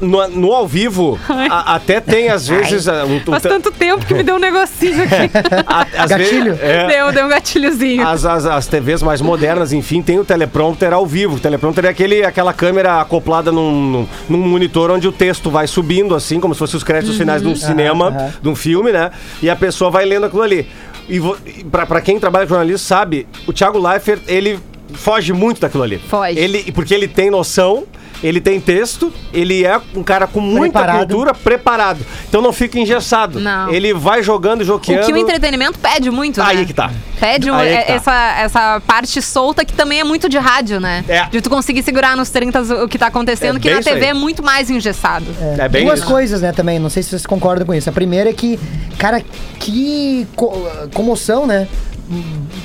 No, 0.00 0.28
no 0.28 0.52
ao 0.52 0.66
vivo, 0.68 1.18
a- 1.28 1.74
até 1.74 2.00
tem 2.00 2.28
às 2.28 2.46
vezes 2.46 2.86
um, 2.86 3.16
um 3.16 3.20
Faz 3.30 3.42
tanto 3.42 3.70
tempo 3.70 4.04
que 4.04 4.12
me 4.12 4.22
deu 4.22 4.36
um 4.36 4.38
negocinho 4.38 5.02
aqui. 5.04 5.30
a- 5.66 5.86
às 6.04 6.10
Gatilho? 6.10 6.54
vezes- 6.54 6.60
é, 6.62 6.86
deu, 6.86 7.12
deu 7.12 7.24
um 7.24 7.28
gatilhozinho. 7.28 8.06
as, 8.06 8.24
as, 8.26 8.44
as 8.44 8.66
TVs 8.66 9.02
mais 9.02 9.20
modernas, 9.22 9.72
enfim, 9.72 10.02
tem 10.02 10.18
o 10.18 10.24
teleprompter 10.24 10.92
ao 10.92 11.06
vivo. 11.06 11.36
O 11.36 11.40
teleprompter 11.40 11.86
é 11.86 11.88
aquele, 11.88 12.24
aquela 12.24 12.52
câmera 12.52 13.00
acoplada 13.00 13.50
num, 13.50 13.72
num, 13.72 14.08
num 14.28 14.38
monitor 14.48 14.90
onde 14.90 15.08
o 15.08 15.12
texto 15.12 15.50
vai 15.50 15.66
subindo, 15.66 16.14
assim, 16.14 16.38
como 16.40 16.52
se 16.54 16.58
fossem 16.58 16.76
os 16.76 16.84
créditos 16.84 17.16
finais 17.16 17.40
de 17.40 17.48
um 17.48 17.56
cinema, 17.56 18.08
aham. 18.08 18.32
de 18.42 18.48
um 18.50 18.54
filme, 18.54 18.92
né? 18.92 19.10
E 19.42 19.48
a 19.48 19.56
pessoa 19.56 19.90
vai 19.90 20.04
lendo 20.04 20.26
aquilo 20.26 20.42
ali. 20.42 20.68
E 21.08 21.18
vo- 21.18 21.36
e 21.46 21.64
pra, 21.64 21.86
pra 21.86 22.00
quem 22.02 22.18
trabalha 22.20 22.44
com 22.44 22.50
jornalismo 22.50 22.78
sabe, 22.86 23.26
o 23.46 23.52
Thiago 23.52 23.78
Leifert, 23.78 24.20
ele 24.28 24.58
foge 24.92 25.32
muito 25.32 25.60
daquilo 25.60 25.82
ali. 25.84 25.98
Foge. 25.98 26.38
Ele, 26.38 26.70
porque 26.72 26.92
ele 26.94 27.08
tem 27.08 27.30
noção, 27.30 27.84
ele 28.22 28.40
tem 28.40 28.60
texto, 28.60 29.12
ele 29.32 29.64
é 29.64 29.80
um 29.94 30.02
cara 30.02 30.26
com 30.26 30.40
muita 30.40 30.78
Preparado. 30.80 30.98
cultura, 31.08 31.34
preparado. 31.34 32.00
Então 32.28 32.40
não 32.40 32.52
fica 32.52 32.78
engessado. 32.78 33.38
Não. 33.40 33.70
Ele 33.70 33.92
vai 33.94 34.22
jogando, 34.22 34.60
O 34.62 34.64
joqueando. 34.64 35.06
que 35.06 35.12
o 35.12 35.16
entretenimento 35.16 35.78
pede 35.78 36.10
muito, 36.10 36.40
né? 36.40 36.46
Aí 36.48 36.66
que 36.66 36.72
tá. 36.74 36.90
Pede 37.20 37.50
um- 37.50 37.58
é- 37.58 37.78
que 37.82 37.86
tá. 37.86 37.92
essa, 37.94 38.34
essa 38.40 38.82
parte 38.86 39.20
solta 39.22 39.64
que 39.64 39.72
também 39.72 40.00
é 40.00 40.04
muito 40.04 40.28
de 40.28 40.38
rádio, 40.38 40.80
né? 40.80 41.04
É. 41.08 41.24
De 41.26 41.40
tu 41.40 41.48
conseguir 41.50 41.82
segurar 41.82 42.16
nos 42.16 42.30
30 42.30 42.60
o 42.84 42.88
que 42.88 42.98
tá 42.98 43.06
acontecendo, 43.06 43.56
É 43.56 43.60
que 43.60 43.70
na 43.72 43.80
TV 43.82 44.06
é 44.06 44.14
muito 44.14 44.42
mais 44.42 44.70
engessado. 44.70 45.26
É 45.58 45.68
bem 45.68 45.84
Duas 45.86 46.00
isso. 46.00 46.08
coisas, 46.08 46.42
né, 46.42 46.52
também. 46.52 46.78
Não 46.78 46.90
sei 46.90 47.02
se 47.02 47.10
vocês 47.10 47.26
concordam 47.26 47.66
com 47.66 47.74
isso. 47.74 47.88
A 47.88 47.92
primeira 47.92 48.30
é 48.30 48.32
que, 48.32 48.58
cara, 48.98 49.22
que 49.58 50.26
co- 50.36 50.68
comoção, 50.94 51.46
né? 51.46 51.66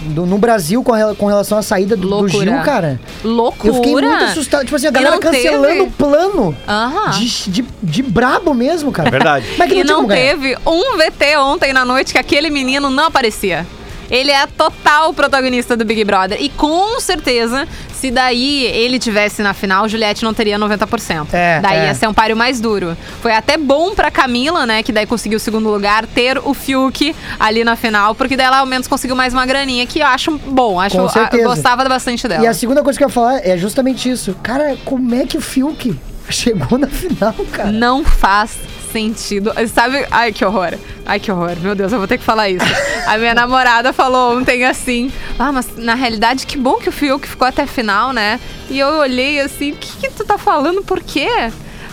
Do- 0.02 0.26
no 0.26 0.38
Brasil 0.38 0.84
com, 0.84 0.92
rela- 0.92 1.16
com 1.16 1.26
relação 1.28 1.58
à 1.58 1.62
saída 1.62 1.96
do, 1.96 2.08
do. 2.08 2.28
Gil, 2.28 2.42
cara. 2.64 3.00
Loucura. 3.24 3.70
Eu 3.70 3.76
fiquei 3.76 3.92
muito 3.94 4.24
assustado. 4.24 4.64
Tipo 4.64 4.76
assim, 4.76 4.88
a 4.88 4.92
galera 4.92 5.18
cancelando 5.20 5.68
teve? 5.68 5.82
o 5.82 5.92
plano. 5.92 6.58
Aham. 6.68 7.12
De, 7.12 7.50
de, 7.52 7.66
de 7.84 8.04
brabo 8.04 8.54
mesmo, 8.54 8.92
cara. 8.92 9.10
Verdade. 9.12 9.46
Mas 9.58 9.70
que 9.72 9.80
E 9.80 9.84
não, 9.84 10.02
não 10.02 10.08
teve 10.10 10.58
um 10.66 10.98
VT 10.98 11.38
ontem 11.38 11.72
na 11.74 11.86
noite 11.86 12.12
que 12.14 12.18
aquele 12.20 12.50
menino 12.50 12.90
não 12.90 13.06
aparecia. 13.06 13.66
Ele 14.12 14.30
é 14.30 14.46
total 14.46 15.14
protagonista 15.14 15.76
do 15.78 15.86
Big 15.86 16.04
Brother. 16.04 16.38
E 16.42 16.50
com 16.50 17.00
certeza, 17.00 17.68
se 17.94 18.12
daí 18.12 18.66
ele 18.66 19.00
tivesse 19.00 19.42
na 19.42 19.54
final, 19.54 19.88
Juliette 19.88 20.24
não 20.24 20.34
teria 20.34 20.60
90%. 20.60 21.28
É, 21.32 21.60
daí 21.62 21.78
é. 21.78 21.86
ia 21.86 21.96
ser 21.96 22.08
um 22.08 22.14
páreo 22.14 22.36
mais 22.36 22.60
duro. 22.60 22.96
Foi 23.22 23.32
até 23.32 23.58
bom 23.58 23.96
pra 23.96 24.12
Camila, 24.12 24.66
né, 24.66 24.84
que 24.84 24.92
daí 24.92 25.06
conseguiu 25.06 25.38
o 25.38 25.40
segundo 25.40 25.70
lugar, 25.70 26.06
ter 26.06 26.38
o 26.44 26.54
Fiuk 26.54 27.16
ali 27.40 27.64
na 27.64 27.76
final, 27.78 28.14
porque 28.14 28.36
daí 28.36 28.46
ela 28.48 28.58
ao 28.60 28.66
menos 28.66 28.86
conseguiu 28.88 29.16
mais 29.16 29.34
uma 29.34 29.46
graninha, 29.46 29.88
que 29.88 30.00
eu 30.00 30.08
acho 30.08 30.38
bom. 30.38 30.80
Acho, 30.80 30.98
Com 30.98 31.06
a- 31.06 31.10
certeza. 31.10 31.44
gostava 31.48 31.88
bastante 31.88 32.28
dela. 32.28 32.44
E 32.44 32.48
a 32.48 32.54
segunda 32.54 32.84
coisa 32.84 33.00
que 33.00 33.04
eu 33.06 33.08
ia 33.08 33.14
falar 33.14 33.40
é 33.48 33.58
justamente 33.58 34.10
isso. 34.10 34.36
Cara, 34.44 34.76
como 34.84 35.16
é 35.16 35.26
que 35.26 35.38
o 35.38 35.42
Fiuk 35.42 35.96
chegou 36.30 36.78
na 36.78 36.88
final, 36.88 37.34
cara? 37.52 37.72
Não 37.72 38.04
faz 38.04 38.58
sentido. 38.92 39.52
Sabe? 39.74 40.06
Ai, 40.12 40.32
que 40.32 40.44
horror. 40.44 40.74
Ai, 41.06 41.20
que 41.20 41.32
horror. 41.32 41.56
Meu 41.62 41.76
Deus, 41.76 41.92
eu 41.92 41.98
vou 42.00 42.08
ter 42.08 42.18
que 42.18 42.24
falar 42.24 42.50
isso. 42.50 42.66
A 43.08 43.18
minha 43.18 43.34
namorada 43.34 43.92
falou 43.94 44.38
ontem 44.38 44.66
assim: 44.66 45.12
Ah, 45.40 45.52
mas 45.52 45.68
na 45.78 45.96
realidade, 45.96 46.46
que 46.46 46.58
bom 46.58 46.76
que 46.76 46.90
o 46.90 46.92
Fiuk 46.92 47.28
ficou 47.28 47.48
até 47.48 47.66
final, 47.66 48.14
né? 48.14 48.40
E 48.70 48.80
eu 48.80 48.88
olhei 49.00 49.40
assim: 49.40 49.72
O 49.72 49.76
que, 49.76 49.98
que 49.98 50.12
tu 50.12 50.24
tá 50.26 50.38
falando? 50.38 50.84
Por 50.84 51.02
quê? 51.02 51.28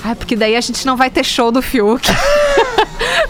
Ai, 0.05 0.15
porque 0.15 0.37
daí 0.37 0.55
a 0.57 0.61
gente 0.61 0.87
não 0.87 0.97
vai 0.97 1.11
ter 1.11 1.25
show 1.25 1.51
do 1.51 1.61
Fiuk. 1.63 2.09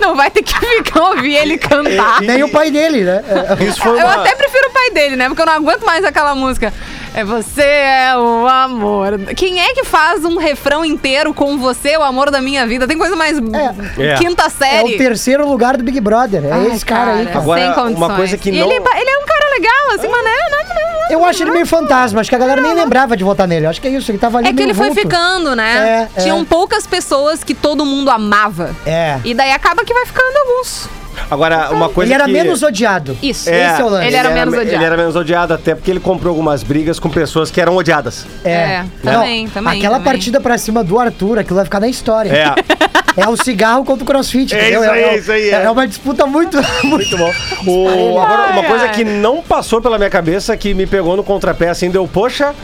Não 0.00 0.14
vai 0.14 0.30
ter 0.30 0.42
que 0.42 0.54
ficar 0.54 1.02
ouvir 1.10 1.34
ele 1.34 1.58
cantar. 1.58 2.20
Nem 2.20 2.42
o 2.42 2.48
pai 2.48 2.70
dele, 2.70 3.02
né? 3.02 3.22
Isso 3.68 3.80
foi 3.80 3.92
Eu 4.00 4.04
uma... 4.06 4.14
até 4.14 4.34
prefiro 4.34 4.68
o 4.68 4.72
pai 4.72 4.90
dele, 4.90 5.16
né? 5.16 5.28
Porque 5.28 5.42
eu 5.42 5.46
não 5.46 5.54
aguento 5.54 5.84
mais 5.84 6.04
aquela 6.04 6.34
música. 6.34 6.72
É 7.14 7.24
você 7.24 7.62
é 7.62 8.16
o 8.16 8.46
amor. 8.46 9.18
Quem 9.36 9.60
é 9.60 9.74
que 9.74 9.84
faz 9.84 10.24
um 10.24 10.36
refrão 10.38 10.84
inteiro 10.84 11.34
com 11.34 11.58
você, 11.58 11.96
o 11.96 12.02
amor 12.02 12.30
da 12.30 12.40
minha 12.40 12.66
vida? 12.66 12.86
Tem 12.86 12.96
coisa 12.96 13.16
mais 13.16 13.36
É. 13.38 14.14
quinta 14.16 14.44
é 14.44 14.48
série. 14.50 14.94
o 14.94 14.98
terceiro 14.98 15.48
lugar 15.48 15.76
do 15.76 15.82
Big 15.82 16.00
Brother. 16.00 16.44
É 16.44 16.52
Ai, 16.52 16.66
esse 16.68 16.84
cara, 16.84 17.14
aí, 17.14 17.26
cara. 17.26 17.38
Agora, 17.38 17.60
sem 17.60 17.70
uma 17.70 17.82
condições. 17.82 18.16
coisa 18.16 18.38
que 18.38 18.52
não- 18.52 18.58
Ele, 18.58 18.74
ele 18.74 19.10
é 19.10 19.18
um 19.18 19.26
cara 19.26 19.50
legal, 19.50 19.94
assim, 19.96 20.08
mas 20.08 20.24
não, 20.24 20.50
não, 20.50 20.74
não. 20.74 20.88
Eu 21.10 21.24
acho 21.24 21.42
ele 21.42 21.50
meio 21.52 21.66
fantasma. 21.66 22.20
Acho 22.20 22.28
que 22.28 22.36
a 22.36 22.38
galera 22.38 22.60
nem 22.60 22.74
lembrava 22.74 23.16
de 23.16 23.24
votar 23.24 23.48
nele. 23.48 23.64
Acho 23.66 23.80
que 23.80 23.88
é 23.88 23.90
isso. 23.92 24.10
Ele 24.10 24.18
tava 24.18 24.38
ali 24.38 24.48
É 24.48 24.52
que 24.52 24.62
ele 24.62 24.74
foi 24.74 24.88
vulto. 24.88 25.00
ficando, 25.00 25.56
né? 25.56 26.08
É, 26.16 26.20
é. 26.20 26.22
Tinham 26.22 26.44
poucas 26.44 26.86
pessoas 26.86 27.42
que 27.42 27.54
todo 27.54 27.84
mundo 27.86 28.10
amava. 28.10 28.76
É. 28.84 29.18
E 29.24 29.32
daí 29.32 29.50
acaba 29.52 29.84
que 29.84 29.94
vai 29.94 30.04
ficando 30.04 30.36
alguns. 30.36 30.86
Agora, 31.30 31.70
uma 31.70 31.88
coisa 31.88 32.08
Ele 32.12 32.14
era 32.14 32.24
que... 32.26 32.32
menos 32.32 32.62
odiado. 32.62 33.16
Isso. 33.22 33.48
É, 33.50 33.72
Esse 33.72 33.80
é 33.80 33.84
o 33.84 33.88
lance. 33.88 34.06
Ele 34.06 34.16
era 34.16 34.30
menos 34.30 34.54
odiado. 34.54 34.74
Ele 34.76 34.84
era 34.84 34.96
menos 34.96 35.16
odiado, 35.16 35.54
até 35.54 35.74
porque 35.74 35.90
ele 35.90 36.00
comprou 36.00 36.30
algumas 36.30 36.62
brigas 36.62 36.98
com 36.98 37.08
pessoas 37.10 37.50
que 37.50 37.60
eram 37.60 37.76
odiadas. 37.76 38.26
É, 38.44 38.84
também, 39.02 39.48
também, 39.48 39.78
Aquela 39.78 39.96
também. 39.98 40.12
partida 40.12 40.40
pra 40.40 40.56
cima 40.58 40.82
do 40.84 40.98
Arthur, 40.98 41.38
aquilo 41.38 41.56
vai 41.56 41.64
ficar 41.64 41.80
na 41.80 41.88
história. 41.88 42.30
É, 42.30 42.54
É 43.20 43.28
o 43.28 43.36
cigarro 43.36 43.84
contra 43.84 44.04
o 44.04 44.06
crossfit. 44.06 44.54
É 44.54 44.60
entendeu? 44.60 44.80
isso 44.82 44.90
aí, 44.92 45.02
é, 45.02 45.18
isso 45.18 45.32
aí, 45.32 45.50
É, 45.50 45.54
é. 45.54 45.62
é 45.64 45.70
uma 45.70 45.88
disputa 45.88 46.24
muito. 46.24 46.56
muito 46.84 47.16
bom. 47.18 47.32
O- 47.66 48.20
agora, 48.20 48.52
uma 48.52 48.62
coisa 48.62 48.88
que 48.90 49.02
não 49.02 49.42
passou 49.42 49.82
pela 49.82 49.98
minha 49.98 50.08
cabeça, 50.10 50.56
que 50.56 50.72
me 50.72 50.86
pegou 50.86 51.16
no 51.16 51.24
contrapé, 51.24 51.68
assim, 51.68 51.90
deu, 51.90 52.06
poxa, 52.06 52.54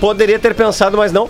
poderia 0.00 0.38
ter 0.38 0.54
pensado, 0.54 0.96
mas 0.96 1.10
não. 1.12 1.28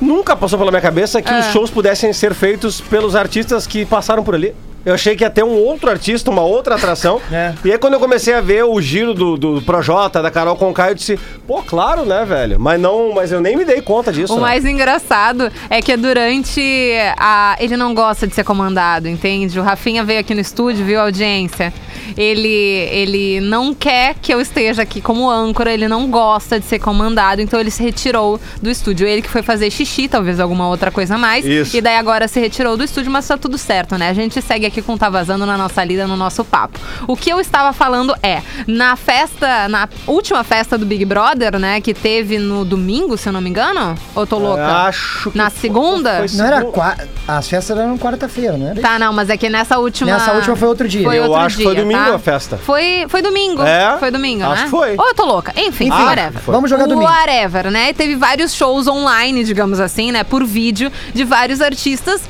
Nunca 0.00 0.34
passou 0.36 0.58
pela 0.58 0.70
minha 0.72 0.80
cabeça 0.80 1.22
que 1.22 1.32
É. 1.32 1.38
os 1.40 1.46
shows 1.46 1.70
pudessem 1.70 2.12
ser 2.12 2.34
feitos 2.34 2.80
pelos 2.80 3.14
artistas 3.14 3.66
que 3.68 3.84
passaram 3.86 4.24
por 4.24 4.34
ali. 4.34 4.52
Eu 4.84 4.94
achei 4.94 5.16
que 5.16 5.24
ia 5.24 5.30
ter 5.30 5.44
um 5.44 5.56
outro 5.56 5.90
artista, 5.90 6.30
uma 6.30 6.42
outra 6.42 6.74
atração. 6.74 7.20
É. 7.30 7.52
E 7.62 7.70
aí, 7.70 7.78
quando 7.78 7.94
eu 7.94 8.00
comecei 8.00 8.32
a 8.32 8.40
ver 8.40 8.64
o 8.64 8.80
giro 8.80 9.12
do, 9.12 9.36
do 9.36 9.62
Projota, 9.62 10.22
da 10.22 10.30
Carol 10.30 10.56
Conká, 10.56 10.90
eu 10.90 10.94
disse, 10.94 11.18
pô, 11.46 11.62
claro, 11.62 12.06
né, 12.06 12.24
velho? 12.24 12.58
Mas 12.58 12.80
não, 12.80 13.12
mas 13.12 13.30
eu 13.30 13.40
nem 13.40 13.54
me 13.54 13.66
dei 13.66 13.82
conta 13.82 14.10
disso. 14.10 14.32
O 14.32 14.36
né? 14.36 14.42
mais 14.42 14.64
engraçado 14.64 15.52
é 15.68 15.82
que 15.82 15.94
durante 15.96 16.94
a. 17.18 17.54
Ele 17.60 17.76
não 17.76 17.92
gosta 17.92 18.26
de 18.26 18.34
ser 18.34 18.44
comandado, 18.44 19.08
entende? 19.08 19.60
O 19.60 19.62
Rafinha 19.62 20.02
veio 20.04 20.20
aqui 20.20 20.34
no 20.34 20.40
estúdio, 20.40 20.86
viu 20.86 20.98
a 20.98 21.02
audiência. 21.02 21.72
Ele, 22.16 22.48
ele 22.48 23.40
não 23.40 23.74
quer 23.74 24.14
que 24.20 24.32
eu 24.32 24.40
esteja 24.40 24.82
aqui 24.82 25.00
como 25.00 25.30
âncora, 25.30 25.72
ele 25.72 25.88
não 25.88 26.08
gosta 26.10 26.58
de 26.58 26.66
ser 26.66 26.78
comandado, 26.78 27.40
então 27.40 27.58
ele 27.60 27.70
se 27.70 27.82
retirou 27.82 28.40
do 28.62 28.70
estúdio. 28.70 29.06
Ele 29.06 29.22
que 29.22 29.28
foi 29.28 29.42
fazer 29.42 29.70
xixi, 29.70 30.08
talvez 30.08 30.40
alguma 30.40 30.68
outra 30.68 30.90
coisa 30.90 31.14
a 31.14 31.18
mais. 31.18 31.44
Isso. 31.44 31.76
E 31.76 31.80
daí 31.80 31.96
agora 31.96 32.26
se 32.28 32.40
retirou 32.40 32.76
do 32.76 32.84
estúdio, 32.84 33.10
mas 33.10 33.26
tá 33.26 33.36
tudo 33.36 33.58
certo, 33.58 33.96
né? 33.96 34.08
A 34.10 34.12
gente 34.14 34.40
segue 34.42 34.66
aqui 34.66 34.80
com 34.82 34.96
Tá 34.96 35.08
Vazando 35.10 35.44
na 35.46 35.56
nossa 35.56 35.82
lida, 35.84 36.06
no 36.06 36.16
nosso 36.16 36.44
papo. 36.44 36.78
O 37.06 37.16
que 37.16 37.30
eu 37.30 37.40
estava 37.40 37.72
falando 37.72 38.14
é, 38.22 38.42
na 38.66 38.96
festa, 38.96 39.68
na 39.68 39.88
última 40.06 40.42
festa 40.44 40.76
do 40.76 40.84
Big 40.86 41.04
Brother, 41.04 41.58
né, 41.58 41.80
que 41.80 41.94
teve 41.94 42.38
no 42.38 42.64
domingo, 42.64 43.16
se 43.16 43.28
eu 43.28 43.32
não 43.32 43.40
me 43.40 43.50
engano? 43.50 43.94
Ou 44.14 44.26
tô 44.26 44.38
louca? 44.38 44.66
Acho 44.66 45.30
que 45.30 45.38
Na 45.38 45.50
foi- 45.50 45.60
segunda? 45.60 46.18
foi 46.26 46.36
Não 46.38 46.44
era 46.46 46.56
segunda. 46.58 46.72
qua... 46.74 46.96
As 47.26 47.48
festas 47.48 47.76
eram 47.78 47.98
quarta-feira, 47.98 48.56
não 48.56 48.68
era? 48.68 48.80
Tá, 48.80 48.98
não, 48.98 49.12
mas 49.12 49.28
é 49.28 49.36
que 49.36 49.48
nessa 49.50 49.78
última. 49.78 50.10
Nessa 50.12 50.32
última 50.32 50.56
foi 50.56 50.68
outro 50.68 50.88
dia. 50.88 51.06
Eu 51.06 51.24
outro 51.24 51.36
acho 51.36 51.56
que 51.58 51.62
foi 51.62 51.74
dia, 51.74 51.84
domingo 51.98 52.10
tá? 52.10 52.16
a 52.16 52.18
festa. 52.18 52.56
Foi, 52.58 53.06
foi 53.08 53.22
domingo. 53.22 53.62
É? 53.62 53.96
Foi 53.98 54.10
domingo, 54.10 54.44
Acho 54.44 54.54
né? 54.54 54.64
que 54.64 54.70
foi. 54.70 54.96
Ou 54.96 55.08
eu 55.08 55.14
tô 55.14 55.24
louca. 55.24 55.52
Enfim, 55.56 55.88
Enfim, 55.88 55.90
whatever. 56.04 56.40
foi. 56.42 56.54
Vamos 56.54 56.70
jogar 56.70 56.86
domingo. 56.86 57.10
Whatever, 57.10 57.70
né? 57.70 57.92
Teve 57.92 58.16
vários 58.16 58.54
shows 58.54 58.86
online, 58.86 59.44
digamos 59.44 59.80
assim, 59.80 60.12
né? 60.12 60.24
Por 60.24 60.44
vídeo, 60.44 60.90
de 61.14 61.24
vários 61.24 61.60
artistas. 61.60 62.22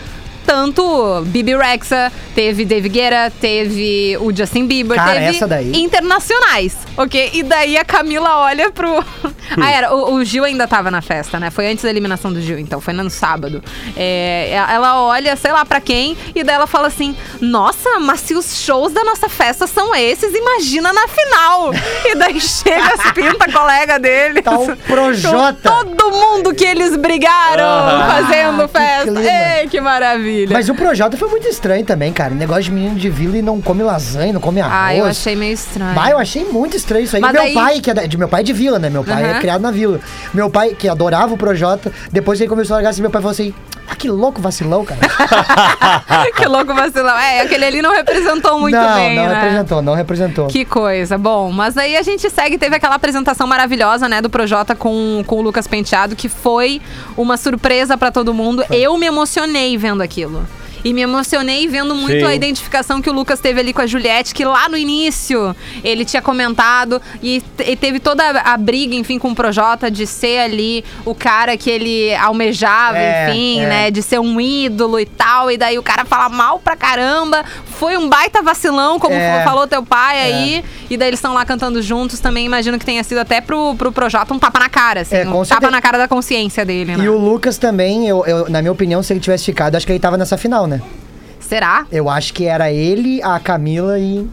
Tanto 0.53 1.23
Bibi 1.27 1.55
Rexa, 1.55 2.11
teve 2.35 2.65
Dave 2.65 2.89
Guetta, 2.89 3.31
teve 3.39 4.17
o 4.19 4.35
Justin 4.35 4.67
Bieber, 4.67 4.97
Cara, 4.97 5.13
teve 5.13 5.27
essa 5.27 5.47
daí. 5.47 5.73
internacionais, 5.77 6.75
ok? 6.97 7.31
E 7.35 7.43
daí 7.43 7.77
a 7.77 7.85
Camila 7.85 8.39
olha 8.39 8.71
pro. 8.71 9.05
ah, 9.61 9.71
era, 9.71 9.95
o, 9.95 10.15
o 10.15 10.25
Gil 10.25 10.45
ainda 10.45 10.67
tava 10.67 10.91
na 10.91 11.03
festa, 11.03 11.39
né? 11.39 11.51
Foi 11.51 11.67
antes 11.71 11.85
da 11.85 11.91
eliminação 11.91 12.33
do 12.33 12.41
Gil, 12.41 12.59
então 12.59 12.81
foi 12.81 12.95
no 12.95 13.11
sábado. 13.11 13.63
É, 13.95 14.51
ela 14.71 15.03
olha, 15.03 15.37
sei 15.37 15.53
lá 15.53 15.67
pra 15.67 15.83
quem, 15.83 16.17
e 16.35 16.43
daí 16.43 16.55
ela 16.55 16.67
fala 16.67 16.89
assim: 16.89 17.15
Nossa, 17.43 17.99
mas 18.01 18.21
se 18.21 18.33
os 18.33 18.59
shows 18.59 18.91
da 18.91 19.05
nossa 19.05 19.29
festa 19.29 19.67
são 19.67 19.95
esses, 19.95 20.35
imagina 20.35 20.95
na 20.95 21.07
final. 21.09 21.75
e 22.07 22.15
daí 22.15 22.41
chega 22.41 22.95
as 22.95 23.13
pinta 23.13 23.53
colega 23.53 23.99
dele. 23.99 24.41
Tá 24.41 24.59
o 24.59 24.75
Projota. 24.75 25.71
Todo 25.71 26.11
mundo 26.11 26.55
que 26.55 26.65
eles 26.65 26.97
brigaram 26.97 27.67
fazendo 28.09 28.63
Ah, 28.63 28.67
que 28.67 28.73
festa. 28.79 29.13
clima. 29.13 29.59
Ei, 29.61 29.69
que 29.69 29.79
maravilha. 29.81 30.38
Mas 30.47 30.69
o 30.69 30.75
Projota 30.75 31.17
foi 31.17 31.29
muito 31.29 31.47
estranho 31.49 31.85
também, 31.85 32.13
cara. 32.13 32.35
Negócio 32.35 32.65
de 32.65 32.73
menino 32.73 32.95
de 32.97 33.09
vila 33.11 33.37
e 33.39 33.43
não 33.43 33.61
come 33.61 33.83
lasanha, 33.83 34.33
não 34.33 34.41
come 34.41 34.61
arroz. 34.61 34.75
Ah, 34.77 34.95
eu 34.95 35.05
achei 35.05 35.35
meio 35.35 35.55
estranho. 35.55 35.95
Bah, 35.95 36.11
eu 36.11 36.19
achei 36.19 36.45
muito 36.45 36.77
estranho 36.77 37.05
isso 37.05 37.17
aí. 37.17 37.23
Mas 37.23 37.33
meu 37.33 37.43
daí- 37.43 37.55
pai, 37.55 37.81
que 37.81 37.91
é 37.91 37.95
de 38.07 38.17
meu 38.19 38.29
pai 38.29 38.41
é 38.41 38.45
de 38.45 38.53
vila, 38.53 38.79
né? 38.79 38.89
Meu 38.91 39.03
pai 39.05 39.23
é 39.25 39.31
Aham. 39.33 39.41
criado 39.41 39.61
na 39.63 39.71
vila. 39.71 40.01
Meu 40.35 40.49
pai, 40.51 40.75
que 40.79 40.89
adorava 40.89 41.33
o 41.35 41.39
Projota, 41.39 41.91
depois 42.13 42.41
ele 42.41 42.49
começou 42.49 42.75
a 42.75 42.77
largar 42.77 42.91
assim, 42.91 43.01
meu 43.03 43.11
pai 43.11 43.21
falou 43.23 43.33
assim: 43.33 43.53
Ah, 43.88 43.88
que 43.99 44.09
louco 44.09 44.41
vacilão, 44.41 44.85
cara. 44.85 45.01
que 46.37 46.47
louco 46.47 46.73
vacilão. 46.73 47.19
É, 47.19 47.41
aquele 47.41 47.65
ali 47.65 47.83
não 47.83 47.93
representou 47.93 48.59
muito 48.61 48.75
não, 48.75 48.95
bem, 48.95 49.17
não 49.17 49.27
né? 49.27 49.35
representou, 49.35 49.83
não 49.83 49.95
representou. 49.95 50.47
Que 50.47 50.65
coisa. 50.65 51.19
Bom, 51.19 51.51
mas 51.51 51.77
aí 51.77 51.97
a 51.97 52.03
gente 52.03 52.31
segue, 52.31 52.57
teve 52.57 52.77
aquela 52.77 52.95
apresentação 52.95 53.47
maravilhosa, 53.47 54.09
né, 54.09 54.23
do 54.23 54.31
Projota 54.31 54.75
com, 54.75 55.23
com 55.27 55.37
o 55.37 55.43
Lucas 55.43 55.67
Penteado, 55.67 56.15
que 56.15 56.29
foi 56.29 56.81
uma 57.17 57.37
surpresa 57.37 57.99
pra 57.99 58.11
todo 58.11 58.33
mundo. 58.33 58.65
Eu 58.71 58.97
me 58.97 59.07
emocionei 59.07 59.77
vendo 59.77 60.03
aquilo. 60.03 60.47
E 60.89 60.93
me 60.95 61.03
emocionei 61.03 61.69
vendo 61.69 61.95
muito 61.95 62.21
Sim. 62.21 62.25
a 62.25 62.35
identificação 62.35 63.03
que 63.03 63.11
o 63.11 63.13
Lucas 63.13 63.41
teve 63.41 63.61
ali 63.61 63.75
com 63.75 63.83
a 63.83 63.87
Juliette, 63.87 64.33
que 64.35 64.43
lá 64.43 64.71
no 64.71 64.77
início 64.77 65.55
ele 65.85 66.03
tinha 66.03 66.23
comentado 66.23 66.99
e, 67.23 67.43
e 67.67 67.77
teve 67.77 68.01
toda 68.01 68.23
a, 68.25 68.55
a 68.55 68.57
briga, 68.57 68.95
enfim, 68.95 69.19
com 69.19 69.31
o 69.31 69.35
Projota 69.35 69.91
de 69.91 70.07
ser 70.07 70.39
ali 70.39 70.83
o 71.05 71.15
cara 71.15 71.59
que 71.59 71.69
ele 71.69 72.15
almejava, 72.17 72.97
É, 72.97 73.29
enfim, 73.29 73.61
é. 73.61 73.67
né? 73.67 73.91
De 73.91 74.03
ser 74.03 74.19
um 74.19 74.41
ídolo 74.41 74.99
e 74.99 75.05
tal. 75.05 75.51
E 75.51 75.59
daí 75.59 75.79
o 75.79 75.83
cara 75.83 76.07
fala 76.07 76.31
mal 76.31 76.59
pra 76.59 76.75
caramba. 76.75 77.45
Foi 77.67 77.99
um 77.99 78.09
baita 78.09 78.41
vacilão, 78.43 78.99
como 78.99 79.15
É. 79.15 79.45
falou 79.45 79.67
teu 79.67 79.83
pai 79.83 80.23
aí. 80.23 80.65
E 80.89 80.97
daí 80.97 81.09
eles 81.09 81.19
estão 81.19 81.35
lá 81.35 81.45
cantando 81.45 81.83
juntos 81.83 82.19
também. 82.19 82.47
Imagino 82.47 82.79
que 82.79 82.87
tenha 82.87 83.05
sido 83.05 83.19
até 83.19 83.43
pro, 83.43 83.75
pro 83.75 83.93
Projota 83.93 84.33
um 84.33 84.39
tapa 84.39 84.59
na 84.59 84.71
cara, 84.71 85.03
assim. 85.03 85.17
É, 85.17 85.21
um 85.29 85.33
com 85.33 85.43
tapa 85.43 85.47
certeza. 85.47 85.71
na 85.71 85.83
cara 85.83 85.99
da 85.99 86.09
consciência 86.09 86.65
dele, 86.65 86.97
né? 86.97 87.05
E 87.05 87.09
o 87.11 87.19
Lucas 87.19 87.59
também, 87.59 88.09
eu, 88.09 88.25
eu- 88.25 88.49
na 88.49 88.63
minha 88.63 88.73
opinião, 88.73 89.03
se 89.03 89.13
ele 89.13 89.21
tivesse 89.21 89.45
ficado, 89.45 89.75
acho 89.77 89.85
que 89.85 89.93
ele 89.93 89.99
tava 90.01 90.17
nessa 90.17 90.39
final, 90.39 90.67
né? 90.67 90.78
Será? 91.41 91.87
Eu 91.91 92.09
acho 92.11 92.33
que 92.35 92.45
era 92.45 92.71
ele, 92.71 93.23
a 93.23 93.39
Camila 93.41 93.99
e. 93.99 94.29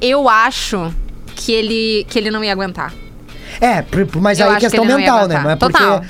Eu 0.00 0.28
acho 0.28 0.92
que 1.34 1.52
ele, 1.52 2.06
que 2.08 2.18
ele 2.18 2.30
não 2.30 2.44
ia 2.44 2.52
aguentar. 2.52 2.92
É, 3.60 3.82
mas 4.20 4.38
Eu 4.38 4.46
aí 4.46 4.52
é 4.52 4.54
que 4.56 4.60
questão 4.60 4.84
ia 4.84 4.96
mental, 4.96 5.26
né? 5.28 5.40
Não 5.42 5.50
é 5.50 5.56
porque 5.56 5.72
Total. 5.78 6.00
pe- 6.00 6.06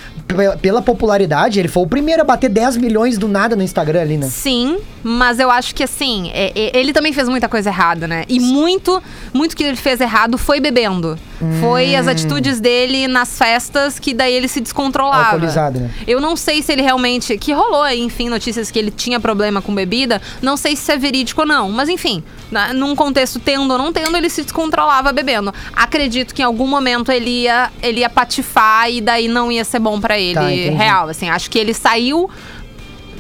pela 0.61 0.83
popularidade, 0.83 1.59
ele 1.59 1.69
foi 1.69 1.83
o 1.83 1.87
primeiro 1.87 2.23
a 2.23 2.25
bater 2.25 2.49
10 2.49 2.77
milhões 2.77 3.19
do 3.19 3.29
nada 3.29 3.55
no 3.57 3.63
Instagram 3.63 4.01
ali, 4.03 4.17
né? 4.17 4.27
Sim, 4.29 4.79
mas 5.03 5.39
eu 5.39 5.51
acho 5.51 5.75
que 5.75 5.83
assim, 5.83 6.31
é- 6.35 6.53
é- 6.55 6.79
ele 6.79 6.93
também 6.93 7.13
fez 7.13 7.29
muita 7.29 7.49
coisa 7.49 7.71
errada, 7.71 8.07
né? 8.07 8.25
E 8.29 8.39
muito, 8.41 9.03
muito 9.33 9.57
que 9.57 9.65
ele 9.65 9.77
fez 9.77 10.01
errado 10.01 10.37
foi 10.39 10.61
bebendo. 10.61 11.19
Foi 11.59 11.97
as 11.97 12.07
atitudes 12.07 12.61
dele 12.61 13.09
nas 13.09 13.39
festas 13.39 13.99
que 13.99 14.13
daí 14.13 14.35
ele 14.35 14.47
se 14.47 14.61
descontrolava. 14.61 15.25
Alcoolizado, 15.33 15.81
né? 15.81 15.91
Eu 16.07 16.21
não 16.21 16.37
sei 16.37 16.61
se 16.63 16.71
ele 16.71 16.83
realmente. 16.83 17.39
Que 17.39 17.55
rolou, 17.55 17.89
enfim, 17.89 18.29
notícias 18.29 18.71
que 18.71 18.79
ele 18.79 18.91
tinha 18.91 19.19
problema 19.19 19.63
com 19.63 19.75
bebida. 19.75 20.21
Não 20.43 20.55
sei 20.59 20.77
se 20.77 20.93
é 20.93 20.99
verídico 20.99 21.41
ou 21.41 21.47
não. 21.47 21.71
Mas 21.71 21.89
enfim, 21.89 22.23
na- 22.51 22.75
num 22.75 22.95
contexto 22.95 23.39
tendo 23.41 23.71
ou 23.73 23.79
não 23.79 23.91
tendo, 23.91 24.15
ele 24.19 24.29
se 24.29 24.43
descontrolava 24.43 25.13
bebendo. 25.13 25.51
Acredito 25.75 26.35
que 26.35 26.43
em 26.43 26.45
algum 26.45 26.67
momento 26.67 27.11
ele 27.11 27.31
ia, 27.45 27.71
ele 27.83 28.01
ia 28.01 28.11
patifar 28.11 28.91
e 28.91 29.01
daí 29.01 29.27
não 29.27 29.51
ia 29.51 29.65
ser 29.65 29.79
bom 29.79 29.99
pra 29.99 30.20
ele. 30.21 30.71
Tá, 30.71 30.77
real, 30.77 31.09
assim. 31.09 31.29
Acho 31.29 31.51
que 31.51 31.59
ele 31.59 31.75
saiu 31.75 32.29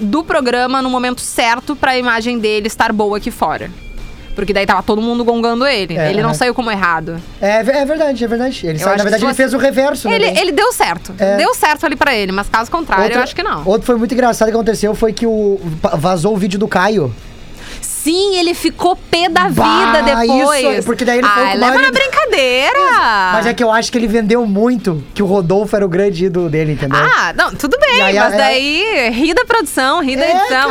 do 0.00 0.24
programa 0.24 0.80
no 0.80 0.88
momento 0.90 1.20
certo 1.20 1.76
pra 1.76 1.96
imagem 1.98 2.38
dele 2.38 2.66
estar 2.66 2.92
boa 2.92 3.18
aqui 3.18 3.30
fora. 3.30 3.70
Porque 4.34 4.52
daí 4.52 4.64
tava 4.64 4.82
todo 4.82 5.02
mundo 5.02 5.22
gongando 5.24 5.66
ele. 5.66 5.98
É, 5.98 6.08
ele 6.08 6.22
não 6.22 6.30
aham. 6.30 6.38
saiu 6.38 6.54
como 6.54 6.70
errado. 6.70 7.20
É, 7.42 7.56
é 7.58 7.84
verdade, 7.84 8.24
é 8.24 8.28
verdade. 8.28 8.66
Ele 8.66 8.78
saiu- 8.78 8.96
na 8.96 9.02
verdade, 9.02 9.24
ele 9.24 9.34
fez 9.34 9.52
o 9.52 9.58
reverso, 9.58 10.08
né? 10.08 10.14
Ele, 10.14 10.26
daí. 10.30 10.38
ele 10.38 10.52
deu 10.52 10.72
certo. 10.72 11.12
É. 11.18 11.36
Deu 11.36 11.52
certo 11.54 11.84
ali 11.84 11.96
pra 11.96 12.14
ele, 12.14 12.32
mas 12.32 12.48
caso 12.48 12.70
contrário, 12.70 13.04
Outra- 13.04 13.18
eu 13.18 13.22
acho 13.24 13.34
que 13.34 13.42
não. 13.42 13.62
Outro 13.66 13.86
foi 13.86 13.96
muito 13.96 14.14
engraçado 14.14 14.48
que 14.48 14.54
aconteceu 14.54 14.94
foi 14.94 15.12
que 15.12 15.26
o 15.26 15.60
vazou 15.98 16.32
o 16.34 16.36
vídeo 16.36 16.58
do 16.58 16.68
Caio. 16.68 17.12
Sim, 18.02 18.36
ele 18.38 18.54
ficou 18.54 18.96
pé 18.96 19.28
da 19.28 19.48
Bah, 19.48 19.92
vida 19.92 20.02
depois. 20.02 20.78
isso, 20.78 20.82
porque 20.86 21.04
daí 21.04 21.18
ele 21.18 21.28
foi 21.28 21.50
ah, 21.50 21.54
leva 21.54 21.78
na 21.82 21.90
brincadeira. 21.90 22.78
Mas 23.34 23.46
é 23.46 23.54
que 23.54 23.62
eu 23.62 23.70
acho 23.70 23.92
que 23.92 23.98
ele 23.98 24.06
vendeu 24.06 24.46
muito 24.46 25.02
que 25.14 25.22
o 25.22 25.26
Rodolfo 25.26 25.76
era 25.76 25.84
o 25.84 25.88
grande 25.88 26.24
ídolo 26.24 26.48
dele, 26.48 26.72
entendeu? 26.72 26.98
Ah, 26.98 27.32
não, 27.36 27.54
tudo 27.54 27.76
bem, 27.78 27.98
E 27.98 28.02
aí, 28.02 28.18
mas 28.18 28.32
é- 28.34 28.36
daí 28.36 29.08
ri 29.10 29.34
da 29.34 29.44
produção, 29.44 30.02
ri 30.02 30.16
da 30.16 30.24
É, 30.24 30.30
edição. 30.30 30.70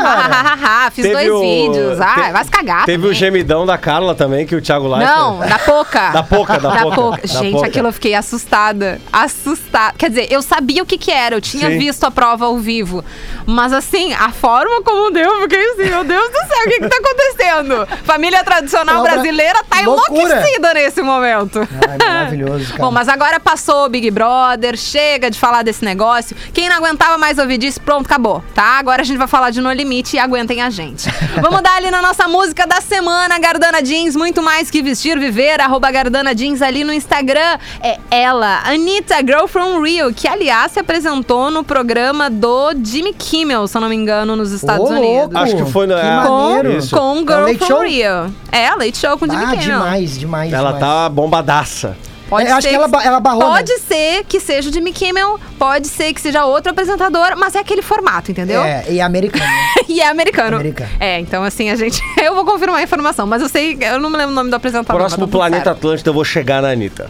Fiz 0.92 1.04
Teve 1.06 1.14
dois 1.14 1.30
o- 1.30 1.40
vídeos. 1.42 2.02
Ah, 2.02 2.14
te- 2.16 2.32
vai 2.32 2.44
se 2.44 2.52
cagar. 2.52 2.86
Teve 2.86 2.98
também. 2.98 3.12
o 3.12 3.14
gemidão 3.14 3.66
da 3.66 3.78
Carla 3.78 4.16
também, 4.16 4.46
que 4.48 4.56
o 4.56 4.62
Thiago 4.62 4.88
Leifert... 4.88 5.16
Não, 5.16 5.40
da 5.40 5.60
Poca. 5.60 6.10
Da 6.10 6.24
Poca, 6.24 6.60
da 6.60 6.72
Poca, 6.90 7.22
da 7.22 7.28
Gente, 7.28 7.52
Poca. 7.54 7.68
aquilo 7.68 7.88
eu 7.90 7.94
fiquei 7.94 8.16
assustada. 8.16 9.00
Assustada. 9.14 9.94
Quer 9.98 10.10
dizer, 10.10 10.28
eu 10.32 10.42
sabia 10.42 10.82
o 10.82 10.86
que 10.86 10.98
que 10.98 11.12
era, 11.12 11.36
eu 11.36 11.42
tinha 11.42 11.70
Sim. 11.70 11.78
visto 11.78 12.04
a 12.06 12.12
prova 12.12 12.46
ao 12.46 12.58
vivo. 12.58 13.04
Mas 13.46 13.72
assim, 13.72 14.14
a 14.14 14.32
forma 14.32 14.82
como 14.82 15.12
deu, 15.12 15.30
eu 15.30 15.42
fiquei 15.44 15.64
assim, 15.72 15.90
meu 15.90 16.04
Deus 16.04 16.30
do 16.30 16.38
céu, 16.38 16.66
o 16.66 16.70
que 16.70 16.80
que 16.80 16.88
tá 16.90 16.96
acontecendo? 16.98 17.19
Acontecendo? 17.20 17.88
Família 18.04 18.44
tradicional 18.44 19.00
Obra- 19.02 19.14
brasileira 19.14 19.64
tá 19.70 19.82
Loucura. 19.82 20.22
enlouquecida 20.24 20.74
nesse 20.74 21.02
momento. 21.02 21.60
Ai, 21.60 21.98
maravilhoso, 21.98 22.66
cara. 22.74 22.80
Bom, 22.84 22.92
mas 22.92 23.08
agora 23.10 23.40
passou 23.40 23.86
o 23.86 23.90
Big 23.90 24.10
Brother, 24.12 24.78
chega 24.78 25.30
de 25.30 25.38
falar 25.40 25.64
desse 25.64 25.84
negócio. 25.84 26.36
Quem 26.54 26.70
não 26.70 26.78
aguentava 26.78 27.18
mais 27.18 27.38
ouvir 27.38 27.58
disso, 27.58 27.80
pronto, 27.82 28.06
acabou, 28.06 28.44
tá? 28.54 28.78
Agora 28.80 29.02
a 29.02 29.06
gente 29.06 29.18
vai 29.18 29.28
falar 29.28 29.50
de 29.52 29.62
No 29.62 29.72
Limite 29.72 30.16
e 30.16 30.20
aguentem 30.20 30.62
a 30.62 30.70
gente. 30.70 31.10
Vamos 31.42 31.62
dar 31.62 31.76
ali 31.76 31.92
na 31.92 32.02
nossa 32.02 32.28
música 32.28 32.66
da 32.66 32.82
semana, 32.82 33.38
Gardana 33.40 33.82
Jeans, 33.84 34.16
muito 34.16 34.42
mais 34.42 34.70
que 34.72 34.82
vestir, 34.82 35.18
viver, 35.20 35.60
arroba 35.62 35.90
Gardana 35.92 36.34
Jeans 36.34 36.62
ali 36.62 36.84
no 36.84 36.94
Instagram. 36.94 37.58
É 37.82 37.98
ela, 38.12 38.62
Anitta, 38.66 39.18
Girl 39.18 39.46
from 39.48 39.82
Rio, 39.82 40.14
que 40.14 40.28
aliás 40.28 40.72
se 40.72 40.80
apresentou 40.80 41.50
no 41.52 41.64
programa 41.64 42.30
do 42.30 42.72
Jimmy 42.84 43.14
Kimmel, 43.14 43.68
se 43.68 43.78
eu 43.78 43.82
não 43.82 43.90
me 43.90 43.96
engano, 43.96 44.36
nos 44.36 44.52
Estados 44.52 44.90
Ô, 44.90 44.94
Unidos. 44.94 45.36
Acho 45.36 45.56
que 45.58 45.72
foi 45.72 45.88
no- 45.88 45.96
Que 45.96 46.02
é, 46.02 46.16
maneiro. 46.16 46.78
isso. 46.78 46.96
Com 46.96 47.09
É 47.18 47.22
o 47.22 47.26
Girl 47.26 47.42
Late 47.42 47.58
from 47.58 47.68
Show? 47.68 47.82
Rio. 47.84 48.34
É, 48.52 48.70
Late 48.76 48.98
Show 48.98 49.18
com 49.18 49.26
Jimmy 49.26 49.44
Ah, 49.44 49.50
Kimmel. 49.50 49.64
demais, 49.80 50.20
demais. 50.20 50.54
Ela 50.54 50.74
demais. 50.74 50.80
tá 50.86 51.10
bombadaça. 51.10 51.98
Pode 52.30 52.48
É, 52.48 52.52
acho 52.52 52.62
ser 52.62 52.70
que 52.70 52.76
ela 52.76 53.04
ela 53.04 53.20
barrou, 53.20 53.42
Pode 53.42 53.72
né? 53.72 53.80
ser 53.88 54.24
que 54.26 54.40
seja 54.40 54.70
o 54.70 54.72
Jimmy 54.74 54.94
Kimmel, 54.94 55.40
pode 55.58 55.88
ser 55.88 56.14
que 56.14 56.22
seja 56.22 56.46
outro 56.46 56.72
apresentador, 56.72 57.34
mas 57.36 57.56
é 57.56 57.60
aquele 57.60 57.82
formato, 57.82 58.30
entendeu? 58.30 58.62
É, 58.62 58.86
e 58.88 59.02
americano. 59.02 59.44
né? 59.44 59.58
e 59.90 60.00
é 60.00 60.08
americano. 60.08 60.58
Americano. 60.58 60.92
É, 61.00 61.20
então 61.20 61.44
assim, 61.44 61.72
a 61.72 61.76
gente. 61.76 62.00
Eu 62.24 62.36
vou 62.36 62.46
confirmar 62.46 62.78
a 62.82 62.84
informação, 62.84 63.26
mas 63.26 63.42
eu 63.42 63.50
sei, 63.50 63.76
eu 63.82 64.00
não 64.00 64.12
me 64.12 64.18
lembro 64.18 64.32
o 64.34 64.36
nome 64.36 64.52
do 64.52 64.56
apresentador. 64.56 65.00
Próximo 65.02 65.26
tá 65.26 65.32
Planeta 65.32 65.64
certo. 65.64 65.78
Atlântida, 65.78 66.10
eu 66.12 66.14
vou 66.14 66.24
chegar 66.24 66.62
na 66.62 66.70
Anitta. 66.70 67.10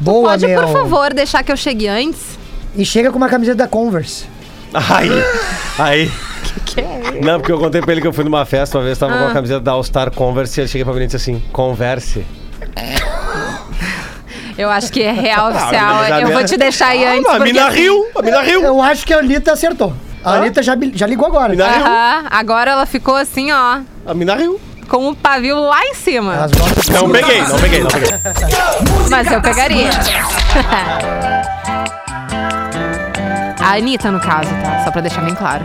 Boa, 0.00 0.30
Pode, 0.30 0.46
meu. 0.46 0.62
por 0.62 0.72
favor, 0.72 1.12
deixar 1.12 1.42
que 1.42 1.52
eu 1.52 1.56
chegue 1.56 1.86
antes? 1.86 2.38
E 2.74 2.84
chega 2.84 3.10
com 3.10 3.18
uma 3.18 3.28
camiseta 3.28 3.58
da 3.58 3.68
Converse. 3.68 4.24
Aí, 4.72 5.10
aí. 5.78 6.10
Que 6.64 6.80
é? 6.80 7.18
Não, 7.22 7.38
porque 7.40 7.52
eu 7.52 7.58
contei 7.58 7.80
pra 7.80 7.92
ele 7.92 8.00
que 8.00 8.06
eu 8.06 8.12
fui 8.12 8.24
numa 8.24 8.44
festa 8.44 8.78
uma 8.78 8.84
vez, 8.84 8.96
tava 8.98 9.12
com 9.16 9.24
Ah. 9.24 9.30
a 9.30 9.32
camiseta 9.32 9.60
da 9.60 9.72
All 9.72 9.82
Star 9.84 10.10
Converse 10.10 10.58
e 10.58 10.62
ele 10.62 10.68
chega 10.68 10.84
pra 10.84 10.94
mim 10.94 11.02
e 11.02 11.06
disse 11.06 11.16
assim: 11.16 11.42
Converse. 11.52 12.24
Eu 14.56 14.70
acho 14.70 14.92
que 14.92 15.02
é 15.02 15.10
real 15.12 15.46
Ah, 15.52 15.56
oficial. 15.56 15.94
mas 15.96 16.12
a 16.12 16.20
eu 16.20 16.28
vou 16.30 16.44
te 16.44 16.56
deixar 16.56 16.88
aí 16.88 17.04
antes. 17.04 17.26
a 17.28 17.38
mina 17.40 17.68
riu, 17.70 18.06
a 18.16 18.22
mina 18.22 18.40
riu. 18.42 18.62
Eu 18.62 18.80
acho 18.80 19.04
que 19.06 19.12
a 19.12 19.18
Anitta 19.18 19.52
acertou. 19.52 19.92
A 20.24 20.34
Anitta 20.34 20.62
já, 20.62 20.74
já 20.94 21.06
ligou 21.06 21.26
agora. 21.26 21.50
Mina 21.50 21.68
riu. 21.68 21.84
aham, 21.84 22.24
agora 22.30 22.70
ela 22.70 22.86
ficou 22.86 23.16
assim, 23.16 23.50
ó, 23.52 23.80
A 24.06 24.14
mina 24.14 24.34
riu. 24.36 24.58
com 24.88 25.08
o 25.08 25.16
pavio 25.16 25.58
lá 25.60 25.84
em 25.84 25.94
cima. 25.94 26.46
Não 26.92 27.10
peguei, 27.10 27.42
não 27.42 27.58
peguei, 27.58 27.80
não 27.82 27.90
peguei. 27.90 28.10
Mas 29.10 29.30
eu 29.30 29.42
pegaria. 29.42 29.90
A 33.60 33.76
Anitta, 33.76 34.10
no 34.10 34.20
caso, 34.20 34.50
tá? 34.62 34.84
Só 34.84 34.90
pra 34.90 35.00
deixar 35.00 35.22
bem 35.22 35.34
claro. 35.34 35.64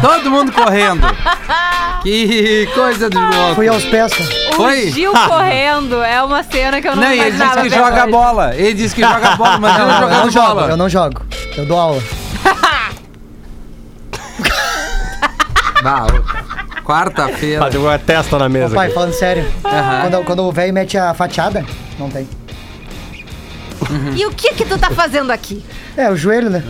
Todo 0.00 0.30
mundo 0.30 0.52
correndo. 0.52 1.06
Que 2.02 2.68
coisa 2.74 3.10
de 3.10 3.16
louco. 3.18 3.56
Fui 3.56 3.66
aos 3.66 3.84
pés. 3.86 4.12
O 4.52 4.52
Foi? 4.54 4.88
Gil 4.92 5.12
correndo 5.26 6.00
é 6.00 6.22
uma 6.22 6.44
cena 6.44 6.80
que 6.80 6.86
eu 6.86 6.94
não, 6.94 7.02
Não, 7.02 7.10
e 7.12 7.18
ele 7.18 7.28
imaginava. 7.36 7.62
disse 7.62 7.68
que 7.74 7.76
joga 7.82 8.02
hoje. 8.02 8.12
bola. 8.12 8.54
Ele 8.54 8.74
disse 8.74 8.94
que 8.94 9.00
joga 9.02 9.36
bola, 9.36 9.58
mas 9.58 9.74
ele 9.76 9.84
não 9.84 9.92
eu 9.98 10.00
joga 10.00 10.16
não 10.24 10.30
jogo, 10.30 10.54
bola. 10.54 10.70
eu 10.70 10.76
não 10.76 10.88
jogo. 10.88 11.22
Eu 11.56 11.66
dou 11.66 11.78
aula. 11.78 12.02
Ô, 16.78 16.82
Quarta-feira. 16.84 17.60
Bateu 17.60 17.80
uma 17.82 17.98
testa 17.98 18.38
na 18.38 18.48
mesa. 18.48 18.74
Pai, 18.74 18.86
aqui. 18.86 18.94
falando 18.94 19.12
sério. 19.12 19.44
Aham. 19.64 20.00
Quando, 20.02 20.24
quando 20.24 20.42
o 20.44 20.52
velho 20.52 20.72
mete 20.72 20.96
a 20.96 21.12
fatiada, 21.12 21.64
não 21.98 22.08
tem. 22.08 22.26
E 24.16 24.26
o 24.26 24.30
que 24.30 24.52
que 24.54 24.64
tu 24.64 24.78
tá 24.78 24.90
fazendo 24.90 25.30
aqui? 25.30 25.62
É, 25.96 26.10
o 26.10 26.16
joelho, 26.16 26.50
né? 26.50 26.62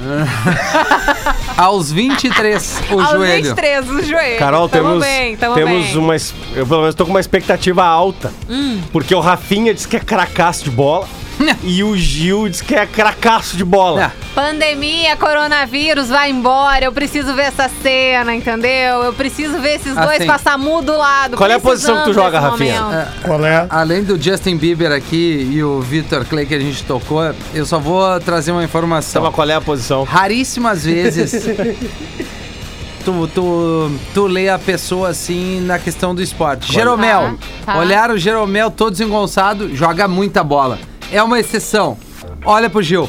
Aos 1.56 1.90
23, 1.90 2.80
o 2.90 3.00
Aos 3.00 3.10
joelho. 3.10 3.44
23, 3.44 3.90
o 3.90 4.02
joelho. 4.04 4.38
Carol, 4.38 4.68
tamo 4.68 4.88
temos, 4.88 5.04
bem, 5.04 5.36
tamo 5.36 5.54
temos 5.54 5.86
bem. 5.86 5.96
uma. 5.96 6.16
Eu 6.54 6.66
pelo 6.66 6.80
menos 6.80 6.94
tô 6.94 7.04
com 7.04 7.10
uma 7.10 7.20
expectativa 7.20 7.84
alta. 7.84 8.32
Hum. 8.48 8.80
Porque 8.92 9.14
o 9.14 9.20
Rafinha 9.20 9.74
disse 9.74 9.88
que 9.88 9.96
é 9.96 10.00
cracaço 10.00 10.64
de 10.64 10.70
bola. 10.70 11.08
e 11.62 11.82
o 11.82 11.97
Gil 11.97 12.49
disse 12.49 12.64
que 12.64 12.74
é 12.74 12.86
cracaço 12.86 13.57
de 13.57 13.64
bola. 13.64 14.05
É. 14.05 14.11
Pandemia, 14.34 15.16
coronavírus, 15.16 16.09
vai 16.09 16.30
embora. 16.30 16.84
Eu 16.84 16.93
preciso 16.93 17.34
ver 17.34 17.43
essa 17.43 17.68
cena, 17.82 18.34
entendeu? 18.34 19.03
Eu 19.03 19.12
preciso 19.12 19.59
ver 19.59 19.76
esses 19.76 19.95
dois 19.95 20.18
Assim. 20.18 20.26
passar 20.26 20.57
mudo 20.57 20.93
do 20.93 20.97
lado. 20.97 21.36
Qual 21.36 21.51
é 21.51 21.55
a 21.55 21.61
posição 21.61 21.99
que 21.99 22.05
tu 22.05 22.12
joga, 22.12 22.39
desse 22.41 22.51
Rafinha? 22.51 22.82
momento. 22.82 23.22
Qual 23.22 23.45
é? 23.45 23.66
Além 23.68 24.05
do 24.05 24.20
Justin 24.20 24.57
Bieber 24.57 24.93
aqui 24.93 25.49
e 25.53 25.62
o 25.62 25.80
Victor 25.80 26.24
Clay 26.24 26.47
que 26.47 26.55
a 26.55 26.61
gente 26.61 26.84
tocou, 26.84 27.34
eu 27.53 27.66
só 27.66 27.78
vou 27.78 28.20
trazer 28.20 28.53
uma 28.53 28.62
informação. 28.62 29.22
Então, 29.22 29.32
qual 29.32 29.49
é 29.49 29.55
a 29.55 29.61
posição? 29.61 30.05
Raríssimas 30.05 30.84
vezes 30.84 31.32
tu, 33.05 33.28
tu, 33.34 33.91
tu 34.14 34.26
lê 34.26 34.49
a 34.49 34.59
pessoa 34.59 35.09
assim 35.09 35.61
na 35.62 35.78
questão 35.78 36.14
do 36.14 36.22
esporte. 36.22 36.72
Jeromel. 36.72 37.36
Tá, 37.64 37.72
tá. 37.72 37.78
Olharam 37.78 38.14
o 38.14 38.18
Jeromel 38.18 38.70
todo 38.70 38.91
desengonçado, 38.93 39.74
joga 39.74 40.07
muita 40.07 40.45
bola. 40.45 40.78
É 41.11 41.22
uma 41.22 41.38
exceção. 41.38 41.96
Olha 42.44 42.68
pro 42.68 42.82
Gil. 42.82 43.09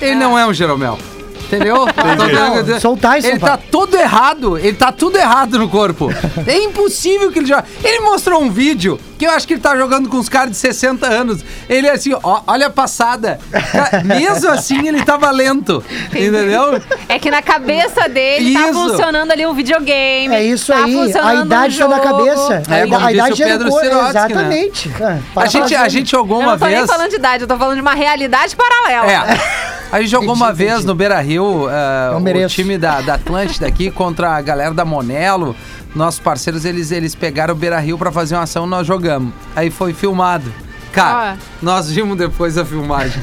Ele 0.00 0.14
não 0.14 0.38
é 0.38 0.46
um 0.46 0.52
Jeromel. 0.52 0.98
Entendeu? 1.46 1.86
Não, 2.66 2.80
sou 2.80 2.94
o 2.94 2.96
Tyson, 2.96 3.28
Ele 3.28 3.38
pai. 3.38 3.50
tá 3.50 3.58
todo 3.70 3.96
errado. 3.96 4.58
Ele 4.58 4.74
tá 4.76 4.90
tudo 4.92 5.16
errado 5.16 5.58
no 5.58 5.68
corpo. 5.68 6.08
É 6.46 6.58
impossível 6.58 7.30
que 7.30 7.38
ele 7.38 7.46
jogue. 7.46 7.66
Ele 7.84 8.00
mostrou 8.00 8.42
um 8.42 8.50
vídeo 8.50 8.98
que 9.18 9.24
eu 9.26 9.30
acho 9.30 9.46
que 9.46 9.54
ele 9.54 9.60
tá 9.60 9.76
jogando 9.76 10.08
com 10.08 10.18
os 10.18 10.28
caras 10.28 10.50
de 10.50 10.56
60 10.56 11.06
anos. 11.06 11.44
Ele 11.68 11.86
é 11.86 11.92
assim, 11.92 12.12
ó, 12.22 12.42
olha 12.46 12.66
a 12.66 12.70
passada. 12.70 13.38
Cara, 13.72 14.02
Mesmo 14.04 14.50
assim, 14.50 14.86
ele 14.88 15.02
tava 15.04 15.30
lento. 15.30 15.82
Entendeu? 16.10 16.82
É 17.08 17.18
que 17.18 17.30
na 17.30 17.40
cabeça 17.42 18.08
dele 18.08 18.52
tá 18.52 18.70
Isso. 18.70 18.72
funcionando 18.74 19.30
ali 19.30 19.46
um 19.46 19.54
videogame. 19.54 20.34
É 20.34 20.42
isso 20.42 20.72
tá 20.72 20.84
aí. 20.84 21.12
A 21.14 21.34
idade 21.36 21.82
um 21.82 21.88
tá 21.88 21.96
na 21.96 22.02
cabeça. 22.02 22.62
É, 22.68 22.94
a, 22.94 23.06
a 23.06 23.12
idade 23.12 23.34
gera 23.36 23.50
Pedro 23.58 23.74
né? 23.74 24.08
Exatamente. 24.08 24.90
É, 25.00 25.18
A 25.36 25.46
gente, 25.46 25.74
a 25.74 25.88
gente 25.88 26.10
jogou 26.10 26.38
Eu 26.38 26.42
uma 26.42 26.52
não 26.52 26.58
tô 26.58 26.66
nem 26.66 26.76
vez. 26.76 26.86
falando 26.90 27.10
de 27.10 27.16
idade, 27.16 27.44
eu 27.44 27.48
tô 27.48 27.56
falando 27.56 27.76
de 27.76 27.80
uma 27.82 27.94
realidade 27.94 28.56
paralela. 28.56 29.12
É. 29.32 29.75
A 29.92 30.00
gente 30.00 30.10
jogou 30.10 30.34
uma 30.34 30.52
vez 30.52 30.70
entendi. 30.72 30.86
no 30.86 30.94
Beira 30.94 31.20
Rio, 31.20 31.68
Eu 32.12 32.44
o 32.44 32.48
time 32.48 32.76
da, 32.76 33.00
da 33.00 33.14
Atlântida 33.14 33.66
aqui 33.66 33.90
contra 33.90 34.36
a 34.36 34.40
galera 34.40 34.74
da 34.74 34.84
Monelo. 34.84 35.54
Nossos 35.94 36.20
parceiros, 36.20 36.64
eles, 36.64 36.90
eles 36.90 37.14
pegaram 37.14 37.54
o 37.54 37.56
Beira 37.56 37.78
Rio 37.78 37.96
pra 37.96 38.10
fazer 38.12 38.34
uma 38.34 38.42
ação 38.42 38.66
nós 38.66 38.86
jogamos. 38.86 39.32
Aí 39.54 39.70
foi 39.70 39.92
filmado. 39.94 40.52
Cara, 40.92 41.32
Ah. 41.32 41.36
nós 41.62 41.90
vimos 41.90 42.16
depois 42.16 42.56
a 42.56 42.64
filmagem. 42.64 43.22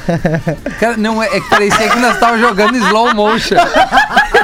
Cara, 0.78 0.96
não, 0.96 1.20
é, 1.22 1.26
é 1.26 1.40
que 1.40 1.48
parecia 1.50 1.88
que 1.88 1.98
nós 1.98 2.14
estávamos 2.14 2.40
jogando 2.40 2.76
slow 2.76 3.14
motion. 3.14 3.56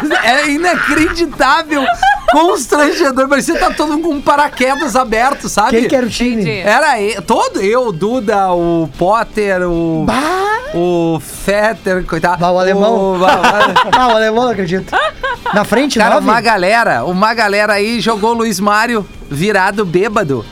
É 0.24 0.48
inacreditável, 0.50 1.84
constrangedor. 2.32 3.28
Parecia 3.28 3.54
que 3.54 3.60
tá 3.60 3.70
todo 3.72 3.92
mundo 3.94 4.02
com 4.08 4.20
paraquedas 4.20 4.96
aberto, 4.96 5.48
sabe? 5.48 5.70
Quem 5.80 5.88
que 5.88 5.96
era 5.96 6.06
o 6.06 6.10
time? 6.10 6.42
Entendi. 6.42 6.58
Era 6.60 7.00
eu, 7.00 7.22
todo 7.22 7.60
eu, 7.60 7.86
o 7.88 7.92
Duda, 7.92 8.52
o 8.52 8.88
Potter, 8.98 9.62
o. 9.68 10.04
Bah! 10.06 10.48
O 10.72 11.18
Fetter, 11.20 12.04
coitado. 12.06 12.38
Bah, 12.38 12.50
o 12.52 12.58
alemão. 12.58 13.14
O, 13.14 13.18
bah, 13.18 13.36
bah. 13.42 13.90
Ah, 13.96 14.08
o 14.08 14.10
alemão, 14.16 14.44
não 14.44 14.50
acredito. 14.52 14.94
Na 15.52 15.64
frente, 15.64 15.98
cara, 15.98 16.14
nove? 16.16 16.28
uma 16.28 16.40
galera, 16.40 17.04
uma 17.04 17.34
galera 17.34 17.72
aí 17.72 18.00
jogou 18.00 18.30
o 18.30 18.34
Luiz 18.34 18.60
Mário 18.60 19.04
virado 19.28 19.84
bêbado. 19.84 20.44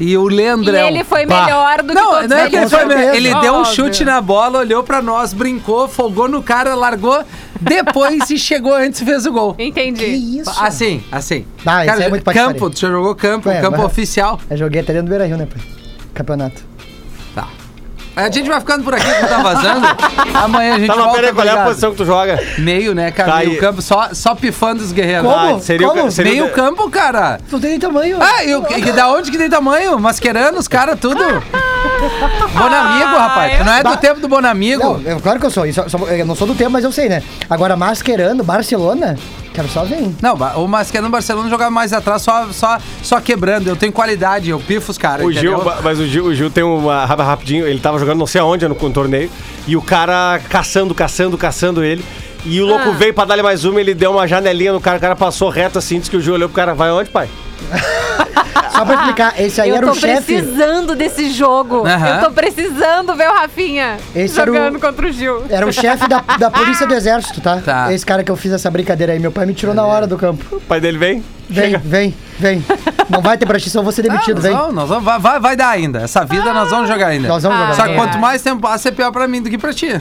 E 0.00 0.18
o 0.18 0.28
E 0.28 0.34
Leandrão. 0.34 0.88
ele 0.88 1.04
foi 1.04 1.24
Bah. 1.24 1.44
melhor 1.44 1.82
do 1.82 1.88
que 1.90 1.94
Não, 1.94 2.10
todos 2.14 2.28
não 2.28 2.36
é 2.36 2.50
que 2.50 2.56
ele 2.56 2.68
foi 2.68 2.84
melhor. 2.84 3.14
Ele 3.14 3.34
deu 3.36 3.54
um 3.54 3.64
chute 3.64 4.04
na 4.04 4.20
bola, 4.20 4.58
olhou 4.58 4.82
pra 4.82 5.00
nós, 5.00 5.32
brincou, 5.32 5.86
folgou 5.86 6.26
no 6.28 6.42
cara, 6.42 6.74
largou, 6.74 7.22
depois 7.64 8.30
e 8.30 8.38
chegou 8.38 8.74
antes 8.74 9.00
e 9.00 9.04
fez 9.04 9.26
o 9.26 9.32
gol. 9.32 9.54
Entendi. 9.58 10.04
Que 10.04 10.40
isso? 10.40 10.50
Assim, 10.62 11.02
assim. 11.10 11.44
Ah, 11.64 11.84
isso 11.86 12.02
é 12.02 12.08
muito 12.08 12.24
campo, 12.30 12.70
tu 12.70 12.78
já 12.80 12.88
jogou 12.88 13.14
campo, 13.14 13.50
É, 13.50 13.60
campo 13.60 13.78
mas- 13.78 13.86
oficial. 13.86 14.40
Eu 14.50 14.56
joguei 14.56 14.80
até 14.82 14.92
dentro 14.92 15.06
do 15.06 15.10
Beira 15.10 15.26
Rio, 15.26 15.36
né, 15.36 15.46
pai? 15.46 15.62
Campeonato. 16.12 16.62
Tá. 17.34 17.48
A 18.16 18.30
gente 18.30 18.48
vai 18.48 18.60
ficando 18.60 18.84
por 18.84 18.94
aqui, 18.94 19.04
que 19.04 19.26
tá 19.26 19.42
vazando. 19.42 19.84
Amanhã 20.34 20.74
a 20.74 20.78
gente 20.78 20.86
Tá, 20.86 20.94
não, 20.94 21.04
volta. 21.06 21.18
peraí, 21.20 21.34
qual 21.34 21.44
é 21.44 21.48
a 21.48 21.52
obrigado. 21.52 21.68
posição 21.68 21.90
que 21.90 21.96
tu 21.96 22.04
joga? 22.04 22.40
Meio, 22.58 22.94
né, 22.94 23.10
cara? 23.10 23.32
Tá 23.32 23.38
meio 23.38 23.50
aí. 23.50 23.56
campo, 23.56 23.82
só, 23.82 24.10
só 24.12 24.36
pifando 24.36 24.84
os 24.84 24.92
guerreiros. 24.92 25.26
Como? 25.28 25.56
Ah, 25.56 25.60
seria, 25.60 25.88
o- 25.88 25.90
Como? 25.90 26.10
seria 26.12 26.32
o- 26.32 26.36
Meio 26.36 26.50
campo, 26.52 26.88
cara. 26.90 27.40
Não 27.50 27.58
tem 27.58 27.70
nem 27.70 27.78
tamanho. 27.80 28.18
Ah, 28.20 28.44
eu, 28.44 28.62
que, 28.62 28.92
da 28.92 29.08
onde 29.10 29.32
que 29.32 29.36
tem 29.38 29.50
tamanho? 29.50 29.98
Masquerando 29.98 30.58
os 30.60 30.68
caras, 30.68 30.96
tudo. 31.00 31.18
Bonamigo, 32.54 33.16
rapaz. 33.16 33.58
Tu 33.58 33.64
não 33.64 33.72
é 33.72 33.82
do 33.82 33.96
tempo 33.96 34.20
do 34.20 34.28
Bonamigo? 34.28 34.82
Não, 34.82 35.00
eu- 35.02 35.20
claro 35.20 35.38
que 35.40 35.46
eu 35.46 35.50
sou. 35.50 35.66
Isso- 35.66 35.84
sou- 35.88 36.08
Eu 36.08 36.26
não 36.26 36.34
sou 36.34 36.46
do 36.46 36.54
tempo, 36.54 36.70
mas 36.70 36.84
eu 36.84 36.92
sei, 36.92 37.08
né? 37.08 37.22
Agora, 37.48 37.76
masquerando, 37.76 38.42
Barcelona, 38.44 39.16
quero 39.52 39.68
só 39.68 39.84
ver. 39.84 39.96
hein? 39.96 40.16
Não, 40.22 40.36
ba- 40.36 40.54
o 40.56 40.66
Mascherano 40.68 41.08
no 41.08 41.12
Barcelona 41.12 41.48
jogava 41.48 41.70
mais 41.70 41.92
atrás, 41.92 42.22
só, 42.22 42.46
só, 42.52 42.78
só 43.02 43.20
quebrando. 43.20 43.68
Eu 43.68 43.76
tenho 43.76 43.92
qualidade, 43.92 44.50
eu 44.50 44.58
pifo 44.60 44.90
os 44.90 44.98
caras. 44.98 45.24
O 45.26 45.32
Gil, 45.32 45.52
entendeu? 45.52 45.64
ba- 45.64 45.78
mas 45.82 45.98
o 45.98 46.06
Gil, 46.06 46.26
o 46.26 46.34
Gil 46.34 46.50
tem 46.50 46.62
uma 46.64 47.04
rapa 47.04 47.22
rapidinho, 47.24 47.66
ele 47.66 47.80
tava 47.80 47.98
jogando 47.98 48.18
não 48.18 48.26
sei 48.26 48.40
aonde 48.40 48.66
no, 48.68 48.74
no 48.74 48.90
torneio, 48.90 49.30
e 49.66 49.76
o 49.76 49.82
cara 49.82 50.40
caçando, 50.48 50.94
caçando, 50.94 51.36
caçando 51.38 51.82
ele. 51.82 52.04
E 52.46 52.60
o 52.60 52.66
louco 52.66 52.90
Ah. 52.90 52.92
veio 52.92 53.14
pra 53.14 53.24
dar-lhe 53.24 53.42
mais 53.42 53.64
uma, 53.64 53.80
ele 53.80 53.94
deu 53.94 54.10
uma 54.12 54.28
janelinha 54.28 54.72
no 54.72 54.80
cara, 54.80 54.98
o 54.98 55.00
cara 55.00 55.16
passou 55.16 55.48
reto 55.48 55.78
assim, 55.78 55.98
disse 55.98 56.10
que 56.10 56.16
o 56.16 56.20
Gil 56.20 56.34
olhou 56.34 56.48
pro 56.48 56.56
cara, 56.56 56.74
vai 56.74 56.90
onde, 56.90 57.08
pai? 57.08 57.28
Só 58.74 58.84
pra 58.84 58.94
explicar, 58.96 59.34
esse 59.40 59.60
aí 59.60 59.68
eu 59.70 59.76
era 59.76 59.86
tô 59.86 59.92
o 59.92 59.94
chefe. 59.94 60.34
precisando 60.34 60.94
desse 60.94 61.30
jogo. 61.30 61.86
Aham. 61.86 62.16
Eu 62.20 62.24
tô 62.28 62.30
precisando 62.32 63.14
ver 63.14 63.28
o 63.28 63.32
Rafinha 63.34 63.96
Esse 64.14 64.40
era 64.40 64.50
o- 64.50 64.54
jogando 64.54 64.80
contra 64.80 65.06
o 65.06 65.12
Gil. 65.12 65.44
Era 65.48 65.66
o 65.66 65.72
chefe 65.72 66.08
da, 66.08 66.18
da 66.38 66.50
polícia 66.50 66.86
do 66.86 66.92
exército, 66.94 67.40
tá? 67.40 67.58
Tá. 67.58 67.92
Esse 67.92 68.04
cara 68.04 68.22
que 68.24 68.30
eu 68.30 68.36
fiz 68.36 68.52
essa 68.52 68.70
brincadeira 68.70 69.12
aí. 69.12 69.18
Meu 69.18 69.32
pai 69.32 69.46
me 69.46 69.54
tirou 69.54 69.74
na 69.74 69.84
hora 69.84 70.06
do 70.06 70.16
campo. 70.18 70.56
O 70.56 70.60
pai 70.60 70.80
dele 70.80 70.98
vem, 70.98 71.24
Vem, 71.48 71.64
chega. 71.66 71.78
vem, 71.84 72.14
vem. 72.38 72.64
Não 73.10 73.20
vai 73.20 73.36
ter 73.36 73.46
pra 73.46 73.58
ti, 73.58 73.68
só 73.70 73.82
vou 73.82 73.92
ser 73.92 74.02
demitido, 74.02 74.36
nós 74.36 74.44
vem. 74.44 74.52
vamos, 74.54 74.74
nós 74.74 74.88
vamos, 74.88 75.04
vai, 75.04 75.18
vai, 75.18 75.40
vai 75.40 75.56
dar 75.56 75.68
ainda. 75.68 76.00
Essa 76.00 76.24
vida 76.24 76.52
nós 76.52 76.70
vamos 76.70 76.88
jogar 76.88 77.08
ainda. 77.08 77.28
Nós 77.28 77.42
vamos 77.42 77.58
jogar. 77.58 77.74
Só 77.74 77.82
que 77.84 77.90
Ai, 77.90 77.96
quanto 77.96 78.14
ai. 78.14 78.20
mais 78.20 78.42
tempo 78.42 78.60
passa, 78.62 78.88
é 78.88 78.92
pior 78.92 79.12
pra 79.12 79.28
mim 79.28 79.42
do 79.42 79.50
que 79.50 79.58
pra 79.58 79.72
ti. 79.72 80.00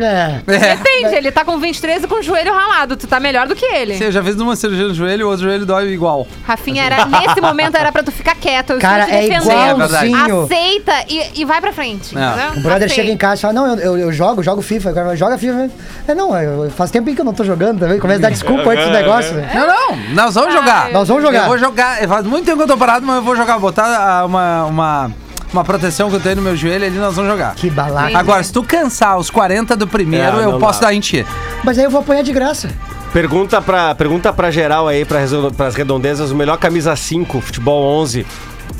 É. 0.00 0.40
É. 0.46 0.76
Depende, 0.76 1.14
ele 1.16 1.30
tá 1.32 1.44
com 1.44 1.58
23 1.58 2.04
e 2.04 2.06
com 2.06 2.16
o 2.16 2.22
joelho 2.22 2.52
ralado. 2.52 2.96
Tu 2.96 3.06
tá 3.06 3.20
melhor 3.20 3.46
do 3.46 3.54
que 3.54 3.64
ele. 3.64 3.96
Você 3.96 4.10
já 4.10 4.22
fez 4.22 4.40
uma 4.40 4.56
cirurgia 4.56 4.88
no 4.88 4.94
joelho, 4.94 5.26
o 5.26 5.30
outro 5.30 5.44
joelho 5.44 5.64
dói 5.66 5.92
igual. 5.92 6.26
Rafinha, 6.46 6.84
era, 6.84 7.04
nesse 7.06 7.40
momento 7.40 7.76
era 7.76 7.90
pra 7.92 8.02
tu 8.02 8.10
ficar 8.12 8.34
quieto. 8.34 8.70
Eu 8.70 8.78
Cara, 8.78 9.04
estou 9.04 9.18
te 9.18 9.24
é 9.24 9.28
defendendo. 9.28 9.84
igualzinho. 9.84 10.42
Aceita 10.42 10.92
e, 11.08 11.40
e 11.40 11.44
vai 11.44 11.60
pra 11.60 11.72
frente. 11.72 12.16
É. 12.16 12.20
entendeu? 12.20 12.50
O 12.50 12.60
brother 12.60 12.86
Aceita. 12.86 12.94
chega 12.94 13.10
em 13.10 13.16
casa 13.16 13.40
e 13.40 13.42
fala, 13.42 13.52
não, 13.52 13.66
eu, 13.66 13.78
eu, 13.78 13.98
eu 13.98 14.12
jogo, 14.12 14.42
jogo 14.42 14.62
FIFA. 14.62 14.90
O 14.90 14.94
cara 14.94 15.06
fala, 15.06 15.16
joga 15.16 15.38
FIFA. 15.38 15.70
É, 16.08 16.14
não, 16.14 16.36
eu- 16.38 16.70
faz 16.70 16.90
tempo 16.90 17.14
que 17.14 17.20
eu 17.20 17.24
não 17.24 17.34
tô 17.34 17.44
jogando 17.44 17.80
também. 17.80 17.98
Começa 17.98 18.18
a 18.20 18.22
dar 18.22 18.30
desculpa 18.30 18.70
antes 18.70 18.84
do 18.84 18.90
negócio. 18.92 19.34
né? 19.34 19.50
Não, 19.54 19.66
não, 19.66 19.96
nós 20.14 20.34
vamos 20.34 20.54
Ai. 20.54 20.60
jogar. 20.60 20.90
Nós 20.90 21.08
vamos 21.08 21.22
jogar. 21.22 21.42
Eu 21.42 21.48
vou 21.48 21.58
jogar. 21.58 22.08
Faz 22.08 22.26
muito 22.26 22.44
tempo 22.44 22.56
que 22.58 22.62
eu 22.64 22.68
tô 22.68 22.76
parado, 22.76 23.06
mas 23.06 23.16
eu 23.16 23.22
vou 23.22 23.36
jogar. 23.36 23.58
Botar 23.58 23.84
ah, 23.86 24.24
uma, 24.26 24.64
uma, 24.64 25.12
uma 25.54 25.64
proteção 25.64 26.10
que 26.10 26.16
eu 26.16 26.20
tenho 26.20 26.36
no 26.36 26.42
meu 26.42 26.56
joelho 26.56 26.84
ali, 26.86 26.96
nós 26.98 27.14
vamos 27.14 27.30
jogar. 27.30 27.54
Que 27.54 27.70
balaca. 27.70 28.18
Agora, 28.18 28.42
se 28.42 28.52
tu 28.52 28.62
cansar 28.62 29.16
os 29.16 29.30
40 29.30 29.76
do 29.76 29.86
primeiro, 29.86 30.40
É, 30.40 30.44
eu 30.44 30.52
não 30.52 30.58
posso 30.58 30.80
dá. 30.80 30.88
dar 30.88 30.94
em 30.94 31.00
ti. 31.00 31.24
Mas 31.62 31.78
aí 31.78 31.84
eu 31.84 31.90
vou 31.90 32.00
apanhar 32.00 32.22
de 32.22 32.32
graça. 32.32 32.68
Pergunta 33.12 33.62
pra, 33.62 33.94
pergunta 33.94 34.32
pra 34.32 34.50
geral 34.50 34.88
aí, 34.88 35.04
pra, 35.04 35.20
pras 35.56 35.74
redondezas, 35.76 36.30
o 36.32 36.34
melhor 36.34 36.58
camisa 36.58 36.94
5, 36.96 37.40
futebol 37.40 37.82
11 38.00 38.26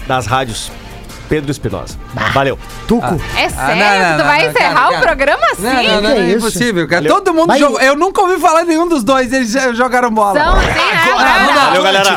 das 0.09 0.27
rádios. 0.27 0.73
Pedro 1.27 1.51
Espinosa. 1.51 1.97
Valeu. 2.35 2.59
Tuco. 2.87 3.19
É 3.35 3.47
Ah, 3.47 3.51
sério? 3.51 3.77
não, 3.83 3.99
não, 4.11 4.13
tu 4.15 4.19
não, 4.19 4.25
vai 4.27 4.43
não, 4.43 4.51
encerrar 4.51 4.75
cara, 4.75 4.87
o 4.89 4.91
cara. 4.93 5.03
programa 5.07 5.43
assim? 5.53 5.63
Não, 5.63 5.83
não, 5.83 6.01
não, 6.03 6.11
Que 6.13 6.19
é 6.19 6.25
isso? 6.27 6.37
impossível, 6.37 6.87
cara. 6.89 7.01
Valeu. 7.03 7.17
Todo 7.17 7.35
mundo 7.35 7.57
jogou. 7.57 7.81
Eu 7.81 7.97
nunca 7.97 8.21
ouvi 8.21 8.39
falar 8.39 8.65
nenhum 8.65 8.87
dos 8.87 9.03
dois, 9.03 9.33
eles 9.33 9.51
já 9.51 9.73
jogaram 9.73 10.11
bola. 10.11 10.39
São 10.39 10.53
assim, 10.55 10.67
né? 10.67 11.55
Valeu, 11.65 11.83
galera. 11.83 12.17